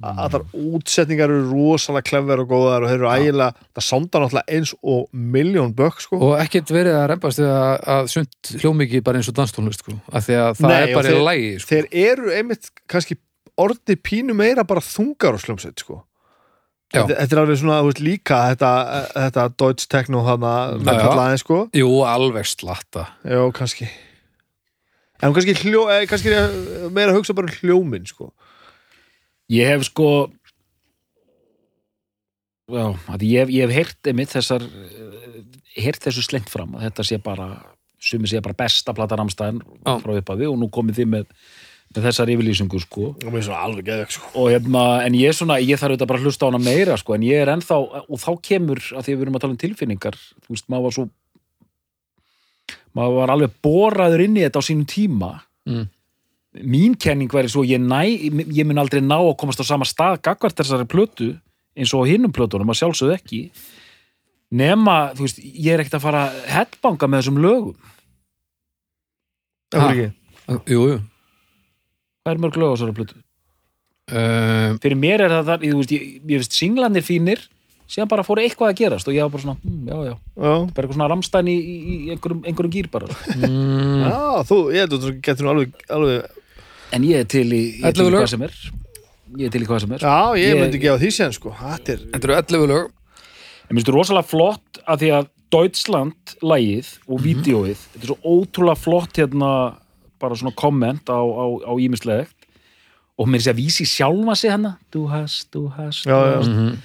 að 0.00 0.30
þar 0.32 0.44
útsetningar 0.56 1.28
eru 1.34 1.48
rosalega 1.50 2.06
klefver 2.08 2.40
og 2.40 2.48
góðar 2.48 2.84
og 2.86 2.88
þeir 2.88 2.96
eru 3.02 3.08
ægilega 3.12 3.66
það 3.76 3.84
sándar 3.84 4.22
náttúrulega 4.24 4.56
eins 4.56 4.70
og 4.80 5.02
miljón 5.12 5.74
bökk 5.76 6.00
sko 6.00 6.20
og 6.30 6.32
ekkert 6.40 6.72
verið 6.72 6.96
að 6.96 7.04
reymbast 7.12 7.42
að, 7.44 7.74
að 7.94 8.08
sund 8.14 8.52
hljómiki 8.62 9.02
bara 9.04 9.20
eins 9.20 9.28
og 9.28 9.36
danstónlist 9.36 9.84
sko. 9.84 9.98
af 10.08 10.24
því 10.24 10.38
að 10.40 10.54
það 10.62 10.72
Nei, 10.72 10.78
er 10.80 10.94
bara 10.96 11.12
í 11.12 11.18
lægi 11.28 11.50
sko. 11.60 11.68
þeir 11.74 11.90
eru 12.06 12.32
einmitt 12.38 12.70
kannski 12.88 13.18
orði 13.60 13.98
pínu 14.00 14.36
meira 14.38 14.64
bara 14.64 14.80
þungar 14.80 15.36
og 15.36 15.44
slumsett 15.44 15.84
sko 15.84 16.00
Já. 16.92 17.06
þetta, 17.08 17.24
er 17.24 17.40
alveg 17.40 17.56
svona, 17.56 17.78
þú 17.80 17.88
veist, 17.88 18.00
líka 18.04 18.38
þetta, 18.50 18.70
þetta 19.16 19.44
Deutsch 19.60 19.88
Techno 19.92 20.24
hana 20.26 20.54
með 20.76 20.88
Já, 20.90 20.96
já. 20.96 21.04
kallaði 21.06 21.38
sko 21.40 21.60
jú, 21.76 21.92
alveg 22.08 22.48
slatta 22.48 23.04
já, 23.24 23.40
kannski 23.56 23.88
en 25.22 25.36
kannski, 25.36 25.54
hljó, 25.62 25.84
eh, 25.92 26.06
kannski 26.10 26.32
meira 26.92 27.14
hugsa 27.16 27.36
bara 27.36 27.48
um 27.48 27.60
hljóminn 27.60 28.08
sko 28.08 28.32
ég 29.50 29.66
hef 29.72 29.82
sko 29.88 30.30
já, 32.72 32.86
að 33.12 33.24
ég, 33.26 33.40
hef- 33.42 33.52
ég 33.52 33.66
hef 33.66 33.74
heyrt 33.76 34.08
einmitt 34.12 34.32
þessar 34.32 34.62
eh, 34.62 35.42
heyrt 35.82 36.02
þessu 36.04 36.22
slengt 36.24 36.50
fram 36.52 36.76
að 36.78 36.86
þetta 36.88 37.04
sé 37.08 37.18
bara 37.22 37.48
sumi 38.02 38.26
sé 38.30 38.40
bara 38.42 38.56
besta 38.58 38.94
plata 38.94 39.16
Ramstein 39.18 39.60
Já. 39.86 39.98
frá 40.02 40.16
upphafi 40.18 40.48
og 40.48 40.56
nú 40.58 40.70
komið 40.72 41.02
þið 41.02 41.10
með 41.16 41.26
með 41.92 42.06
þessar 42.06 42.30
yfirlýsingu 42.32 42.78
sko 42.80 43.02
og 43.12 43.26
mér 43.28 43.42
er 43.42 43.44
svona 43.44 43.64
alveg 43.66 43.84
geðveg 43.84 44.12
sko. 44.14 44.28
og 44.40 44.46
hérna, 44.48 44.82
en 45.04 45.12
ég 45.18 45.28
er 45.28 45.36
svona, 45.36 45.58
ég 45.60 45.76
þarf 45.76 45.92
auðvitað 45.92 46.08
bara 46.08 46.20
að 46.22 46.24
hlusta 46.24 46.46
á 46.46 46.48
hana 46.48 46.60
meira 46.64 46.94
sko, 46.96 47.12
en 47.18 47.26
ég 47.26 47.42
er 47.42 47.50
ennþá, 47.52 47.76
og 48.08 48.16
þá 48.22 48.30
kemur 48.48 48.80
að 48.80 49.02
því 49.04 49.12
að 49.12 49.18
við 49.18 49.24
erum 49.26 49.36
að 49.36 49.42
tala 49.44 49.52
um 49.52 49.60
tilfinningar 49.60 50.16
þú 50.16 50.54
veist, 50.54 50.68
maður 50.72 50.86
var 50.86 50.94
svo 50.96 51.04
maður 52.96 53.18
var 53.20 53.32
alveg 53.34 53.52
boraður 53.64 54.24
inn 54.24 54.38
í 54.40 54.44
þetta 54.46 54.62
á 54.64 54.68
sínum 54.70 54.88
tíma 54.88 55.32
Mm. 55.68 55.84
Mín 56.60 56.96
kenning 57.00 57.32
væri 57.32 57.48
svo, 57.48 57.62
ég 57.64 57.80
næ 57.80 58.02
ég 58.52 58.66
mun 58.68 58.78
aldrei 58.82 59.00
ná 59.00 59.16
að 59.18 59.36
komast 59.40 59.62
á 59.62 59.64
sama 59.64 59.86
stað 59.88 60.20
gagvart 60.26 60.58
þessari 60.58 60.84
plötu, 60.90 61.30
eins 61.76 61.94
og 61.96 62.04
hinnum 62.10 62.32
plötunum 62.34 62.68
að 62.72 62.82
sjálfsögðu 62.82 63.16
ekki. 63.16 63.40
Nema, 64.52 65.14
þú 65.16 65.24
veist, 65.24 65.38
ég 65.40 65.72
er 65.72 65.80
ekkert 65.80 65.96
að 65.96 66.04
fara 66.04 66.26
headbanga 66.52 67.08
með 67.08 67.22
þessum 67.22 67.40
lögum. 67.40 67.76
Það 69.72 69.86
er 69.86 69.92
ekki. 69.94 70.08
Jú, 70.74 70.82
jú. 70.92 70.98
Hvað 72.22 72.34
er 72.34 72.42
mörg 72.44 72.58
lög 72.60 72.68
á 72.68 72.74
þessari 72.76 72.96
plötu? 73.00 73.22
um, 74.12 74.76
fyrir 74.82 74.98
mér 74.98 75.22
er 75.24 75.32
það, 75.32 75.48
það 75.48 75.64
þú 75.70 75.78
veist, 75.80 75.92
ég, 75.94 76.06
ég 76.28 76.40
veist 76.42 76.56
singlanir 76.58 77.04
fínir 77.06 77.40
síðan 77.92 78.10
bara 78.10 78.24
fór 78.26 78.40
eitthvað 78.42 78.72
að 78.72 78.78
gerast 78.80 79.08
og 79.08 79.14
ég 79.16 79.24
var 79.24 79.32
bara 79.32 79.44
svona, 79.44 79.56
hm, 79.62 79.80
já, 79.88 79.96
já, 80.08 80.12
Já. 80.12 80.52
bara 80.74 80.82
eitthvað 80.82 80.96
svona 80.96 81.08
ramstæn 81.12 81.50
í, 81.52 81.56
í, 81.56 81.74
í 81.92 81.96
einhverjum, 82.14 82.40
einhverjum 82.48 82.74
gýr 82.76 82.88
bara. 82.92 83.08
Mm, 83.36 84.04
Já, 84.04 84.20
þú, 84.48 84.58
ég 84.74 84.84
held 84.84 84.96
að 84.96 85.04
þú 85.06 85.12
getur 85.28 85.46
nú 85.46 85.52
alveg, 85.54 85.74
alveg 85.96 86.41
en 86.92 87.02
ég 87.08 87.16
er 87.22 87.24
til 87.24 87.46
í, 87.52 87.62
ég 87.80 87.84
er 87.88 87.92
til 87.96 88.06
11 88.06 88.12
í 88.12 88.20
hvað 88.22 88.28
sem 88.34 88.42
er. 88.42 88.56
Ég 89.38 89.46
er 89.48 89.50
til 89.54 89.62
í 89.62 89.66
hvað 89.68 89.80
sem 89.80 89.92
er. 89.96 89.98
Já, 90.04 90.16
ég, 90.36 90.54
Ég- 90.54 90.60
myndi 90.60 90.78
gefa 90.82 90.98
því 91.00 91.10
sér 91.16 91.32
sko. 91.32 91.54
Þetta 91.58 91.92
er, 91.94 91.98
Þetta 92.12 92.24
eru 92.28 92.34
11 92.34 92.66
lög. 92.68 92.90
En 93.70 93.76
minnstu 93.76 93.92
rosalega 93.94 94.28
flott 94.28 94.82
að 94.86 94.98
því 95.00 95.10
að 95.18 95.28
Deutschland 95.52 96.34
lægið 96.42 96.88
og 97.08 97.20
Mhm. 97.20 97.24
vídeóið 97.26 97.80
þetta 97.92 98.02
er 98.02 98.06
svo 98.06 98.18
ótrúlega 98.24 98.78
flott 98.78 99.12
hérna 99.16 99.76
bara 100.20 100.34
svona 100.34 100.54
komment 100.54 101.04
á, 101.08 101.18
á, 101.20 101.44
á 101.68 101.72
ímislegt 101.76 102.34
og 103.18 103.26
mér 103.28 103.40
sé 103.42 103.52
að 103.52 103.60
vísi 103.60 103.84
sjálfa 103.84 104.36
sig 104.36 104.50
hana 104.50 104.78
du 104.90 105.06
hast, 105.08 105.50
du 105.52 105.68
hast, 105.68 106.04
Já, 106.06 106.12
du 106.12 106.30
já. 106.30 106.36
hast. 106.38 106.48
Mhm. 106.50 106.76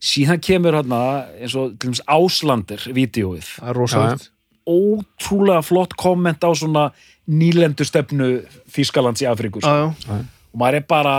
síðan 0.00 0.40
kemur 0.40 0.72
hérna 0.74 1.26
eins 1.40 1.54
og 1.56 1.78
til 1.78 1.90
dæmis 1.90 2.00
Áslander 2.06 2.78
vídeóið. 2.92 3.46
Það 3.60 3.68
er 3.68 3.74
rosalegt. 3.74 4.30
Ótrúlega 4.68 5.62
flott 5.64 5.94
komment 5.96 6.40
á 6.42 6.50
svona 6.54 6.92
nýlendu 7.26 7.84
stefnu 7.86 8.28
Þískalands 8.70 9.22
í 9.24 9.28
Afríku 9.30 9.60
Já, 9.62 9.90
sko. 9.98 10.12
já. 10.12 10.20
og 10.52 10.60
maður 10.60 10.78
er 10.80 10.86
bara 10.88 11.16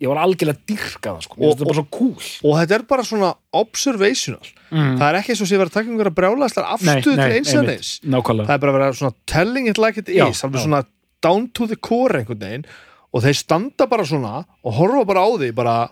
ég 0.00 0.08
var 0.08 0.22
algjörlega 0.24 0.64
dyrka 0.66 1.12
það 1.12 1.24
sko. 1.26 1.36
Og- 1.44 1.74
svo 1.76 1.84
cool. 1.92 2.28
Og 2.44 2.54
þetta 2.56 2.74
er 2.78 2.84
bara 2.88 3.02
svona 3.04 3.34
observational. 3.52 4.46
Mm. 4.70 4.94
Það 4.96 5.06
er 5.08 5.18
ekki 5.18 5.34
eins 5.34 5.42
og 5.44 5.48
sé 5.50 5.58
verið 5.60 5.70
að 5.70 5.76
taka 5.76 5.90
einhverja 5.90 6.14
brjálæðslar 6.16 6.70
afstöð 6.74 7.02
til 7.02 7.18
eins 7.20 7.54
en 7.54 7.68
eins 7.68 7.90
Það 8.00 8.54
er 8.54 8.62
bara 8.62 8.72
að 8.72 8.78
vera 8.78 8.92
svona 8.92 9.14
telling 9.26 9.68
it 9.68 9.78
like 9.78 9.98
it 9.98 10.06
Já, 10.08 10.28
is 10.30 10.42
alveg 10.44 10.60
já. 10.60 10.64
svona 10.64 10.84
down 11.20 11.48
to 11.52 11.66
the 11.66 11.76
core 11.76 12.20
einhvern 12.22 12.40
veginn. 12.40 12.64
Og 13.12 13.22
þeir 13.22 13.36
standa 13.36 13.86
bara 13.86 14.04
svona 14.04 14.44
og 14.64 14.72
horfa 14.72 15.04
bara 15.04 15.20
á 15.20 15.28
því 15.36 15.52
bara 15.54 15.90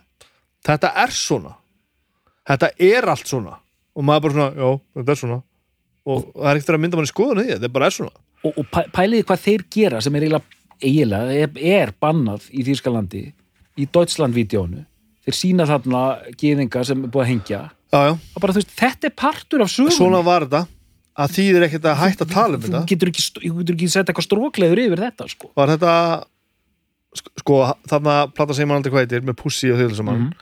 þetta 0.65 0.91
er 0.95 1.11
svona. 1.13 1.53
Þetta 2.49 2.71
er 2.79 3.05
allt 3.05 3.27
svona. 3.27 3.59
Og 3.95 4.03
maður 4.03 4.21
bara 4.21 4.33
svona, 4.33 4.51
já, 4.55 4.81
þetta 4.97 5.11
er 5.11 5.21
svona. 5.21 5.43
Og 6.07 6.33
það 6.33 6.49
er 6.49 6.55
ekkert 6.57 6.73
að 6.73 6.81
mynda 6.81 6.97
manni 6.97 7.11
skoðun 7.13 7.41
í 7.43 7.45
því, 7.45 7.59
þetta 7.59 7.73
bara 7.73 7.85
er 7.85 7.91
svona 7.91 8.11
og, 8.45 8.53
og 8.57 8.65
pæ- 8.71 8.87
pæliði 8.95 9.25
hvað 9.27 9.43
þeir 9.47 9.65
gera 9.75 10.01
sem 10.01 10.15
er 10.15 10.27
eiginlega, 10.29 11.33
er, 11.43 11.49
er 11.59 11.93
bannað 12.01 12.45
í 12.55 12.63
Þískalandi 12.67 13.23
í 13.79 13.85
Deutschland-vídeónu 13.91 14.85
þeir 15.25 15.35
sína 15.35 15.65
þarna 15.69 16.03
gýðinga 16.39 16.83
sem 16.87 17.03
er 17.03 17.11
búið 17.11 17.25
að 17.25 17.29
hengja. 17.33 17.61
Já, 17.89 17.99
já, 18.05 18.11
og 18.35 18.41
bara 18.41 18.53
þú 18.55 18.61
veist, 18.61 18.75
þetta 18.79 19.07
er 19.09 19.15
partur 19.17 19.61
af 19.65 19.69
sögunni. 19.73 19.95
Svona 19.97 20.19
var 20.25 20.45
þetta. 20.45 20.61
Að 21.19 21.31
þýðir 21.35 21.65
ekkert 21.67 21.85
að 21.89 21.97
hætta 21.99 22.25
að 22.25 22.33
tala 22.33 22.55
um 22.55 22.61
þetta. 22.63 22.79
ekki, 22.85 22.95
þú 22.95 23.53
getur 23.59 23.75
ekki 23.75 23.89
sett 23.91 24.07
eitthvað 24.11 24.27
strókleður 24.29 24.81
yfir 24.85 25.01
þetta 25.03 25.25
sko. 25.33 25.49
var 25.57 25.67
þetta 25.73 25.93
sk- 27.19 27.33
sko, 27.41 27.57
þarna 27.91 28.15
plata 28.33 28.53
sem 28.55 28.67
mann 28.69 28.79
aldrei 28.79 28.93
hvað 28.93 29.03
heitir 29.05 29.25
með 29.27 29.35
Pussy 29.41 29.71
og 29.73 29.79
þau 29.81 29.95
saman 29.97 30.19
Mhm. 30.21 30.33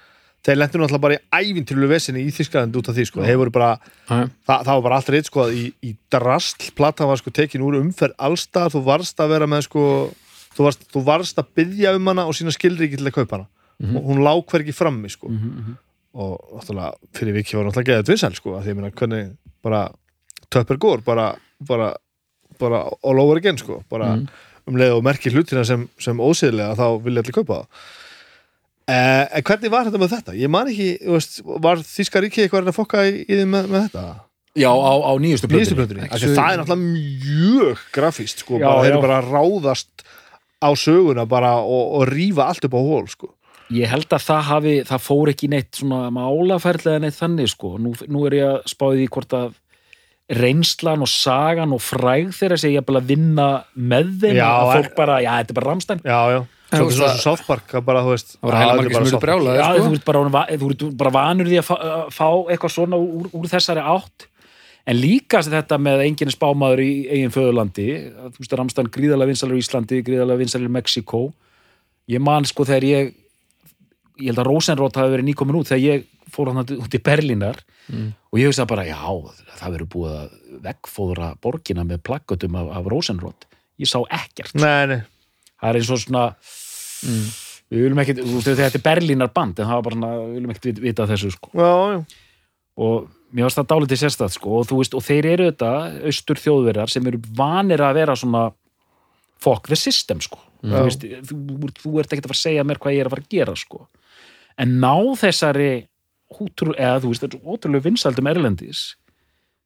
Þeir 0.47 0.57
lendur 0.61 0.79
náttúrulega 0.83 1.03
bara 1.03 1.17
í 1.17 1.51
ævintýrlu 1.51 1.87
vesinni 1.91 2.23
í 2.23 2.31
Þísklandi 2.31 2.79
út 2.79 2.87
af 2.89 2.95
því, 2.95 3.05
sko, 3.09 3.23
bara 3.51 3.71
það, 4.47 4.61
það 4.63 4.71
var 4.73 4.83
bara 4.87 4.95
allt 5.01 5.09
reitt 5.13 5.27
sko 5.27 5.43
að 5.43 5.57
í, 5.59 5.65
í 5.83 5.91
drastl 6.13 6.71
platan 6.77 7.09
var 7.11 7.19
sko 7.19 7.33
tekin 7.35 7.65
úr 7.67 7.79
umferð 7.81 8.15
allstað 8.17 8.71
þú 8.77 8.81
varst 8.87 9.19
að 9.19 9.33
vera 9.35 9.49
með 9.51 9.65
sko 9.67 9.83
þú 10.57 10.63
varst, 10.69 10.87
þú 10.93 11.03
varst 11.05 11.37
að 11.43 11.51
byggja 11.59 11.91
um 11.99 12.07
hana 12.09 12.25
og 12.25 12.33
sína 12.39 12.53
skilri 12.55 12.87
ekki 12.87 12.97
til 13.01 13.09
að 13.11 13.17
kaupa 13.19 13.35
hana. 13.37 13.49
Og 13.93 14.07
hún 14.09 14.23
lá 14.25 14.31
hvergi 14.41 14.73
frammi 14.73 15.11
sko. 15.13 15.29
Og 16.17 16.39
náttúrulega 16.57 16.95
fyrir 17.13 17.35
viki 17.35 17.57
var 17.59 17.67
náttúrulega 17.67 17.99
geðið 17.99 18.09
vinsæl 18.15 18.33
sko 18.39 18.55
að 18.57 18.63
því 18.65 18.71
ég 18.71 18.77
meina 18.79 18.89
hvernig 18.97 19.27
bara 19.61 19.81
töpper 20.49 20.79
gór 20.81 21.03
bara, 21.05 21.27
bara, 21.67 21.91
bara 22.57 22.79
all 23.03 23.19
over 23.21 23.37
again 23.37 23.57
sko. 23.61 23.83
Bara 23.91 24.15
Mhm. 24.15 24.27
um 24.67 24.75
leið 24.75 24.95
og 24.97 25.03
merki 25.03 25.29
hlutina 25.29 25.63
sem, 25.65 25.87
sem 25.99 26.17
ósýðlega 26.17 26.73
þá 26.75 26.87
vilja 27.03 27.21
allir 27.21 27.35
kaupa 27.37 27.59
það 27.61 27.67
eh, 28.87 29.23
en 29.39 29.43
hvernig 29.47 29.73
var 29.73 29.87
þetta 29.87 30.01
með 30.01 30.13
þetta? 30.15 30.35
Ég 30.39 30.51
man 30.53 30.71
ekki, 30.71 30.87
þú 31.03 31.17
veist, 31.17 31.37
var 31.67 31.83
Þíska 31.87 32.23
ríki 32.23 32.43
eitthvað 32.45 32.71
að 32.71 32.77
fokka 32.79 33.05
í, 33.07 33.13
í 33.27 33.33
því 33.33 33.45
með, 33.53 33.69
með 33.73 33.85
þetta? 33.87 34.05
já, 34.57 34.71
á, 34.73 34.93
á 35.05 35.11
nýjustu 35.21 35.49
því 35.51 35.63
sögu. 35.69 35.85
það 36.33 36.51
er 36.51 36.61
náttúrulega 36.61 36.77
mjög 36.81 37.81
grafíst 37.93 38.41
sko, 38.41 38.57
Já, 38.57 38.69
já. 38.71 38.87
eru 38.89 39.01
bara 39.03 39.19
að 39.21 39.31
ráðast 39.35 40.05
á 40.57 40.69
söguna 40.73 41.27
bara 41.29 41.51
og, 41.61 41.99
og 41.99 42.07
rífa 42.09 42.47
allt 42.49 42.65
upp 42.65 42.73
á 42.73 42.81
hól 42.81 43.05
sko. 43.11 43.33
Ég 43.75 43.91
held 43.91 44.07
að 44.15 44.23
það 44.23 44.43
hafi, 44.47 44.73
það 44.87 45.01
fór 45.03 45.29
ekki 45.33 45.49
neitt 45.51 45.75
svona 45.75 46.07
málaferðlega 46.15 47.01
neitt 47.03 47.17
þannig 47.19 47.49
sko. 47.51 47.73
Nú, 47.83 47.91
nú 48.07 48.21
er 48.29 48.35
ég 48.37 48.51
að 48.55 48.69
spáði 48.71 49.01
því 49.03 49.07
hvort 49.13 49.35
að 49.37 49.55
reynslan 50.27 51.03
og 51.05 51.09
sagan 51.11 51.73
og 51.75 51.81
fræg 51.83 52.31
þeirra 52.35 52.57
sé 52.59 52.71
ég 52.73 52.83
að 52.83 53.05
vinna 53.07 53.47
með 53.75 54.09
þeim 54.23 54.39
Já, 54.39 54.47
að 54.49 54.71
fólk 54.73 54.95
bara, 54.97 55.19
já, 55.23 55.29
þetta 55.39 55.53
er 55.53 55.59
bara 55.59 55.69
ramstæn 55.71 56.01
já, 56.03 56.19
já, 56.33 56.39
svo 56.71 56.87
veist 56.89 57.23
svona 57.23 57.43
Park 57.47 57.75
það 57.75 57.85
bara, 57.87 58.05
þú 58.05 58.13
veist 58.13 58.33
Það 58.35 58.47
voru 58.47 58.61
heila 58.61 58.77
margir 58.77 58.95
bara 58.97 59.05
sem 59.05 59.13
eru 59.13 59.23
brjálaðir, 59.25 59.59
Já, 59.61 59.67
sko. 59.67 59.85
þú 59.87 59.99
ert 59.99 60.07
bara, 60.09 60.89
bara 61.01 61.13
vanur 61.17 61.51
því 61.51 61.61
að 61.61 61.67
fá, 61.67 61.75
að 61.77 62.09
fá 62.17 62.27
eitthvað 62.51 62.73
svona 62.75 62.99
úr, 62.99 63.29
úr 63.31 63.49
þessari 63.51 63.85
átt. 63.95 64.27
En 64.87 64.95
líka 64.95 65.41
þetta 65.43 65.79
með 65.83 66.03
enginn 66.05 66.31
spámaður 66.31 66.81
í 66.83 66.91
eigin 67.11 67.33
föðurlandi. 67.35 67.87
Að 68.07 68.35
þú 68.35 68.43
veist 68.43 68.53
að 68.53 68.61
ramstæn 68.61 68.91
gríðarlega 68.97 69.31
vinsalir 69.33 69.59
í 69.59 69.63
Íslandi 69.63 70.03
gríðarlega 70.07 70.43
vinsalir 70.43 70.69
í 70.69 70.75
Mexiko 70.77 71.23
ég 72.07 72.23
man 72.23 72.47
sko 72.47 72.65
þegar 72.67 72.87
ég 72.87 73.15
ég 74.17 74.31
held 74.31 74.41
að 74.41 74.47
Rosenrot 74.49 74.97
hafi 74.97 75.13
verið 75.13 75.27
nýkomin 75.27 75.59
út 75.59 75.69
þegar 75.69 75.83
ég 75.83 76.07
fór 76.33 76.49
hann 76.51 76.63
út 76.63 76.95
í 76.95 77.01
Berlínar. 77.03 77.59
Mm. 77.87 78.09
og 78.33 78.39
ég 78.41 78.49
hugsa 78.49 78.65
bara, 78.67 78.83
já, 78.83 78.99
það 79.61 79.75
verður 79.77 79.89
búið 79.93 80.15
að 80.17 80.31
vegfóðra 80.65 81.27
borgina 81.39 81.85
með 81.87 82.01
plaggatum 82.03 82.57
af, 82.59 82.71
af 82.75 82.89
Rosenrot. 82.91 83.45
Ég 83.79 83.87
sá 83.87 84.01
ekkert. 84.11 84.57
Nei, 84.59 84.89
nei, 84.91 84.97
það 85.61 85.69
er 85.69 85.79
eins 85.81 85.91
og 85.91 86.01
svona 86.05 86.23
Mm. 86.97 87.25
við 87.69 87.81
viljum 87.83 87.99
ekkit, 88.01 88.19
þú 88.25 88.37
veist, 88.39 88.47
þetta 88.57 88.79
er 88.79 88.81
Berlínar 88.87 89.29
band 89.33 89.59
en 89.59 89.67
það 89.67 89.75
var 89.77 89.83
bara 89.85 89.95
svona, 89.95 90.07
við 90.17 90.31
viljum 90.37 90.51
ekkit 90.55 90.65
vit- 90.65 90.79
vita 90.81 91.05
þessu 91.05 91.31
sko. 91.35 91.49
já, 91.53 91.73
já 91.93 92.05
og 92.77 93.09
mér 93.33 93.43
varst 93.45 93.57
það 93.57 93.67
dálítið 93.69 93.99
sérstætt 94.01 94.33
sko, 94.33 94.49
og, 94.59 94.65
þú 94.69 94.77
veist, 94.81 94.93
og 94.97 95.03
þeir 95.05 95.25
eru 95.25 95.45
þetta, 95.51 95.69
austur 96.09 96.35
þjóðverjar 96.41 96.89
sem 96.89 97.07
eru 97.07 97.19
vanir 97.37 97.77
að 97.85 97.93
vera 97.99 98.15
svona 98.15 98.53
fuck 99.39 99.67
the 99.67 99.75
system 99.75 100.19
sko. 100.21 100.39
Já. 100.63 100.73
þú, 100.73 100.83
veist, 100.87 101.01
þú, 101.29 101.71
þú 101.83 101.99
ert 102.01 102.09
ekkert 102.13 102.25
að 102.25 102.33
fara 102.33 102.37
að 102.37 102.45
segja 102.47 102.63
mér 102.65 102.79
hvað 102.81 102.93
ég 102.95 102.99
er 103.01 103.05
að 103.05 103.13
fara 103.13 103.21
að 103.21 103.29
gera 103.29 103.55
sko. 103.55 103.87
en 104.57 104.79
ná 104.81 104.93
þessari 105.21 105.87
útrú, 106.33 106.73
eða 106.75 106.99
þú 107.01 107.07
veist, 107.13 107.21
þetta 107.21 107.37
er 107.37 107.45
ótrúlega 107.45 107.83
vinsaldum 107.85 108.27
erlendis 108.33 108.95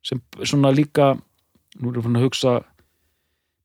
sem 0.04 0.20
svona 0.44 0.72
líka 0.76 1.14
nú 1.80 1.92
erum 1.94 2.12
við 2.12 2.18
að 2.20 2.26
hugsa 2.28 2.64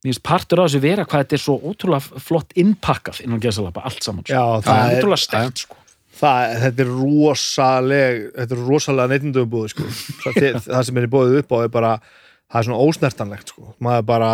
finnst 0.05 0.23
partur 0.27 0.63
af 0.63 0.69
þessu 0.69 0.83
vera 0.85 1.07
hvað 1.09 1.25
þetta 1.25 1.37
er 1.39 1.43
svo 1.43 1.57
ótrúlega 1.63 2.21
flott 2.23 2.55
innpakkað 2.59 3.23
innan 3.25 3.43
gesalapa 3.43 3.85
allt 3.89 4.05
saman 4.05 4.27
sko. 4.27 4.37
Já, 4.37 4.67
það 4.67 4.83
er 4.83 5.01
ótrúlega 5.01 5.23
stert 5.23 5.65
sko. 5.65 5.81
það, 6.21 6.55
þetta 6.63 6.85
er 6.85 6.93
rosaleg 6.93 8.23
þetta 8.37 8.57
er 8.59 8.63
rosalega 8.69 9.13
neytindum 9.15 9.51
búið 9.57 9.75
sko. 9.75 9.89
það, 10.23 10.61
það 10.69 10.87
sem 10.91 11.03
er 11.03 11.11
búið 11.17 11.41
upp 11.41 11.57
á 11.57 11.59
er 11.63 11.75
bara 11.75 11.97
það 12.05 12.61
er 12.61 12.69
svona 12.69 12.85
ósnertanlegt 12.87 13.53
sko. 13.55 13.75
maður 13.83 14.09
bara 14.13 14.33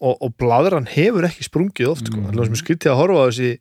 og, 0.00 0.16
og 0.16 0.34
bladran 0.40 0.88
hefur 0.88 1.28
ekki 1.28 1.46
sprungið 1.46 1.92
oft 1.92 2.08
sko. 2.08 2.18
Mm. 2.18 2.32
mm. 2.32 2.42
sem 2.46 2.58
er 2.58 2.64
skrítið 2.64 2.94
að 2.94 3.00
horfa 3.02 3.24
á 3.24 3.28
þessi 3.28 3.52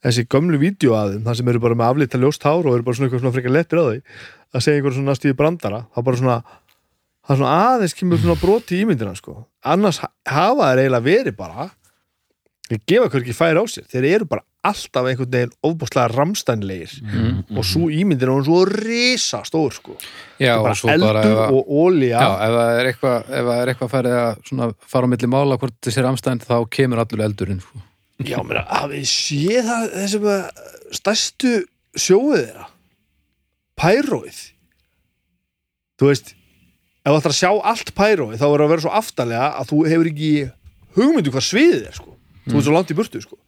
þessi 0.00 0.26
gömlu 0.32 0.60
vídeo 0.60 0.94
að 0.96 1.16
þeim 1.16 1.26
það 1.26 1.38
sem 1.40 1.50
eru 1.52 1.60
bara 1.60 1.76
með 1.76 1.90
aflita 1.92 2.20
ljóst 2.20 2.44
hár 2.46 2.64
og 2.64 2.76
eru 2.76 2.86
bara 2.86 2.96
svona 2.96 3.10
eitthvað 3.10 3.24
svona 3.24 3.34
frekar 3.36 3.52
lettir 3.52 3.80
á 3.80 3.84
því 3.84 3.98
að 4.50 4.64
segja 4.64 4.80
einhver 4.80 4.96
svona 4.96 5.16
stíði 5.18 5.36
brandara 5.36 5.82
er 5.84 6.06
bara 6.06 6.20
svona 6.20 6.36
það 7.26 7.34
er 7.34 7.40
svona 7.40 7.56
aðeins 7.74 7.94
kemur 7.98 8.18
svona 8.22 8.40
broti 8.40 8.78
í 8.78 8.84
ímyndina 8.86 9.16
sko. 9.18 9.46
annars 9.64 9.98
ha- 10.02 10.12
hafa 10.26 10.70
þeir 10.74 10.84
eiginlega 10.84 11.08
verið 11.10 11.36
bara 11.36 11.70
þeir 12.70 12.80
gefa 12.86 13.08
hver 13.10 13.22
ekki 13.24 13.34
færi 13.36 13.60
á 13.60 13.64
sér 13.68 13.86
þeir 13.90 14.06
eru 14.14 14.24
bara 14.30 14.44
alltaf 14.62 15.06
einhvern 15.08 15.30
veginn 15.32 15.52
ofbúslega 15.64 16.10
ramstænlegir 16.12 16.92
Mm. 17.02 17.56
og 17.56 17.64
svo 17.64 17.88
ímyndin 17.88 18.28
er 18.28 18.42
svo 18.44 18.58
risa 18.68 19.40
stór 19.48 19.72
sko. 19.72 19.96
Já, 20.38 20.60
bara 20.62 20.74
eldur 20.74 21.06
bara 21.06 21.20
ef 21.24 21.38
að- 21.38 21.52
og 21.56 21.66
ólía 21.66 22.20
Já, 22.20 22.32
ef 22.44 22.52
það 22.56 22.80
er 22.80 22.86
eitthvað, 22.92 23.18
ef 23.30 23.44
það 23.48 23.62
er 23.62 23.68
eitthvað 23.74 23.90
færið 23.94 24.16
að 24.20 24.74
fara 24.86 25.06
á 25.06 25.10
milli 25.10 25.28
mála 25.32 25.58
hvort 25.58 25.80
þessi 25.80 26.02
ramstænd 26.04 26.44
þá 26.44 26.68
kemur 26.70 26.98
allur 27.00 27.24
eldurinn 27.24 27.60
sko. 27.60 27.80
Já, 28.20 28.36
mér 28.44 28.66
hafið 28.68 29.06
séð 29.08 29.64
það 29.64 29.84
þessum 29.96 30.24
að 30.28 30.50
stærstu 30.92 31.64
sjóið 31.96 32.44
þeirra 32.44 32.66
Pæróið 33.80 34.40
Þú 36.00 36.06
veist 36.10 36.34
ef 37.00 37.10
þú 37.10 37.18
ætlar 37.18 37.34
að 37.34 37.38
sjá 37.40 37.50
allt 37.72 37.94
pæróið 37.96 38.40
þá 38.40 38.46
er 38.48 38.64
að 38.64 38.72
vera 38.74 38.84
svo 38.84 38.94
aftarlega 39.00 39.50
að 39.60 39.70
þú 39.72 39.80
hefur 39.88 40.10
ekki 40.10 40.32
hugmyndu 40.98 41.34
hvað 41.34 41.46
sviðið 41.48 41.86
er 41.88 41.96
sko 41.96 42.16
þú 42.46 42.58
ert 42.58 42.66
svo 42.66 42.76
langt 42.76 42.92
í 42.92 42.98
burtu 42.98 43.22
sko. 43.22 43.38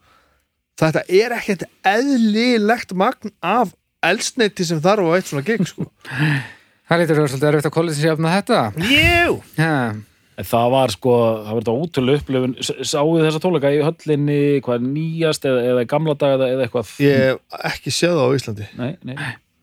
þetta 0.80 1.04
er 1.08 1.36
ekkert 1.36 1.66
eðlilegt 1.88 2.94
magn 2.98 3.34
af 3.42 3.74
eldsneiti 4.02 4.66
sem 4.66 4.80
þarf 4.82 5.06
á 5.06 5.14
eitt 5.16 5.28
svona 5.30 5.46
gig 5.46 5.62
sko. 5.68 5.86
Það 6.90 7.00
lítur 7.00 7.14
að 7.14 7.20
vera 7.22 7.30
svolítið 7.30 7.48
erfitt 7.48 7.66
að 7.68 7.72
kollið 7.72 7.94
sem 7.96 8.08
jafna 8.10 8.30
þetta. 8.34 8.56
Jú! 8.84 9.36
En 9.62 10.48
það 10.48 10.66
var 10.74 10.92
sko, 10.92 11.12
það 11.44 11.54
var 11.54 11.62
þetta 11.62 11.74
ótrúlega 11.78 12.20
upplifun 12.20 12.52
Sáuð 12.64 13.22
þessa 13.22 13.40
tónleika 13.44 13.72
í 13.72 13.80
höllinni 13.84 14.38
hvað 14.64 14.86
nýjast 14.88 15.46
eða, 15.48 15.62
eða 15.70 15.86
gamla 15.92 16.14
dag 16.18 16.34
eða, 16.38 16.48
eða 16.56 16.66
eitthvað 16.66 16.92
Ég 17.04 17.18
hef 17.22 17.58
ekki 17.70 17.92
séð 17.94 18.16
það 18.16 18.32
á 18.32 18.36
Íslandi 18.40 18.68
Nei, 18.80 18.90
nei 19.06 19.14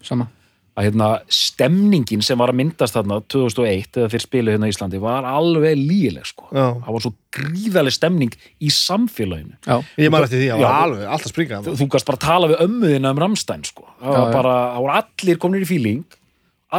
sama. 0.06 0.30
Að 0.78 0.86
hérna 0.88 1.08
stemningin 1.34 2.22
sem 2.26 2.40
var 2.40 2.52
að 2.54 2.60
myndast 2.60 2.96
þarna 2.96 3.20
2001 3.32 3.98
eða 4.00 4.12
þeir 4.14 4.24
spilu 4.24 4.54
hérna 4.54 4.70
í 4.70 4.74
Íslandi 4.74 5.02
var 5.04 5.28
alveg 5.28 5.76
lígileg 5.80 6.28
sko. 6.30 6.48
Já. 6.54 6.68
það 6.86 6.94
var 6.96 7.06
svo 7.06 7.14
gríðaleg 7.40 7.96
stemning 7.96 8.38
í 8.60 8.70
samfélaginu. 8.74 9.58
Já, 9.66 9.80
Ég 10.00 10.14
maður 10.14 10.30
eftir 10.30 10.44
því, 10.44 10.52
það 10.54 10.64
var 10.66 10.80
alveg, 10.86 11.04
alltaf 11.16 11.34
springa 11.34 11.62
þú, 11.66 11.76
þú 11.82 11.90
gast 11.96 12.10
bara 12.10 12.22
tala 12.24 12.52
við 12.54 12.64
ömmuðina 12.68 13.12
um 13.16 13.22
Ramstein 13.26 13.66
sko. 13.68 13.88
Það 14.00 14.20
var 14.20 14.34
bara, 14.38 14.56
það 14.76 14.86
voru 14.86 14.98
allir 15.02 15.42
komin 15.46 15.66
í 15.66 15.70
fíling 15.70 16.06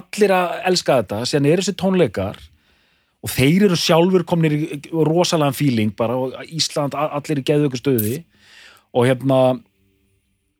allir 0.00 0.32
að 0.34 0.52
elska 0.70 1.00
þetta 1.00 1.24
síðan 1.26 1.48
eru 1.50 1.64
þessi 1.64 1.78
tónleikar 1.80 2.38
og 3.20 3.32
þeir 3.34 3.66
eru 3.68 3.78
sjálfur 3.78 4.24
komin 4.28 4.54
í 4.54 4.60
rosalega 4.94 5.56
fíling 5.56 5.90
bara 5.98 6.16
og 6.16 6.36
Ísland 6.46 6.94
allir 6.94 7.42
í 7.42 7.46
geðvöku 7.48 7.80
stöði 7.80 8.20
og 8.94 9.08
hérna 9.08 9.40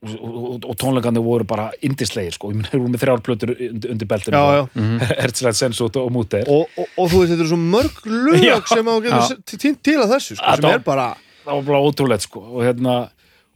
og, 0.01 0.13
og, 0.25 0.65
og 0.73 0.77
tónleikandi 0.81 1.21
voru 1.25 1.45
bara 1.49 1.69
indislegir 1.85 2.33
sko, 2.33 2.51
ég 2.53 2.57
minn, 2.61 2.69
þeir 2.71 2.81
voru 2.81 2.93
með 2.95 3.03
þrjár 3.05 3.23
plötur 3.27 3.53
undir, 3.57 3.91
undir 3.95 4.09
beltinu 4.09 4.39
Já, 4.41 4.61
já. 4.61 5.09
Herzleit, 5.21 5.59
Sensut 5.59 5.99
og 6.01 6.09
Múter 6.15 6.49
og, 6.49 6.71
og, 6.81 6.87
og 6.97 7.11
þú 7.13 7.21
veist, 7.23 7.33
þetta 7.35 7.45
eru 7.45 7.51
svo 7.53 7.61
mörg 7.61 8.01
lög 8.09 8.45
Já. 8.47 8.55
sem 8.71 8.89
á 8.89 8.95
getur 9.05 9.59
týnt 9.61 9.83
til 9.85 9.99
að 10.01 10.15
þessu 10.15 10.39
sko, 10.39 10.45
sem 10.45 10.65
Þetta- 10.65 10.73
er 10.79 10.85
bara 10.87 11.09
það 11.45 11.53
var 11.59 11.67
bara 11.69 11.83
ótrúlegt 11.89 12.25
sko. 12.29 12.41
Og 12.49 12.65
hérna 12.65 12.95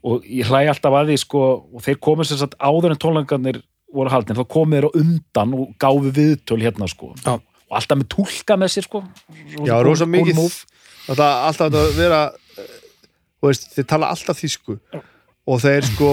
og 0.04 0.24
ég 0.28 0.48
hlæ 0.50 0.66
alltaf 0.68 0.92
að 0.98 1.12
því 1.14 1.16
sko 1.22 1.42
og 1.72 1.84
þeir 1.84 1.98
komið 2.04 2.28
sem 2.28 2.40
sagt 2.42 2.58
áður 2.60 2.92
en 2.92 3.00
tónleikarnir 3.00 3.62
voru 3.94 4.10
haldin, 4.12 4.36
þá 4.36 4.44
komið 4.50 4.78
þeir 4.82 4.88
á 4.88 4.96
undan 5.00 5.56
og 5.56 5.74
gáfu 5.80 6.12
viðtöl 6.12 6.60
hérna 6.64 6.88
sko. 6.90 7.14
Já. 7.24 7.38
og 7.40 7.76
alltaf 7.78 7.96
með 8.02 8.08
túlka 8.12 8.56
með 8.60 8.74
sér 8.74 8.84
sko. 8.88 9.00
Já, 9.64 9.78
rosa 9.84 10.04
mikið 10.04 10.36
alltaf 11.08 11.56
þetta 11.56 11.80
að 11.84 11.96
vera 11.96 12.20
eh, 12.58 12.70
þú 13.40 13.48
veist, 13.50 13.66
þeir 13.76 13.88
tala 13.94 14.12
alltaf 14.12 14.40
þýsku 14.40 14.76
og 15.50 15.60
þeir 15.64 15.88
sko 15.88 16.10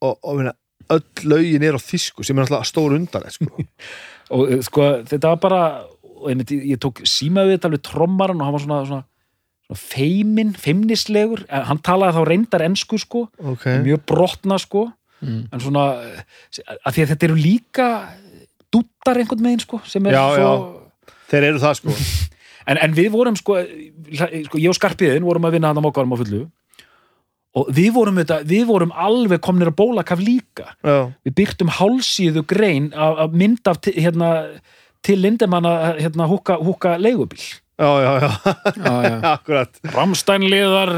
og, 0.00 0.14
og 0.14 0.34
minna, 0.38 0.54
öll 0.90 1.30
lögin 1.30 1.64
er 1.66 1.78
á 1.78 1.80
þýsku 1.80 2.26
sem 2.26 2.38
er 2.38 2.46
alltaf 2.46 2.68
stór 2.68 2.96
undan 2.96 3.28
sko. 3.32 3.50
og 4.34 4.50
eh, 4.50 4.62
sko 4.66 4.90
þetta 5.08 5.34
var 5.34 5.42
bara 5.42 5.62
einmitt, 6.28 6.52
ég, 6.52 6.76
tók 6.80 7.02
símaðið 7.08 7.56
þetta 7.56 7.70
alveg 7.70 7.84
trommaran 7.86 8.40
og 8.40 8.48
hann 8.48 8.56
var 8.56 8.64
svona, 8.64 8.80
svona, 8.88 9.04
svona 9.68 9.80
feimin, 9.80 10.54
feimnislegur. 10.60 11.46
En 11.48 11.68
hann 11.70 11.80
talaði 11.84 12.18
þá 12.18 12.24
reyndar 12.28 12.64
ensku 12.66 13.00
sko. 13.00 13.26
Ok, 13.54 13.68
mjög 13.86 14.04
brotna 14.10 14.60
sko. 14.60 14.88
Mm. 15.20 15.50
en 15.52 15.60
svona 15.60 15.82
að 16.80 16.94
því 16.94 17.02
að 17.02 17.10
þetta 17.10 17.26
eru 17.26 17.34
líka 17.36 17.86
dúttar 18.72 19.18
einhvern 19.20 19.42
megin 19.44 19.60
sko 19.60 19.82
sem 19.84 20.06
er 20.08 20.14
Já, 20.16 20.22
svo 20.38 20.52
þeir 21.28 21.46
eru 21.50 21.60
það 21.60 21.80
sko. 21.82 21.96
En, 22.70 22.78
en 22.78 22.92
við 22.94 23.08
vorum 23.10 23.34
sko, 23.34 23.56
sko 24.14 24.58
ég 24.60 24.70
og 24.70 24.76
Skarpiðin 24.76 25.24
vorum 25.26 25.46
að 25.48 25.56
vinna 25.56 25.70
hann 25.72 25.80
á 25.80 25.82
mókarum 25.82 26.12
á 26.14 26.20
fullu 26.20 26.42
og 27.58 27.70
við 27.74 27.88
vorum, 27.96 28.18
þetta, 28.20 28.40
við 28.46 28.66
vorum 28.68 28.92
alveg 28.94 29.40
komnir 29.42 29.70
að 29.72 29.78
bólakaf 29.80 30.20
líka 30.22 30.68
já, 30.86 31.10
við 31.26 31.34
byrktum 31.40 31.72
hálsíðu 31.80 32.44
grein 32.46 32.92
af, 32.94 33.16
af 33.26 33.32
mynd 33.34 33.66
af 33.70 33.80
ti- 33.82 33.96
hérna, 33.98 34.28
til 35.02 35.18
Lindemann 35.22 35.66
að 35.66 35.98
hérna, 36.04 36.28
húka, 36.30 36.58
húka 36.62 36.92
leigubíl 37.00 37.40
já, 37.80 37.90
já, 38.04 38.12
já. 38.22 38.30
já, 38.76 38.94
já. 39.08 39.16
akkurat 39.34 39.80
Ramstænliðar 39.96 40.90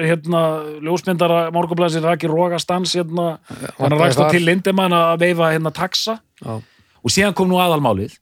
hérna, 0.00 0.40
ljósmyndara 0.82 1.50
morgunblæsir 1.54 2.02
Raki 2.02 2.26
Rógastans 2.32 2.96
hérna, 2.96 3.36
hann 3.78 3.94
rakst 4.00 4.18
á 4.18 4.26
til 4.32 4.42
Lindemann 4.48 4.96
að 4.96 5.20
veifa 5.22 5.52
hérna 5.54 5.70
taxa 5.76 6.18
Já. 6.40 6.56
og 7.04 7.12
síðan 7.14 7.36
kom 7.36 7.50
nú 7.52 7.60
aðalmálið 7.62 8.16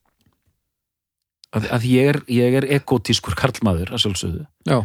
að, 1.55 1.65
að 1.79 1.85
ég 1.89 2.11
er, 2.13 2.19
ég 2.29 2.59
er 2.61 2.67
ekotískur 2.77 3.33
karlmaður 3.39 3.95
að 3.95 4.03
sjálfsögðu 4.05 4.43
Já. 4.69 4.83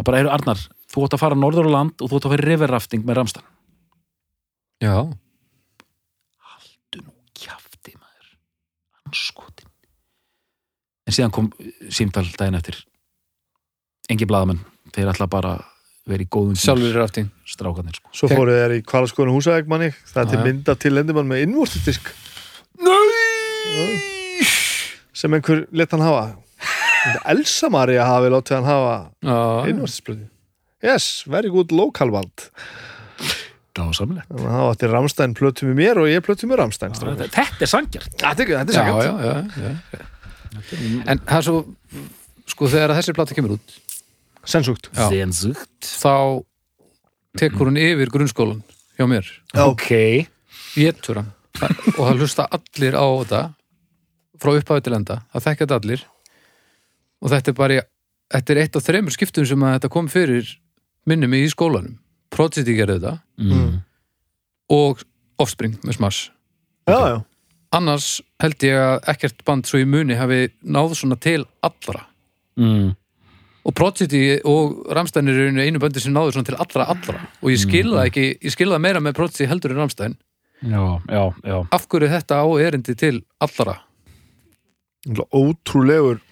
það 0.00 0.08
bara 0.08 0.22
eru 0.24 0.32
Arnar, 0.34 0.64
þú 0.96 1.04
átt 1.06 1.16
að 1.18 1.22
fara 1.22 1.36
norður 1.38 1.68
á 1.68 1.74
land 1.76 2.00
og 2.02 2.08
þú 2.10 2.16
átt 2.18 2.26
að 2.28 2.34
fara 2.34 2.46
riverrafting 2.48 3.04
með 3.06 3.18
Ramstan 3.20 3.46
Já. 4.82 4.96
haldu 6.50 7.02
nú 7.04 7.12
kjafti 7.36 7.94
maður. 7.96 8.28
Anskotin 9.08 9.70
en 11.06 11.14
síðan 11.14 11.32
kom 11.36 11.48
símtal 11.94 12.24
daginn 12.34 12.56
eftir. 12.58 12.80
Engi 14.10 14.26
blaðamenn. 14.26 14.58
Þeir 14.94 15.12
ætla 15.12 15.26
bara 15.30 15.52
vera 16.06 16.22
í 16.22 16.26
góðum 16.30 16.54
gír, 16.56 16.62
Sjálfur 16.64 16.94
rafting. 17.00 17.28
strákarnir 17.46 17.94
sko. 17.98 18.10
svo 18.14 18.28
fóru 18.30 18.52
þeir 18.54 18.74
í 18.78 18.82
kvalaskoðun 18.86 19.32
húsæk 19.34 19.66
manni 19.70 19.88
það 20.06 20.20
er 20.22 20.28
til 20.32 20.42
mynda 20.44 20.74
til 20.78 20.92
endimann 21.00 21.26
með 21.30 21.42
innvortidisk 21.46 22.10
Nei! 22.78 23.98
sem 25.16 25.32
einhver 25.34 25.64
let 25.72 25.90
hann 25.94 26.04
hafa. 26.04 26.36
Elsa 27.30 27.70
Maria 27.70 28.04
hafi 28.06 28.30
látið 28.34 28.56
hann 28.58 28.68
hafa 28.70 28.94
Já. 29.22 29.38
innvortisblöði 29.70 30.26
yes, 30.84 31.24
very 31.30 31.52
good 31.52 31.72
local 31.74 32.12
band 32.14 32.48
að 33.76 33.98
það 34.40 34.66
átti 34.70 34.88
Ramstein 34.88 35.34
plötu 35.36 35.66
með 35.68 35.80
mér 35.82 36.00
og 36.00 36.10
ég 36.10 36.22
plötu 36.24 36.48
með 36.48 36.62
Ramstein 36.62 36.94
Þetta, 36.96 37.26
þetta 37.34 37.66
er 37.66 37.70
sangjart 37.72 38.14
Þetta 38.22 38.46
er, 38.46 38.52
er 38.56 38.72
Já, 38.72 38.84
já, 39.04 39.12
já, 39.20 39.72
já. 39.92 40.06
En 41.04 41.20
það 41.20 41.36
er 41.36 41.44
svo, 41.44 41.58
sko, 42.48 42.70
þegar 42.72 42.94
að 42.94 43.00
þessi 43.02 43.16
plata 43.18 43.36
kemur 43.36 43.56
út, 43.58 43.74
Sensúkt 44.46 44.88
Já. 44.94 45.08
Sensugt 45.10 45.90
þá 46.00 46.44
tekur 47.36 47.68
hún 47.68 47.80
yfir 47.80 48.10
grunnskólan 48.12 48.62
hjá 48.96 49.06
mér. 49.10 49.28
Ok 49.60 49.90
Jétur 50.76 51.20
hann. 51.20 51.32
Og 51.96 52.02
það 52.02 52.20
hlusta 52.20 52.46
allir 52.52 52.96
á 52.96 53.06
þetta 53.06 53.42
frá 54.40 54.52
upphafi 54.52 54.84
til 54.84 54.96
enda. 54.96 55.18
Það 55.32 55.44
þekkja 55.46 55.64
þetta 55.64 55.78
allir. 55.80 56.04
Og 57.24 57.32
þetta 57.32 57.52
er 57.52 57.56
bara, 57.56 57.78
þetta 58.34 58.52
er 58.52 58.60
eitt 58.62 58.76
af 58.76 58.84
þremur 58.84 59.16
skiptum 59.16 59.48
sem 59.48 59.64
að 59.64 59.76
þetta 59.78 59.92
kom 59.94 60.10
fyrir 60.12 60.50
minnum 61.08 61.34
í 61.36 61.44
skólanum. 61.50 61.96
Prodigy 62.34 62.74
gerði 62.76 62.98
þetta 62.98 63.14
mm. 63.40 63.72
og 64.74 65.02
Offspring 65.42 65.76
með 65.84 65.98
Smash. 66.00 66.30
Já, 66.88 66.98
já 67.14 67.16
Annars 67.76 68.20
held 68.40 68.62
ég 68.64 68.78
að 68.78 69.08
ekkert 69.10 69.42
band 69.46 69.66
svo 69.68 69.80
í 69.82 69.88
muni 69.88 70.16
hafi 70.16 70.46
náð 70.62 70.94
svona 70.96 71.18
til 71.20 71.42
allra. 71.66 72.06
Mm. 72.56 72.94
og 73.66 73.74
Prodigy 73.76 74.38
og 74.48 74.86
Ramstein 74.96 75.28
er 75.28 75.36
í 75.36 75.42
rauninni 75.44 75.66
einu 75.66 75.80
böndi 75.82 76.00
sem 76.00 76.14
náður 76.14 76.38
svona 76.38 76.48
til 76.48 76.56
allra 76.62 76.86
allra 76.88 77.18
og 77.42 77.50
ég 77.52 77.58
skil 77.60 77.90
það 77.90 78.06
ekki, 78.06 78.24
ég 78.46 78.54
skil 78.54 78.70
það 78.70 78.80
meira 78.86 79.02
með 79.04 79.16
Prodigy 79.18 79.48
heldur 79.50 79.74
en 79.74 79.82
Ramstein 79.82 80.14
Já, 80.64 80.80
já, 81.12 81.24
já 81.44 81.56
af 81.76 81.84
hverju 81.84 82.08
þetta 82.08 82.38
á 82.40 82.46
erindi 82.64 82.94
til 82.96 83.18
allra 83.44 83.74
Ótrúlegur 85.36 86.22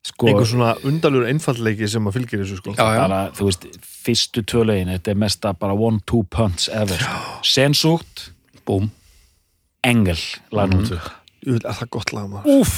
Sko, 0.00 0.30
einhver 0.30 0.46
svona 0.48 0.70
undalur 0.88 1.26
einfallleiki 1.28 1.84
sem 1.90 2.06
að 2.08 2.14
fylgir 2.16 2.40
þessu 2.40 2.56
sko. 2.56 2.72
Já, 2.72 2.86
já, 2.96 3.00
bara, 3.02 3.18
þú 3.36 3.48
veist, 3.50 3.66
fyrstu 3.84 4.42
tölegin 4.48 4.88
þetta 4.94 5.12
er 5.12 5.18
mesta 5.20 5.52
bara 5.52 5.74
one 5.76 6.00
two 6.08 6.22
punch 6.32 6.70
ever 6.72 7.02
Sensugt, 7.44 8.30
búm. 8.68 8.88
Engel 9.84 10.20
lagnum 10.56 10.86
mm. 10.86 11.10
Jú, 11.44 11.58
er 11.60 11.76
það 11.76 11.92
gott 11.98 12.14
lag 12.16 12.32
maður? 12.32 12.62
Úff, 12.62 12.72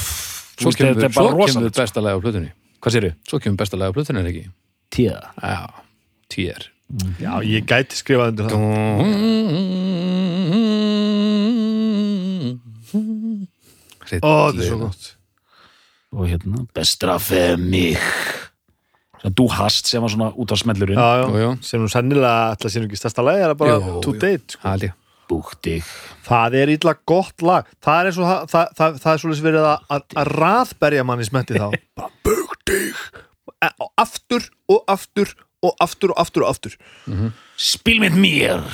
svo 0.58 0.74
þetta 0.74 1.06
kemur, 1.06 1.30
er 1.30 1.38
rosalegt 1.38 1.74
sko. 1.76 1.82
besta 1.82 2.02
lag 2.02 2.18
á 2.18 2.20
plötunni. 2.26 2.50
Hvað 2.82 2.96
séru? 2.96 3.14
svo 3.30 3.42
kemur 3.42 3.62
besta 3.62 3.78
lag 3.78 3.94
á 3.94 3.96
plötunni 3.96 4.22
er 4.22 4.30
ekki? 4.32 4.44
Tíða. 4.92 5.22
Já, 5.38 5.62
týr 6.34 6.68
Já, 7.22 7.32
ég 7.46 7.64
gæti 7.64 7.96
skrifað 7.96 8.34
undir 8.34 8.50
það. 8.50 8.58
Ó, 14.20 14.50
þetta 14.50 14.58
er 14.58 14.66
svo 14.66 14.78
gott 14.82 15.12
og 16.12 16.26
hérna, 16.28 16.66
bestra 16.76 17.18
fyrir 17.22 17.56
mig. 17.58 17.96
Svona 19.22 19.34
Du 19.38 19.46
hast 19.48 19.86
sem 19.86 20.02
var 20.02 20.10
svona 20.10 20.32
út 20.34 20.50
á 20.52 20.56
smellurinn. 20.58 20.98
Já, 20.98 21.22
Jú, 21.22 21.36
jú. 21.38 21.50
já, 21.54 21.62
sem 21.64 21.80
nú 21.80 21.88
sennilega 21.88 22.50
alltaf 22.50 22.72
sem 22.74 22.82
ekki 22.88 22.98
stærsta 22.98 23.22
lag, 23.24 23.38
er 23.38 23.54
bara 23.54 23.78
Jú, 23.78 24.00
to 24.02 24.12
jú. 24.14 24.18
date 24.20 24.56
sko. 24.58 24.92
Búktig 25.30 25.84
Það 26.26 26.54
er 26.58 26.68
illa 26.74 26.92
gott 27.06 27.40
lag. 27.42 27.64
Það 27.80 28.00
er, 28.00 28.06
eins 28.10 28.18
og, 28.18 28.26
það, 28.26 28.48
það, 28.50 28.72
það, 28.76 28.96
það 29.04 29.12
er 29.14 29.20
svolítið 29.22 29.46
verið 29.46 29.68
að, 29.68 29.84
að, 29.96 30.02
að 30.20 30.30
raðberja 30.42 31.04
manni 31.08 31.24
smetti 31.28 31.54
þá. 31.56 31.68
Bara 31.96 32.10
bug 32.26 32.56
dig 32.66 32.94
og 33.78 33.92
aftur 34.02 34.48
og 34.68 34.82
aftur 34.90 35.30
og 35.62 35.76
aftur 35.80 36.10
og 36.12 36.18
aftur 36.18 36.42
og 36.42 36.50
aftur. 36.50 36.74
Spiel 37.56 38.00
mit 38.02 38.16
mir 38.18 38.64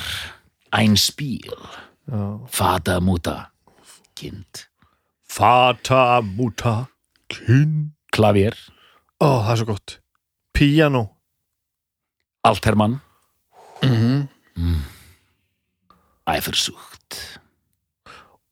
Ein 0.73 0.97
Spiel 0.97 1.53
Já. 2.09 2.23
Fata 2.49 2.99
Muta. 2.99 3.51
Kind. 4.17 4.65
Fata 5.29 6.19
muta 6.25 6.87
kinn. 7.31 7.91
Klavier 8.15 8.55
Ó, 9.21 9.43
það 9.43 9.51
er 9.51 9.59
svo 9.61 9.67
gott. 9.73 9.97
Piano 10.55 11.01
Altermann. 12.47 12.99
Mhm. 13.83 14.27
Eifersucht 16.29 17.17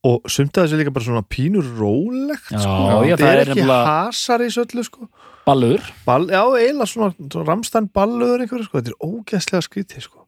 og 0.08 0.28
sumt 0.32 0.56
að 0.56 0.68
þessi 0.68 0.78
líka 0.80 0.92
bara 0.96 1.04
svona 1.08 1.24
pínur 1.28 1.66
rólegt 1.78 2.52
Já, 2.54 2.60
sko. 2.64 2.76
já, 3.04 3.16
það 3.18 3.28
er 3.28 3.40
er 3.42 3.50
ekki 3.52 3.66
hasar 3.68 4.44
í 4.46 4.50
söllu 4.54 4.84
sko. 4.86 5.08
ballur. 5.48 5.84
Ball, 6.06 6.28
já, 6.32 6.42
eiginlega 6.60 6.88
svona, 6.88 7.10
svona 7.18 7.48
ramstæn 7.50 7.90
ballöður 7.92 8.44
einhverju, 8.46 8.68
sko. 8.70 8.80
þetta 8.80 8.94
er 8.94 9.02
ógeðslega 9.04 9.66
skrítið 9.66 10.06
sko. 10.06 10.24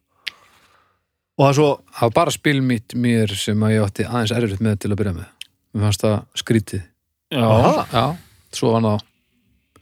og 1.38 1.44
það 1.46 1.48
er 1.48 1.56
svo 1.60 1.68
það 1.96 2.02
var 2.02 2.16
bara 2.18 2.30
spil 2.34 2.60
mitt 2.66 2.94
mér 2.94 3.32
sem 3.36 3.62
að 3.64 3.72
ég 3.76 3.86
átti 3.86 4.04
aðeins 4.08 4.34
erfitt 4.36 4.60
með 4.60 4.78
til 4.82 4.90
að 4.92 4.98
byrja 5.00 5.14
með. 5.16 5.30
Mér 5.72 5.86
fannst 5.86 6.04
það 6.04 6.18
skrítið. 6.42 6.82
Já, 7.30 7.86
já, 7.94 8.04
svo 8.56 8.72
var 8.74 8.86
það 8.86 9.04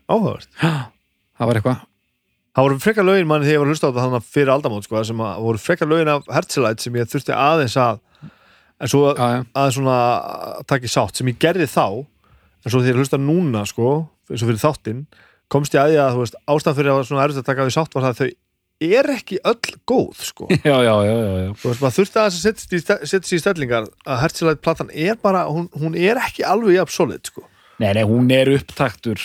áhugavert. 0.09 0.51
Það 0.59 1.49
var 1.49 1.59
eitthvað. 1.59 1.85
Það 2.49 2.65
voru 2.65 2.79
frekar 2.83 3.05
lögin 3.07 3.27
manni 3.29 3.45
þegar 3.47 3.55
ég 3.55 3.61
var 3.61 3.69
að 3.69 3.73
hlusta 3.75 3.87
á 3.87 3.89
þetta 3.89 4.03
þannig 4.03 4.19
að 4.19 4.29
fyrir 4.33 4.51
aldamót 4.51 4.85
sko, 4.87 5.01
sem 5.07 5.21
að 5.23 5.43
voru 5.45 5.61
frekar 5.61 5.89
lögin 5.89 6.09
af 6.11 6.29
Herzlite 6.33 6.83
sem 6.83 6.97
ég 6.97 7.11
þurfti 7.11 7.35
aðeins 7.35 7.75
að 7.79 7.99
en 8.79 8.91
svo 8.91 9.03
já, 9.13 9.19
já, 9.19 9.39
aðeins 9.53 9.77
svona 9.77 9.95
að 9.99 10.65
taka 10.71 10.87
í 10.89 10.91
sátt 10.91 11.19
sem 11.19 11.29
ég 11.29 11.39
gerði 11.39 11.67
þá 11.69 11.85
en 11.99 12.73
svo 12.73 12.81
þegar 12.81 12.91
ég 12.91 12.99
hlusta 13.03 13.19
núna 13.21 13.63
sko 13.69 13.89
eins 14.29 14.43
og 14.43 14.49
fyrir 14.49 14.61
þáttinn 14.63 15.01
komst 15.51 15.75
ég 15.77 15.83
að 15.83 15.93
því 15.93 15.99
að 16.03 16.13
þú 16.15 16.23
veist, 16.23 16.37
ástæðan 16.53 16.77
fyrir 16.79 16.93
að 16.93 17.01
svona 17.09 17.25
erfitt 17.25 17.41
að 17.41 17.49
taka 17.49 17.67
við 17.67 17.75
sátt 17.75 17.95
var 17.97 18.07
það 18.07 18.11
að 18.11 18.19
þau 18.19 18.29
er 18.89 19.09
ekki 19.11 19.37
öll 19.43 19.71
góð 19.91 20.21
sko. 20.23 20.45
Já, 20.69 20.77
já, 20.87 20.93
já, 21.03 21.15
já, 21.19 21.31
já. 21.43 21.49
þú 21.59 21.67
veist, 21.67 21.81
maður 21.83 21.95
þurfti 21.97 22.19
aðeins 22.21 22.37
að 22.39 23.07
setja 23.11 23.27
sig 23.27 23.35
í 23.35 23.41
stellingar 23.43 23.87
að 24.07 24.21
Herzlite 24.23 24.63
platan 24.63 24.91
er 24.95 25.17
bara 25.19 25.45
hún, 25.51 25.67
hún 25.75 25.97
er 25.99 26.19
ekki 26.21 26.45
alveg 26.47 26.77
jafn 26.77 26.95
solid 26.95 27.27
sko 27.27 27.43
Nei, 27.79 27.93
nei, 27.95 28.03
hún 28.03 28.29
er 28.35 28.51
upptaktur 28.57 29.21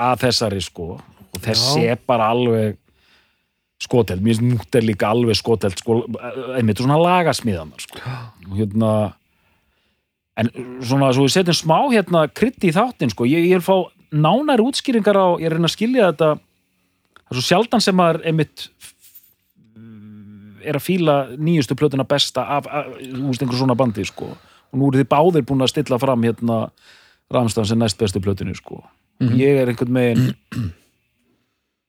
að 0.00 0.22
þessari 0.24 0.62
sko. 0.64 0.94
Og 1.30 1.42
þessi 1.44 1.84
Já. 1.84 1.94
er 1.94 2.00
bara 2.08 2.30
alveg 2.32 2.78
skoteld, 3.80 4.20
mér 4.20 4.36
finnst 4.36 4.44
mútt 4.44 4.76
er 4.76 4.84
líka 4.84 5.08
alveg 5.08 5.38
skoteld 5.38 5.78
sko, 5.80 6.02
einmitt 6.56 6.80
svona 6.82 6.98
lagasmíðanar 7.00 7.80
sko. 7.80 8.02
Og 8.50 8.58
hérna 8.58 8.90
en 10.40 10.50
svona 10.84 11.12
svo 11.16 11.26
við 11.26 11.36
setjum 11.36 11.56
smá 11.56 11.78
hérna 11.92 12.26
krydd 12.28 12.64
í 12.64 12.74
þáttinn 12.76 13.12
sko, 13.12 13.28
ég, 13.28 13.46
ég 13.48 13.60
vil 13.60 13.64
fá 13.64 13.76
nánari 14.10 14.64
útskýringar 14.66 15.16
á, 15.16 15.28
ég 15.40 15.48
er 15.48 15.56
reyna 15.56 15.70
að 15.70 15.76
skilja 15.76 16.10
þetta. 16.10 16.30
Það 17.20 17.32
er 17.32 17.38
svo 17.38 17.46
sjaldan 17.46 17.84
sem 17.84 17.96
maður 17.96 18.22
einmitt 18.28 18.68
er 20.60 20.76
að 20.76 20.84
fíla 20.84 21.16
nýjustu 21.40 21.76
plötuna 21.78 22.04
besta 22.08 22.44
af, 22.58 22.66
af 22.68 22.88
þú 23.00 23.28
veist, 23.30 23.42
einhver 23.44 23.60
svona 23.60 23.78
bandi 23.78 24.04
sko. 24.08 24.32
Og 24.70 24.78
nú 24.78 24.90
eru 24.90 25.00
þið 25.00 25.10
báðir 25.10 25.46
búin 25.48 25.64
að 25.64 25.72
stilla 25.72 25.98
fram 26.00 26.26
hérna 26.26 26.58
Ramstan 27.30 27.66
sem 27.68 27.78
næst 27.78 27.98
bestu 27.98 28.20
plötinu 28.22 28.54
sko. 28.58 28.82
ég 29.20 29.60
er 29.62 29.70
einhvern 29.70 29.92
megin 29.92 30.30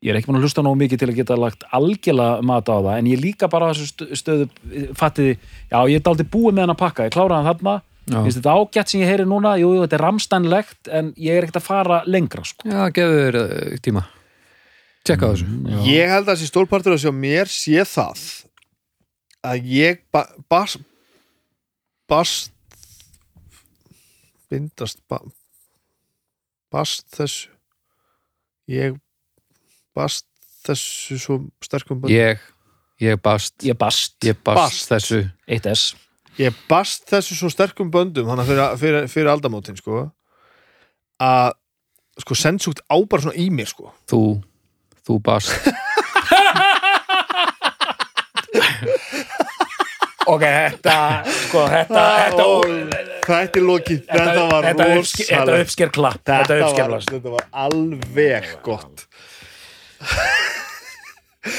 ég 0.02 0.12
er 0.12 0.18
ekki 0.18 0.32
búin 0.32 0.39
að 0.39 0.48
hlusta 0.48 0.64
nógu 0.66 0.80
mikið 0.82 1.02
til 1.02 1.10
að 1.12 1.20
geta 1.22 1.38
lagt 1.38 1.64
algjörlega 1.78 2.42
mat 2.50 2.70
á 2.70 2.78
það 2.78 2.96
en 2.98 3.10
ég 3.12 3.22
líka 3.22 3.50
bara 3.52 3.72
þessu 3.72 4.18
stöðu 4.18 4.48
fattiði, 4.98 5.38
já 5.70 5.78
ég 5.92 6.00
er 6.00 6.06
dálítið 6.08 6.32
búið 6.34 6.56
með 6.58 6.66
hann 6.66 6.74
að 6.76 6.82
pakka 6.82 7.08
ég 7.08 7.14
kláraði 7.16 7.38
hann 7.38 7.50
þarna, 7.52 7.76
finnst 8.10 8.39
þetta 8.39 8.56
ágætt 8.58 8.92
sem 8.94 9.04
ég 9.04 9.12
heyri 9.12 9.28
núna, 9.30 9.54
jú, 9.62 9.76
jú, 9.78 9.84
þetta 9.86 9.98
er 10.00 10.06
ramstænlegt 10.08 10.92
en 11.00 11.14
ég 11.22 11.38
er 11.38 11.46
ekkert 11.46 11.62
að 11.62 11.68
fara 11.68 12.02
lengra 12.10 12.46
sko. 12.50 12.66
já, 12.66 12.82
gefðu 12.98 13.20
þér 13.22 13.39
uh, 13.42 13.76
tíma 13.86 14.06
tjekka 15.06 15.30
á 15.30 15.32
þessu 15.34 15.50
já. 15.50 15.78
ég 15.89 16.16
held 16.16 16.26
að 16.26 16.34
þessi 16.34 16.50
stórpartur 16.50 16.98
að 16.98 17.04
sjá 17.06 17.14
mér 17.14 17.54
sé 17.54 17.86
það 17.94 18.26
að 19.52 19.70
ég 19.74 20.02
ba 20.14 20.26
bas 20.50 20.78
bast 22.10 22.52
bindast 24.52 24.99
ba 25.10 25.22
bast 26.72 27.08
þessu. 27.16 27.49
Ég 28.72 28.95
bast 29.97 30.28
þessu 30.64 31.18
svo 31.20 31.39
sterkum 31.64 31.99
böndum. 32.04 32.14
Ég, 32.16 32.39
ég 33.04 33.20
bast. 33.24 33.58
Ég 33.66 33.76
bast, 33.80 34.16
ég 34.24 34.38
bast, 34.39 34.62
Bast. 34.62 34.88
þessu. 34.91 35.24
1S 35.52 35.89
ég 36.39 36.56
bast 36.70 37.04
þessu 37.12 37.36
svo 37.36 37.49
sterkum 37.52 37.89
böndum 37.91 38.30
þannig 38.30 38.45
að 38.45 38.52
fyrir, 38.52 38.78
fyrir, 38.80 39.10
fyrir 39.12 39.32
aldamótin 39.34 39.76
sko 39.80 40.06
að 41.22 41.52
sko 42.22 42.38
sendsúkt 42.38 42.82
á 42.88 42.95
bara 43.10 43.26
svona 43.26 43.38
í 43.39 43.49
mér 43.54 43.70
sko. 43.72 43.91
Þú, 44.10 44.22
þú 45.08 45.18
bast 45.26 45.52
ok, 50.28 50.43
þetta, 50.45 50.97
sko, 51.47 51.63
þetta 51.72 52.03
þetta, 52.22 52.45
Ó, 52.45 52.53
þetta 53.26 53.59
er 53.61 53.65
lokið. 53.65 54.01
Þetta 54.11 54.45
var 54.51 54.67
þetta, 54.69 54.88
uppsker, 54.99 55.30
þetta 55.32 55.59
uppsker 55.65 55.91
klapp 55.95 56.22
þetta 56.22 56.38
þetta 56.43 56.67
uppsker 56.67 56.84
var, 56.84 56.93
klapp 57.01 57.15
þetta 57.15 57.34
var 57.38 57.47
alveg 57.65 58.49
gott. 58.65 59.05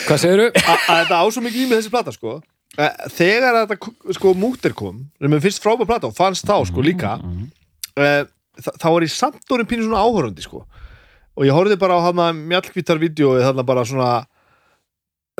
Hvað 0.06 0.20
segirðu? 0.22 0.48
A- 0.62 0.78
að 0.92 1.00
þetta 1.02 1.18
á 1.18 1.24
svo 1.34 1.42
mikið 1.42 1.64
í 1.64 1.68
með 1.70 1.80
þessi 1.80 1.92
plata 1.94 2.14
sko. 2.14 2.36
Eh, 2.78 2.94
þegar 3.12 3.58
þetta 3.66 4.14
sko 4.16 4.32
mútir 4.38 4.72
kom 4.78 5.02
sem 5.20 5.34
er 5.36 5.42
fyrst 5.44 5.60
frábæð 5.64 5.88
plata 5.90 6.08
og 6.08 6.14
fannst 6.16 6.46
þá 6.48 6.54
sko 6.70 6.80
líka 6.80 7.18
uh, 7.20 8.22
þá 8.56 8.86
var 8.88 9.04
ég 9.04 9.12
samt 9.12 9.44
orðin 9.52 9.68
pínu 9.68 9.84
svona 9.88 10.00
áhörandi 10.06 10.44
sko. 10.44 10.62
Og 11.36 11.44
ég 11.48 11.52
horfði 11.56 11.76
bara 11.80 11.98
á 12.00 12.04
hana 12.06 12.30
mjallkvítar 12.36 13.00
vídjói 13.00 13.42
þarna 13.44 13.64
bara 13.68 13.84
svona 13.88 14.08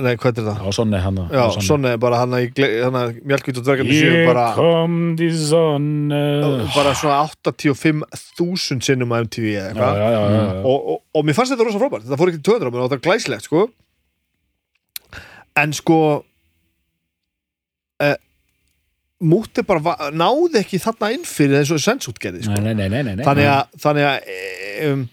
nei, 0.00 0.14
hvað 0.16 0.38
er 0.40 0.46
það? 0.46 0.60
já, 0.64 0.72
svona 0.72 0.96
er 0.96 1.02
hann 1.04 1.18
Já, 1.28 1.42
svona 1.60 1.90
bara 2.00 2.22
hana, 2.22 2.38
hana 2.86 3.02
mjallkvítar 3.28 3.64
dvergandi 3.66 3.98
séu 3.98 4.22
bara 4.30 4.46
come 4.56 5.12
the 5.20 5.28
sun 5.36 5.90
uh, 6.08 6.64
bara 6.72 6.94
svona 6.96 7.18
85.000 7.28 8.80
sinnum 8.86 9.12
á 9.12 9.20
MTV 9.20 9.52
eða 9.52 9.68
eitthvað 9.74 10.00
já, 10.00 10.08
já, 10.16 10.22
já, 10.22 10.40
já. 10.40 10.56
og, 10.64 10.78
og, 10.94 10.98
og 11.12 11.26
mér 11.28 11.36
fannst 11.36 11.52
þetta 11.52 11.68
rosa 11.68 11.82
frábært 11.82 12.06
þetta 12.08 12.20
fór 12.22 12.32
ekki 12.32 12.40
til 12.40 12.48
töður 12.54 12.68
á 12.68 12.72
mér 12.72 12.84
og 12.86 12.88
þetta 12.88 13.00
er 13.02 13.06
glæslegt 13.10 13.48
sko 13.50 13.66
en 15.60 15.74
sko 15.76 15.98
uh, 18.02 18.16
mútið 19.22 19.66
bara 19.68 19.84
va- 19.90 20.10
náði 20.16 20.62
ekki 20.64 20.80
þarna 20.82 21.12
inn 21.18 21.26
fyrir 21.28 21.60
þessu 21.60 21.76
sensútgerði 21.84 22.46
sko. 22.48 22.56
Nei, 22.64 22.72
nei, 22.74 22.88
nei, 22.88 23.02
nei, 23.04 23.18
nei. 23.20 23.26
þannig 23.28 23.50
að, 23.52 23.76
þannig 23.84 24.08
að 24.08 24.16
um, 24.88 25.04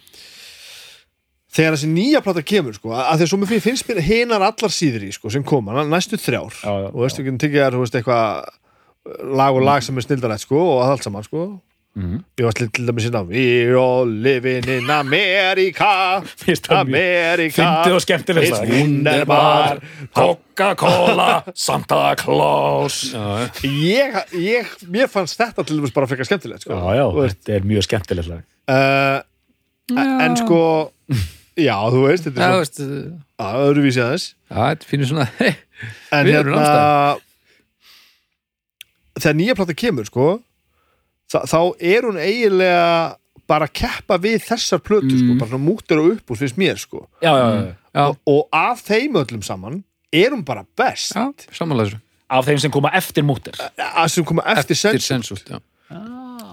þegar 1.59 1.75
þessi 1.75 1.91
nýja 1.91 2.23
plata 2.23 2.43
kemur 2.45 2.77
sko, 2.77 2.93
að 2.95 3.23
því 3.23 3.27
að 3.27 3.41
mér 3.43 3.63
finnst 3.67 3.89
mér 3.89 4.03
hinar 4.05 4.45
allar 4.47 4.73
síður 4.73 5.07
í 5.09 5.13
sko, 5.15 5.31
sem 5.33 5.43
koma, 5.43 5.83
næstu 5.83 6.19
þrjár. 6.19 6.55
Já, 6.63 6.71
já, 6.85 6.91
og 6.93 6.99
veistu 7.03 7.25
ekki, 7.25 7.55
þú 7.75 7.81
veist, 7.83 7.97
eitthvað 7.99 9.33
lag 9.39 9.57
og 9.57 9.65
lag 9.65 9.83
sem 9.83 9.97
er 9.99 10.05
snildarætt 10.05 10.45
sko, 10.45 10.61
og 10.75 10.85
allt 10.87 11.07
saman 11.07 11.27
sko. 11.27 11.49
Mhm. 11.97 12.19
ég 12.37 12.45
var 12.45 12.53
til 12.53 12.69
til 12.69 12.85
dæmis 12.85 13.03
hérna 13.07 13.23
We 13.25 13.73
all 13.75 14.07
living 14.07 14.67
in 14.69 14.89
America 14.89 16.21
það 16.45 16.75
America. 16.77 17.83
It's 17.89 18.61
wunderbar 18.69 19.81
Coca-Cola 20.13 21.43
Santa 21.55 22.13
Claus. 22.15 23.11
Já, 23.11 23.49
ég, 23.63 24.15
ég, 24.37 24.69
mér 24.87 25.09
fannst 25.09 25.41
þetta 25.41 25.65
til 25.65 25.81
dæmis 25.81 25.91
bara 25.91 26.07
frekar 26.07 26.29
skemmtilegt 26.29 26.61
sko. 26.61 26.77
Já, 26.77 27.01
já, 27.01 27.05
þetta 27.33 27.57
er 27.57 27.67
mjög 27.73 27.89
skemmtilegt 27.89 28.31
uh, 28.69 29.19
en 29.97 30.37
sko 30.37 30.61
já, 31.63 31.75
þú 31.93 32.03
veist, 32.07 32.27
þetta 32.27 32.41
er 32.41 32.49
þú 32.49 32.53
svo 32.53 32.59
veist 32.63 32.79
uh, 32.85 33.45
að 33.45 33.63
öðruvísi 33.69 34.01
aðeins. 34.03 34.27
Já, 34.49 34.57
þetta 34.59 34.89
finnir 34.89 35.09
svona 35.09 35.27
en 36.19 36.29
erum 36.33 36.53
hérna 36.55 37.19
þegar 39.19 39.37
nýja 39.39 39.55
plata 39.59 39.75
kemur 39.77 40.07
sko 40.09 40.27
þa 41.29 41.41
þá 41.51 41.57
er 41.91 42.07
hún 42.07 42.19
eiginlega 42.21 42.91
bara 43.49 43.65
að 43.65 43.73
keppa 43.81 44.17
við 44.21 44.43
þessar 44.45 44.81
plötu 44.85 45.09
sko, 45.17 45.31
Mm. 45.33 45.39
bara 45.41 45.49
svona 45.51 45.65
mútur 45.65 46.01
og 46.03 46.11
upp 46.15 46.31
úr 46.31 46.37
finnst 46.37 46.57
mér 46.61 46.77
sko. 46.77 47.07
Já, 47.21 47.31
já, 47.33 47.45
já, 47.49 47.73
já, 47.97 48.03
og, 48.05 48.17
og 48.29 48.43
af 48.53 48.83
þeim 48.85 49.17
öllum 49.17 49.41
saman 49.45 49.79
er 50.13 50.29
hún 50.35 50.43
bara 50.45 50.61
best. 50.77 51.15
Já, 51.17 51.25
samanlega 51.57 51.89
þessu. 51.95 52.01
Af 52.29 52.45
þeim 52.45 52.59
sem 52.61 52.71
koma 52.71 52.91
eftir 52.93 53.25
mútir 53.25 53.57
að 53.57 54.07
sem 54.13 54.25
koma 54.29 54.43
eftir, 54.53 54.77
eftir 54.77 54.93
eftir 54.93 55.05
sensult 55.07 55.49
já. 55.49 55.57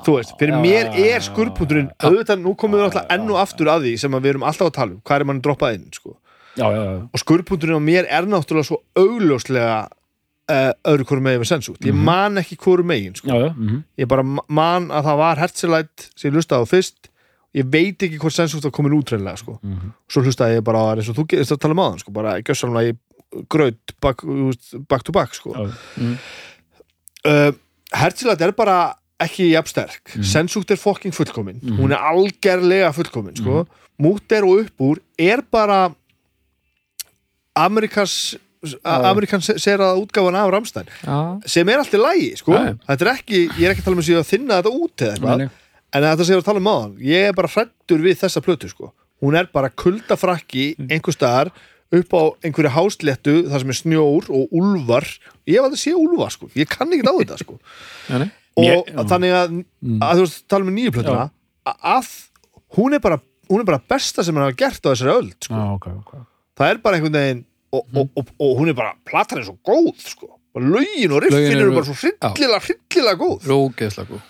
Þú 0.06 0.14
veist, 0.18 0.36
fyrir 0.40 0.60
mér 0.62 0.92
er 1.02 1.24
skurputurinn 1.24 1.90
auðvitað, 1.98 2.42
nú 2.44 2.54
komum 2.58 2.78
við 2.78 2.88
alltaf 2.88 3.10
enn 3.16 3.26
og 3.32 3.40
aftur 3.42 3.70
að 3.72 3.88
því 3.88 3.94
sem 4.02 4.16
við 4.16 4.32
erum 4.32 4.46
alltaf 4.46 4.70
að 4.70 4.76
tala 4.78 4.94
um, 4.94 5.02
hvað 5.02 5.22
er 5.22 5.28
mann 5.30 5.42
droppað 5.44 5.78
inn 5.78 5.88
sko. 5.94 6.16
Já, 6.56 6.66
já, 6.72 6.82
já, 6.86 7.00
og 7.04 7.20
skurputurinn 7.20 7.80
á 7.80 7.82
mér 7.84 8.06
er 8.08 8.28
náttúrulega 8.30 8.68
svo 8.70 8.78
augljóslega 8.96 9.74
uh, 9.84 10.70
öðru 10.92 11.08
hvoru 11.10 11.24
megin 11.26 11.42
við 11.42 11.50
sensút, 11.50 11.82
ég 11.84 11.98
man 12.06 12.40
ekki 12.40 12.58
hvoru 12.62 12.86
megin 12.86 13.16
sko. 13.18 13.28
já, 13.28 13.48
já 13.48 13.50
mhm. 13.52 13.82
ég 13.98 14.08
bara 14.08 14.24
ma- 14.24 14.46
man 14.48 14.88
að 14.94 15.10
það 15.10 15.20
var 15.22 15.42
Herzlite 15.42 16.08
sem 16.14 16.30
ég 16.30 16.38
hlustaði 16.38 16.64
á 16.64 16.72
fyrst 16.72 17.10
ég 17.56 17.68
veit 17.72 18.02
ekki 18.04 18.20
hvort 18.20 18.36
sensút 18.36 18.64
var 18.64 18.74
komin 18.78 18.96
útrænlega 18.96 19.42
sko. 19.42 19.58
Mhm. 19.62 19.92
svo 20.08 20.24
hlustaði 20.24 20.60
ég 20.60 20.64
bara 20.64 20.86
eins 20.94 21.10
og 21.10 21.18
þú 21.18 21.26
gerist 21.34 21.52
að 21.52 21.62
tala 21.64 21.76
um 21.76 21.84
aðan 21.84 22.02
sko, 22.04 22.14
bara 22.16 22.38
gjössamlega 22.40 22.94
í 22.94 22.98
gröð 23.52 23.74
back, 24.00 24.22
back 24.88 25.02
to 25.04 25.12
back 25.12 25.34
sko. 25.34 25.52
Já. 25.52 25.66
uh, 27.26 27.52
Herzlite 27.92 28.44
er 28.44 28.52
bara 28.56 28.94
ekki 29.22 29.50
jafn 29.52 29.70
sterk. 29.72 30.14
Mm. 30.14 30.24
Sensúkt 30.28 30.70
er 30.70 30.80
fokking 30.80 31.14
fullkomin. 31.16 31.60
Hún 31.78 31.92
er 31.94 32.02
algerlega 32.10 32.92
fullkomin 32.96 33.36
sko. 33.38 33.66
Múter 33.98 34.44
og 34.44 34.66
uppúr 34.66 35.00
er 35.18 35.40
bara 35.50 35.86
Amerikas 37.56 38.36
Amerikans 38.82 39.46
seraða 39.62 39.94
útgáfan 40.00 40.34
af 40.36 40.50
Ramstein 40.50 40.88
já, 41.04 41.16
sem 41.46 41.68
er 41.68 41.78
alltaf 41.78 42.00
lægi 42.02 42.32
sko. 42.40 42.52
Þetta 42.88 43.04
er 43.06 43.10
ekki, 43.12 43.42
ég 43.60 43.68
er 43.68 43.72
ekki 43.74 43.84
að 43.84 43.86
tala 43.86 43.96
um 43.96 44.02
að 44.02 44.08
sé 44.08 44.16
að 44.18 44.30
þinna 44.32 44.58
þetta 44.58 44.72
út 44.74 45.04
eða 45.06 45.12
eitthvað, 45.14 45.44
en 45.96 46.06
þetta 46.06 46.26
sé 46.26 46.36
að 46.36 46.44
tala 46.48 46.62
um 46.62 46.70
aðan 46.72 46.96
ég 47.06 47.28
er 47.30 47.36
bara 47.36 47.52
hrættur 47.52 48.02
við 48.02 48.18
þessa 48.24 48.42
plötu 48.44 48.68
sko. 48.72 48.92
hún 49.22 49.36
er 49.38 49.46
bara 49.52 49.70
kuldafrakki 49.70 50.64
einhver 50.90 51.14
staðar 51.14 51.52
upp 51.94 52.10
á 52.18 52.22
einhverju 52.44 52.72
hásléttu 52.74 53.36
þar 53.48 53.62
sem 53.62 53.70
er 53.72 53.78
snjór 53.78 54.26
og 54.34 54.50
úlfar. 54.52 55.06
Ég 55.46 55.56
hef 55.60 55.68
aldrei 55.68 55.80
séð 55.80 56.00
úlfar 56.02 56.34
sko, 56.34 56.50
ég 56.58 56.68
kann 56.68 56.90
ekki 56.92 57.06
á 57.06 57.14
þetta 57.14 57.38
sko. 57.44 57.60
Og 58.56 58.64
Mér- 58.64 59.08
þannig 59.10 59.32
að, 59.36 59.56
Mm. 59.84 59.98
að 60.00 60.14
þú 60.16 60.24
veist, 60.26 60.48
tala 60.48 60.64
með 60.64 60.76
nýju 60.78 60.92
plötuna 60.96 61.30
að, 61.66 62.06
hún 62.76 62.94
er 62.94 63.00
bara 63.04 63.20
hún 63.50 63.60
er 63.60 63.64
bara 63.68 63.78
besta 63.88 64.24
sem 64.24 64.34
hann 64.34 64.44
hafa 64.48 64.56
gert 64.58 64.82
á 64.82 64.90
þessari 64.90 65.12
öld 65.14 65.36
sko. 65.44 65.54
Já, 65.54 65.74
ok, 65.76 65.86
ok. 66.00 66.14
Það 66.58 66.70
er 66.72 66.78
bara 66.82 66.96
einhvern 66.96 67.12
veginn 67.14 67.44
og, 67.72 67.84
og, 67.94 68.08
og, 68.16 68.30
og 68.40 68.56
hún 68.58 68.68
er 68.72 68.74
bara, 68.74 68.94
platan 69.06 69.38
er 69.38 69.44
svo 69.46 69.56
góð 69.66 69.92
sko. 70.02 70.32
Bara 70.56 70.64
lögin 70.72 71.12
og 71.12 71.22
riffin 71.22 71.52
eru 71.60 71.74
bara 71.76 71.84
svo 71.86 71.94
hryllilega, 71.94 72.60
hryllilega 72.64 73.18
góð. 73.20 73.46
Rógeðslega 73.46 74.08
góð. 74.08 74.22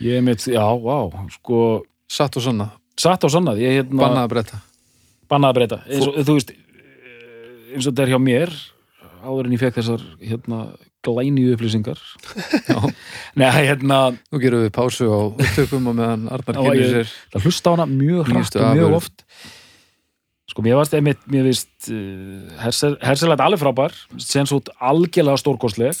Ég 0.00 0.16
er 0.18 0.22
mitt, 0.22 0.44
já, 0.46 0.62
vá, 0.80 0.96
sko 1.32 1.82
Satt 2.10 2.36
og 2.36 2.42
sanna, 2.42 2.70
Satt 2.98 3.22
á 3.24 3.28
sannað, 3.32 3.58
ég 3.62 3.80
hérna 3.80 3.98
bannaði 4.02 4.26
að 4.26 4.32
breyta. 4.34 4.60
Bannað 5.30 5.50
að 5.50 5.58
breyta. 5.58 5.78
Eins 5.88 6.06
og, 6.06 6.14
Þú 6.26 6.34
veist, 6.36 6.50
eh, 6.50 7.74
eins 7.74 7.86
og 7.86 7.92
þetta 7.94 8.02
er 8.06 8.10
hjá 8.14 8.18
mér 8.20 8.50
áður 9.24 9.48
en 9.48 9.54
ég 9.54 9.62
fekk 9.62 9.78
þessar 9.80 10.04
hérna 10.20 10.60
glæni 11.04 11.46
upplýsingar. 11.54 12.00
Nei, 13.40 13.48
hérna 13.54 14.00
Nú 14.30 14.40
gerum 14.42 14.64
við 14.64 14.74
pásu 14.76 15.08
á 15.08 15.20
upptökum 15.30 15.88
og 15.90 15.96
meðan 15.98 16.28
Arnar 16.32 16.60
kynir 16.60 16.92
sér 16.92 17.14
það 17.32 17.48
hlusta 17.48 17.72
á 17.72 17.74
hana 17.74 17.88
mjög 17.88 18.30
Nýjustu 18.30 18.60
og 18.60 18.76
mjög 18.76 18.96
oft. 19.00 19.24
Sko 20.50 20.64
mér 20.66 20.80
varst 20.80 20.96
einmitt 20.98 21.22
mér 21.30 21.46
vist 21.46 21.90
uh, 21.92 22.60
hersilætt 22.60 23.44
alveg 23.44 23.62
frábær 23.62 23.94
sen 24.18 24.48
svo 24.50 24.60
algjörlega 24.76 25.40
stórkostleg. 25.40 25.94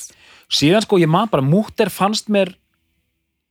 Síðan 0.50 0.84
sko 0.84 0.98
ég 1.00 1.10
man 1.10 1.30
bara 1.30 1.46
múttir 1.46 1.92
fannst 1.94 2.28
mér 2.32 2.52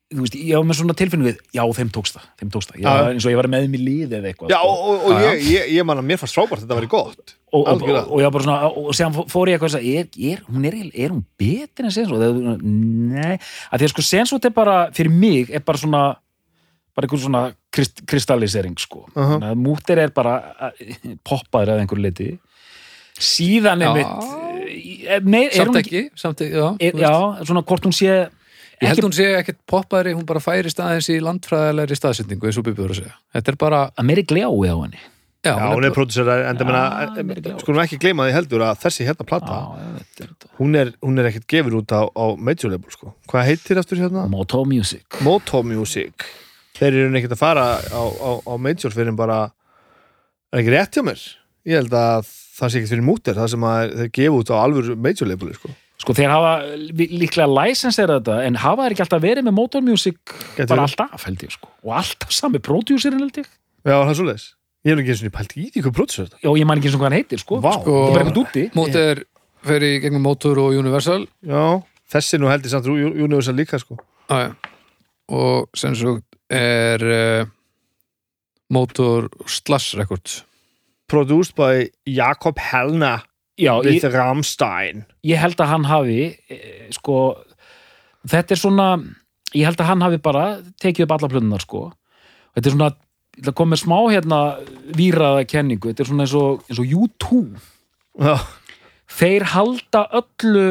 þú 0.09 0.23
veist, 0.23 0.37
ég 0.41 0.57
var 0.57 0.65
með 0.65 0.77
svona 0.79 0.95
tilfinningu 0.97 1.29
við, 1.29 1.41
já 1.53 1.61
þeim 1.77 1.89
tókst 1.93 2.15
það, 2.17 2.29
þeim 2.41 2.51
tókst 2.53 2.71
það 2.71 2.79
ég, 2.79 2.85
Já. 2.87 3.09
eins 3.13 3.25
og 3.27 3.33
ég 3.33 3.37
var 3.39 3.47
með 3.53 3.67
mér 3.69 3.83
lið 3.85 4.15
eða 4.17 4.31
eitthvað 4.31 4.53
Já, 4.53 4.57
sko. 4.57 4.71
og, 4.71 4.87
og, 4.89 5.03
og 5.05 5.25
ég, 5.25 5.43
ég, 5.45 5.67
ég 5.75 5.85
man 5.85 6.01
að 6.01 6.07
mér 6.09 6.21
fannst 6.21 6.37
frábært 6.37 6.63
þetta 6.63 6.77
væri 6.79 6.89
gott 6.89 7.19
og, 7.19 7.35
og, 7.35 7.59
og, 7.59 7.69
algjörlega. 7.75 8.01
og 8.07 8.23
ég 8.23 8.29
var 8.29 8.33
bara 8.33 8.47
svona 8.47 8.71
og, 8.71 8.87
síðan 8.97 9.29
fór 9.29 9.51
ég 9.51 9.59
eitthvað 9.59 9.69
að 9.69 9.75
segja, 9.75 10.01
er, 10.01 10.09
er, 10.31 10.41
hún 10.47 10.65
er, 10.65 10.79
er 10.89 11.13
hún 11.13 11.21
betur 11.43 11.89
en 11.89 11.93
Sensot? 11.93 12.25
Nei, 12.63 13.37
að 13.37 13.83
því 13.83 13.89
að 13.89 13.93
sko 13.93 14.05
Sensot 14.07 14.49
er 14.49 14.55
bara, 14.55 14.79
fyrir 14.97 15.13
mig 15.13 15.53
er 15.53 15.65
bara 15.67 15.83
svona 15.83 16.03
bara 16.97 17.05
einhver 17.05 17.21
svona 17.21 17.43
krist, 17.69 18.01
kristallisering 18.09 18.81
sko, 18.81 19.05
uh. 19.13 19.35
-huh. 19.37 19.53
mútir 19.55 20.01
er 20.01 20.09
bara 20.15 20.39
eh, 20.73 21.13
poppaður 21.21 21.75
eða 21.75 21.85
einhver 21.85 22.01
liti 22.01 22.31
síðan 23.19 23.85
er 23.85 23.93
mitt 23.93 24.35
er, 25.05 25.21
er 25.21 25.55
Samt 25.55 25.79
ekki, 25.79 26.03
samt 26.15 26.41
ekki, 26.41 26.57
já, 26.57 26.67
er, 26.79 26.97
já, 26.97 27.45
svona 27.45 27.61
hvort 27.61 27.85
hún 27.85 27.93
sé 27.95 28.29
Ég 28.79 28.87
held 28.93 29.03
hún 29.03 29.15
sé 29.15 29.25
ekkert 29.35 29.57
poppaðri, 29.67 30.13
hún 30.15 30.25
bara 30.27 30.39
færi 30.43 30.71
staðins 30.71 31.09
í 31.11 31.17
landfræðilegri 31.23 31.97
staðsetningu 31.99 32.47
eins 32.47 32.59
og 32.61 32.67
Bibi 32.67 32.79
voru 32.79 32.95
að 32.95 33.01
segja. 33.01 33.15
Þetta 33.35 33.51
er 33.51 33.57
bara, 33.59 33.79
að 33.91 34.07
meiri 34.07 34.23
gljái 34.29 34.45
á 34.47 34.75
henni 34.79 35.01
Já, 35.39 35.53
já, 35.55 35.67
hún 35.71 35.85
er 35.87 35.93
pródusera, 35.95 36.33
en 36.49 36.57
það 36.59 36.67
meina 36.67 36.79
er 37.15 37.37
gljáð. 37.39 37.59
skulum 37.63 37.79
ekki 37.79 37.97
gleyma 38.03 38.25
því 38.27 38.33
heldur 38.35 38.63
að 38.67 38.79
þessi 38.81 39.05
hérna 39.07 39.25
plata 39.29 39.59
Já, 40.19 40.25
hún 40.57 40.75
er, 40.75 40.89
hún 40.99 41.21
er 41.21 41.29
ekkert 41.29 41.45
gefin 41.47 41.77
út 41.79 41.93
á, 41.95 42.11
á 42.11 42.25
major 42.35 42.73
label 42.73 42.91
sko. 42.91 43.13
hvað 43.31 43.45
heitir 43.47 43.79
aftur 43.79 44.01
hérna? 44.01 44.25
Moto 44.27 44.65
Music 44.67 45.21
Moto 45.23 45.61
Music 45.63 46.27
þeir 46.75 46.91
eru 47.05 47.15
ekkert 47.21 47.37
að 47.37 47.39
fara 47.39 47.63
á, 47.79 48.03
á, 48.03 48.31
á 48.43 48.53
major 48.59 48.91
fyrir 48.91 49.15
bara 49.15 49.39
er 50.51 50.59
ekki 50.59 50.75
rétt 50.75 50.99
hjá 50.99 51.05
mér 51.07 51.23
ég 51.71 51.79
held 51.79 51.95
að 51.95 52.27
það 52.59 52.73
sé 52.75 52.81
ekkert 52.81 52.93
fyrir 52.97 53.07
mútir 53.07 53.39
það 53.39 53.51
sem 53.55 53.67
að 53.71 53.95
þeir 53.95 54.11
gefa 54.19 54.41
út 54.43 54.51
á 54.51 54.55
alvöru 54.59 54.99
major 54.99 55.31
label 55.31 55.55
sko. 55.55 55.71
Sko 55.99 56.13
þeir 56.15 56.31
hafa 56.31 56.51
líklega 56.95 57.47
læsensera 57.51 58.19
þetta 58.21 58.37
en 58.47 58.55
hafa 58.63 58.85
þeir 58.85 58.93
ekki 58.95 59.03
alltaf 59.03 59.23
verið 59.25 59.43
með 59.49 59.55
Motor 59.57 59.83
Music 59.83 60.15
Gæti 60.55 60.69
bara 60.71 60.85
alltaf 60.87 61.25
held 61.27 61.43
ég 61.43 61.51
sko. 61.51 61.67
Og 61.83 61.91
alltaf 61.99 62.31
sami 62.31 62.61
pródjúsirinn 62.63 63.19
held 63.25 63.41
ég. 63.41 63.49
Já, 63.83 63.97
það 63.97 64.13
er 64.13 64.17
svoleiðis. 64.21 64.45
Ég 64.87 64.93
hef 64.95 65.01
ekki 65.03 65.11
eins 65.11 65.23
og 65.27 65.33
pælt 65.35 65.55
í 65.59 65.65
því 65.73 65.83
hvað 65.83 65.95
pródusera 65.97 66.29
þetta. 66.29 66.39
Og 66.47 66.55
ég 66.61 66.69
man 66.69 66.79
ekki 66.79 66.87
eins 66.87 66.95
og 66.95 67.01
hvað 67.03 67.09
hann 67.09 67.17
heitir 67.19 67.41
sko, 67.43 67.59
Vá. 67.65 67.71
sko. 67.75 67.97
það 67.99 68.07
er 68.07 68.15
bara 68.15 68.31
eitthvað 68.31 68.87
úti 68.87 69.25
fer 69.69 69.83
í 69.83 69.91
gegnum 69.99 70.23
Motor 70.23 70.61
og 70.63 70.77
Universal. 70.79 71.25
Já, 71.43 71.63
þessi 72.15 72.39
nú 72.39 72.47
heldur 72.47 72.71
samt 72.71 72.87
Ú- 72.87 73.11
Universal 73.27 73.57
líka 73.59 73.75
sko. 73.83 73.97
Æ, 74.31 74.53
og 75.35 75.67
sem 75.75 75.97
svo 75.99 76.15
er 76.47 77.03
uh, 77.03 77.49
Motor 78.71 79.27
Slash 79.51 79.97
Records. 79.99 80.45
Produced 81.09 81.55
by 81.59 81.89
Jakob 82.07 82.59
Helna 82.61 83.17
Já, 83.59 83.73
with 83.83 83.99
ég, 83.99 84.13
Rammstein. 84.13 85.03
Ég 85.27 85.39
held 85.41 85.59
að 85.59 85.71
hann 85.73 85.87
hafi 85.89 86.19
e, 86.47 86.59
sko 86.95 87.17
þetta 88.29 88.55
er 88.55 88.61
svona 88.61 88.87
ég 89.55 89.67
held 89.67 89.81
að 89.81 89.89
hann 89.91 90.05
hafi 90.05 90.19
bara 90.23 90.45
tekið 90.81 91.05
upp 91.05 91.15
alla 91.17 91.31
plöðunar 91.31 91.65
sko. 91.65 91.83
Þetta 92.55 92.69
er 92.69 92.75
svona 92.77 92.89
ég 92.93 93.43
ætla 93.43 93.53
að 93.53 93.59
koma 93.59 93.73
með 93.73 93.83
smá 93.83 93.97
hérna 94.11 94.39
víraða 94.97 95.43
kenningu, 95.47 95.91
þetta 95.91 96.03
er 96.03 96.09
svona 96.09 96.25
eins 96.25 96.35
og, 96.35 96.63
eins 96.67 96.81
og 96.81 96.95
U2 97.03 97.37
já, 98.19 98.33
þeir 99.19 99.45
halda 99.53 100.01
öllu 100.19 100.65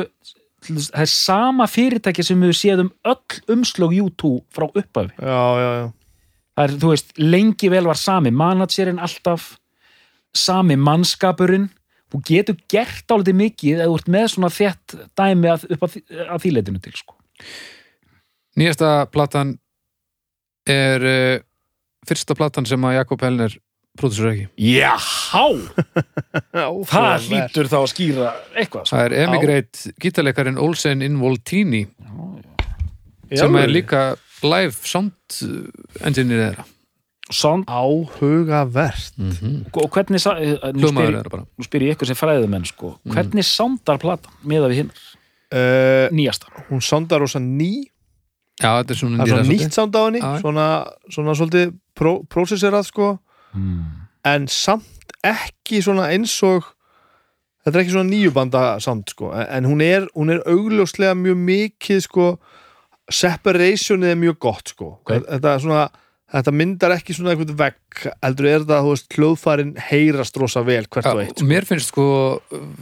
það 0.69 1.05
er 1.05 1.13
sama 1.13 1.69
fyrirtæki 1.71 2.25
sem 2.27 2.43
við 2.43 2.59
séðum 2.59 2.91
öll 3.09 3.55
umslög 3.55 3.95
U2 4.03 4.35
frá 4.53 4.69
upphafi. 4.69 5.15
Já, 5.17 5.45
já, 5.63 5.71
já. 5.79 5.87
Það 6.59 6.65
er, 6.65 6.77
þú 6.83 6.93
veist, 6.93 7.13
lengi 7.23 7.71
vel 7.71 7.87
var 7.87 8.01
sami 8.01 8.33
managerinn 8.35 9.01
alltaf 9.01 9.53
sami 10.35 10.77
mannskapurinn 10.77 11.69
þú 12.13 12.21
getur 12.31 12.59
gert 12.71 13.13
álítið 13.13 13.39
mikið 13.43 13.81
eða 13.81 13.89
þú 13.91 13.99
ert 14.01 14.13
með 14.15 14.29
svona 14.35 14.53
þett 14.55 14.97
dæmi 15.19 15.53
að, 15.53 15.67
upp 15.77 15.87
að, 15.87 15.97
að 16.25 16.45
þýleitinu 16.45 16.83
til 16.85 16.95
sko. 16.97 17.17
Nýjasta 18.59 18.93
platan 19.15 19.57
er 20.69 21.09
uh, 21.09 21.41
fyrsta 22.09 22.37
platan 22.39 22.69
sem 22.69 22.87
að 22.89 22.99
Jakob 22.99 23.25
Helner 23.25 23.59
pródusur 23.99 24.31
ekki. 24.31 24.47
Jáhá! 24.63 25.45
það 26.93 27.29
hlýtur 27.29 27.71
þá 27.71 27.79
að 27.81 27.91
skýra 27.93 28.33
eitthvað 28.55 28.87
sko. 28.87 28.95
Það 28.95 29.05
er 29.05 29.17
Emigrate 29.25 29.95
gítarleikarin 30.03 30.61
Olsen 30.63 31.05
Involtini 31.07 31.85
sem 33.29 33.61
er 33.61 33.71
líka 33.73 34.03
live 34.47 34.75
sound 34.87 35.41
engineer 36.07 36.49
þeirra. 36.49 36.69
Áhugavert. 37.69 39.13
Mm 39.17 39.31
-hmm. 39.31 39.71
og 39.73 39.91
hvernig 39.91 40.21
sa- 40.21 40.39
eh, 40.41 40.57
nú 40.73 40.89
spyr, 40.89 41.23
nú 41.59 41.63
spyr 41.65 41.83
ég 41.83 41.91
ykkur 41.97 42.07
sem 42.07 42.17
fræðumenn 42.17 42.65
sko. 42.65 42.99
hvernig 43.05 43.45
soundar 43.45 43.99
platan 43.99 44.33
með 44.45 44.63
að 44.65 44.69
við 44.69 44.75
hinn 44.77 44.91
uh, 45.53 46.09
nýjasta. 46.11 46.47
hún 46.71 46.81
sondar 46.81 47.21
rosa 47.21 47.39
ný. 47.39 47.85
Já, 48.63 48.83
þetta 48.83 48.91
er 48.91 48.97
svona 48.97 49.17
það 49.19 49.29
er 49.29 49.45
svona 49.45 49.49
nýtt 49.49 49.73
sound 49.73 49.95
á 49.95 50.03
henni 50.05 50.21
svona, 50.41 50.85
svona 51.11 51.35
svolítið 51.35 51.73
pró 51.95 52.27
prósesserað 52.27 52.85
sko. 52.85 53.19
Hmm. 53.53 53.85
en 54.25 54.49
samt 54.49 54.85
ekki 55.25 55.81
svona 55.83 56.09
eins 56.13 56.43
og 56.43 56.65
þetta 57.65 57.79
er 57.79 57.85
ekki 57.85 57.93
svona 57.93 58.11
nýjubanda 58.11 58.81
sound 58.81 59.05
sko. 59.09 59.33
En, 59.33 59.47
en 59.51 59.65
hún 59.65 59.81
er, 59.83 60.07
hún 60.15 60.31
er 60.31 60.43
augljóslega 60.47 61.15
mjög 61.15 61.37
mikið 61.37 62.01
sko 62.01 62.39
separationið 63.11 64.11
er 64.13 64.17
mjög 64.21 64.39
gott 64.39 64.69
sko. 64.69 64.99
Ok. 65.01 65.13
þetta 65.25 65.55
er 65.55 65.59
svona 65.59 65.89
Þetta 66.29 66.53
myndar 66.53 66.93
ekki 66.93 67.15
svona 67.17 67.33
einhvern 67.33 67.57
vegg 67.57 68.01
heldur 68.21 68.49
er 68.51 68.65
það, 68.69 68.85
þú 68.85 68.91
veist, 68.93 69.15
hljóðfærin 69.17 69.71
heyrast 69.81 70.37
rosa 70.37 70.61
vel 70.67 70.83
hvert 70.85 71.09
og 71.09 71.23
eitt 71.23 71.41
Já, 71.41 71.47
mér 71.49 71.65
finnst 71.69 71.89
sko 71.89 72.05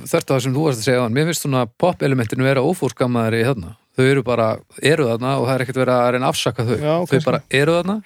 þert 0.02 0.24
að 0.24 0.32
það 0.32 0.40
sem 0.42 0.56
þú 0.56 0.64
varst 0.64 0.82
að 0.82 0.88
segja 0.88 1.04
mér 1.14 1.28
finnst 1.30 1.46
svona 1.46 1.62
pop-elementinu 1.78 2.46
vera 2.46 2.64
ófórskammaðari 2.66 3.44
í 3.44 3.46
þarna 3.46 3.70
þau 3.96 4.04
eru 4.06 4.24
bara, 4.26 4.48
eru 4.82 5.06
þarna 5.12 5.36
og 5.38 5.46
það 5.46 5.54
er 5.54 5.64
ekkert 5.64 5.80
verið 5.84 5.94
að 5.94 6.10
reyna 6.16 6.26
að 6.26 6.34
afsaka 6.34 6.66
þau, 6.66 6.74
Já, 6.74 6.90
þau 6.90 7.12
kannski. 7.12 7.22
bara 7.28 7.42
eru 7.60 7.76
þarna 7.78 7.96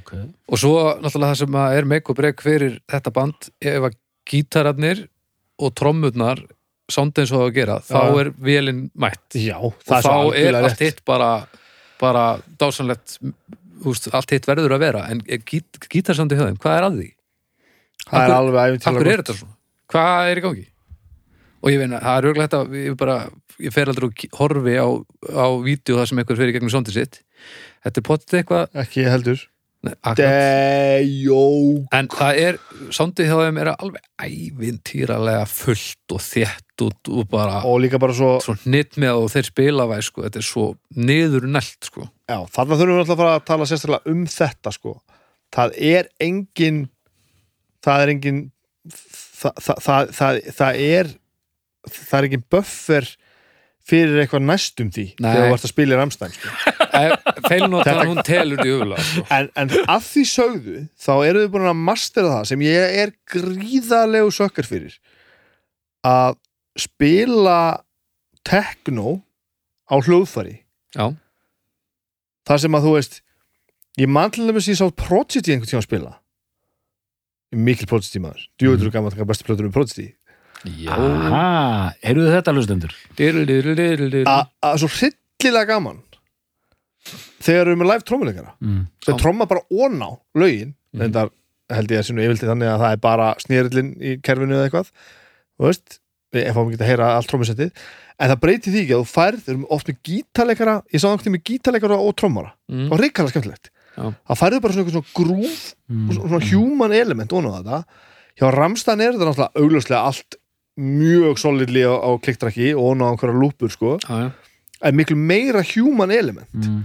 okay. 0.00 0.24
og 0.48 0.62
svo 0.64 0.74
náttúrulega 1.04 1.34
það 1.34 1.40
sem 1.42 1.60
að 1.62 1.76
er 1.76 1.88
make 1.92 2.12
og 2.12 2.18
break 2.18 2.44
fyrir 2.48 2.80
þetta 2.90 3.14
band, 3.20 3.52
ef 3.60 3.88
að 3.90 3.98
gítararnir 4.32 5.06
og 5.62 5.76
trommurnar 5.78 6.42
og 6.92 6.96
það 7.14 7.36
að 7.38 7.54
gera, 7.56 7.78
þá 7.84 8.00
Já. 8.00 8.20
er 8.20 8.32
vélinn 8.40 8.86
mætt 8.98 9.36
Já, 9.38 9.56
og 9.60 9.76
það 9.84 9.98
er 9.98 10.08
þá 10.08 10.12
svo 10.16 10.32
er 10.40 10.58
allt 10.58 10.82
hitt 10.82 11.04
bara 11.08 11.32
bara 12.02 12.24
dásanlegt 12.58 13.20
úst, 13.88 14.08
allt 14.14 14.34
hitt 14.34 14.48
verður 14.48 14.76
að 14.76 14.84
vera 14.86 15.06
en 15.12 15.22
gít, 15.26 15.80
gítarsandi 15.92 16.38
höfðum, 16.38 16.58
hvað 16.62 16.78
er 16.78 16.86
að 16.88 16.98
því? 17.00 17.08
Það 18.08 18.26
er 18.26 18.34
alveg 18.36 18.62
æfintilega 18.62 18.92
Akkur 18.92 19.12
er 19.12 19.22
þetta 19.22 19.38
svona? 19.38 19.56
Hvað 19.92 20.30
er 20.30 20.40
í 20.40 20.44
gangi? 20.46 20.66
Og 21.62 21.70
ég 21.70 21.78
veina, 21.78 22.00
það 22.02 22.16
er 22.18 22.28
auðvitað 22.28 22.46
þetta 22.48 22.82
ég, 22.82 22.98
bara, 22.98 23.16
ég 23.62 23.74
fer 23.74 23.92
aldrei 23.92 24.08
og 24.08 24.38
horfi 24.40 24.76
á, 24.82 24.88
á 25.30 25.46
vídeo 25.62 25.98
það 26.00 26.08
sem 26.10 26.22
einhver 26.22 26.40
fyrir 26.40 26.56
gegnum 26.56 26.72
sondið 26.74 26.98
sitt 26.98 27.20
Þetta 27.82 28.00
er 28.00 28.06
potið 28.06 28.38
eitthvað 28.40 28.80
Ekki 28.82 29.06
heldur 29.06 29.44
Nei, 29.82 29.94
akkurat. 29.98 30.20
Dejó 30.20 31.38
En 31.90 32.08
það 32.12 32.36
er, 32.38 32.58
sondið 32.94 33.30
hjá 33.30 33.38
þeim 33.40 33.56
er 33.58 33.70
alveg 33.72 34.04
ævintýralega 34.22 35.46
fullt 35.50 36.14
og 36.14 36.22
þétt 36.22 36.84
og, 36.86 36.92
og 37.10 37.26
bara 37.32 37.56
Og 37.66 37.80
líka 37.82 37.98
bara 38.02 38.14
svo 38.14 38.36
svo 38.44 38.54
hnitt 38.62 38.94
með 39.02 39.24
og 39.24 39.32
þeir 39.32 39.48
spila 39.48 39.88
væg 39.90 40.04
sko, 40.06 40.22
þetta 40.26 40.38
er 40.38 40.46
svo 40.46 40.66
niður 40.94 41.48
nælt 41.50 41.90
sko. 41.90 42.06
Já, 42.30 42.38
þarna 42.54 42.78
þurfum 42.78 42.94
við 42.94 43.02
alltaf 43.02 43.16
að 43.16 43.22
fara 43.24 43.34
að 43.40 43.48
tala 43.50 43.68
sérstaklega 43.70 44.14
um 44.14 44.22
þetta 44.36 44.74
sko. 44.78 44.94
Það 45.52 45.74
er 45.90 46.10
engin 46.28 46.80
það 47.82 48.04
er 48.04 48.14
engin 48.14 48.40
það, 48.86 49.58
það, 49.58 49.82
það, 49.88 50.14
það, 50.20 50.40
það 50.60 50.82
er 50.86 51.12
það 51.90 52.18
er 52.20 52.30
engin 52.30 52.46
buffer 52.54 53.12
fyrir 53.88 54.20
eitthvað 54.22 54.44
næstum 54.46 54.90
því 54.94 55.04
Nei. 55.16 55.26
þegar 55.26 55.48
þú 55.48 55.56
ert 55.56 55.66
að 55.66 55.72
spila 55.72 55.94
í 55.94 55.98
Ramstein 55.98 56.34
sko. 56.36 56.52
Feilnóttan 57.48 58.00
hún 58.06 58.20
telur 58.26 58.62
djöfulega 58.62 59.06
sko. 59.08 59.24
en, 59.34 59.48
en 59.58 59.74
að 59.80 60.06
því 60.06 60.24
sögðu 60.30 60.84
þá 61.02 61.12
eru 61.16 61.42
þið 61.42 61.50
búin 61.54 61.70
að 61.72 61.82
mastera 61.88 62.36
það 62.36 62.48
sem 62.52 62.64
ég 62.66 62.96
er 63.02 63.14
gríðarlegu 63.34 64.32
sökkar 64.38 64.68
fyrir 64.68 64.96
að 66.06 66.38
spila 66.78 67.58
techno 68.46 69.18
á 69.90 69.94
hljóðfæri 69.98 70.60
Já, 70.92 71.14
það 72.48 72.64
sem 72.64 72.76
að 72.76 72.86
þú 72.86 72.96
veist 72.98 73.20
ég 74.00 74.10
man 74.12 74.32
til 74.32 74.48
dæmis 74.48 74.70
ég 74.70 74.78
sá 74.78 74.86
Prodigy 74.88 75.54
einhvern 75.54 75.70
tíma 75.70 75.82
að 75.82 75.88
spila 75.88 76.16
er 77.52 77.60
mikil 77.66 77.88
Prodigy 77.90 78.22
maður 78.22 78.46
djúvöldur 78.60 78.88
mm. 78.88 78.94
gaman 78.94 79.10
að 79.10 79.18
taka 79.18 79.30
bestu 79.32 79.48
plötur 79.48 79.68
um 79.68 79.74
Prodigy 79.74 80.12
Já. 80.66 80.92
Aha, 80.94 81.92
heyrðu 82.04 82.28
þetta. 82.30 84.28
A- 84.30 84.48
að 84.70 84.78
svo 84.82 84.88
hryllilega 84.94 85.66
gaman 85.72 85.98
þegar 87.42 87.64
við 87.66 87.72
erum 87.72 87.80
með 87.82 87.88
live 87.90 88.04
trommuleikara 88.06 88.52
Mm. 88.62 88.82
þau 89.02 89.16
tromma 89.18 89.46
bara 89.50 89.62
ón 89.72 89.98
á 90.06 90.10
lögin 90.38 90.74
mm. 90.94 91.00
reyndar 91.02 91.30
held 91.72 91.90
ég 91.90 91.98
að 91.98 92.06
sinu 92.06 92.22
yfirldi 92.22 92.46
þannig 92.46 92.68
að 92.70 92.80
það 92.84 92.92
er 92.92 93.00
bara 93.02 93.26
snýrillin 93.42 93.90
í 93.98 94.12
kerfinu 94.22 94.54
eða 94.54 94.68
eitthvað 94.68 94.90
þú 95.58 95.66
veist, 95.66 95.98
við 96.32 96.52
fáum 96.54 96.70
ekki 96.70 96.78
að 96.82 96.90
heyra 96.92 97.08
allt 97.16 97.28
trommusettið 97.32 97.72
en 98.22 98.30
það 98.30 98.40
breytir 98.44 98.72
því 98.72 98.82
ekki 98.84 98.94
að 98.94 99.02
þú 99.02 99.10
færð 99.16 99.40
við 99.42 99.52
erum 99.54 99.66
oft 99.74 99.88
með 99.90 99.98
gítarleikara, 100.06 100.74
ég 100.92 101.00
sá 101.02 101.06
náttúrulega 101.10 101.34
með 101.34 101.44
gítarleikara 101.50 101.98
og 101.98 102.14
trommara, 102.16 102.52
Mm. 102.70 102.86
það 102.86 102.90
var 102.94 103.02
reikala 103.02 103.32
skemmtilegt 103.32 103.70
Já. 103.96 104.04
það 104.28 104.38
færðu 104.42 104.60
bara 104.62 104.72
svona 104.72 104.84
eitthvað 104.84 104.96
svona 105.02 105.16
grúf 105.18 105.74
Mm. 105.90 106.08
og 106.08 106.14
svona 106.30 106.50
human 106.52 106.92
element 106.92 107.30
ón 107.32 107.50
á 107.50 107.52
þetta 107.58 107.84
hjá 108.38 108.46
Ramstein 108.54 109.00
er 109.00 109.12
þetta 109.12 109.26
náttúrulega 109.26 109.56
augljóslega 109.58 110.06
allt 110.06 110.36
mjög 110.78 111.38
solidly 111.38 111.82
á, 111.84 111.94
á 112.00 112.10
kliktrakki 112.22 112.72
og 112.74 112.92
ón 112.96 113.02
á 113.04 113.10
einhverja 113.12 113.36
lúpur 113.38 113.70
sko 113.70 113.98
Já, 114.08 114.14
já. 114.22 114.30
en 114.82 114.96
miklu 114.96 115.16
meira 115.16 115.62
human 115.62 116.10
element 116.10 116.48
Mm. 116.54 116.84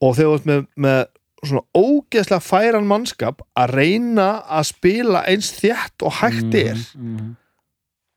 og 0.00 0.16
þegar 0.16 0.28
þú 0.28 0.34
ert 0.34 0.46
með, 0.46 0.66
með 0.76 1.04
svona 1.44 1.62
ógeðslega 1.76 2.40
færan 2.42 2.86
mannskap 2.88 3.40
að 3.56 3.70
reyna 3.74 4.42
að 4.48 4.64
spila 4.72 5.24
eins 5.28 5.50
þétt 5.60 6.02
og 6.04 6.12
hægt 6.20 6.54
er 6.54 6.76
Mm. 6.96 7.36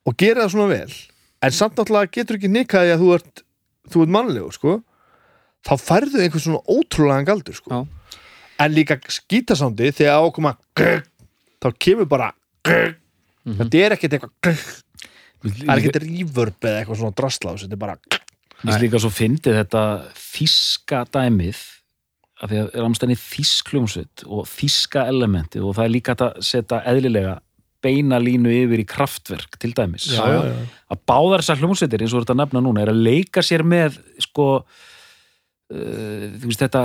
og 0.05 0.17
gera 0.17 0.43
það 0.45 0.51
svona 0.51 0.67
vel 0.67 0.93
en 1.41 1.51
samt 1.51 1.75
náttúrulega 1.75 2.11
getur 2.11 2.37
ekki 2.37 2.49
nikaði 2.51 2.93
að 2.95 2.99
þú 3.01 3.13
ert 3.15 3.43
þú 3.89 4.01
ert 4.03 4.09
mannlegur 4.15 4.53
sko 4.53 4.81
þá 5.67 5.73
færðu 5.79 6.21
einhvern 6.23 6.43
svona 6.43 6.63
ótrúlegan 6.67 7.25
galdur 7.25 7.55
sko 7.55 7.69
Já. 7.71 7.87
en 8.59 8.71
líka 8.73 8.99
skítasándi 9.07 9.91
þegar 9.91 10.19
ákoma 10.27 10.57
þá 10.75 11.71
kemur 11.79 12.05
bara 12.07 12.33
Mhm. 13.47 13.57
þetta 13.63 13.77
er 13.85 13.91
ekkert 13.95 14.13
eitthvað 14.13 14.83
það 15.43 15.71
er 15.73 15.81
ekkert 15.81 16.01
reverb 16.03 16.67
eða 16.67 16.81
eitthvað 16.83 17.01
svona 17.01 17.17
drastlás 17.21 17.65
þetta 17.65 17.77
er 17.77 17.83
bara 17.85 17.97
Mér 18.57 18.71
finnst 18.73 18.81
líka 18.87 18.99
svo 19.03 19.11
fyndið 19.13 19.57
þetta 19.59 19.81
þíska 20.17 21.03
dæmið 21.13 21.59
af 22.41 22.49
því 22.51 22.57
að 22.63 22.71
Ramstein 22.81 23.11
er 23.13 23.19
þísk 23.21 23.69
hljómsveit 23.73 24.23
og 24.25 24.47
þíska 24.49 25.03
elementið 25.09 25.63
og 25.65 25.75
það 25.77 25.85
er 25.87 25.93
líka 25.93 26.15
að 26.17 26.39
setja 26.45 26.79
eðlilega 26.89 27.35
beina 27.85 28.17
línu 28.21 28.49
yfir 28.49 28.81
í 28.81 28.85
kraftverk 28.89 29.59
til 29.61 29.71
dæmis 29.77 30.07
já, 30.09 30.21
já, 30.25 30.39
já. 30.49 30.55
að 30.93 31.01
báðar 31.09 31.43
þessar 31.45 31.61
hljómsveitir 31.61 32.01
eins 32.05 32.13
og 32.17 32.23
þetta 32.25 32.37
nefna 32.41 32.61
núna 32.65 32.81
er 32.81 32.91
að 32.93 33.03
leika 33.05 33.43
sér 33.45 33.61
með 33.65 33.99
sko 34.25 34.47
uh, 34.63 36.27
þú 36.41 36.49
veist 36.49 36.63
þetta 36.65 36.83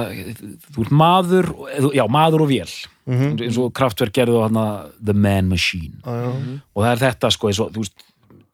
þú 0.77 0.85
ert 0.87 0.95
maður, 1.01 1.49
eða- 1.79 1.95
já 1.97 2.05
maður 2.13 2.45
og 2.47 2.53
vél 2.53 2.73
Mhm. 3.03 3.41
eins 3.43 3.57
og 3.59 3.73
kraftverk 3.75 4.13
gerðu 4.15 4.39
á 4.39 4.47
hana 4.47 4.67
The 5.05 5.13
Man 5.13 5.49
Machine 5.49 5.97
Já, 6.05 6.13
já. 6.13 6.61
og 6.77 6.85
það 6.85 6.93
er 6.93 7.01
þetta 7.11 7.31
sko 7.35 7.49
eins 7.49 7.59
og 7.65 7.73
þú 7.73 7.83
veist, 7.83 8.05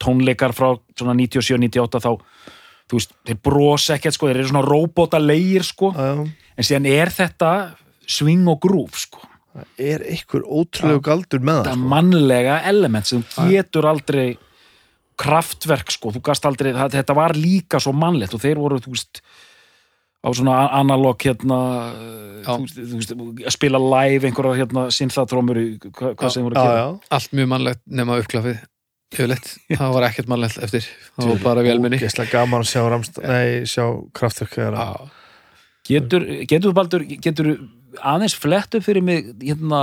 tónleikar 0.03 0.55
frá 0.57 0.73
svona 0.99 1.15
97-98 1.19 2.03
þá 2.05 2.11
þú 2.89 2.97
veist, 3.01 3.11
þeir 3.29 3.41
brosa 3.45 3.97
ekkert 3.99 4.17
sko, 4.17 4.29
þeir 4.31 4.39
eru 4.43 4.49
svona 4.53 4.65
róbóta 4.65 5.19
leir 5.21 5.65
sko, 5.67 5.91
Já, 5.93 6.15
já. 6.15 6.27
en 6.57 6.65
síðan 6.69 6.87
er 6.93 7.11
þetta 7.13 7.51
swing 8.09 8.47
og 8.49 8.61
grúf 8.65 9.03
sko 9.07 9.25
Það 9.59 9.81
er 9.91 10.03
einhver 10.13 10.43
ótrúlegu 10.47 11.01
galdur 11.03 11.41
með 11.43 11.57
það 11.57 11.65
þetta 11.65 11.77
sko. 11.81 11.89
mannlega 11.91 12.57
element 12.71 13.09
sem 13.11 13.23
getur 13.51 13.89
aldrei 13.91 14.29
kraftverk 15.19 15.91
sko, 15.91 16.13
þú 16.15 16.21
gast 16.29 16.47
aldrei 16.47 16.71
það, 16.77 16.93
þetta 16.95 17.17
var 17.19 17.35
líka 17.35 17.81
svo 17.83 17.93
mannlegt 17.97 18.37
og 18.37 18.43
þeir 18.45 18.61
voru 18.63 18.79
þú 18.85 18.93
veist 18.95 19.23
á 20.23 20.29
svona 20.35 20.57
analog 20.79 21.19
hérna 21.23 21.59
Já. 22.45 22.55
þú 22.55 22.69
þú 22.77 23.01
veist, 23.01 23.15
að 23.49 23.55
spila 23.55 23.81
live 23.83 24.29
einhverja 24.31 24.61
hérna 24.63 24.87
synthatrómur 24.95 25.59
hvað, 25.91 26.15
hvað 26.19 26.33
sem 26.35 26.47
voru 26.47 26.59
að 26.59 26.63
já, 26.63 26.71
gera 26.71 26.85
já. 26.85 27.09
Allt 27.19 27.35
mjög 27.41 27.51
mannlegt 27.55 27.83
nema 28.01 28.19
uppklafið 28.23 28.61
Yfirleitt, 29.09 29.55
það 29.73 29.95
var 29.95 30.05
ekkert 30.11 30.29
mannlegt 30.29 30.59
eftir. 30.63 30.85
Það 31.17 31.31
var 31.33 31.39
bara 31.47 31.65
velminni 31.65 31.97
Ógeðslega 31.97 32.35
gaman 32.35 32.65
að 32.65 32.71
sjá, 32.71 32.83
Ramst, 32.93 33.21
nei, 33.25 33.65
sjá 33.69 33.85
kraftverk 34.17 34.59
Getur, 35.89 36.27
getur 36.45 36.69
þú 36.69 36.75
Baldur, 36.77 37.05
getur 37.09 37.49
aðeins 38.05 38.35
flett 38.37 38.77
upp 38.77 38.85
fyrir 38.85 39.05
mig 39.05 39.31
hérna 39.41 39.81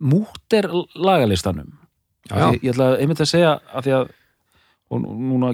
múter 0.00 0.70
lagalistanum? 0.96 1.74
Ég, 2.28 2.62
ég 2.62 2.72
ætla 2.72 2.94
einmitt 2.96 3.20
að 3.20 3.30
segja 3.34 3.52
að 3.68 3.84
því 3.84 3.94
að 3.98 4.14
og 4.88 5.04
núna 5.04 5.52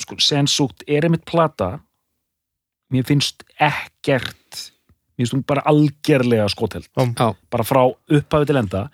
sko, 0.00 0.16
sensúkt 0.20 0.84
er 0.88 1.06
einmitt 1.06 1.26
plata. 1.28 1.76
Mér 2.92 3.06
finnst 3.08 3.44
ekkert 3.60 4.71
finnst 5.22 5.34
hún 5.38 5.44
bara 5.46 5.62
algerlega 5.70 6.48
skotheld. 6.52 6.86
Já, 6.96 7.34
bara 7.50 7.64
frá 7.64 7.82
upphafi 7.88 8.46
til 8.50 8.56
enda. 8.60 8.88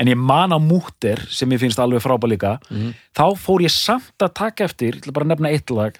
En 0.00 0.06
ég 0.08 0.16
man 0.16 0.52
á 0.54 0.58
múter 0.60 1.20
sem 1.28 1.50
ég 1.52 1.60
finnst 1.60 1.78
alveg 1.82 2.00
frábæð 2.04 2.32
líka 2.36 2.58
Mhm. 2.70 2.94
þá 3.16 3.24
fór 3.36 3.60
ég 3.66 3.70
samt 3.74 4.16
að 4.20 4.34
taka 4.34 4.64
eftir 4.64 4.94
ég 4.94 5.02
ætla 5.02 5.12
bara 5.12 5.24
að 5.26 5.32
nefna 5.34 5.50
eitt 5.52 5.70
lag 5.70 5.94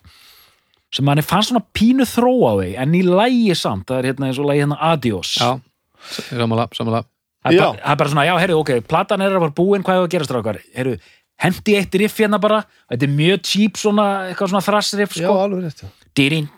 sem 0.93 1.05
manni 1.05 1.23
fannst 1.23 1.51
svona 1.53 1.63
pínu 1.75 2.03
þró 2.09 2.33
á 2.49 2.53
því 2.59 2.71
en 2.79 2.93
í 2.95 3.03
lægi 3.05 3.55
samt, 3.57 3.87
það 3.87 3.99
er 3.99 4.13
hérna 4.13 4.27
eins 4.31 4.39
og 4.39 4.47
lægi 4.47 4.63
hérna 4.65 4.79
Adios 4.81 5.35
já. 5.39 5.61
Samanlega, 6.01 6.69
samanlega 6.75 7.05
það 7.45 7.53
er, 7.53 7.57
Já. 7.57 7.67
bara, 7.77 7.97
bara 7.97 8.09
svona, 8.11 8.25
já, 8.27 8.35
heyrðu, 8.41 8.57
ok, 8.61 8.71
platan 8.89 9.21
er 9.23 9.31
að 9.31 9.41
vera 9.41 9.55
búin 9.55 9.83
hvað 9.85 10.01
er 10.01 10.07
að 10.07 10.11
gera 10.11 10.25
strákar, 10.25 10.59
heyrðu 10.75 10.99
hendi 11.41 11.77
eitt 11.79 11.95
riff 11.95 12.17
hérna 12.19 12.41
bara, 12.41 12.65
þetta 12.91 13.03
er 13.07 13.15
mjög 13.17 13.43
cheap 13.49 13.73
svona, 13.81 14.07
eitthvað 14.33 14.51
svona 14.51 14.65
þrassriff 14.67 15.15
Já, 15.17 15.25
sko. 15.29 15.37
alveg 15.45 15.63
rétt, 15.65 15.81
já. 15.85 15.89
Dirin, 16.15 16.49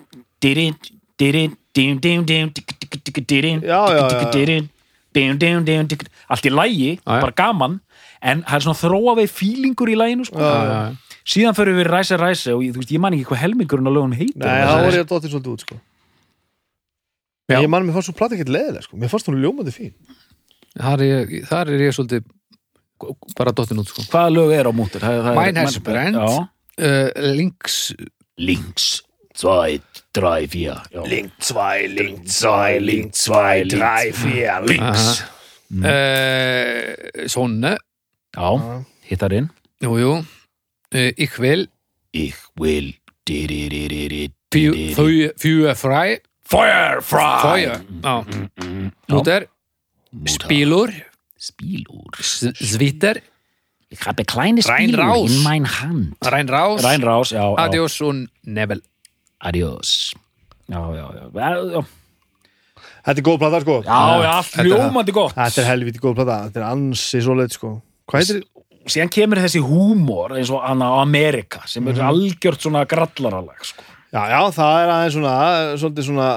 dirin, 0.40 0.74
allt 6.32 6.49
í 6.49 6.53
lægi, 6.53 6.90
bara 7.05 7.32
gaman 7.36 7.81
en 8.23 8.43
það 8.47 8.59
er 8.59 8.65
svona 8.66 8.81
þróa 8.81 9.16
við 9.19 9.32
fílingur 9.35 9.90
í 9.93 9.97
læginu 9.99 10.27
sko. 10.28 10.39
Já, 10.40 10.53
já, 10.53 10.74
já. 10.78 11.23
síðan 11.35 11.57
fyrir 11.59 11.78
við 11.81 11.89
ræse 11.90 12.19
ræse 12.20 12.55
og 12.55 12.62
ég, 12.65 12.74
þú 12.74 12.82
veist, 12.82 12.93
ég 12.94 13.03
man 13.03 13.16
ekki 13.16 13.28
hvað 13.31 13.43
helmingurinn 13.43 13.90
á 13.90 13.93
lögum 13.93 14.15
heitir 14.16 14.44
Nei, 14.44 14.61
það 14.62 14.85
voru 14.86 15.01
ég 15.01 15.05
að 15.05 15.11
dóttir 15.11 15.32
svolítið 15.32 15.53
út, 15.53 15.65
sko. 15.66 15.81
Ég 17.53 17.69
man, 17.69 17.85
mér 17.85 17.99
fannst 17.99 18.09
svo 18.09 18.16
plata 18.16 18.36
ekkert 18.39 18.53
leðileg, 18.55 18.86
sko 18.86 18.97
Mér 18.97 19.11
fannst 19.12 19.28
hún 19.28 19.40
ljómandi 19.43 19.74
fín 19.74 19.90
Þar 20.73 21.03
er 21.05 21.11
ég, 21.11 21.32
þar 21.51 21.73
er 21.74 21.82
ég 21.85 21.97
svolítið 21.97 22.31
bara 23.36 23.53
dottin 23.53 23.81
út 23.82 23.90
sko. 23.90 24.05
hvaða 24.12 24.31
lög 24.32 24.53
er 24.57 24.69
á 24.70 24.73
mútur? 24.73 25.03
Það, 25.03 25.20
það 25.27 25.39
Mine 25.39 25.65
er, 25.65 25.66
has. 25.66 25.78
Já. 26.15 26.44
uh, 26.86 27.09
Links 27.36 27.78
Links, 28.39 28.86
2, 29.43 29.81
3, 30.14 30.47
4 30.47 31.02
Link 31.10 31.32
2, 31.40 31.89
Link 31.89 32.27
2, 32.31 32.78
Link 32.78 33.12
2, 33.12 33.64
3, 33.69 34.12
4 34.12 34.60
Links. 34.70 35.24
Uh, 35.73 37.27
Sonne. 37.27 37.77
Já, 38.36 38.51
hittarinn 39.09 39.48
Jú, 39.82 39.97
jú 39.98 40.12
uh, 40.94 41.10
Ich 41.16 41.39
vil 41.40 41.66
Ich 42.12 42.36
will. 42.60 42.93
Di-di-di-di-di- 43.27 44.31
Fjö 45.39 45.74
fræ 45.74 46.19
Firefly 46.44 47.40
Feuer 47.43 47.77
Já 48.02 48.14
Múter 49.09 49.47
Spílur 50.27 50.89
Spielur 51.39 52.12
Svitter 52.20 53.16
Ich 53.90 54.06
habe 54.06 54.24
kleine 54.24 54.60
Rein 54.64 54.89
Spielur 54.89 55.05
raus. 55.05 55.31
in 55.31 55.43
mein 55.43 55.66
Hand. 55.66 56.16
Rænrás 56.24 56.82
Reinrás, 56.85 57.31
já, 57.31 57.43
já. 57.44 57.55
Adios 57.59 58.01
og 58.01 58.14
Nebel 58.44 58.81
Adios 59.43 60.12
Já, 60.70 60.78
já, 60.94 61.06
já. 61.19 61.24
Já, 61.35 61.82
Þetta 63.02 63.19
er 63.19 63.24
góð 63.27 63.39
plata, 63.43 63.59
sko. 63.64 63.74
Já, 63.82 63.98
já 64.23 64.31
allt 64.31 64.52
Þetta- 64.55 64.64
ljómandi 64.69 65.12
gott. 65.12 65.35
Þetta 65.35 65.59
er 65.62 65.66
helviti 65.73 65.98
góð 66.02 66.14
plata 66.20 66.36
Þetta 66.47 66.60
er 66.62 66.66
ansi 66.70 67.23
svo 67.23 67.35
leitt, 67.39 67.56
sko. 67.59 67.73
Hvað 68.10 68.23
heitir 68.23 68.43
Síðan 68.82 69.10
kemur 69.14 69.39
þessi 69.39 69.60
húmor 69.62 70.32
eins 70.35 70.51
og 70.51 70.62
hana 70.66 70.89
á 70.90 70.94
Amerika 71.02 71.60
sem 71.70 71.86
er 71.86 72.01
algjört 72.02 72.64
svona 72.64 72.82
grallaralag 72.90 73.60
sko. 73.62 73.82
Já, 74.12 74.23
já, 74.27 74.40
það 74.51 74.78
er 74.82 74.90
aðeins 74.94 75.14
svona 75.19 75.35
Svolítið 75.78 76.09
svona 76.09 76.31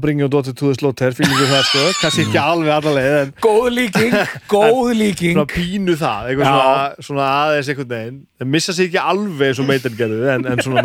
Bring 0.00 0.20
your 0.22 0.30
daughter 0.32 0.52
to 0.54 0.68
the 0.70 0.74
slaughter 0.78 1.10
Fílingu 1.12 1.46
það, 1.50 1.64
sko. 1.68 1.80
Kannski 2.02 2.22
ekki 2.28 2.38
alveg 2.40 2.70
alla 2.76 2.92
leið 2.94 3.16
En 3.18 3.32
Góð 3.44 3.66
líking, 3.74 4.14
góð 4.54 4.92
líking. 4.96 5.34
svona 5.34 5.50
pínu 5.50 5.96
það 6.00 6.30
svona, 6.38 6.78
svona 7.08 7.26
aðeins 7.42 7.68
einhvern 7.72 7.90
veginn. 7.90 8.20
Það 8.40 8.50
missa 8.54 8.74
sig 8.76 8.88
ekki 8.88 9.02
alveg 9.02 9.50
eins 9.50 9.60
og 9.64 9.68
meitin 9.68 9.98
gerðu 9.98 10.30
En, 10.36 10.46
en 10.54 10.62
svona, 10.64 10.84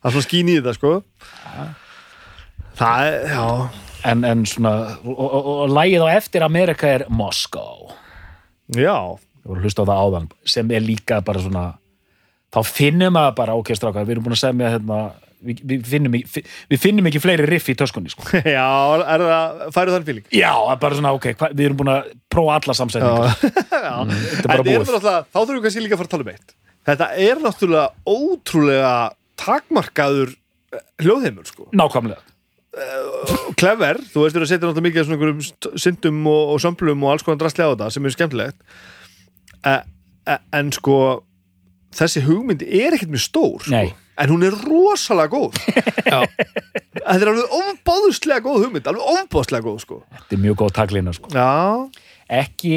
það 0.00 0.10
er 0.10 0.16
svona 0.16 0.26
skín 0.26 0.50
í 0.50 0.56
þetta, 0.58 0.74
sko. 0.80 0.92
Það 2.80 3.06
er, 3.10 3.16
já. 3.36 3.46
En, 4.10 4.24
en 4.24 4.44
svona 4.48 4.74
og, 5.04 5.12
og, 5.12 5.30
og, 5.36 5.48
og 5.66 5.72
lagið 5.76 6.06
á 6.06 6.08
eftir 6.16 6.44
Amerika 6.46 6.88
er 6.88 7.02
Moskó 7.12 7.66
Já, 8.72 8.96
ég 9.20 9.50
voru 9.50 9.60
að 9.60 9.66
hlusta 9.66 9.84
á 9.84 9.88
það 9.90 10.00
áðan 10.06 10.28
sem 10.48 10.70
er 10.72 10.84
líka 10.86 11.18
bara 11.26 11.42
svona 11.44 11.64
þá 12.50 12.60
finnum 12.66 13.12
maður 13.14 13.34
bara, 13.42 13.56
ok 13.60 13.74
strákar 13.76 14.06
við 14.08 14.16
erum 14.16 14.24
búin 14.30 14.36
að 14.38 14.42
semja 14.46 14.70
hérna 14.72 15.00
við, 15.44 15.60
við, 15.72 15.84
finnum, 15.88 16.16
ekki- 16.20 16.42
við 16.72 16.82
finnum 16.82 17.08
ekki 17.10 17.22
fleiri 17.22 17.48
riff 17.48 17.68
í 17.72 17.76
töskunni 17.78 18.12
sko. 18.12 18.26
já, 18.56 18.66
er 19.14 19.24
það 19.26 19.62
Færðu 19.76 19.96
þann 19.96 20.08
fíling? 20.08 20.26
já, 20.36 20.52
bara 20.82 20.98
svona, 20.98 21.12
ok, 21.18 21.30
hva, 21.40 21.50
við 21.52 21.68
erum 21.68 21.80
búin 21.82 21.92
að 21.94 22.10
prófa 22.32 22.58
alla 22.60 22.76
samsetningar 22.80 23.36
Já, 23.80 23.94
þetta 24.08 24.42
er 24.42 24.50
bara 24.54 24.66
búið 24.66 24.90
þá 25.06 25.38
þurfum 25.38 25.54
við 25.58 25.64
kannski 25.68 25.84
líka 25.84 25.96
að 25.98 26.02
fara 26.02 26.10
að 26.10 26.16
tala 26.16 26.26
um 26.28 26.34
eitt 26.34 26.56
Þetta 26.90 27.06
er 27.20 27.40
náttúrulega 27.44 28.08
ótrúlega 28.08 28.92
takmarkaður 29.40 30.30
eh, 30.32 30.84
hljóðheimur 31.04 31.48
sko. 31.48 31.68
nákvæmlega 31.76 32.24
clever, 33.58 33.98
þú 34.12 34.24
veist, 34.24 34.36
þú 34.36 34.46
setja 34.46 34.62
náttúrulega 34.62 34.84
mikið 34.86 35.06
svona 35.06 35.16
einhverjum 35.18 35.80
syndum 35.82 36.20
og, 36.30 36.52
og 36.54 36.60
sömplum 36.62 37.02
og 37.02 37.14
alls 37.14 37.24
konar 37.26 37.40
drastlega 37.40 37.72
á 37.72 37.74
þetta 37.74 37.88
sem 37.96 38.06
er 38.06 38.14
skemmtilegt 38.14 38.60
e, 39.66 39.72
e, 40.30 40.36
en 40.60 40.70
sko 40.76 40.98
þessi 41.98 42.22
hugmynd 42.28 42.62
er 42.62 42.94
ekkert 42.94 43.10
mjög 43.10 43.24
stór 43.26 43.66
sko. 43.66 43.74
Nei. 43.74 43.90
En 44.20 44.30
hún 44.34 44.44
er 44.46 44.54
rosalega 44.66 45.32
góð. 45.32 45.56
Já. 46.04 46.20
þetta 47.00 47.20
er 47.20 47.30
alveg 47.32 47.54
ofbáðuslega 47.60 48.44
góð 48.44 48.64
hugmynd 48.66 48.90
alveg 48.90 49.12
ofbáðuslega 49.16 49.66
góð 49.66 49.78
sko. 49.86 50.00
Þetta 50.16 50.36
er 50.36 50.42
mjög 50.44 50.58
góð 50.62 50.72
taglina 50.80 51.14
sko. 51.16 51.32
já, 51.34 51.48
Ekki, 52.30 52.74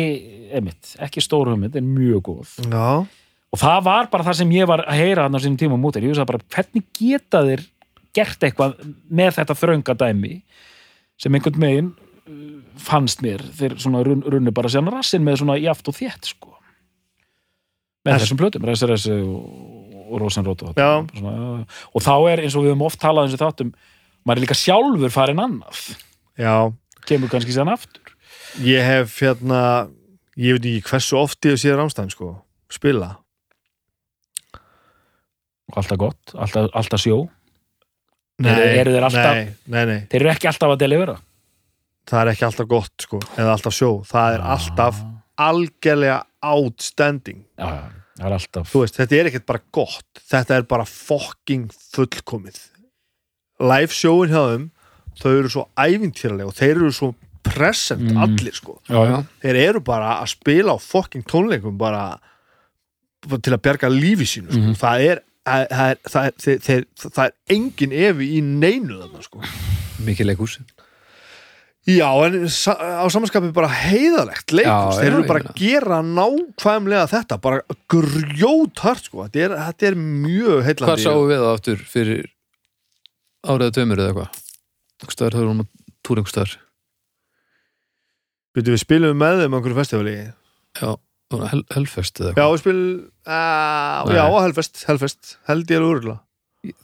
einmitt, 0.57 0.95
ekki 1.05 1.21
stór 1.21 1.51
hugmynd 1.51 1.75
en 1.77 1.91
mjög 1.93 2.23
góð. 2.25 2.53
Já, 2.73 3.03
og 3.53 3.59
það 3.61 3.83
var 3.85 4.07
bara 4.09 4.25
það 4.25 4.39
sem 4.39 4.53
ég 4.55 4.65
var 4.71 4.81
að 4.89 4.97
heyra 4.97 5.27
hann 5.27 5.37
á 5.37 5.43
sínum 5.43 5.59
tíma 5.61 5.77
mútir, 5.77 6.01
ég 6.07 6.15
veist 6.15 6.25
bara 6.25 6.41
hvernig 6.55 6.87
geta 6.97 7.43
þeir 7.45 7.61
gert 8.17 8.47
eitthvað 8.47 8.79
með 9.13 9.35
þetta 9.37 9.55
þrönga 9.59 9.93
dæmi 10.01 10.31
sem 11.21 11.37
einhvern 11.37 11.61
megin 11.61 11.91
uh, 11.93 12.41
fannst 12.81 13.21
mér? 13.21 13.43
Þeir 13.53 13.77
svona 13.83 14.01
run, 14.07 14.23
runnu 14.25 14.51
bara 14.57 14.71
sér 14.73 14.89
rassin 14.89 15.21
með 15.25 15.43
svona 15.43 15.59
jaft 15.61 15.85
og 15.93 15.99
þétt 16.01 16.31
sko. 16.33 16.49
Með 18.03 18.15
Þess- 18.17 18.25
þessum 18.25 18.39
plötum, 18.41 18.65
RSRS 18.67 19.05
og, 19.13 19.37
og 20.13 20.21
Rosenrot 20.21 20.61
og, 20.63 20.75
þetta. 20.77 21.65
og 21.93 22.05
þá 22.05 22.13
er 22.31 22.43
eins 22.45 22.55
og 22.55 22.63
við 22.67 22.71
höfum 22.75 22.85
oft 22.87 23.01
talað 23.01 23.27
eins 23.27 23.35
og 23.37 23.41
þáttum, 23.43 23.73
maður 24.23 24.39
er 24.39 24.45
líka 24.45 24.57
sjálfur 24.59 25.13
farin 25.13 25.41
annað, 25.43 25.81
já. 26.39 26.53
Kemur 27.09 27.31
kannski 27.33 27.51
sér 27.51 27.67
aftur. 27.73 28.13
Ég 28.63 28.85
hef 28.85 29.17
hérna 29.19 29.89
ég 30.39 30.55
veit 30.55 30.69
ekki 30.69 30.87
hversu 30.93 31.17
oft 31.19 31.43
ég 31.49 31.57
sé 31.59 31.73
Rámstæn 31.75 32.13
sko, 32.13 32.29
spila. 32.71 33.17
Alltaf 35.73 35.97
gott, 35.97 36.33
alltaf, 36.37 36.69
alltaf 36.77 37.01
sjó. 37.01 37.17
Eru- 38.43 38.65
eru 38.79 38.91
þeir 38.93 39.05
alltaf- 39.07 39.35
nei, 39.35 39.55
nei, 39.67 39.83
nei, 39.89 39.99
þeir 40.11 40.21
eru 40.21 40.31
ekki 40.33 40.47
alltaf 40.49 40.73
að 40.73 40.79
delivera? 40.83 41.15
Það 42.09 42.21
er 42.21 42.31
ekki 42.33 42.45
alltaf 42.47 42.67
gott 42.67 43.05
sko, 43.05 43.19
eða 43.37 43.53
alltaf 43.55 43.73
sjó. 43.77 43.89
Það 44.09 44.33
er 44.37 44.41
alltaf 44.53 45.01
algjörlega 45.39 46.17
outstanding. 46.43 47.43
Já, 47.57 47.67
já, 47.67 48.02
það 48.19 48.27
er 48.29 48.35
alltaf 48.37 48.71
þú 48.73 48.81
veist, 48.83 48.97
þetta 49.01 49.17
er 49.19 49.29
ekkert 49.31 49.45
bara 49.49 49.61
gott 49.73 50.21
þetta 50.29 50.57
er 50.59 50.67
bara 50.69 50.85
fucking 50.85 51.67
fullkomið 51.95 52.59
live 53.63 53.93
sjóin 53.95 54.29
hjá 54.33 54.41
þeim 54.53 54.69
þau 55.21 55.31
eru 55.39 55.49
svo 55.53 55.67
ævintýralega 55.77 56.49
og 56.49 56.57
þeir 56.57 56.75
eru 56.79 56.91
svo 56.93 57.11
present 57.43 58.01
Mm. 58.07 58.17
allir 58.23 58.55
sko 58.55 58.77
já, 58.87 58.99
já. 59.09 59.17
þeir 59.43 59.57
eru 59.67 59.79
bara 59.83 60.13
að 60.23 60.29
spila 60.31 60.73
á 60.73 60.79
fucking 60.79 61.25
tónleikum 61.27 61.77
bara, 61.77 62.19
bara 63.27 63.41
til 63.43 63.53
að 63.53 63.61
bjarga 63.65 63.89
lífi 63.91 64.25
sínu 64.25 64.49
sko. 64.51 64.61
Mhm. 64.63 64.77
það 64.79 65.05
er 65.11 65.21
það 65.43 65.89
er, 65.89 65.97
það, 66.07 66.25
er, 66.25 66.59
þeir, 66.63 66.85
það 67.03 67.25
er 67.25 67.33
engin 67.57 67.91
efi 67.91 68.29
í 68.37 68.41
neinu 68.41 68.95
þarna 69.01 69.23
sko 69.25 69.41
mikið 70.07 70.29
leikhús 70.31 70.55
Já, 71.83 72.07
en 72.23 72.35
á 72.47 73.05
samanskapi 73.11 73.49
bara 73.51 73.67
heiðalegt 73.67 74.53
leikus, 74.55 74.95
Já, 74.95 75.01
þeir 75.01 75.09
já, 75.09 75.15
eru 75.17 75.23
bara 75.27 75.41
að 75.43 75.57
gera 75.59 75.97
nákvæmlega 76.07 77.09
þetta, 77.11 77.37
bara 77.43 77.59
grjóthart 77.91 79.09
sko, 79.09 79.25
þetta 79.25 79.41
er, 79.43 79.55
þetta 79.65 79.89
er 79.89 79.97
mjög 79.99 80.61
heillandi. 80.63 80.85
hvað 80.87 81.01
sáum 81.03 81.25
við 81.27 81.41
það 81.43 81.51
aftur 81.57 81.81
fyrir 81.91 82.21
árið 83.43 83.65
að 83.67 83.73
tveimur 83.75 83.99
eða 83.99 84.13
eitthvað? 84.13 84.39
Einhverstaðar 85.03 85.35
höfum 85.41 85.59
við 85.63 85.71
túr 86.07 86.21
einhverstaðar 86.21 86.53
Byrju, 88.53 88.75
við 88.77 88.81
spilum 88.85 89.17
með 89.19 89.39
þeim 89.41 89.51
á 89.51 89.57
einhverju 89.57 89.77
festivali. 89.81 90.13
Já, 90.77 90.89
hel, 91.51 91.63
helfest 91.73 92.19
eða 92.21 92.29
Já, 92.29 92.31
eitthvað. 92.31 92.53
við 92.53 92.61
spilum 92.63 92.91
uh. 93.27 94.13
Já, 94.13 94.23
Helfest, 94.43 94.83
Helfest, 94.87 95.33
held 95.49 95.73
ég 95.73 95.81
er 95.81 95.87
úrla 95.89 96.15
ég 96.63 96.77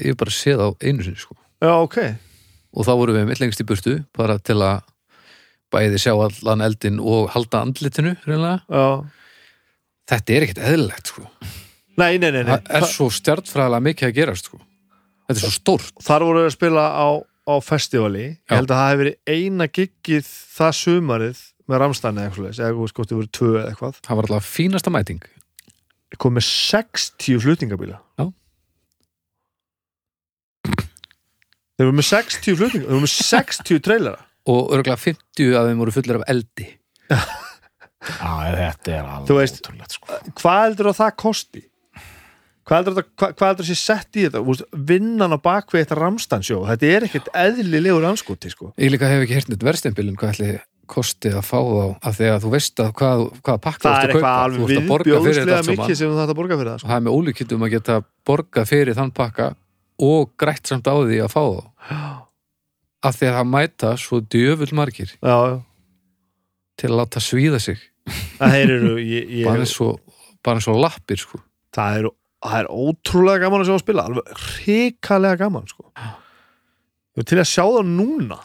hef 0.00 0.16
bara 0.16 0.32
séð 0.32 0.62
á 0.64 0.68
einu 0.80 1.04
sinni 1.04 1.20
sko. 1.20 1.36
Já, 1.60 1.74
ok 1.76 1.98
og 2.76 2.86
þá 2.86 2.92
vorum 3.00 3.16
við 3.16 3.28
mitt 3.30 3.40
lengst 3.42 3.62
í 3.62 3.66
burtu 3.68 3.96
bara 4.16 4.36
til 4.38 4.58
að 4.60 4.84
bæði 5.72 6.00
sjá 6.00 6.12
allan 6.14 6.64
eldin 6.66 7.00
og 7.02 7.30
halda 7.34 7.64
andlitinu 7.66 8.14
þetta 10.06 10.36
er 10.36 10.46
ekkert 10.46 10.62
eðlilegt 10.62 11.10
sko. 11.10 11.24
Nei, 11.96 12.18
nei, 12.20 12.28
nei, 12.30 12.42
nei. 12.44 12.52
það 12.52 12.76
er 12.78 12.88
svo 12.92 13.08
stjartfræðilega 13.16 13.86
mikið 13.88 14.08
að 14.10 14.16
gerast 14.20 14.50
sko. 14.50 14.60
þetta 15.26 15.38
er 15.38 15.42
svo 15.42 15.54
stórt 15.54 16.04
Þar 16.06 16.26
voru 16.28 16.42
við 16.44 16.50
að 16.50 16.56
spila 16.58 16.86
á, 16.92 17.08
á 17.24 17.54
festivali 17.64 18.24
Ég 18.26 18.36
Já. 18.36 18.56
held 18.58 18.70
að 18.70 18.76
það 18.76 18.90
hefði 18.90 19.02
verið 19.02 19.16
eina 19.32 19.68
giggið 19.78 20.28
það 20.58 20.76
sumarið 20.82 21.44
með 21.66 21.82
Ramstæni 21.82 22.20
eða 22.22 22.28
eitthvað, 22.30 22.60
eða 22.60 22.90
sko, 22.92 23.06
það 23.06 23.18
voru 23.18 23.32
tvö 23.40 23.50
eða 23.56 23.70
eitthvað 23.72 24.00
það 24.06 24.20
var 24.20 24.28
alltaf 24.28 24.52
fínasta 24.52 24.92
mæting 24.94 25.24
Ég 26.12 26.20
kom 26.22 26.36
með 26.36 26.46
60 26.46 27.40
flutningabíla 27.42 27.96
Já. 28.20 28.28
Þeir 31.76 31.88
voru 31.90 31.96
með 32.00 32.08
60 32.08 32.56
flutninga 32.56 32.86
Þeir 32.86 32.94
voru 32.96 33.04
með 33.06 33.14
60 33.20 33.82
trailera 33.84 34.20
og 34.46 34.68
örgulega 34.76 35.00
50 35.02 35.56
af 35.58 35.64
þeim 35.68 35.80
voru 35.82 35.92
fullir 35.96 36.18
af 36.20 36.28
eldi 36.32 36.68
Já, 38.06 38.30
þetta 38.54 38.92
er 38.92 39.08
alveg 39.08 39.26
Þú 39.30 39.36
veist- 39.40 39.58
ótrúlegt 39.64 39.96
sko. 39.96 40.20
Hvað 40.38 40.60
heldur 40.66 40.90
að 40.92 40.98
það 41.00 41.16
kosti? 41.22 41.62
Hvað 42.66 42.78
heldur 42.80 42.94
að, 43.00 43.08
hvað, 43.18 43.34
hvað 43.38 43.50
heldur 43.50 43.64
að 43.66 43.70
sé 43.70 43.76
sett 43.80 44.18
í 44.18 44.24
þetta? 44.26 44.42
Þú 44.42 44.52
veist, 44.52 44.64
Vinnan 44.90 45.34
á 45.34 45.38
bakvið 45.42 45.82
þetta 45.84 45.98
ramstansjó 46.00 46.60
Þetta 46.70 46.86
er 46.96 47.06
ekkert 47.08 47.28
eðlilegur 47.42 48.06
anskoti 48.10 48.50
sko. 48.52 48.72
ég 48.78 48.90
líka 48.94 49.10
hef 49.10 49.26
ekki 49.26 49.36
hert 49.38 49.50
neitt 49.52 49.66
verðstempilin 49.66 50.16
hvað 50.18 50.32
ætli 50.36 50.56
kosti 50.86 51.32
að 51.34 51.42
fá 51.42 51.58
þá 51.58 51.86
af 52.06 52.14
því 52.14 52.26
að 52.30 52.42
þú 52.46 52.50
veist 52.54 52.78
að 52.84 52.90
hvað, 52.94 53.22
hvað 53.42 53.56
pakka 53.66 53.82
Það 53.82 53.96
þú 53.96 53.96
er 53.96 54.06
ert 54.06 54.06
að 54.06 54.16
eitthvað 54.16 54.22
kaupa 54.22 54.34
þú 54.36 54.44
alveg 54.46 54.70
ert 54.70 54.78
að 54.78 54.90
borga 54.92 55.04
fyrir 55.06 55.16
þetta 55.16 55.26
viðbjóðslega 55.26 55.56
allt 55.56 55.66
saman 55.66 55.80
mikið 55.82 55.96
sem 55.98 56.10
þú 56.12 56.18
þetta 56.22 56.36
borga 56.38 56.58
fyrir 56.60 56.70
það 56.70 56.78
sko. 56.78 56.88
það 56.90 56.96
er 57.00 57.04
með 57.06 57.16
ólíkjöndum 57.16 57.64
að 57.66 57.72
geta 57.74 57.96
borgað 58.30 58.68
fyrir 58.70 58.94
þann 59.00 59.10
pakka 59.18 59.48
og 60.02 60.32
grætt 60.40 60.68
samt 60.68 60.88
á 60.88 60.94
því 60.96 61.20
að 61.24 61.32
fá 61.32 61.42
þá. 61.46 61.64
Af 63.06 63.18
því 63.18 63.28
að 63.30 63.36
það 63.38 63.48
mæta 63.52 63.90
svo 64.00 64.20
djöfull 64.24 64.72
margir 64.76 65.12
Já, 65.20 65.36
já. 65.52 65.56
til 66.80 66.90
að 66.90 66.98
láta 67.00 67.22
svíða 67.22 67.60
sig. 67.62 67.80
Það 68.38 68.56
eru 68.60 68.94
ég, 69.00 69.30
ég, 69.40 69.46
bara 69.46 69.62
eins 70.60 70.68
og, 70.68 70.78
lappir 70.80 71.20
sko. 71.20 71.40
það, 71.74 71.98
er, 72.00 72.08
það 72.46 72.58
er 72.60 72.68
ótrúlega 72.70 73.42
gaman 73.44 73.64
að 73.64 73.70
sjá 73.70 73.76
að 73.76 73.82
spila 73.84 74.06
alveg 74.10 74.42
hrikalega 74.46 75.40
gaman 75.44 75.68
sko. 75.70 75.88
Til 77.16 77.40
að 77.40 77.48
sjá 77.48 77.64
það 77.76 77.92
núna. 77.94 78.40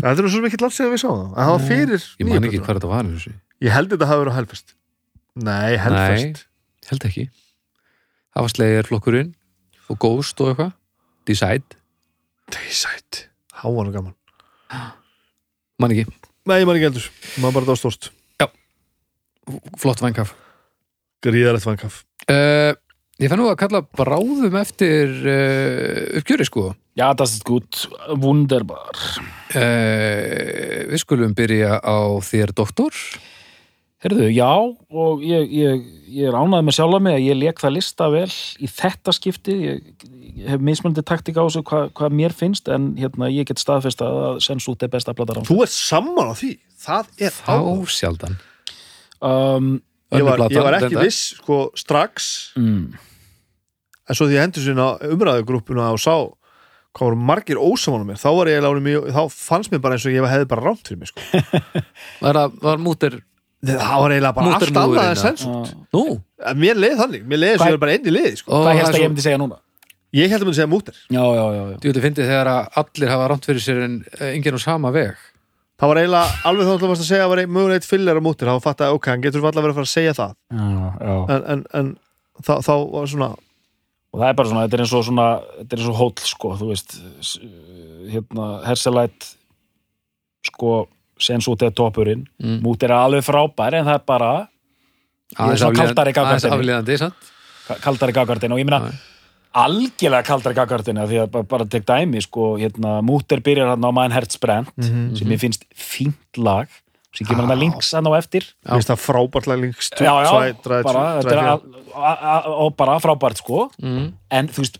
Það 0.00 0.24
er 0.24 0.30
svo 0.34 0.42
mikið 0.44 0.64
langt 0.64 0.76
sér 0.76 0.88
að 0.88 0.96
við 0.96 1.04
sáum 1.04 1.20
það. 1.22 1.36
Það 1.38 1.52
var 1.52 1.66
fyrir 1.68 2.08
ég 2.22 2.30
man 2.32 2.48
ekki 2.48 2.62
hvað 2.62 2.80
þetta 2.80 2.92
var. 2.94 3.12
Ég 3.62 3.76
held 3.76 3.92
þetta 3.94 4.10
hafi 4.10 4.24
verið 4.24 4.34
á 4.34 4.38
Hellfest. 4.40 4.74
Nei, 5.46 5.70
Hellfest. 5.80 6.42
Held 6.90 7.06
ekki. 7.08 7.28
Það 8.32 8.46
var 8.46 8.52
slegir 8.56 8.88
flokkurinn 8.88 9.32
og 9.90 9.98
Ghost 10.02 10.40
og 10.42 10.52
eitthvað. 10.52 10.72
Decide, 11.26 11.78
Dayside 12.50 13.28
Há 13.54 13.68
var 13.70 13.86
nú 13.86 13.92
gaman. 13.94 14.16
Man 15.78 15.94
ekki. 15.94 16.08
Nei, 16.50 16.64
man 16.66 16.74
ekki 16.78 16.88
heldur. 16.88 17.06
Maður 17.38 17.54
bara 17.60 17.68
það 17.68 17.74
var 17.74 17.80
stórst 17.82 18.12
flott 19.80 20.02
vængaf 20.02 20.34
Gríðarlegt 21.22 21.66
vankaf. 21.68 22.00
Uh, 22.26 22.74
ég 23.22 23.30
fann 23.30 23.38
nú 23.38 23.46
að 23.46 23.60
kalla 23.60 23.82
bráðum 23.86 24.56
eftir 24.58 25.12
uh, 25.22 26.18
uppgjöri 26.18 26.46
sko. 26.48 26.72
Já, 26.98 27.12
das 27.14 27.36
ist 27.36 27.44
gut, 27.46 27.84
wunderbar. 28.18 28.98
Uh, 29.54 30.90
við 30.90 30.98
skulum 31.04 31.36
byrja 31.38 31.78
á 31.78 32.18
þér 32.26 32.54
doktor 32.58 32.90
Herðu, 34.02 34.24
já, 34.34 34.48
og 34.90 35.20
ég, 35.22 35.52
ég, 35.54 35.82
ég 36.10 36.26
er 36.26 36.34
ánægð 36.34 36.64
með 36.66 36.74
sjálfa 36.74 36.98
mig 37.04 37.14
að 37.20 37.26
ég 37.28 37.36
leik 37.38 37.60
það 37.62 37.74
lista 37.76 38.08
vel 38.10 38.24
í 38.58 38.66
þetta 38.66 39.14
skipti 39.14 39.54
ég, 39.62 39.92
ég 40.42 40.48
hef 40.50 40.64
mismunandi 40.66 41.04
taktik 41.06 41.38
á 41.38 41.46
þessu 41.46 41.62
hvað, 41.68 41.92
hvað 42.00 42.16
mér 42.18 42.34
finnst, 42.34 42.66
en 42.74 42.88
hérna 42.98 43.30
ég 43.30 43.46
get 43.46 43.62
staðfest 43.62 44.02
að 44.02 44.40
Sensút 44.42 44.82
er 44.82 44.90
besta 44.90 45.14
plata 45.14 45.38
rám 45.38 45.46
Þú 45.46 45.60
ert 45.62 45.76
sammála 45.76 46.34
því? 46.40 46.50
Það 46.82 47.14
er 47.22 47.36
þá 47.38 47.54
á 47.62 47.74
sjaldan. 47.94 48.36
Um, 49.22 49.72
ég 50.10 50.26
var, 50.26 50.42
var 50.50 50.78
ekki 50.80 50.98
viss 50.98 51.22
sko 51.38 51.62
strax. 51.78 52.32
Mm, 52.58 52.90
En 54.10 54.18
svo 54.18 54.26
því 54.26 54.34
ég 54.34 54.42
hendur 54.42 54.64
sinna 54.64 54.86
umræðugrúppuna 55.06 55.92
og 55.94 56.00
sá 56.02 56.16
hvað 56.92 57.06
voru 57.06 57.18
margir 57.22 57.60
ósamála 57.62 58.04
mér 58.04 58.18
þá 58.20 58.30
var 58.34 58.50
ég 58.50 58.66
mjög, 58.82 59.06
þá 59.14 59.22
fannst 59.30 59.70
mér 59.72 59.80
bara 59.84 59.94
eins 59.96 60.04
og 60.10 60.12
ég 60.12 60.26
hefði 60.26 60.48
bara 60.50 60.64
rámt 60.66 60.82
fyrir 60.90 60.98
mig 61.00 61.12
sko. 61.12 61.22
var, 62.24 62.34
það- 62.42 62.58
var 62.66 62.82
múter 62.82 63.20
það 63.62 63.98
var 64.02 64.14
eiginlega 64.16 64.34
bara 64.36 64.54
allt 64.56 64.78
annað 64.82 65.02
en 65.02 65.12
já. 65.12 65.20
sensút 65.22 65.74
nú, 65.94 66.04
mér 66.58 66.80
leið 66.82 66.96
þannig, 67.02 67.26
mér 67.30 67.38
leið 67.42 67.52
eins 67.52 67.60
og 67.60 67.62
Hvað- 67.62 67.72
ég 67.72 67.76
er 67.78 67.82
bara 67.84 67.92
einn 67.96 68.06
í 68.08 68.14
liði 68.16 68.32
sko. 68.40 68.48
og 68.52 68.64
Hvað 68.66 68.78
helst 68.80 68.92
að 68.96 69.02
ég 69.02 69.10
myndi 69.12 69.22
segja 69.26 69.38
núna? 69.42 69.58
ég 70.12 70.28
held 70.32 70.42
að 70.42 70.46
myndi 70.48 70.58
segja 70.58 70.72
múter 70.72 70.94
já, 71.08 71.22
já. 71.22 71.78
djúti 71.84 72.02
fyndi 72.04 72.22
þegar 72.26 72.48
að 72.52 72.62
allir 72.82 73.08
hafa 73.12 73.28
rámt 73.32 73.46
fyrir 73.46 73.62
sér 73.62 73.78
en 73.86 73.94
eh, 74.18 74.32
enginn 74.34 74.58
á 74.58 74.60
sama 74.60 74.90
veg 74.92 75.14
það 75.78 75.88
var 75.92 75.96
eiginlega 76.02 76.26
alveg 76.50 76.66
þá 76.66 76.72
ætla 76.74 76.90
að 76.92 77.06
segja 77.06 77.22
að 77.22 77.26
það 77.26 77.32
var 77.32 77.46
mögulegt 77.56 77.86
fyllir 77.88 78.18
á 78.18 78.22
múter, 78.22 78.46
þá 78.50 78.60
fatt 78.62 78.80
að 78.82 78.94
ok, 78.98 79.06
hann 79.12 79.22
getur 79.22 79.40
alltaf 79.46 79.62
verið 79.62 79.72
að 79.72 79.78
fara 79.80 79.88
að 79.88 79.96
segja 79.96 80.12
það 80.18 80.32
já, 80.52 80.66
já. 81.06 81.14
en, 81.36 81.42
en, 81.54 81.60
en 81.80 81.96
þá, 82.42 82.52
þá 82.66 82.74
var 82.92 83.06
svona 83.14 83.30
og 84.12 84.20
það 84.20 84.28
er 84.28 84.36
bara 84.36 84.48
svona, 84.50 84.64
þetta 84.66 84.76
er 84.76 84.82
eins 84.84 84.92
og 84.98 85.04
svona 85.06 85.28
þetta 85.62 85.72
er 85.72 85.78
eins 85.80 85.88
og 85.88 85.96
hóll, 86.02 86.14
sko, 90.42 90.88
hérna, 91.22 91.42
Sensút 91.42 91.62
er 91.62 91.70
toppurinn, 91.70 92.26
mm. 92.42 92.60
Mút 92.62 92.82
er 92.82 92.90
alveg 92.90 93.22
frábær 93.24 93.74
en 93.80 93.84
það 93.86 93.94
er 93.94 94.04
bara 94.06 94.48
Ég 95.32 95.52
er 95.52 95.56
svona 95.56 95.78
kaldari 95.78 96.12
gagnvart 96.12 96.34
aðeins 96.34 96.44
henni. 96.44 96.58
aflíðandi 96.58 96.98
sant? 96.98 97.14
ka- 97.66 97.78
kaldari 97.80 98.12
gagardin 98.12 98.52
og 98.52 98.58
ég 98.58 98.66
meina 98.68 98.90
Já. 98.90 98.98
algjörlega 99.54 100.24
kaldra 100.26 100.52
gaggartina 100.56 101.06
því 101.06 101.18
að 101.22 101.30
bara, 101.30 101.44
bara 101.44 101.64
tek 101.64 101.84
dæmi 101.86 102.20
sko, 102.22 102.56
hérna, 102.58 103.02
Múter 103.04 103.40
byrjar 103.40 103.68
hann 103.74 103.84
á 103.84 103.90
Mein 103.92 104.10
Herz 104.12 104.36
brennt 104.40 104.72
Mhm. 104.76 105.16
sem 105.16 105.28
ég 105.28 105.38
finnst 105.40 105.64
fínt 105.76 106.36
lag 106.36 106.68
sem 107.14 107.26
kemur 107.26 107.46
hann 107.46 107.56
að 107.56 107.60
links 107.60 107.92
hann 107.92 108.04
á 108.04 108.12
eftir 108.18 108.42
Mér 108.66 108.80
finnst 108.80 108.88
það 108.88 109.04
frábært 109.06 109.46
lag 109.46 109.58
links 109.60 109.90
er 109.92 111.60
og 112.48 112.76
bara 112.76 112.98
frábært 113.00 113.36
sko 113.42 113.70
mm. 113.82 114.12
en 114.30 114.48
þú 114.48 114.64
veist, 114.64 114.78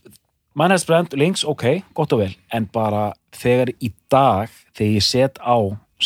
Mein 0.54 0.70
Herz 0.70 0.84
brennt 0.84 1.14
links, 1.16 1.44
ok, 1.48 1.82
gott 1.96 2.12
og 2.12 2.18
vel 2.20 2.34
en 2.52 2.66
bara 2.72 3.12
þegar 3.32 3.70
í 3.80 3.88
dag 4.12 4.50
þegar 4.76 4.96
ég 4.98 5.02
set 5.06 5.38
á 5.40 5.56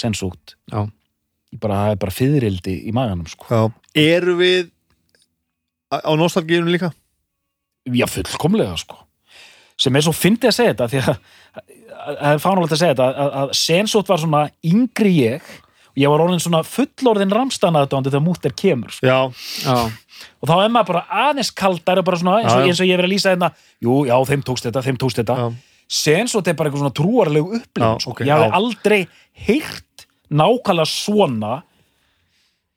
sensútt 0.00 0.54
Já, 0.72 0.84
ég 1.52 1.60
bara, 1.62 1.80
það 1.86 1.94
er 1.96 2.00
bara 2.04 2.16
fyririldi 2.18 2.76
í 2.88 2.94
maganum 2.96 3.26
sko 3.30 3.48
Já. 3.50 3.62
Eru 4.06 4.36
við 4.40 4.70
á 5.92 6.12
nostalgíunum 6.18 6.72
líka? 6.74 6.92
Já, 7.86 8.06
fullkomlega 8.10 8.76
sko 8.80 9.02
sem 9.76 9.92
er 9.98 10.04
svo 10.06 10.14
fyndið 10.16 10.48
að 10.48 10.54
segja 10.56 10.72
þetta 10.72 10.86
því 10.88 11.00
að 11.04 11.16
það 12.06 12.32
er 12.32 12.40
fánulegt 12.40 12.72
að 12.72 12.80
segja 12.80 12.94
þetta 12.96 13.06
að, 13.12 13.34
að 13.42 13.50
Sensótt 13.58 14.08
var 14.08 14.20
svona 14.22 14.40
yngri 14.64 15.10
ég 15.18 15.50
og 15.96 16.00
ég 16.00 16.12
var 16.12 16.22
orðin 16.24 16.40
svona 16.44 16.62
fullorðin 16.64 17.32
ramstanaðdóndi 17.32 18.10
þegar 18.12 18.24
múttir 18.24 18.54
kemur 18.56 18.92
sko. 18.92 19.06
Já, 19.08 19.18
já, 19.64 19.76
og 20.40 20.48
þá 20.50 20.54
er 20.64 20.72
maður 20.72 20.90
bara 20.94 21.02
aðeins 21.26 21.50
kaldar 21.56 22.00
bara 22.04 22.18
svona, 22.20 22.38
eins, 22.42 22.52
og, 22.52 22.60
Já, 22.60 22.64
já. 22.64 22.72
eins 22.72 22.80
og 22.84 22.88
ég 22.90 23.00
verið 23.00 23.08
að 23.10 23.14
lýsa 23.14 23.32
þetta 23.34 23.50
jú, 23.86 23.96
já, 24.08 24.16
þeim 24.30 24.44
tókst 24.48 24.68
þetta, 24.68 24.84
þeim 24.88 25.00
tókst 25.04 25.20
þetta 25.22 25.36
já, 25.40 25.46
Sensótt 25.96 26.48
er 26.50 26.56
bara 26.58 26.68
eitthvað 26.70 26.82
svona 26.86 26.96
trúarlegu 26.98 27.58
upplifun 27.60 27.92
Já, 27.94 28.02
sko. 28.04 28.12
ok, 28.16 28.24
ég 28.26 28.32
hafði 28.34 28.56
aldrei 28.60 29.00
heyrt 29.46 29.85
nákvæmlega 30.30 30.88
svona 30.90 31.54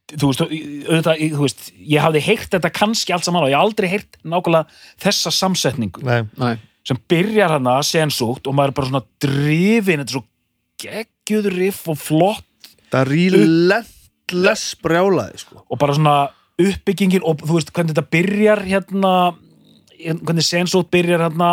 þú 0.10 0.32
veist, 0.32 0.42
auðvitað, 0.42 1.22
þú 1.36 1.44
veist 1.44 1.68
ég 1.78 2.04
hafði 2.04 2.24
heyrt 2.26 2.56
þetta 2.56 2.72
kannski 2.74 3.14
allt 3.14 3.28
saman 3.28 3.46
og 3.46 3.52
ég 3.52 3.60
hafði 3.60 3.70
aldrei 3.70 3.90
heyrt 3.92 4.20
nákvæmlega 4.24 4.82
þessa 5.06 5.34
samsetningu 5.36 6.04
nei 6.06 6.24
næ, 6.40 6.58
sem 6.88 7.00
byrjar 7.12 7.58
hana 7.58 7.80
sensúkt 7.86 8.50
og 8.50 8.58
maður 8.58 8.74
er 8.74 8.78
bara 8.80 8.92
svona 8.92 9.06
drifin, 9.22 10.02
þetta 10.02 10.10
er 10.10 10.18
svo 10.18 10.26
geggjuð 10.80 11.52
riff 11.58 11.90
og 11.92 12.00
flott 12.02 12.46
Það 12.90 13.02
er 13.04 13.12
relentless 13.14 14.72
brjálaði 14.82 15.44
sko. 15.44 15.62
og 15.62 15.82
bara 15.82 15.94
svona 15.98 16.16
uppbyggingin 16.60 17.26
og 17.28 17.44
þú 17.44 17.60
veist 17.60 17.74
hvernig 17.76 17.94
þetta 17.94 18.14
byrjar 18.16 18.64
hérna 18.66 19.14
hvernig 20.00 20.48
sensúkt 20.48 20.90
byrjar 20.94 21.28
hérna 21.28 21.52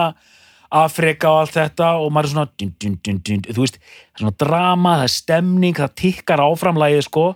Afrika 0.83 1.33
og 1.33 1.45
allt 1.45 1.57
þetta 1.57 1.89
og 2.03 2.13
maður 2.15 2.29
er 2.29 2.33
svona 2.35 2.51
dun, 2.61 2.75
dun, 2.83 3.21
dun, 3.25 3.43
þú 3.49 3.65
veist, 3.65 3.81
það 3.81 4.21
er 4.21 4.25
svona 4.25 4.37
drama, 4.43 4.95
það 5.01 5.09
er 5.09 5.15
stemning 5.15 5.81
það 5.81 5.97
tikkar 6.03 6.43
áframlægið 6.45 7.03
sko. 7.07 7.27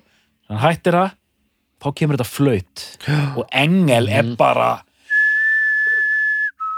Þannig 0.48 0.64
hættir 0.66 0.98
það, 0.98 1.18
þá 1.80 1.88
kemur 2.00 2.18
þetta 2.18 2.30
flaut. 2.30 2.86
Og 3.38 3.44
engel 3.64 4.10
er 4.10 4.32
bara 4.40 4.70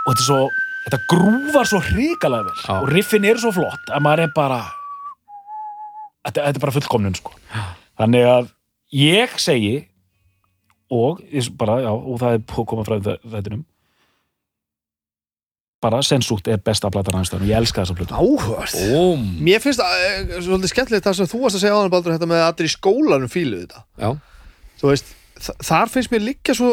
og 0.03 0.11
þetta 0.11 0.23
er 0.23 0.27
svo 0.27 0.41
þetta 0.83 1.01
grúfar 1.11 1.69
svo 1.71 1.81
hrikalega 1.87 2.49
vel. 2.49 2.57
Já. 2.59 2.75
og 2.81 2.89
riffin 2.91 3.27
er 3.29 3.41
svo 3.41 3.53
flott 3.55 3.93
að 3.93 4.05
maður 4.05 4.25
er 4.25 4.33
bara 4.35 4.61
þetta, 6.27 6.39
þetta 6.41 6.57
er 6.57 6.65
bara 6.65 6.77
fullkomnun 6.77 7.19
sko. 7.19 7.37
Þannig 8.01 8.29
að 8.29 8.51
ég 8.99 9.37
segi 9.41 9.75
og 10.93 11.23
bara, 11.57 11.79
já, 11.87 11.93
og 11.93 12.19
það 12.21 12.35
er 12.35 12.43
búið 12.45 12.65
að 12.65 12.71
koma 12.73 12.87
frá 12.89 12.97
þettinum 13.07 13.63
bara 15.83 15.99
sensútt 16.07 16.47
er 16.53 16.61
besta 16.63 16.91
platan 16.95 17.19
hans 17.19 17.33
og 17.35 17.43
ég 17.47 17.57
elska 17.59 17.83
þessa 17.83 17.97
plötu. 17.99 18.15
Áhört 18.15 18.77
búm 18.93 19.25
Mér 19.43 19.61
finnst 19.65 19.83
það 19.83 20.07
eh, 20.07 20.33
svolítið 20.47 20.73
skemmtilegt 20.73 21.09
það 21.09 21.19
sem 21.19 21.31
þú 21.33 21.43
varst 21.43 21.59
að 21.59 21.65
segja 21.65 21.75
áðan 21.79 21.93
Baldur 21.97 22.15
þetta 22.15 22.31
með 22.31 22.43
að 22.45 22.49
allir 22.53 22.71
í 22.71 22.73
skólanum 22.77 23.33
fíluðu 23.33 23.67
þetta. 23.67 23.85
Já, 23.99 24.11
Þú 24.83 24.91
veist, 24.93 25.13
þa- 25.43 25.59
þar 25.69 25.93
finnst 25.97 26.13
mér 26.15 26.25
líka 26.27 26.55
svo 26.59 26.73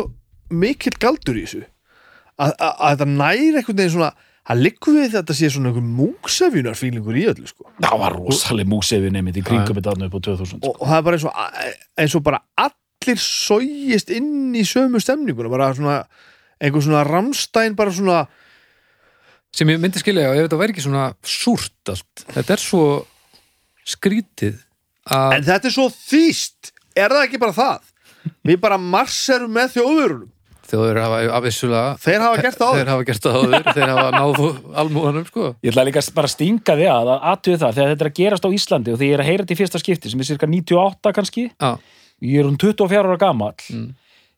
mikill 0.49 0.95
galdur 1.02 1.38
í 1.38 1.45
þessu. 1.45 1.61
Að, 2.40 2.53
að, 2.56 2.73
að 2.73 2.94
þetta 2.95 3.07
næri 3.11 3.48
einhvern 3.60 3.80
veginn 3.81 3.95
svona 3.98 4.11
að 4.49 4.61
liggur 4.65 4.95
við 4.95 5.11
þetta 5.14 5.36
sé 5.38 5.49
svona 5.53 5.69
einhver 5.69 5.84
múksefjunar 5.99 6.77
fílingur 6.80 7.18
í 7.19 7.26
öllu 7.30 7.49
sko. 7.49 7.68
Það 7.84 7.99
var 8.02 8.15
rosaleg 8.18 8.69
músefin 8.72 9.18
einmitt 9.19 9.38
í 9.38 9.44
kringum 9.45 9.77
þetta 9.77 9.91
þarna 9.94 10.07
upp 10.10 10.15
á 10.18 10.22
2000 10.26 10.64
og, 10.64 10.72
og 10.80 10.88
það 10.90 10.95
er 10.98 11.06
bara 11.06 11.19
eins 11.19 11.26
og, 11.30 11.44
eins 12.02 12.15
og 12.18 12.23
bara 12.26 12.40
allir 12.65 13.22
sógist 13.22 14.10
inn 14.15 14.56
í 14.57 14.64
sömu 14.65 15.02
stemninguna 15.03 15.52
bara 15.53 15.68
svona 15.77 15.99
einhver 16.60 16.81
svona 16.88 17.03
ramstæn 17.06 17.77
bara 17.77 17.94
svona 17.94 18.23
sem 19.55 19.69
ég 19.71 19.80
myndi 19.81 20.01
skilja 20.01 20.31
ef 20.34 20.43
þetta 20.45 20.59
væri 20.61 20.76
ekki 20.76 20.85
svona 20.85 21.05
súrt 21.26 21.93
allt 21.93 22.26
þetta 22.35 22.55
er 22.55 22.63
svo 22.63 22.84
skrítið 23.89 24.59
að 25.09 25.38
en 25.39 25.47
þetta 25.47 25.69
er 25.71 25.76
svo 25.76 25.88
þýst, 25.93 26.73
er 26.97 27.15
það 27.15 27.23
ekki 27.27 27.41
bara 27.41 27.55
það? 27.55 27.88
Við 28.45 28.59
bara 28.61 28.77
marserum 28.81 29.55
með 29.55 29.77
þjóðurunum 29.77 30.30
þjóður 30.69 30.99
hafa 31.01 31.19
afvissulega 31.38 31.93
þeir 32.03 32.23
hafa 32.23 32.41
gert 32.43 32.59
það 32.59 32.67
áður. 32.69 32.80
Þeir 32.80 32.91
hafa 32.91 33.05
gert 33.07 33.23
það 33.23 33.38
áður, 33.39 33.69
þeir 33.69 33.91
hafa 33.93 34.09
náð 34.13 34.41
almúðanum 34.84 35.26
sko. 35.26 35.45
Ég 35.65 35.71
ætla 35.71 35.85
líka 35.88 36.03
bara 36.17 36.30
að 36.30 36.34
stinga 36.35 36.76
því 36.77 36.89
að 36.93 37.09
að 37.13 37.26
aðtöðu 37.31 37.61
það 37.63 37.80
þegar 37.80 37.93
þetta 37.93 38.05
er 38.05 38.11
að 38.11 38.19
gerast 38.19 38.45
á 38.45 38.49
Íslandi 38.59 38.93
og 38.93 38.99
því 38.99 39.09
ég 39.09 39.15
er 39.15 39.23
að 39.23 39.30
heyra 39.30 39.45
þetta 39.45 39.55
í 39.55 39.59
fyrsta 39.63 39.81
skipti 39.81 40.11
sem 40.11 40.21
er 40.21 40.30
cirka 40.30 40.49
98 40.51 41.15
kannski. 41.17 41.47
Já, 41.55 41.71
ég 42.30 42.43
er 42.43 42.51
um 42.51 42.59
24 42.61 43.01
ára 43.01 43.19
gamall. 43.23 43.57
Mm. 43.73 43.89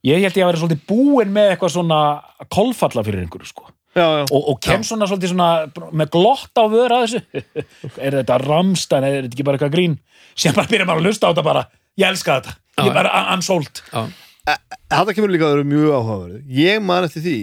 ég 0.07 0.23
held 0.23 0.39
ég 0.39 0.45
að 0.45 0.51
vera 0.53 0.63
svolítið 0.63 0.85
búinn 0.89 1.35
með 1.35 1.51
eitthvað 1.51 1.75
svona 1.75 2.01
kolfalla 2.49 3.03
fyrir 3.05 3.25
einhverju 3.25 3.51
sko 3.51 3.70
já, 3.95 4.05
já. 4.21 4.23
og, 4.25 4.41
og 4.53 4.59
kem 4.63 4.83
svona 4.87 5.07
svolítið 5.09 5.33
svona 5.33 5.49
með 5.91 6.11
glott 6.15 6.57
á 6.57 6.63
vör 6.71 6.95
að 6.95 7.05
þessu 7.05 7.43
er 8.05 8.19
þetta 8.21 8.39
ramstan, 8.45 9.07
er 9.07 9.21
þetta 9.21 9.35
ekki 9.35 9.47
bara 9.47 9.59
eitthvað 9.59 9.75
grín 9.77 9.97
sem 10.35 10.55
bara 10.57 10.71
byrja 10.71 10.87
maður 10.89 11.03
að 11.03 11.09
lusta 11.09 11.27
á 11.27 11.31
þetta 11.31 11.47
bara 11.47 11.63
ég 11.99 12.07
elska 12.11 12.37
þetta, 12.39 12.57
ég 12.79 12.85
Já. 12.85 12.91
er 12.91 12.99
bara 13.01 13.23
unsold 13.35 13.81
já, 13.91 14.03
þetta 14.95 15.17
kemur 15.17 15.33
líka 15.33 15.49
að 15.49 15.57
vera 15.57 15.71
mjög 15.73 15.97
áhugaverð 15.97 16.55
ég 16.61 16.85
man 16.85 17.07
eftir 17.09 17.25
því 17.25 17.37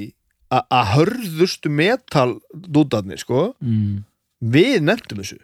að- 0.49 0.65
að 0.73 0.87
hörðustu 0.95 1.71
metal 1.71 2.31
dúdarnir 2.53 3.21
sko, 3.21 3.51
mm. 3.61 3.99
við 4.41 4.81
nefndum 4.89 5.21
þessu 5.21 5.43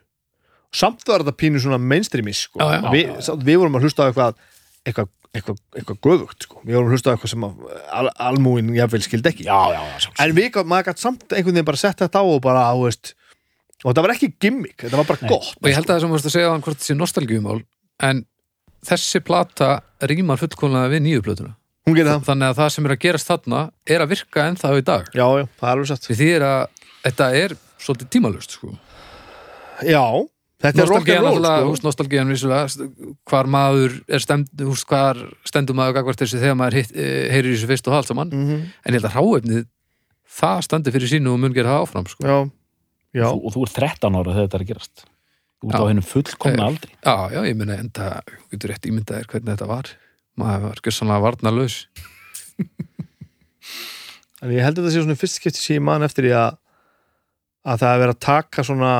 samt 0.74 1.04
var 1.06 1.22
þetta 1.22 1.36
pínu 1.38 1.60
svona 1.62 1.78
mainstreamis 1.78 2.46
sko. 2.48 2.58
Já, 2.58 2.80
já. 2.80 2.88
við, 2.90 3.12
samt, 3.22 3.44
við 3.46 3.60
vorum 3.62 3.78
að 3.78 3.86
hlusta 3.86 4.06
á 4.06 4.08
eitthvað 4.10 4.40
eitthvað, 4.84 5.10
eitthvað, 5.34 5.58
eitthvað 5.74 5.98
göfugt 6.06 6.46
sko. 6.46 6.62
við 6.62 6.78
vorum 6.78 6.88
að 6.88 6.96
hlusta 6.96 7.10
á 7.10 7.14
eitthvað 7.14 7.32
sem 7.34 7.44
al, 7.44 8.08
almúin 8.28 8.72
jafnvel 8.76 9.02
skildi 9.04 9.30
ekki. 9.32 9.46
Já, 9.48 9.60
já, 9.74 9.80
já, 10.06 10.12
en 10.24 10.34
við, 10.36 10.60
maður 10.62 10.88
gætt 10.90 11.02
samt 11.02 11.26
einhvern 11.28 11.58
veginn 11.58 11.68
bara 11.68 11.80
sett 11.80 12.00
þetta 12.04 12.22
á 12.22 12.24
og 12.24 12.40
bara, 12.44 12.68
þú 12.74 12.86
veist 12.88 13.14
og 13.84 13.90
þetta 13.90 14.04
var 14.06 14.14
ekki 14.14 14.30
gimmick, 14.40 14.78
þetta 14.80 15.00
var 15.00 15.08
bara 15.10 15.26
Nei. 15.26 15.32
gott. 15.34 15.58
Og 15.60 15.68
ég 15.68 15.76
held 15.76 15.90
að 15.90 15.92
það 15.92 16.04
sem 16.04 16.14
varst 16.14 16.28
að 16.30 16.34
segja 16.34 16.48
á 16.48 16.52
hann 16.54 16.64
hvort 16.64 16.78
þetta 16.78 16.88
sé 16.88 16.96
nostalgíumál 16.96 17.58
en 18.08 18.22
þessi 18.88 19.20
plata 19.24 19.70
rýmar 20.08 20.40
fullkomlega 20.40 20.92
við 20.92 21.04
nýju 21.04 21.24
plötuna. 21.26 21.54
Það, 21.84 22.22
þannig 22.24 22.48
að 22.48 22.58
það 22.62 22.70
sem 22.72 22.86
er 22.86 22.94
að 22.94 23.02
gerast 23.02 23.28
þarna 23.28 23.58
er 23.92 24.00
að 24.00 24.12
virka 24.14 24.46
ennþá 24.48 24.70
í 24.78 24.84
dag. 24.88 25.10
Já, 25.12 25.26
já, 25.36 25.44
það 25.60 25.68
er 25.68 25.74
alveg 25.74 25.90
sett 25.90 26.06
því 26.08 26.16
því 26.20 26.28
er 26.32 26.46
að 26.48 26.62
þetta 27.04 27.26
er 27.42 27.54
svolítið 27.84 28.10
tímalust 28.14 28.56
sko. 28.56 28.72
já, 29.84 30.04
þetta 30.64 30.82
er 30.82 30.88
rock 30.90 31.04
nostalgían 31.04 31.18
and 31.20 31.26
roll 31.28 31.38
alltaf, 31.44 31.60
sko. 31.60 31.70
húst, 31.70 31.84
nostalgían 31.86 32.32
vissulega 32.32 32.88
hvar 33.30 33.50
maður 33.54 33.94
er 34.08 34.24
stend 34.24 34.50
húst, 34.64 34.86
hvar 34.90 35.20
stendur 35.48 35.76
maður 35.78 35.98
gagvart 36.00 36.22
þessu 36.24 36.40
þegar 36.42 36.58
maður 36.60 36.78
eh, 36.82 37.30
heyrir 37.34 37.52
í 37.52 37.54
þessu 37.58 37.70
fyrst 37.70 37.88
og 37.92 37.96
allt 38.00 38.10
saman 38.10 38.32
mm 38.32 38.60
en 38.84 38.94
ég 38.94 38.98
held 38.98 39.08
að 39.10 39.16
ráefnið 39.20 39.64
það 40.34 40.62
standi 40.66 40.92
fyrir 40.94 41.12
sínu 41.14 41.34
og 41.34 41.42
mun 41.44 41.54
gera 41.54 41.76
það 41.76 41.84
áfram 41.86 42.06
sko. 42.10 42.24
já, 42.26 42.38
já. 43.14 43.26
Þú, 43.30 43.42
og 43.46 43.52
þú 43.54 43.66
er 43.68 43.74
13 43.78 44.16
ára 44.18 44.32
þegar 44.34 44.46
þetta 44.48 44.58
er 44.58 44.64
að 44.64 44.70
gerast. 44.72 45.04
Já. 45.64 45.76
á 45.80 45.82
hennum 45.88 46.04
fullkomna 46.04 46.64
Eh, 46.64 46.68
aldri. 46.72 46.90
já, 47.04 47.14
já, 47.32 47.40
ég 47.48 47.54
meina 47.56 47.76
enda 47.80 48.08
þú 48.26 48.48
getur 48.52 48.72
rétt 48.74 48.88
ímyndaðir 48.90 49.28
hvernig 49.30 49.54
þetta 49.54 49.68
var. 49.70 49.92
Maður 50.36 50.64
var 50.66 50.80
gjössanlega 50.84 51.22
varnarlaus. 51.24 51.76
En 54.42 54.50
ég 54.52 54.60
held 54.66 54.76
að 54.76 54.82
þetta 54.84 54.92
sé 54.92 55.02
svona 55.04 55.16
fyrst 55.16 55.38
skipti 55.40 55.62
sem 55.62 55.76
ég 55.78 55.84
man 55.86 56.02
eftir 56.04 56.26
því 56.26 56.34
að 56.36 56.58
að 57.64 57.78
það 57.80 57.94
er 57.94 58.00
verið 58.02 58.14
að 58.18 58.24
taka 58.26 58.64
svona 58.66 58.90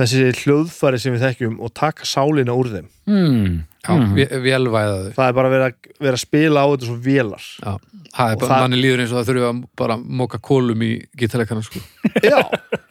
þessi 0.00 0.30
hljóðfæri 0.42 1.00
sem 1.02 1.14
við 1.14 1.26
þekkjum 1.26 1.58
og 1.60 1.72
taka 1.76 2.08
sálina 2.08 2.56
úr 2.56 2.72
þeim. 2.72 2.88
hmm. 3.10 3.60
já, 3.84 3.92
mm. 3.94 4.18
vélvæða 4.44 4.98
þau 5.04 5.14
Það 5.16 5.28
er 5.28 5.38
bara 5.38 5.52
að, 5.52 5.78
verið 6.00 6.16
að 6.16 6.22
spila 6.24 6.64
á 6.64 6.66
þetta 6.72 6.88
svo 6.88 6.98
vélar. 7.04 7.46
Já, 7.60 7.72
það 8.16 8.34
er 8.34 8.42
bara, 8.42 8.60
manni 8.64 8.80
líður 8.80 9.04
eins 9.04 9.14
og 9.14 9.20
það 9.20 9.30
þurfi 9.30 9.46
að 9.50 9.62
bara 9.82 9.98
móka 10.22 10.42
kólum 10.50 10.84
í 10.86 10.90
gítarleikana 11.20 11.64
sko. 11.66 11.82
Já, 12.24 12.40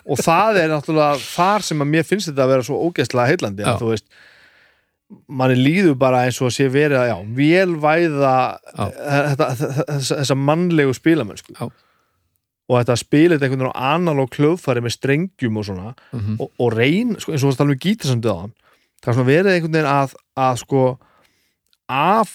og 0.06 0.24
það 0.24 0.64
er 0.64 0.74
náttúrulega 0.74 1.22
þar 1.28 1.70
sem 1.70 1.86
að 1.86 1.94
mér 1.94 2.10
finnst 2.10 2.32
þetta 2.32 2.46
að 2.46 2.56
vera 2.56 2.68
svo 2.70 2.82
ógeðslega 2.88 3.34
heillandi 3.34 3.68
að 3.68 3.84
þú 3.84 3.94
veist 3.94 4.10
manni 5.10 5.58
líður 5.58 5.96
bara 5.98 6.24
eins 6.28 6.38
og 6.44 6.52
sé 6.54 6.68
verið 6.70 7.00
að 7.02 7.08
já, 7.10 7.16
þetta, 8.86 9.48
þessa, 9.58 10.18
þessa 10.20 10.38
mannlegu 10.38 10.94
spilamennsku 10.94 11.56
Já. 11.56 11.70
Og 12.70 12.78
þetta 12.78 12.96
að 12.96 13.02
spila 13.02 13.36
þetta 13.36 13.48
einhvern 13.48 13.66
veginn 13.66 13.74
á 13.74 13.86
analóg 13.98 14.38
hljóðfæri 14.38 14.86
með 14.86 14.96
strengjum 14.96 15.60
og 15.60 15.68
svona 15.68 15.94
mm 16.14 16.40
og, 16.40 16.50
og 16.62 16.74
reyn, 16.78 17.16
sko, 17.18 17.34
eins 17.34 17.44
og 17.44 17.54
það 17.54 17.62
tala 17.64 17.76
um 17.76 17.84
gítarsöndu 17.86 18.34
á 18.34 18.38
hann 18.44 18.56
það 19.00 19.12
er 19.12 19.18
svona 19.18 19.32
verið 19.32 19.54
einhvern 19.56 19.78
veginn 19.78 19.92
að, 19.92 20.18
að 20.38 20.60
sko 20.64 20.84
af 21.90 22.34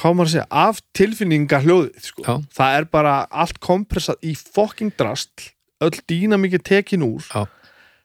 hvað 0.00 0.16
maður 0.16 0.28
að 0.28 0.34
segja, 0.34 0.48
af 0.50 0.82
tilfinninga 0.96 1.62
hljóðið 1.64 2.04
sko. 2.06 2.24
Já. 2.24 2.34
það 2.56 2.76
er 2.78 2.90
bara 2.94 3.14
allt 3.30 3.58
kompressað 3.64 4.20
í 4.24 4.34
fucking 4.38 4.94
drastl 4.98 5.50
öll 5.84 5.96
dýna 6.08 6.38
mikið 6.40 6.64
tekin 6.70 7.04
úr 7.04 7.26
Já. 7.26 7.44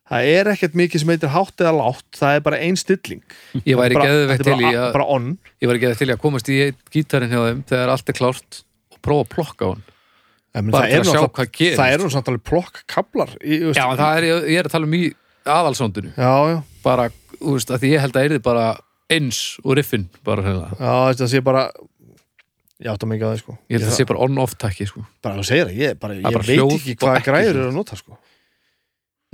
það 0.09 0.29
er 0.33 0.51
ekkert 0.55 0.77
mikið 0.81 1.03
sem 1.03 1.13
heitir 1.13 1.33
hátt 1.35 1.61
eða 1.61 1.75
látt, 1.77 2.07
það 2.17 2.39
er 2.39 2.45
bara 2.49 2.61
ein 2.65 2.79
stilling 2.79 3.37
Ég 3.61 3.79
væri 3.79 3.99
er 3.99 4.41
til 4.41 4.57
í 4.57 4.71
að 4.73 4.93
ég 5.61 5.69
væri 5.69 5.83
geðveikt 5.83 6.01
til 6.01 6.09
í 6.09 6.15
að 6.15 6.23
komast 6.23 6.49
í 6.51 6.61
einn 6.65 6.79
gítarinn 6.91 7.35
hjá 7.35 7.41
þeim 7.45 7.65
þegar 7.69 7.93
allt 7.95 8.09
er 8.11 8.19
klárt 8.19 8.63
og 8.91 9.03
prófa 9.05 9.27
að 9.27 9.33
plokka 9.35 9.71
hann 9.73 9.85
En 10.55 10.69
bara 10.71 10.85
það 10.85 10.91
til 10.91 10.97
er 10.97 11.03
að 11.03 11.11
sjá 11.11 11.23
hvað 11.35 11.49
gerist. 11.59 11.79
það 11.81 11.93
eru 11.97 12.09
samt 12.15 12.29
alveg 12.31 12.43
plokk 12.49 12.81
kablar 12.91 13.31
í, 13.41 13.57
þú 13.61 13.71
veist- 13.71 13.79
Já, 13.81 13.85
það 13.99 14.17
er, 14.19 14.27
ég 14.53 14.59
er 14.61 14.69
að 14.69 14.75
tala 14.75 14.87
um 14.89 14.95
í 14.95 15.03
aðalsóndinu 15.45 16.13
já, 16.15 16.31
já, 16.51 16.57
bara, 16.85 17.09
þú 17.41 17.55
veist, 17.57 17.73
að 17.75 17.83
ég 17.91 17.99
held 18.05 18.15
að 18.21 18.27
yrði 18.29 18.41
bara 18.45 18.65
eins 19.11 19.41
og 19.63 19.75
riffin 19.77 20.07
bara 20.25 20.41
hreinlega. 20.45 20.77
já, 20.79 20.93
þetta 21.11 21.27
sé 21.35 21.41
bara 21.45 21.65
ég 22.81 22.91
átta 22.91 23.07
ekki 23.07 23.23
að 23.23 23.33
það 23.33 23.41
sko. 23.43 23.57
Ég 23.69 23.75
held 23.77 23.85
að 23.85 23.91
það 23.91 23.99
sé 23.99 24.05
bara 24.09 24.23
on-off 24.25 24.55
takki 24.59 24.87
sko. 24.89 25.05
bara 25.23 25.35
að 25.39 25.45
segja 25.51 25.65
það, 25.67 25.75
ég, 25.79 25.99
bara, 25.99 26.13
er 26.13 26.17
ég 26.17 26.23
bara 26.23 26.47
veit 26.47 26.79
ekki 26.79 26.95
hvað 27.03 27.21
græður 27.27 27.51
eru 27.55 27.67
að 27.69 27.77
nota 27.77 27.95
sko. 27.99 28.17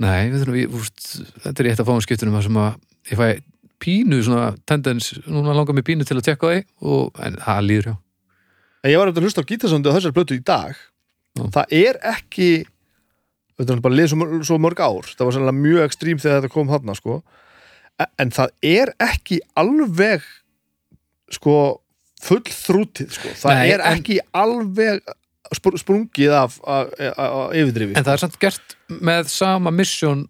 Nei, 0.02 0.30
við 0.30 0.42
þurfum, 0.42 0.56
við, 0.58 0.76
úst, 0.78 1.08
þetta 1.44 1.62
er 1.62 1.68
eitt 1.70 1.80
af 1.82 1.86
fáum 1.88 2.02
skiptunum 2.02 2.42
sem 2.42 2.58
að 2.58 2.76
ég 3.12 3.18
fæ 3.18 3.26
pínu 3.82 4.18
svona 4.22 4.52
tendens, 4.66 5.12
núna 5.26 5.54
langar 5.54 5.74
mig 5.74 5.84
pínu 5.86 6.06
til 6.06 6.16
að 6.18 6.26
tekka 6.28 6.50
því 6.52 6.60
og, 6.86 7.10
en 7.22 7.36
það 7.42 7.66
líður 7.66 7.88
hjá. 7.90 7.96
Ég 8.90 8.98
var 8.98 9.10
eftir 9.10 9.22
að 9.22 9.26
hlusta 9.28 9.42
á 9.42 9.48
gítarsóndi 9.50 9.90
á 9.90 9.94
þessari 9.94 10.14
blötu 10.16 10.36
í 10.38 10.42
dag 10.42 10.74
Já. 11.38 11.44
það 11.56 11.72
er 11.78 11.98
ekki 12.12 12.48
þetta 13.58 13.72
er 13.76 13.80
bara 13.84 13.94
liðið 13.96 14.10
svo, 14.12 14.18
mörg- 14.20 14.44
svo 14.48 14.58
mörg 14.60 14.80
ár 14.84 15.06
það 15.16 15.24
var 15.28 15.32
sannlega 15.36 15.60
mjög 15.62 15.84
ekstrím 15.86 16.18
þegar 16.20 16.40
þetta 16.42 16.52
kom 16.52 16.68
þarna 16.68 16.94
sko. 16.98 17.22
En- 18.00 18.12
en 18.18 18.30
það 18.30 18.50
er 18.62 18.92
ekki 19.00 19.38
alveg 19.56 20.22
sko 21.32 21.54
full 22.22 22.42
þrútið 22.42 23.10
sko. 23.16 23.28
það 23.42 23.54
Nei, 23.58 23.70
er 23.70 23.80
en- 23.80 23.96
ekki 23.98 24.18
alveg 24.34 25.00
spr 25.52 25.76
sprungið 25.80 26.32
af, 26.32 26.58
af 26.64 26.92
yfirdrifi 27.52 27.96
En 27.96 28.04
það 28.04 28.12
er 28.14 28.22
samt 28.22 28.38
gert 28.40 28.76
með 28.88 29.26
sama 29.28 29.70
mission 29.70 30.26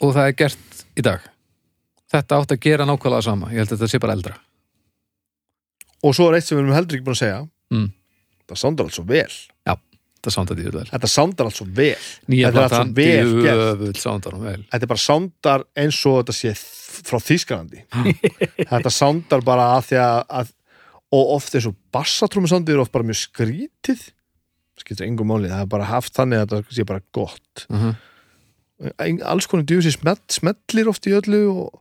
og 0.00 0.14
það 0.14 0.26
er 0.28 0.32
gert 0.32 0.84
í 0.98 1.02
dag 1.06 1.20
Þetta 2.10 2.40
átt 2.40 2.50
að 2.56 2.60
gera 2.64 2.84
nákvæmlega 2.88 3.22
sama 3.22 3.46
Ég 3.52 3.60
held 3.62 3.70
að 3.70 3.78
þetta 3.78 3.90
sé 3.92 4.00
bara 4.02 4.12
eldra 4.18 4.34
og 6.02 6.14
svo 6.16 6.30
er 6.30 6.38
eitt 6.38 6.46
sem 6.48 6.56
við 6.56 6.64
erum 6.64 6.74
heldur 6.78 6.96
ekki 6.96 7.04
búin 7.06 7.16
að 7.18 7.22
segja 7.22 7.40
Mm. 7.70 7.90
það 8.48 8.58
sándar 8.62 8.86
allt 8.88 8.96
svo 8.96 9.04
vel 9.06 9.30
Það 10.20 10.34
sándar 10.34 10.58
því 10.58 10.70
vel. 10.74 10.86
Þetta 10.90 11.08
sándar 11.08 11.48
allt 11.48 11.56
svo 11.56 11.66
vel. 11.76 12.06
Nýja 12.28 12.50
Þetta 12.50 12.62
platan, 12.68 12.90
djöfull 12.98 13.92
sándar 13.96 14.34
hún 14.36 14.42
vel. 14.44 14.62
Þetta 14.68 14.86
er 14.86 14.90
bara 14.90 15.02
sándar 15.04 15.64
eins 15.80 16.00
og 16.10 16.16
þetta 16.18 16.34
sé 16.36 16.52
frá 17.08 17.18
Þýskalandi. 17.24 17.84
Þetta 18.72 18.92
sándar 18.92 19.44
bara 19.46 19.70
að 19.78 19.86
því 19.88 20.00
að, 20.04 20.52
og 21.16 21.32
oft 21.38 21.56
eins 21.56 21.68
og 21.70 21.78
bassatrómusándið 21.96 22.76
er 22.76 22.82
oft 22.84 22.92
bara 22.92 23.08
mjög 23.08 23.22
skrítið. 23.22 24.04
Skiptir 24.80 25.08
engum 25.08 25.32
máli, 25.32 25.48
það 25.48 25.64
er 25.64 25.72
bara 25.72 25.88
haft 25.88 26.16
þannig 26.16 26.42
að 26.42 26.52
þetta 26.52 26.76
sé 26.76 26.86
bara 26.88 27.04
gott. 27.16 27.64
Uh 27.68 27.86
-huh. 27.86 27.94
Eng- 29.04 29.24
alls 29.28 29.48
konar 29.48 29.64
djúsi 29.68 29.92
smell, 29.92 30.20
smellir 30.28 30.88
oft 30.88 31.06
í 31.08 31.12
öllu 31.16 31.40
og 31.52 31.80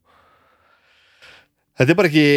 þetta 1.80 1.92
er 1.92 1.96
bara 1.96 2.08
ekki 2.08 2.28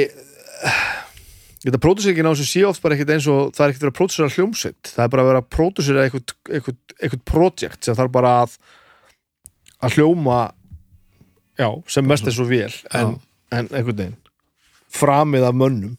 þetta 1.62 1.82
pródúsingin 1.82 2.26
á 2.26 2.32
þessu 2.34 2.48
sé 2.48 2.62
oft 2.66 2.82
bara 2.82 2.96
ekkert 2.96 3.12
eins 3.14 3.28
og 3.30 3.52
það 3.54 3.64
er 3.64 3.72
ekkert 3.72 3.84
verið 3.84 3.92
að 3.92 3.98
pródúsera 3.98 4.34
hljómsveit. 4.36 4.92
Það 4.94 5.04
er 5.04 5.12
bara 5.12 5.22
að 5.22 5.30
vera 5.30 5.42
að 5.42 5.50
pródúsera 5.56 6.06
eitthvað, 6.06 7.22
projekt 7.28 7.86
sem 7.86 7.98
þarf 7.98 8.14
bara 8.14 8.32
að 8.42 8.56
að 9.82 9.98
hljóma 9.98 10.40
já, 11.58 11.68
sem 11.90 12.06
mest 12.06 12.26
er 12.26 12.34
svo 12.34 12.46
vel 12.50 12.70
en, 12.94 13.16
en 13.50 13.70
einhvern 13.70 13.98
veginn. 13.98 14.18
Framið 14.92 15.46
af 15.48 15.56
mönnum. 15.56 15.96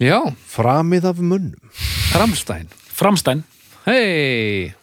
Já, 0.00 0.18
framið 0.48 1.10
af 1.10 1.18
mönnum. 1.20 1.72
Ramstein 2.16 2.70
Framstæn 2.90 3.44
Hei, 3.84 4.74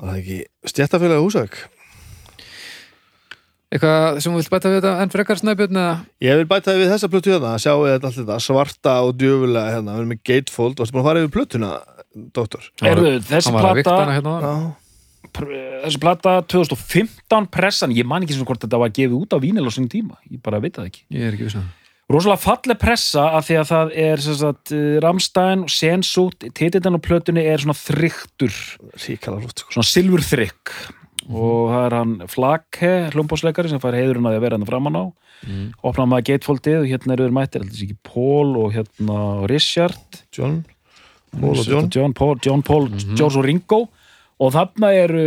það 0.00 0.08
er 0.10 0.16
ekki 0.18 0.38
stjættafélagi 0.66 1.22
húsæk 1.22 1.58
eitthvað 3.72 4.20
sem 4.22 4.32
þú 4.32 4.40
vilt 4.40 4.52
bæta 4.52 4.72
við 4.72 4.78
þetta 4.78 4.94
en 5.02 5.12
frekar 5.12 5.40
snæbjörn 5.40 5.80
eða? 5.82 5.94
Ég 6.24 6.40
vil 6.40 6.48
bæta 6.50 6.76
við 6.78 6.90
þessa 6.94 7.10
plötu 7.12 7.34
hérna 7.34 7.52
að 7.54 7.62
sjá 7.64 7.72
þetta 7.74 8.10
allt 8.10 8.18
þetta 8.20 8.40
svarta 8.46 8.96
og 9.06 9.14
djöfulega 9.20 9.74
hérna, 9.74 9.94
við 9.94 10.02
erum 10.02 10.12
með 10.14 10.20
gatefold, 10.30 10.80
varstu 10.80 10.96
búin 10.96 11.04
að 11.04 11.08
fara 11.10 11.22
yfir 11.22 11.34
plötuna 11.36 11.70
doktor? 12.36 12.68
Erðu, 12.82 13.14
þessi 13.26 13.54
að 13.54 13.80
vikta 13.80 13.96
plata 13.96 14.18
hérna 14.18 14.34
þessi 15.36 16.00
plata 16.00 16.36
2015 16.48 17.50
pressan, 17.52 17.96
ég 17.96 18.06
man 18.08 18.24
ekki 18.24 18.38
sem 18.38 18.46
hvort 18.46 18.62
þetta 18.62 18.80
var 18.80 18.94
gefið 18.94 19.18
út 19.18 19.34
á 19.34 19.38
vínil 19.42 19.66
á 19.66 19.72
sinni 19.74 19.90
tíma, 19.92 20.20
ég 20.30 20.40
bara 20.44 20.62
veit 20.62 20.78
það 20.78 20.92
ekki. 20.92 21.04
Ég 21.12 21.26
er 21.26 21.36
ekki 21.36 21.50
vissan 21.50 21.66
rosalega 22.12 22.38
falleg 22.38 22.78
pressa 22.78 23.24
af 23.34 23.48
því 23.48 23.56
að 23.60 23.70
það 23.72 23.96
er 24.04 24.22
sem 24.22 24.36
sagt, 24.38 24.72
eh, 24.74 24.98
Rammstein 25.02 25.64
og 25.66 25.72
Sensút, 25.74 26.46
titildan 26.54 26.98
á 26.98 27.00
plötunni 27.02 27.42
er 27.42 27.58
svona 27.58 27.74
þryktur, 27.74 28.54
ríkala 29.02 29.42
flott 29.42 29.64
silfur 31.26 31.34
þrykk 31.34 31.42
og 31.42 31.72
það 31.72 31.86
er 31.86 31.96
hann 31.96 32.14
Flake 32.30 32.92
hljómbásleikari 33.14 33.70
sem 33.72 33.82
fær 33.82 33.96
heiðurinn 33.98 34.26
að 34.26 34.36
því 34.36 34.40
að 34.40 34.46
vera 34.46 34.58
hann 34.58 34.68
framan 34.68 34.96
á. 34.96 35.04
Mm. 35.46 35.66
opnaði 35.84 36.08
maður 36.08 36.26
gatefoldið 36.30 36.78
og 36.78 36.86
hérna 36.88 37.12
eru 37.12 37.26
þeir 37.26 37.36
mættir. 37.36 37.64
Paul 38.02 38.56
og 38.56 38.72
hérna 38.72 39.18
Richard. 39.50 40.22
John, 40.32 40.64
Paul 41.36 41.58
og 41.58 41.66
John. 41.66 41.90
John. 41.92 42.14
Paul, 42.16 42.38
John 42.42 42.62
Paul 42.62 42.88
George 43.14 43.36
og 43.36 43.44
Ringo. 43.44 43.88
Og 44.36 44.52
þarna 44.52 44.90
eru 44.92 45.22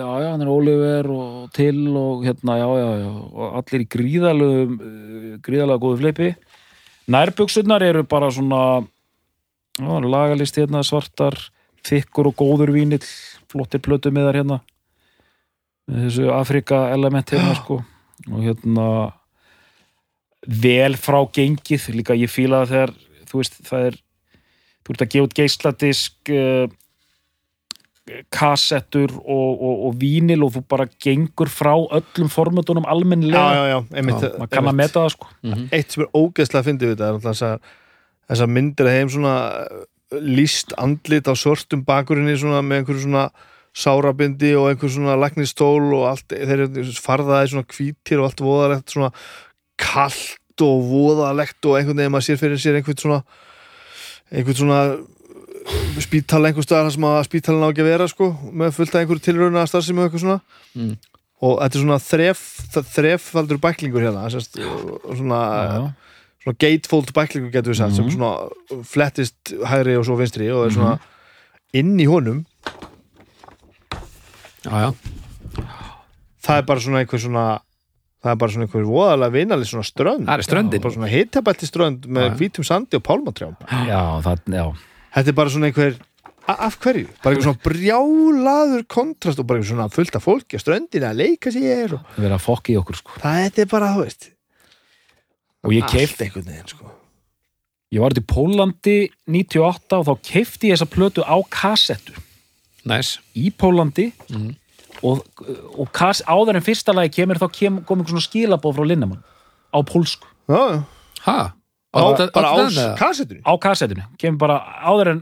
já, 0.00 0.12
já, 0.22 0.28
hann 0.32 0.42
er 0.42 0.48
Oliver 0.48 1.08
og 1.12 1.50
Till 1.52 1.92
og 1.92 2.24
hérna, 2.24 2.56
já, 2.56 2.68
já, 2.80 2.90
já 3.02 3.10
og 3.12 3.56
allir 3.60 3.82
í 3.84 3.88
gríðalegu 3.92 5.40
gríðalega 5.44 5.82
góðu 5.82 5.98
fleipi 6.00 6.30
nærbuksurnar 7.12 7.84
eru 7.84 8.02
bara 8.08 8.30
svona 8.32 8.80
já, 9.76 9.92
lagalist 10.00 10.56
hérna, 10.56 10.80
svartar 10.80 11.36
þykkur 11.84 12.30
og 12.32 12.40
góður 12.40 12.72
vínill 12.72 13.04
flottir 13.52 13.84
plötu 13.84 14.08
með 14.08 14.30
þar 14.30 14.40
hérna 14.40 14.58
þessu 15.86 16.30
Afrika 16.34 16.86
element 16.94 17.30
hérna 17.34 17.54
sko. 17.58 17.80
Og 18.30 18.40
hérna 18.42 18.88
vel 20.46 20.96
frá 20.98 21.20
gengið. 21.34 21.90
Líka 21.94 22.16
ég 22.18 22.30
fíla 22.32 22.64
það 22.64 22.72
þegar 22.72 22.96
þú 23.26 23.42
veist 23.42 23.62
það 23.66 23.86
er 23.90 24.02
þú 24.86 24.94
ert 24.94 25.02
að 25.02 25.14
gefa 25.14 25.26
út 25.26 25.36
geisladisk 25.36 26.34
uh, 26.34 26.66
kassettur 28.30 29.10
og, 29.18 29.48
og, 29.56 29.80
og 29.88 29.96
vínil 29.98 30.44
og 30.46 30.52
þú 30.54 30.62
bara 30.70 30.86
gengur 31.02 31.50
frá 31.50 31.72
öllum 31.74 32.30
formatunum 32.30 32.86
Já, 32.86 32.92
almennilega. 32.94 33.42
Já, 33.42 33.64
já, 33.72 33.78
einmitt, 33.98 34.22
Já, 34.22 34.36
maður 34.38 34.52
kann 34.54 34.70
að 34.70 34.78
meta 34.78 35.00
það 35.00 35.12
sko. 35.16 35.32
Eitt 35.74 35.96
sem 35.96 36.04
er 36.04 36.12
ógeðslega 36.14 36.62
að 36.62 36.68
fyndi 36.70 36.86
við 36.86 36.94
þetta 36.94 37.08
er 37.08 37.20
þessar, 37.26 37.66
þessar 38.30 38.52
myndir 38.54 38.90
að 38.90 38.98
heim 39.00 39.12
svona 39.16 39.34
uh, 39.64 39.84
líst 40.22 40.76
andlit 40.78 41.26
á 41.26 41.34
svörtum 41.34 41.82
bakurinni 41.86 42.38
svona 42.38 42.62
með 42.62 42.82
einhverju 42.84 43.06
svona 43.08 43.26
sárabindi 43.76 44.54
og 44.56 44.70
einhver 44.70 44.88
svona 44.92 45.16
læknistól 45.20 45.90
og 45.98 46.06
allt, 46.10 46.28
þeir 46.32 46.62
eru 46.66 46.84
farðaði 47.04 47.50
svona 47.52 47.66
hvítir 47.76 48.22
og 48.22 48.30
allt 48.30 48.40
voðalegt 48.44 48.94
svona 48.94 49.10
kalt 49.76 50.64
og 50.64 50.86
voðalegt 50.88 51.66
og 51.68 51.76
einhvern 51.76 51.98
veginn 52.00 52.14
maður 52.14 52.28
sér 52.30 52.40
fyrir 52.40 52.62
sér 52.62 52.78
einhvern 52.80 52.96
svona 53.02 53.18
einhvern 54.32 54.56
svona 54.62 54.80
spítala 56.00 56.48
einhver 56.50 56.64
staðar 56.64 56.92
sem 56.94 57.04
að 57.08 57.20
spítalinn 57.26 57.64
á 57.66 57.70
ekki 57.72 57.82
að 57.84 57.90
vera 57.90 58.06
sko, 58.10 58.30
með 58.54 58.74
fullt 58.76 58.94
af 58.94 59.02
einhverju 59.02 59.24
tilrauna 59.26 59.62
að 59.64 59.70
starfsemi 59.72 60.02
og 60.02 60.08
eitthvað 60.08 60.24
svona 60.24 60.40
Mm. 60.76 60.96
og 61.42 61.54
þetta 61.62 61.76
er 61.78 61.82
svona 61.84 61.98
þref 62.04 62.40
þreffaldur 62.94 63.58
bæklingur 63.62 64.02
hérna 64.04 64.26
sérst, 64.32 64.58
svona, 64.60 65.38
já, 65.64 65.94
svona 66.44 66.56
gatefold 66.60 67.12
bæklingur 67.16 67.52
getur 67.54 67.72
við 67.72 67.78
sagt 67.80 67.94
sem 67.96 68.04
Mhm. 68.04 68.16
svona 68.16 68.84
flettist 68.84 69.52
hægri 69.64 69.96
og 69.98 70.04
svo 70.04 70.16
vinstri 70.20 70.50
og 70.52 70.66
er 70.66 70.70
svona 70.76 70.98
inn 71.72 71.96
í 71.98 72.06
honum 72.06 72.44
Já, 74.66 74.74
já, 74.82 75.62
það 76.46 76.60
er 76.60 76.66
bara 76.68 76.82
svona 76.82 77.02
einhver 77.02 77.22
svona 77.22 77.46
það 78.26 78.32
er 78.32 78.40
bara 78.42 78.54
svona 78.54 78.66
einhver 78.66 78.88
voðalega 78.88 79.34
vinalið 79.36 79.70
svona 79.70 79.86
strönd. 79.86 80.26
Það 80.26 80.42
er 80.42 80.46
ströndin. 80.48 80.82
Bara 80.82 80.96
svona 80.96 81.12
hitabætti 81.12 81.70
strönd 81.70 82.10
með 82.10 82.36
hvítum 82.40 82.66
sandi 82.66 82.98
og 82.98 83.06
pálmatrjám. 83.06 83.56
Já, 83.86 84.02
það, 84.26 84.44
já. 84.58 84.66
Þetta 85.16 85.32
er 85.32 85.38
bara 85.38 85.54
svona 85.54 85.70
einhver 85.70 85.98
af 86.46 86.78
hverju? 86.82 87.08
bara 87.22 87.34
einhver 87.34 87.46
svona 87.48 87.62
brjálaður 87.64 88.86
kontrast 88.90 89.42
og 89.42 89.48
bara 89.48 89.60
einhver 89.60 89.72
svona 89.72 89.88
fullt 89.92 90.18
af 90.18 90.26
fólki 90.26 90.58
á 90.58 90.62
ströndinu 90.62 91.08
að 91.08 91.22
leika 91.22 91.52
sér 91.54 91.96
og 91.98 92.20
að 92.22 92.42
fokka 92.42 92.74
í 92.74 92.78
okkur 92.80 93.00
sko. 93.00 93.16
Það 93.22 93.40
þetta 93.46 93.64
er 93.64 93.70
bara, 93.72 93.94
þú 93.94 94.04
veist 94.06 94.30
og 95.66 95.74
ég 95.74 95.88
keif, 95.90 96.14
allt 96.14 96.22
einhvern 96.26 96.46
veginn 96.52 96.70
sko. 96.70 96.92
Ég 97.94 98.02
var 98.02 98.14
út 98.14 98.20
í 98.20 98.26
Pólandi 98.26 98.96
98 99.30 99.98
og 99.98 100.06
þá 100.06 100.30
keifti 100.30 100.70
ég 100.70 100.78
þessa 100.78 100.90
plötu 100.90 101.26
á 101.26 101.36
kassettu 101.50 102.14
Næs 102.86 103.18
í 103.34 103.50
Pólandi 103.50 104.12
Mhm. 104.30 104.54
og, 105.02 105.24
og 105.78 105.88
kas, 105.92 106.22
áður 106.26 106.56
en 106.56 106.62
fyrsta 106.64 106.94
lagi 106.94 107.10
kemur 107.20 107.36
þá 107.40 107.48
kem, 107.52 107.80
kom 107.84 108.00
einhver 108.00 108.14
svona 108.14 108.26
skilabóð 108.28 108.76
frá 108.78 108.86
Linnemann 108.86 109.22
á 109.74 109.78
pólsku. 109.84 110.26
Já? 110.48 110.82
Á, 111.26 111.52
Áttu- 111.96 112.30
bara 112.32 112.48
á 112.52 112.56
áttu 112.60 112.96
kassetunni 112.98 113.40
á 113.42 113.52
kassettinu, 113.58 114.04
kemur 114.18 114.38
bara 114.38 114.56
áður 114.84 115.08
en 115.10 115.20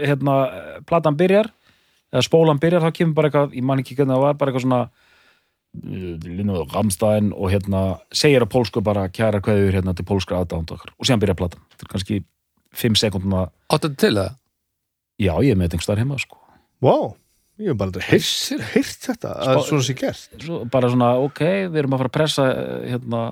hérna, 0.00 0.34
platan 0.86 1.16
byrjar 1.16 1.50
eða 2.12 2.22
spólan 2.22 2.58
byrjar, 2.62 2.82
þá 2.86 2.92
kemur 2.94 3.14
bara 3.14 3.28
eitthvað 3.30 3.54
ég 3.54 3.62
man 3.62 3.78
ekki 3.82 3.96
hvernig 3.96 4.14
það 4.14 4.20
var, 4.22 4.34
bara 4.34 4.52
eitthvað 4.52 4.62
svona 4.62 4.88
Linnaður 5.74 6.70
Ramstein 6.70 7.32
og 7.34 7.50
hérna 7.50 7.80
segir 8.14 8.44
á 8.46 8.48
pólsku 8.48 8.80
bara 8.84 9.08
kæra 9.10 9.40
kveður 9.42 9.74
hérna 9.74 9.94
til 9.98 10.04
pólskra 10.06 10.38
aðdánd 10.44 10.70
okkar. 10.70 10.92
Og 11.00 11.06
síðan 11.08 11.18
byrjar 11.24 11.38
platan, 11.40 11.64
þetta 11.74 11.82
er 11.82 11.90
kannski 11.90 12.18
5 12.74 12.94
sekunduna, 13.00 13.48
Áttu 13.70 13.88
þetta 13.90 13.96
til 14.04 14.14
það? 14.14 14.36
já 15.18 15.32
ég 15.42 15.50
er 15.50 15.56
með 15.58 15.66
þetta 15.68 15.74
einhver 15.74 15.86
staðar 15.88 16.02
heima 16.04 16.18
sko, 16.22 16.38
wow, 16.84 17.14
ég 17.62 17.70
hef 17.72 17.78
bara 17.80 18.04
heyrt 18.08 19.06
þetta 19.08 19.32
að 19.44 19.62
svona 19.68 19.86
sé 19.86 19.96
gert. 19.98 20.28
Svo, 20.42 20.60
bara 20.70 20.90
svona 20.92 21.14
ok, 21.24 21.42
við 21.72 21.80
erum 21.82 21.96
að 21.96 22.04
fara 22.04 22.12
að 22.12 22.16
pressa 22.18 22.46
eh, 22.50 22.84
hérna, 22.92 23.22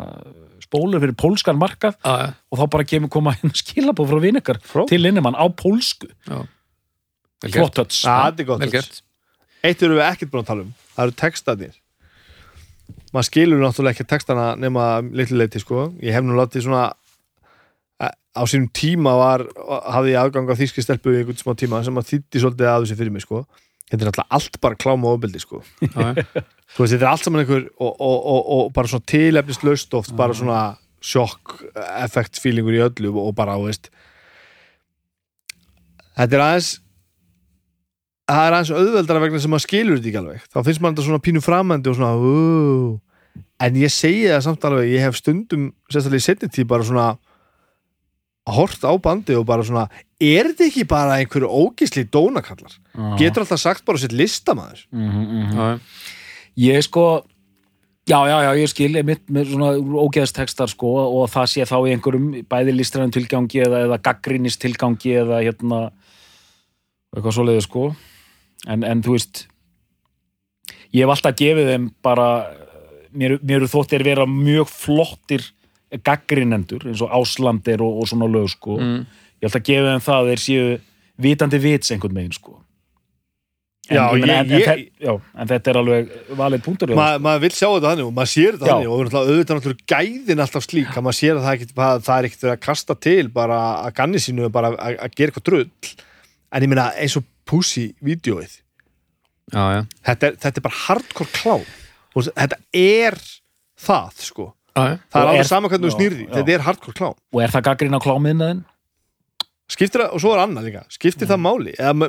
spólur 0.62 1.02
fyrir 1.02 1.18
pólskan 1.18 1.60
markað 1.60 1.98
Já, 2.00 2.12
já. 2.22 2.32
og 2.48 2.62
þá 2.62 2.64
bara 2.76 2.88
kemur 2.94 3.12
koma 3.12 3.36
hérna 3.36 3.62
skilabóð 3.62 4.12
frá 4.14 4.22
vinikar 4.24 4.62
til 4.90 5.02
Linnemann 5.02 5.38
á 5.38 5.44
pólsku. 5.52 6.10
Flott 7.42 7.76
töts 7.76 8.04
er 8.06 8.90
Eitt 9.62 9.82
erum 9.82 9.98
við 10.00 10.08
ekkert 10.08 10.30
búin 10.32 10.42
að 10.42 10.48
tala 10.48 10.64
um. 10.64 10.74
Það 10.96 11.04
eru 11.04 11.14
textanir 11.20 11.74
Maður 13.12 13.28
skilur 13.28 13.60
náttúrulega 13.60 13.92
ekki 13.92 14.08
textana 14.08 14.44
nema 14.56 14.84
litlu 15.04 15.36
leiti 15.36 15.60
sko. 15.60 15.90
Ég 16.00 16.14
hef 16.16 16.24
nú 16.24 16.32
látið 16.38 16.64
svona 16.64 16.86
á 18.32 18.42
sínum 18.48 18.70
tíma 18.72 19.12
var 19.18 19.44
hafði 19.92 20.14
ég 20.14 20.20
aðgang 20.22 20.48
á 20.48 20.56
þýski 20.56 20.84
stelpu 20.84 21.12
í 21.12 21.20
einhvern 21.20 21.40
smá 21.40 21.52
tíma 21.59 21.82
sem 21.84 21.98
að 22.00 22.09
þýtti 22.12 22.42
svolítið 22.42 22.70
að 22.70 22.84
þessu 22.86 22.98
fyrir 23.00 23.14
mig 23.14 23.24
sko. 23.26 23.42
Þetta 23.90 23.98
er 23.98 24.09
náttúrulega 24.09 24.38
allt 24.38 24.60
bara 24.64 24.78
klám 24.80 25.02
og 25.04 25.18
ofbeldi 25.18 25.42
sko. 25.42 25.60
Þetta 26.72 26.96
er 26.96 27.10
allt 27.10 27.26
saman 27.26 27.42
einhver 27.42 27.66
og, 27.76 27.90
og, 27.92 28.14
og, 28.16 28.46
og 28.56 28.70
bara 28.72 28.88
svona 28.88 29.09
tilefnislaust 29.12 29.98
oft 29.98 30.14
bara 30.16 30.36
svona 30.36 30.62
sjokk 31.02 31.59
effekt 32.00 32.40
feelingur 32.40 32.78
í 32.78 32.80
öllu 32.86 33.12
og 33.20 33.34
bara, 33.36 33.59
veist. 33.60 33.90
Þetta 36.16 36.38
er 36.38 36.44
aðeins 36.46 36.70
það 38.32 38.46
er 38.46 38.56
aðeins 38.56 38.72
auðveldara 38.78 39.22
vegna 39.26 39.40
sem 39.42 39.52
maður 39.52 39.66
skilur 39.66 39.98
þetta 39.98 40.09
ekki 40.09 40.20
alveg. 40.22 40.46
Þá 40.48 40.59
finnst 40.62 40.80
maður 40.80 40.94
þetta 40.94 41.09
svona 41.09 41.24
pínu 41.26 41.42
framandi 41.44 41.92
og 41.92 41.98
svona 41.98 42.32
uh, 42.32 43.42
en 43.66 43.78
ég 43.82 43.92
segi 43.92 44.24
það 44.30 44.44
samt 44.46 44.66
alveg 44.68 44.94
ég 44.94 45.04
hef 45.04 45.18
stundum, 45.20 45.68
sérstaklega 45.92 46.22
í 46.22 46.26
setni 46.26 46.50
tíð 46.52 46.68
bara 46.72 46.86
svona 46.88 47.06
hort 48.51 48.82
á 48.82 48.90
bandi 48.98 49.36
og 49.39 49.44
bara 49.47 49.62
svona 49.62 49.85
er 50.23 50.48
þetta 50.51 50.66
ekki 50.66 50.85
bara 50.90 51.19
einhverju 51.20 51.47
ógisli 51.48 52.02
dónakallar? 52.10 52.74
Getur 53.20 53.44
alltaf 53.44 53.60
sagt 53.62 53.85
bara 53.86 53.98
sitt 54.02 54.12
listamæður 54.12 54.86
Mhm, 54.90 55.52
Já, 55.55 55.62
já. 55.62 55.78
ég 56.59 56.82
sko 56.82 57.05
já, 58.06 58.19
já, 58.27 58.39
já, 58.43 58.51
ég 58.59 58.69
skil 58.69 59.02
mitt 59.05 59.23
með 59.31 59.52
svona 59.55 59.77
ógeðstekstar 59.78 60.69
sko 60.69 60.90
og 61.23 61.31
það 61.31 61.47
sé 61.52 61.62
þá 61.70 61.77
í 61.86 61.93
einhverjum 61.94 62.27
bæði 62.51 62.74
listræðum 62.74 63.12
tilgangi 63.14 63.62
eða, 63.62 63.85
eða 63.86 64.01
gaggrinis 64.02 64.59
tilgangi 64.59 65.14
eða 65.23 65.39
hérna 65.47 65.93
eitthvað 67.14 67.35
svoleiði 67.36 67.62
sko. 67.62 67.94
En, 68.66 68.82
en 68.85 69.02
þú 69.02 69.12
veist 69.16 69.47
ég 70.93 71.02
hef 71.05 71.14
alltaf 71.14 71.36
gefið 71.39 71.70
þeim 71.70 71.86
bara 72.02 72.27
mér, 73.12 73.39
mér 73.43 73.66
þóttir 73.70 74.02
vera 74.06 74.27
mjög 74.27 74.69
flottir 74.70 75.47
gaggrinendur 76.01 76.86
eins 76.89 77.02
og 77.05 77.10
Áslandir 77.12 77.81
og, 77.85 78.01
og 78.02 78.09
svona 78.09 78.28
lög 78.31 78.48
sko. 78.55 78.78
Mm. 78.81 79.06
ég 79.43 79.47
hef 79.48 79.52
alltaf 79.56 79.66
gefið 79.69 79.89
þeim 79.90 80.05
það 80.06 80.19
að 80.23 80.28
þeir 80.32 80.43
séu 80.47 80.66
vitandi 81.23 81.59
vits 81.62 81.90
einhvern 81.93 82.14
megin 82.16 82.32
sko. 82.36 82.59
En, 83.90 83.97
Já, 83.98 84.05
ég- 84.14 84.31
en, 84.31 84.47
ég- 84.55 84.69
en, 84.70 84.82
já, 85.02 85.12
en 85.43 85.48
þetta 85.51 85.70
er 85.73 85.77
alveg 85.81 86.10
valið 86.39 86.60
punktur 86.62 86.93
Ma, 86.94 87.16
maður 87.19 87.40
vil 87.43 87.51
sjá 87.51 87.66
þetta 87.66 87.89
þannig 87.90 88.06
og 88.06 88.12
maður 88.14 88.31
sér 88.31 88.52
þetta 88.55 88.69
þannig 88.70 88.93
og 88.93 89.01
auðvitað 89.19 89.56
náttúrulega 89.59 89.89
gæðin 89.90 90.43
alltaf 90.44 90.64
slík 90.69 90.93
að 90.97 91.02
maður 91.09 91.19
sér 91.19 91.32
að 91.35 91.43
það, 91.43 91.51
er 91.51 91.59
ekkit, 91.59 91.73
það, 92.06 92.12
er 92.14 92.28
ekkert 92.28 92.44
að 92.52 92.60
kasta 92.62 92.94
til 93.09 93.24
bara 93.35 93.59
að 93.82 93.94
ganni 93.98 94.20
sínu 94.23 94.48
bara 94.55 94.70
að, 94.77 94.97
að 95.02 95.16
gera 95.19 95.32
eitthvað 95.32 95.47
drull. 95.51 95.66
En 96.55 96.62
ég 96.62 96.70
meina 96.70 96.86
eins 96.94 97.16
og 97.19 97.27
Pussy 97.51 97.89
vídjóið 98.06 98.55
já, 99.52 99.64
já. 99.74 99.81
þetta 100.06 100.31
er, 100.31 100.36
þetta 100.47 100.60
er 100.62 100.66
bara 100.69 100.81
hardcore 100.86 101.32
klám 101.35 101.64
og 102.14 102.28
þetta 102.31 102.60
er 102.78 103.19
það 103.82 104.23
sko 104.31 104.47
Já. 104.73 104.99
það 105.12 105.19
er 105.20 105.24
Og 105.27 105.31
alveg 105.32 105.40
er- 105.44 105.49
sama 105.53 105.69
hvernig 105.73 105.89
þú 105.90 105.97
snýrði 105.99 106.28
þetta 106.32 106.53
er 106.57 106.62
hardcore 106.66 106.97
klám 106.97 107.16
og 107.32 107.43
er 107.44 107.51
það 107.53 107.65
gaggrinn 107.69 107.97
á 107.97 108.01
klámiðnaðin? 108.07 108.62
skiptir 109.73 110.03
það, 110.05 110.12
og 110.12 110.20
svo 110.20 110.32
er 110.35 110.40
annað 110.44 110.66
líka 110.69 110.82
skiptir 110.93 111.28
það 111.31 111.40
máli 111.47 111.74
Eða, 111.78 112.09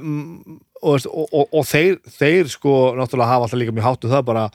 og, 0.83 1.05
og, 1.07 1.27
og, 1.31 1.45
og 1.59 1.65
þeir, 1.69 1.97
þeir 2.19 2.49
sko 2.51 2.73
náttúrulega 2.99 3.29
hafa 3.33 3.45
alltaf 3.47 3.59
líka 3.61 3.75
mjög 3.75 3.87
háttu 3.87 4.11
það 4.11 4.23
bara 4.31 4.45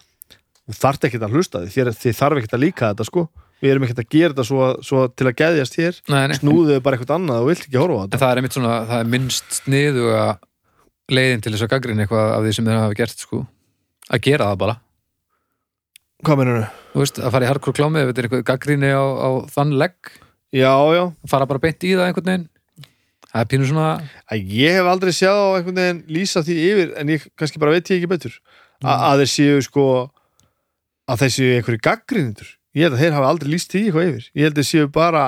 þú 0.69 0.77
þarft 0.83 1.07
ekkert 1.09 1.25
að 1.29 1.37
hlusta 1.39 1.63
því 1.65 1.73
þér, 1.77 1.93
þið 2.03 2.17
þarf 2.19 2.41
ekkert 2.43 2.57
að 2.59 2.65
líka 2.67 2.91
þetta 2.93 3.07
sko 3.09 3.29
við 3.59 3.71
erum 3.73 3.87
ekkert 3.89 4.03
að 4.05 4.11
gera 4.13 4.33
þetta 4.35 4.45
svo, 4.47 4.67
svo 4.87 5.05
til 5.19 5.27
að 5.31 5.39
geðjast 5.41 5.79
hér 5.81 5.97
Nei, 6.13 6.21
nei. 6.31 6.37
snúðu 6.39 6.77
bara 6.85 6.99
eitthvað 6.99 7.15
annað 7.17 7.41
og 7.43 7.49
vilt 7.51 7.65
ekki 7.65 7.81
horfa 7.81 7.97
á 7.97 8.05
En 8.05 8.11
þetta 8.13 8.21
það 8.25 8.31
er 8.35 8.41
einmitt 8.43 8.57
svona, 8.59 8.75
það 8.91 9.01
er 9.05 9.09
minnst 9.15 9.57
sniðuga 9.63 10.27
leiðin 11.09 11.43
til 11.43 11.53
þess 11.55 11.65
að 11.65 11.73
gaggrina 11.73 12.05
eitthvað 12.05 12.29
af 12.37 12.45
því 12.45 12.53
sem 12.59 12.69
þeir 12.69 12.79
hafa 12.83 12.99
gert, 13.01 13.25
sko. 13.25 13.41
Að 14.13 14.21
gera 14.29 14.51
það 14.53 14.61
bara. 14.61 14.77
Hvað 16.27 16.39
mennur 16.41 16.61
þau? 16.63 16.71
Þú 16.93 17.03
veist, 17.05 17.19
að 17.23 17.35
fara 17.35 17.47
í 17.47 17.49
hardcore 17.53 17.77
klámið 17.79 18.03
ef 18.03 18.09
þetta 18.11 18.21
er 18.23 18.29
eitthvað 18.29 18.47
gaggrinni 18.51 18.91
á, 18.95 19.05
á 19.05 19.29
þann 19.55 19.75
legg, 19.79 20.15
Já, 20.49 20.73
já, 20.97 21.03
að 21.13 21.29
fara 21.29 21.45
bara 21.51 21.61
beint 21.61 21.85
í 21.85 21.91
það 21.93 22.07
einhvern 22.09 22.25
veginn. 22.31 22.45
Það 23.29 23.41
er 23.43 23.49
pínu 23.53 23.67
svona, 23.69 23.89
að 24.33 24.53
ég 24.57 24.77
hef 24.79 24.87
aldrei 24.89 25.13
séð 25.13 25.37
á 25.37 25.47
einhvern 25.59 25.77
veginn 25.83 25.99
lýsa 26.17 26.41
því 26.47 26.55
yfir 26.71 26.95
en 26.97 27.11
ég 27.13 27.27
kannski 27.37 27.61
bara 27.61 27.75
veit 27.75 27.91
ég 27.93 27.99
ekki 28.01 28.09
betur 28.09 28.39
A, 28.81 28.95
að 29.11 29.21
þeir 29.25 29.31
séu 29.35 29.59
sko 29.67 29.85
að 31.13 31.21
þeir 31.25 31.35
séu 31.35 31.51
einhverju 31.59 31.83
gaggrindur 31.85 32.49
ég 32.79 32.87
held 32.87 32.97
að 32.97 33.03
þeir 33.05 33.17
hafa 33.19 33.29
aldrei 33.35 33.51
lýst 33.53 33.75
því 33.75 33.83
eitthvað 33.91 34.09
yfir 34.09 34.25
ég 34.33 34.47
held 34.49 34.55
að 34.57 34.63
þeir 34.63 34.71
séu 34.71 34.89
bara 34.97 35.27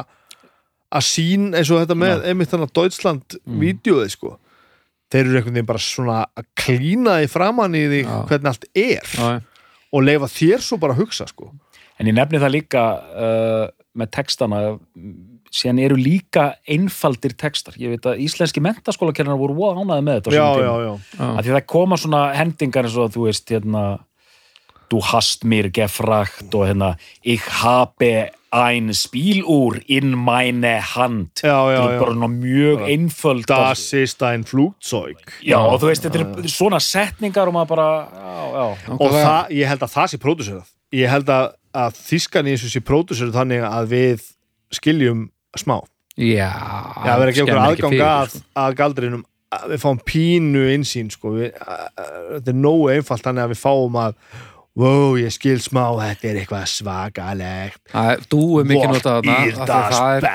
að 0.96 1.06
sín 1.10 1.44
eins 1.52 1.70
og 1.74 1.82
þetta 1.82 1.98
með 2.00 2.24
einmitt 2.32 2.50
þannig 2.54 2.70
að 2.70 2.74
Deutschland 2.80 3.36
Mm. 3.44 3.60
vídeoði 3.66 4.08
sko 4.16 4.32
þeir 5.12 5.20
eru 5.26 5.36
einhvern 5.42 5.54
veginn 5.58 5.68
bara 5.68 5.84
svona 5.84 6.18
að 6.40 6.48
klína 6.64 7.18
því 7.20 7.28
framann 7.36 7.76
í 7.76 7.84
því 7.92 8.00
Já. 8.06 8.16
hvernig 8.32 8.50
allt 8.54 8.66
er 8.72 9.04
já, 9.04 9.28
já. 9.36 9.40
Og 9.90 10.06
leifa 10.06 10.30
þér 10.30 10.64
svo 10.64 10.78
bara 10.80 10.96
að 10.96 11.04
hugsa 11.04 11.26
sko. 11.30 11.50
En 12.00 12.08
ég 12.08 12.16
nefni 12.16 12.40
það 12.40 12.54
líka 12.54 12.84
uh, 12.96 13.66
með 13.98 14.12
textana 14.16 14.60
síðan 15.50 15.80
eru 15.82 15.96
líka 15.98 16.44
einfaldir 16.70 17.34
textar. 17.38 17.74
Ég 17.80 17.96
veit 17.96 18.06
að 18.06 18.22
íslenski 18.24 18.62
mentaskólakernar 18.62 19.38
voru 19.40 19.56
ánæði 19.74 20.04
með 20.06 20.20
þetta 20.20 20.34
já, 20.36 20.46
já, 20.62 20.74
já. 20.86 20.92
að 21.26 21.42
því 21.42 21.54
það 21.56 21.66
koma 21.74 21.98
svona 21.98 22.22
hendingar 22.38 22.86
eins 22.86 22.98
og 23.00 23.10
þú 23.16 23.26
veist 23.26 23.50
hérna 23.50 23.84
du 24.90 25.00
hast 25.12 25.44
mir 25.44 25.70
gefragt 25.70 26.54
og 26.54 26.66
hérna 26.68 26.96
ich 27.22 27.46
habe 27.62 28.30
ein 28.50 28.92
Spieluhr 28.94 29.78
in 29.86 30.10
meine 30.10 30.80
Hand. 30.94 31.40
Já, 31.42 31.70
já, 31.70 31.82
þetta 31.86 31.94
er 31.94 32.00
bara 32.00 32.28
mjög 32.28 32.82
einföld 32.82 33.46
Das 33.46 33.92
ist 33.92 34.22
ein 34.22 34.44
Flugzeug. 34.44 35.18
Já, 35.42 35.58
og 35.58 35.78
þú 35.80 35.90
veist, 35.92 36.02
þetta 36.06 36.24
er 36.42 36.50
svona 36.50 36.80
setningar 36.82 37.46
og 37.46 37.54
maður 37.54 37.70
bara, 37.76 37.88
já, 38.10 38.42
já. 38.56 38.96
Og 38.96 39.14
það, 39.14 39.54
ég 39.60 39.70
held 39.70 39.86
að 39.86 39.94
það 39.94 40.10
sé 40.10 40.20
pródúserað. 40.24 40.74
Ég 40.98 41.14
held 41.14 41.30
að, 41.30 41.46
að 41.84 42.02
þískan 42.10 42.50
í 42.50 42.56
þessu 42.56 42.74
sé 42.74 42.82
pródúserað 42.82 43.38
þannig 43.38 43.66
að 43.70 43.90
við 43.94 44.28
skiljum 44.74 45.24
smá. 45.54 45.78
Já, 46.18 46.50
Já, 46.50 47.06
það 47.06 47.20
verður 47.20 47.32
ekki 47.32 47.44
okkur 47.46 47.64
aðgang 47.64 48.00
að, 48.02 48.32
sko. 48.34 48.46
að 48.60 48.78
galdrinum 48.82 49.26
að 49.50 49.72
við 49.72 49.80
fáum 49.82 50.00
pínu 50.06 50.66
einsýn 50.74 51.10
sko. 51.10 51.32
við, 51.38 51.54
að, 51.62 51.86
að, 51.98 52.18
þetta 52.34 52.52
er 52.52 52.58
nógu 52.58 52.90
einfalt 52.92 53.24
þannig 53.26 53.46
að 53.46 53.54
við 53.54 53.60
fáum 53.62 53.98
að 53.98 54.18
wow, 54.78 55.16
ég 55.18 55.32
skil 55.34 55.58
smá, 55.62 55.82
þetta 55.98 56.28
er 56.30 56.38
eitthvað 56.42 56.66
svakalegt 56.70 57.80
Það 57.90 58.10
því 59.26 59.40
að 59.50 59.66
það 59.66 60.14
er 60.14 60.26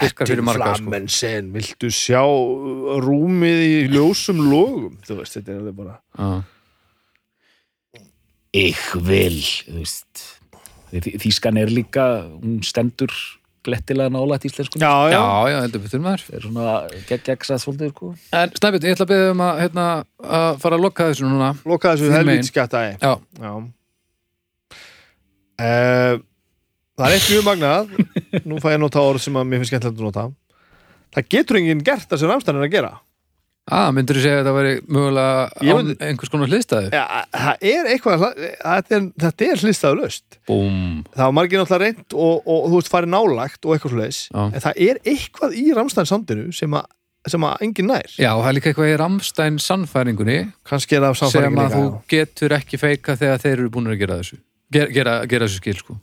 marga, 0.43 0.65
sko. 0.65 0.73
Flammensen 0.83 1.53
viltu 1.55 1.91
sjá 1.95 2.21
rúmið 3.05 3.63
í 3.65 3.77
ljósum 3.93 4.43
logum 4.51 4.97
þú 5.07 5.19
veist, 5.21 5.37
þetta 5.39 5.55
er 5.55 5.61
alveg 5.63 5.79
bara 5.79 5.95
Já. 6.19 6.43
ich 8.55 8.83
will 8.95 9.39
þú 9.41 9.79
veist 9.79 10.27
þýskan 11.25 11.57
er 11.59 11.71
líka, 11.73 12.03
hún 12.39 12.59
stendur 12.63 13.11
glettilega 13.65 14.11
nálægt 14.13 14.45
íslensku 14.45 14.77
já, 14.79 14.91
Já, 15.09 15.15
já, 15.17 15.49
já, 15.51 15.57
heldur 15.65 15.81
betur 15.81 16.03
maður. 16.03 16.25
er 16.37 16.43
svona 16.45 16.75
gegn 17.09 17.23
svolítið 17.63 17.89
sko. 17.95 18.11
En 18.37 18.51
Snæbjörn, 18.59 18.85
ég 18.85 18.93
ætla 18.95 19.07
að 19.07 19.11
beða 19.15 19.31
um 19.33 19.41
að, 19.47 19.55
hérna, 19.63 19.85
að 20.21 20.59
fara 20.61 20.77
að 20.77 20.83
lokka 20.85 21.07
þessu 21.09 21.25
núna. 21.31 21.49
loka 21.65 21.95
þessu 21.95 22.05
Þín 22.05 22.15
helvít 22.19 22.31
megin. 22.35 22.49
skjættaði 22.51 22.91
Já, 23.01 23.15
Já 23.41 23.53
uh, 25.59 26.15
Það 26.95 27.09
er 27.09 27.17
eitt 27.17 27.31
mjög 27.31 27.47
magnað 27.49 27.89
Nú 28.47 28.59
fæ 28.63 28.69
ég 28.71 28.77
að 28.77 28.83
nota 28.85 29.03
orð 29.03 29.23
sem 29.25 29.35
að 29.35 29.49
mér 29.49 29.61
finnst 29.61 29.73
skemmtilegt 29.73 29.99
að 29.99 30.07
nota 30.07 30.27
Það 31.15 31.29
getur 31.35 31.59
enginn 31.59 31.83
gert 31.87 32.07
það 32.09 32.21
sem 32.21 32.31
Ramstein 32.31 32.59
er 32.59 32.67
að 32.67 32.73
gera 32.75 32.93
að, 33.65 33.87
myndur 33.97 34.17
þú 34.19 34.21
segja 34.21 34.35
að 34.35 34.41
þetta 34.43 34.51
væri 34.53 34.73
mögulega 34.93 35.75
myndi- 35.79 35.95
einhvers 36.05 36.29
konar 36.29 36.49
hliðstæðu? 36.51 36.89
ja, 36.93 37.05
Það 37.33 37.63
er 37.71 37.87
eitthvað 37.95 38.25
Þetta 38.61 38.99
er, 38.99 39.47
er 39.47 39.63
hlistaðu 39.63 39.97
löst 40.03 40.37
Búm. 40.45 40.99
Það 41.15 41.23
var 41.23 41.33
margir 41.39 41.61
náttúrulega 41.61 41.81
reynd 41.87 42.13
og, 42.13 42.35
og, 42.45 42.67
þú 42.69 42.75
veist 42.75 42.91
farið 42.93 43.13
nálægt 43.15 43.65
og 43.65 43.73
eitthvað 43.73 43.95
svoleiðis 43.95 44.21
Já. 44.29 44.43
En 44.45 44.65
það 44.67 44.83
er 44.85 45.01
eitthvað 45.15 45.57
í 45.57 45.65
Ramstein 45.79 46.11
samdinu 46.11 46.53
sem 46.53 46.77
að, 46.77 46.85
sem 47.33 47.47
að 47.49 47.65
enginn 47.65 47.89
nær 47.89 48.13
Já, 48.21 48.31
það 48.35 48.49
er 48.51 48.57
líka 48.59 48.69
eitthvað 48.71 48.91
í 48.91 48.97
Ramstein 49.01 49.57
sannfæringunni 49.65 50.37
er 50.45 51.07
það 51.09 51.15
sem 51.33 51.61
að 51.65 51.77
þú 51.79 51.85
getur 52.13 52.57
ekki 52.59 52.81
feika 52.81 53.17
þegar 53.17 53.41
þeir 53.41 53.55
eru 53.57 53.73
búin 53.73 53.89
að 53.89 54.03
gera 54.03 54.19
þessu. 54.21 54.37
Gera, 54.75 54.91
gera, 54.99 55.13
gera 55.31 55.47
þessu 55.49 55.61
skil, 55.63 55.77
sko. 55.81 55.97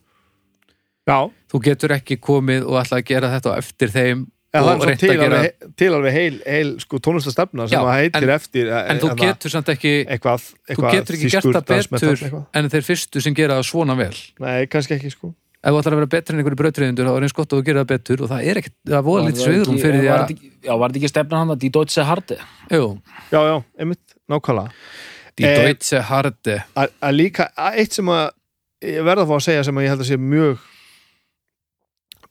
Já, 1.08 1.18
Þú 1.50 1.60
getur 1.66 1.92
ekki 1.96 2.16
komið 2.22 2.64
og 2.70 2.78
ætla 2.80 3.00
að 3.02 3.08
gera 3.10 3.30
þetta 3.32 3.56
eftir 3.58 3.90
þeim 3.92 4.20
Já, 4.52 4.60
það 4.60 4.70
og 4.70 4.82
til 5.00 5.08
að 5.08 5.16
gera... 5.22 5.36
alveg, 5.40 5.68
til 5.80 5.86
alveg 5.96 6.12
heil, 6.14 6.34
heil 6.44 6.70
sko, 6.82 6.98
tónlistastefna 7.00 7.64
sem 7.70 7.78
Já, 7.78 7.82
að 7.88 7.94
heitir 7.96 8.26
en- 8.28 8.32
eftir 8.34 8.66
eh, 8.68 8.82
En 8.92 8.98
þú 9.00 9.08
hérna, 9.08 9.28
getur 9.32 9.52
samt 9.54 9.70
ekki, 9.72 9.92
eitthvað, 10.12 10.42
þú 10.44 10.66
eitthvað 10.74 10.96
getur 10.98 11.16
ekki 11.18 11.30
gert 11.32 11.46
það 11.48 11.88
betur 11.96 12.34
en 12.60 12.68
þeir 12.74 12.84
fyrstu 12.90 13.22
sem 13.24 13.36
gera 13.38 13.56
það 13.58 13.68
svona 13.70 13.96
vel. 13.98 14.10
Nei, 14.44 14.58
kannski 14.74 14.98
ekki 14.98 15.12
sko. 15.14 15.30
Ef 15.62 15.70
þú 15.72 15.78
ætlar 15.80 15.94
að 15.96 16.00
vera 16.02 16.10
betri 16.12 16.34
en 16.36 16.42
einhverju 16.42 16.58
brautriðindur 16.60 17.08
þá 17.08 17.12
er 17.16 17.24
eins 17.26 17.36
gott 17.38 17.52
að 17.54 17.60
þú 17.62 17.66
gera 17.70 17.82
það 17.84 17.90
betur 17.94 18.22
og 18.26 18.30
það 18.34 18.46
er 18.52 18.60
ekkert, 18.60 18.76
það 18.92 19.04
voða 19.08 19.24
lítið 19.30 19.44
sviðrum 19.46 19.80
fyrir 19.82 19.98
því 20.02 20.12
að 20.12 20.32
Já, 20.68 20.72
var 20.74 20.92
þetta 20.92 21.00
ekki 21.02 21.10
stefna 21.14 21.40
hann 21.42 21.54
að 21.56 21.60
Die 21.64 21.72
Deutsche 21.78 22.06
Harte 22.08 22.38
jú, 22.76 22.86
Já, 23.32 23.40
já, 23.48 23.56
einmitt, 23.78 24.16
nákvæmlega. 24.28 24.76
Die 25.40 25.48
Eh, 25.48 25.60
Deutsche 25.64 26.00
Harte 26.10 26.58
að 26.76 27.14
líka, 27.16 27.48
eitt 27.72 27.94
sem 27.96 28.10
að 28.12 28.26
ég 28.82 29.02
verða 29.06 29.24
að 29.24 29.32
fá 29.32 29.36
að 29.38 29.44
segja 29.48 29.64
sem 29.68 29.78
að 29.80 29.84
ég 29.86 29.92
held 29.94 30.04
að 30.04 30.10
sé 30.12 30.18
mjög 30.20 30.62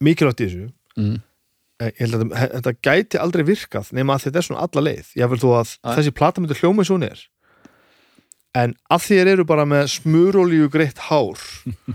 mikilvægt 0.01 0.41
í 0.43 0.47
þessu 0.49 0.69
mm. 1.01 1.19
ég 1.81 1.99
held 2.03 2.17
að 2.17 2.25
þetta- 2.55 2.77
gæti 2.85 3.19
aldrei 3.21 3.43
virkað 3.47 3.91
nema 3.97 4.15
að 4.17 4.27
þetta 4.27 4.41
er 4.41 4.47
svona 4.49 4.65
alla 4.67 4.85
leið 4.89 5.13
ég 5.21 5.29
vil 5.31 5.41
þú 5.43 5.53
að 5.59 5.75
Æ. 5.85 5.93
þessi 5.99 6.15
plata 6.17 6.41
myndi 6.41 6.57
hljóma 6.61 6.81
eins 6.83 6.91
og 6.93 6.97
hún 6.99 7.07
er 7.11 7.21
en 8.61 8.73
að 8.91 9.03
þér 9.07 9.29
eru 9.31 9.45
bara 9.47 9.63
með 9.63 9.85
smurolíu 9.93 10.65
greitt 10.73 10.97
hár 11.07 11.39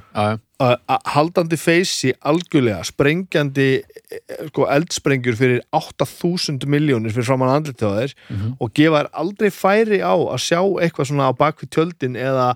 að 0.56 0.78
haldandi 1.12 1.58
feysi 1.60 2.14
algjörlega 2.24 2.80
sprengjandi 2.88 3.66
eh, 3.82 4.46
sko, 4.48 4.64
eldsprengjur 4.72 5.36
fyrir 5.36 5.60
8000 5.76 6.64
miljónir 6.72 7.12
fyrir 7.12 7.28
framann 7.28 7.52
andlit 7.58 7.82
á 7.84 7.92
þér 7.98 8.14
Mhm. 8.30 8.54
og 8.56 8.72
gefa 8.72 9.02
þér 9.02 9.10
aldrei 9.20 9.50
færi 9.52 10.00
á 10.00 10.16
að 10.16 10.40
sjá 10.46 10.62
eitthvað 10.80 11.10
svona 11.10 11.28
á 11.28 11.32
bakvið 11.36 11.74
tjöldin 11.76 12.16
eða 12.16 12.48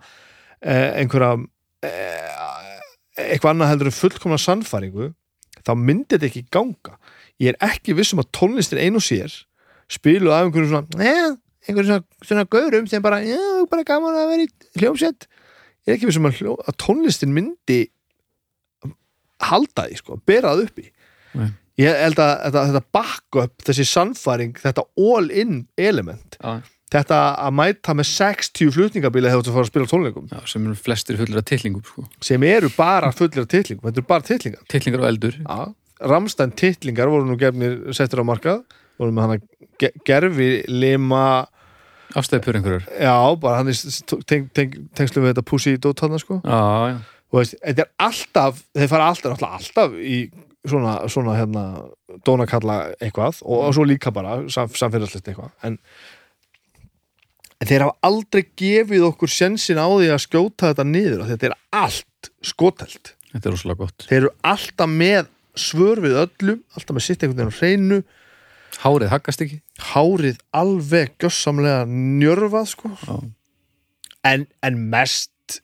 eh, 0.64 0.97
einhverja 1.02 1.35
eh, 1.36 1.44
eitthvað 1.89 3.52
annað 3.55 3.73
heldur 3.73 3.90
en 3.90 3.97
fullkomna 3.97 4.40
sannfæringu 4.40 5.12
þá 5.61 5.73
myndi 5.77 6.16
þetta 6.16 6.28
ekki 6.31 6.47
ganga. 6.52 6.97
Ég 7.40 7.55
er 7.55 7.70
ekki 7.70 7.94
viss 7.97 8.15
um 8.15 8.23
að 8.23 8.31
tónlistin 8.36 8.81
ein 8.81 8.98
og 8.98 9.05
sér 9.05 9.32
spilu 9.90 10.32
af 10.32 10.47
einhverjum 10.47 10.70
svona 10.70 11.05
eh, 11.05 11.36
einhverjum 11.66 11.89
svona, 11.90 12.05
svona 12.24 12.47
gaurum 12.52 12.86
sem 12.89 13.02
bara, 13.02 13.20
já, 13.27 13.40
bara 13.70 13.86
gaman 13.86 14.16
að 14.16 14.32
vera 14.32 14.47
í 14.47 14.81
hljómsett 14.81 15.27
ég 15.86 15.93
er 15.93 15.97
ekki 15.97 16.11
viss 16.11 16.20
um 16.20 16.28
að, 16.28 16.43
að 16.69 16.78
tónlistin 16.85 17.35
myndi 17.35 17.81
halda 19.40 19.89
því, 19.89 20.01
sko, 20.02 20.19
bera 20.28 20.52
það 20.52 20.66
upp 20.66 20.82
í. 20.82 20.86
Nei. 21.40 21.48
ég 21.81 21.97
held 22.05 22.20
að 22.20 22.32
þetta, 22.44 22.65
þetta 22.69 22.82
backup, 22.98 23.55
þessi 23.66 23.86
sannfæring 23.89 24.57
þetta 24.61 24.85
all-in 24.98 25.61
element 25.81 26.36
já, 26.40 26.59
þetta 26.90 27.18
að 27.38 27.54
mæta 27.58 27.94
með 27.96 28.08
60 28.10 28.72
flutningabíla 28.74 29.30
þegar 29.32 29.44
þú 29.46 29.52
að 29.52 29.58
fara 29.58 29.66
að 29.66 29.70
spila 29.70 29.90
tónleikum. 29.90 30.26
Já, 30.32 30.40
sem 30.50 30.66
eru 30.66 30.78
flestir 30.78 31.20
fullir 31.20 31.40
af 31.40 31.46
tillingum 31.50 31.84
sko. 31.86 32.06
sem 32.26 32.46
eru 32.48 32.70
bara 32.76 33.12
fullir 33.14 33.44
af 33.44 33.50
titlingum 33.52 33.86
þetta 33.86 34.02
eru 34.02 34.08
bara 34.10 34.26
titlingar. 34.26 34.66
Tillingar 34.72 35.04
og 35.04 35.08
eldur. 35.12 35.38
Ja. 35.44 35.60
Ramstein 36.10 36.52
titlingar 36.56 37.12
voru 37.12 37.28
nú 37.28 37.38
gefnir 37.40 37.78
settur 37.96 38.22
á 38.22 38.24
markað. 38.26 38.64
Voru 39.00 39.14
með 39.14 39.26
hana 39.26 39.40
ge 39.80 39.92
gerfi 40.04 40.50
lima. 40.68 41.46
Afstæðpur 42.18 42.58
einhverjar. 42.58 42.86
Já, 42.98 43.14
bara 43.38 43.60
hann 43.60 43.70
er 43.70 43.80
teng, 44.26 44.48
teng, 44.50 44.72
tengslu 44.98 45.22
við 45.22 45.30
þetta 45.30 45.46
pussy 45.46 45.76
dót 45.78 46.00
hann 46.02 46.18
sko. 46.18 46.40
Já, 46.42 46.90
já, 46.90 46.96
og 47.30 47.38
veist, 47.38 47.54
þetta 47.62 47.84
er 47.84 47.90
alltaf, 48.02 48.62
þeir 48.74 48.90
fara 48.90 49.10
alltaf 49.12 49.44
alltaf 49.46 49.94
í 49.94 50.16
svona, 50.66 50.96
svona 51.12 51.36
hérna, 51.38 51.64
dónakalla 52.26 52.80
eitthvað 52.98 53.38
og, 53.44 53.68
og 53.68 53.76
svo 53.76 53.86
líka 53.86 54.12
bara 54.14 54.40
sam, 54.52 54.72
samfélagslegt 54.74 55.30
eitthvað. 55.30 55.52
En, 55.66 55.78
en 57.61 57.69
þeir 57.69 57.85
hafa 57.85 57.97
aldrei 58.09 58.45
gefið 58.59 59.03
okkur 59.11 59.28
sjensin 59.32 59.81
á 59.81 59.87
því 59.89 60.09
að 60.15 60.23
skjóta 60.24 60.70
þetta 60.70 60.87
niður 60.89 61.24
og 61.24 61.28
þetta 61.32 61.51
er 61.51 61.57
allt 61.82 62.31
skotelt. 62.45 63.12
Þetta 63.35 63.47
er 63.51 63.55
rosalega 63.55 63.85
gott. 63.85 64.07
Þeir 64.09 64.19
eru 64.23 64.31
alltaf 64.53 64.91
með 64.91 65.28
svör 65.61 66.01
við 66.03 66.16
öllum 66.24 66.62
alltaf 66.77 66.97
með 66.97 67.05
sitt 67.07 67.23
einhvern 67.27 67.51
veginn 67.51 67.53
á 67.53 67.59
hreinu. 67.61 68.01
Hárið 68.81 69.11
haggast 69.12 69.43
ekki. 69.45 69.59
Hárið 69.93 70.39
alveg 70.57 71.12
gjössamlega 71.20 71.85
njörfað 71.91 72.70
sko. 72.73 72.91
En, 74.24 74.47
en 74.65 74.81
mest 74.93 75.61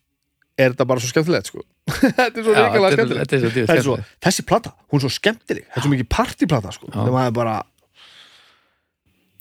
er 0.59 0.73
þetta 0.75 0.87
bara 0.89 1.01
svo 1.03 1.11
skemmtilegt 1.13 1.51
sko. 1.53 1.65
Þetta 1.97 2.27
er 2.27 2.43
svo 2.43 2.53
Já, 2.57 2.63
ríkilega 2.67 2.91
þetta 2.91 3.03
er- 3.03 3.07
skemmtilegt. 3.07 3.31
þetta 3.31 3.37
er 3.37 3.67
Það 3.71 3.77
er 3.77 3.85
svo, 3.87 3.95
skemmtilegt. 3.97 4.23
þessi 4.27 4.45
plata, 4.49 4.73
hún 4.91 4.99
er 4.99 5.05
svo 5.05 5.11
skemmtileg. 5.17 5.67
Þetta 5.69 5.79
er 5.81 5.85
svo 5.87 5.93
mikið 5.93 6.09
partyplata 6.17 6.73
sko. 6.75 6.89
Þegar 6.95 7.13
maður 7.15 7.35
bara 7.37 7.57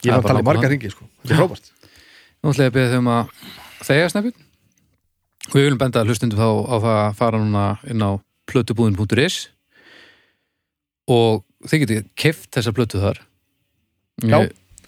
ég 0.06 0.12
var 0.12 0.20
að 0.20 0.28
tala 0.28 0.42
nákvæmlega. 0.42 0.46
marga 0.52 0.70
ringi 0.74 0.92
sko. 0.94 1.08
Þetta 1.24 1.34
er 1.34 1.40
frábært 1.42 1.72
Nú 2.46 2.52
ætla 2.54 2.68
ég 2.68 2.70
að 2.70 2.76
byrja 2.76 2.90
þau 2.92 3.00
um 3.02 3.08
að 3.10 3.30
þegja 3.88 4.10
snæpjum 4.14 4.42
og 5.46 5.56
við 5.56 5.64
viljum 5.64 5.80
benda 5.82 6.04
hlustundum 6.06 6.38
þá 6.38 6.50
á 6.70 6.76
það 6.84 6.98
að 7.02 7.16
fara 7.18 7.40
núna 7.42 7.64
inn 7.90 8.06
á 8.06 8.12
plötubúðin.is 8.52 9.38
og 11.10 11.42
þið 11.66 11.82
getið 11.86 12.06
keft 12.14 12.52
þessa 12.54 12.76
plötu 12.78 13.02
þar. 13.02 13.24
Já. 14.22 14.38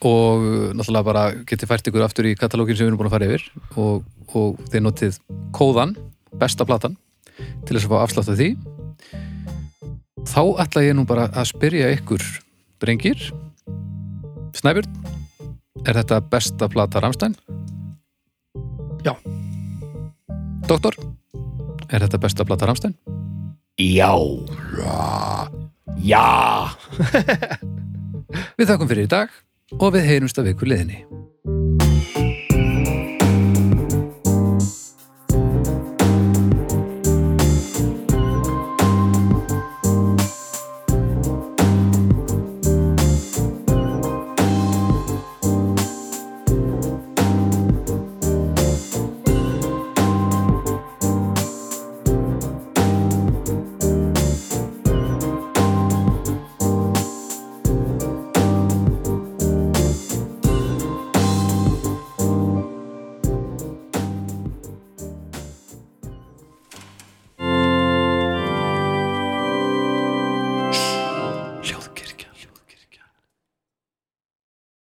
Og 0.06 0.46
náttúrulega 0.78 1.10
bara 1.10 1.26
getið 1.50 1.74
fært 1.74 1.90
ykkur 1.90 2.06
aftur 2.06 2.30
í 2.30 2.38
katalógin 2.38 2.78
sem 2.78 2.86
við 2.86 2.92
erum 2.92 3.02
búin 3.02 3.10
að 3.10 3.18
fara 3.18 3.32
yfir. 3.32 3.50
Og, 3.74 4.06
og 4.38 4.64
þið 4.70 4.86
notið 4.86 5.20
kóðan, 5.58 5.98
besta 6.38 6.62
platan 6.62 7.02
til 7.66 7.74
þess 7.74 7.90
að 7.90 7.96
fá 7.96 8.00
afslátt 8.04 8.34
af 8.36 8.38
því. 8.38 8.54
Þá 10.30 10.42
ætla 10.62 10.86
ég 10.92 11.00
nú 11.02 11.10
bara 11.10 11.32
að 11.34 11.56
spyrja 11.56 11.90
ykkur 11.98 12.22
drengir. 12.78 13.32
Snæbjörn 14.62 15.17
er 15.86 16.00
þetta 16.00 16.22
besta 16.32 16.70
plata 16.72 17.02
Ramstein? 17.04 17.36
Já. 19.06 19.14
Doktor, 20.68 20.98
er 21.88 22.04
þetta 22.06 22.22
besta 22.22 22.46
plata 22.48 22.70
Ramstein? 22.70 22.96
Já. 23.78 24.12
Já. 26.02 26.26
Við 28.58 28.68
þakkum 28.68 28.90
fyrir 28.90 29.06
í 29.06 29.12
dag 29.12 29.30
og 29.78 29.94
við 29.94 30.08
heyrumst 30.10 30.40
að 30.40 30.52
viku 30.52 30.68
liðinni. 30.68 31.04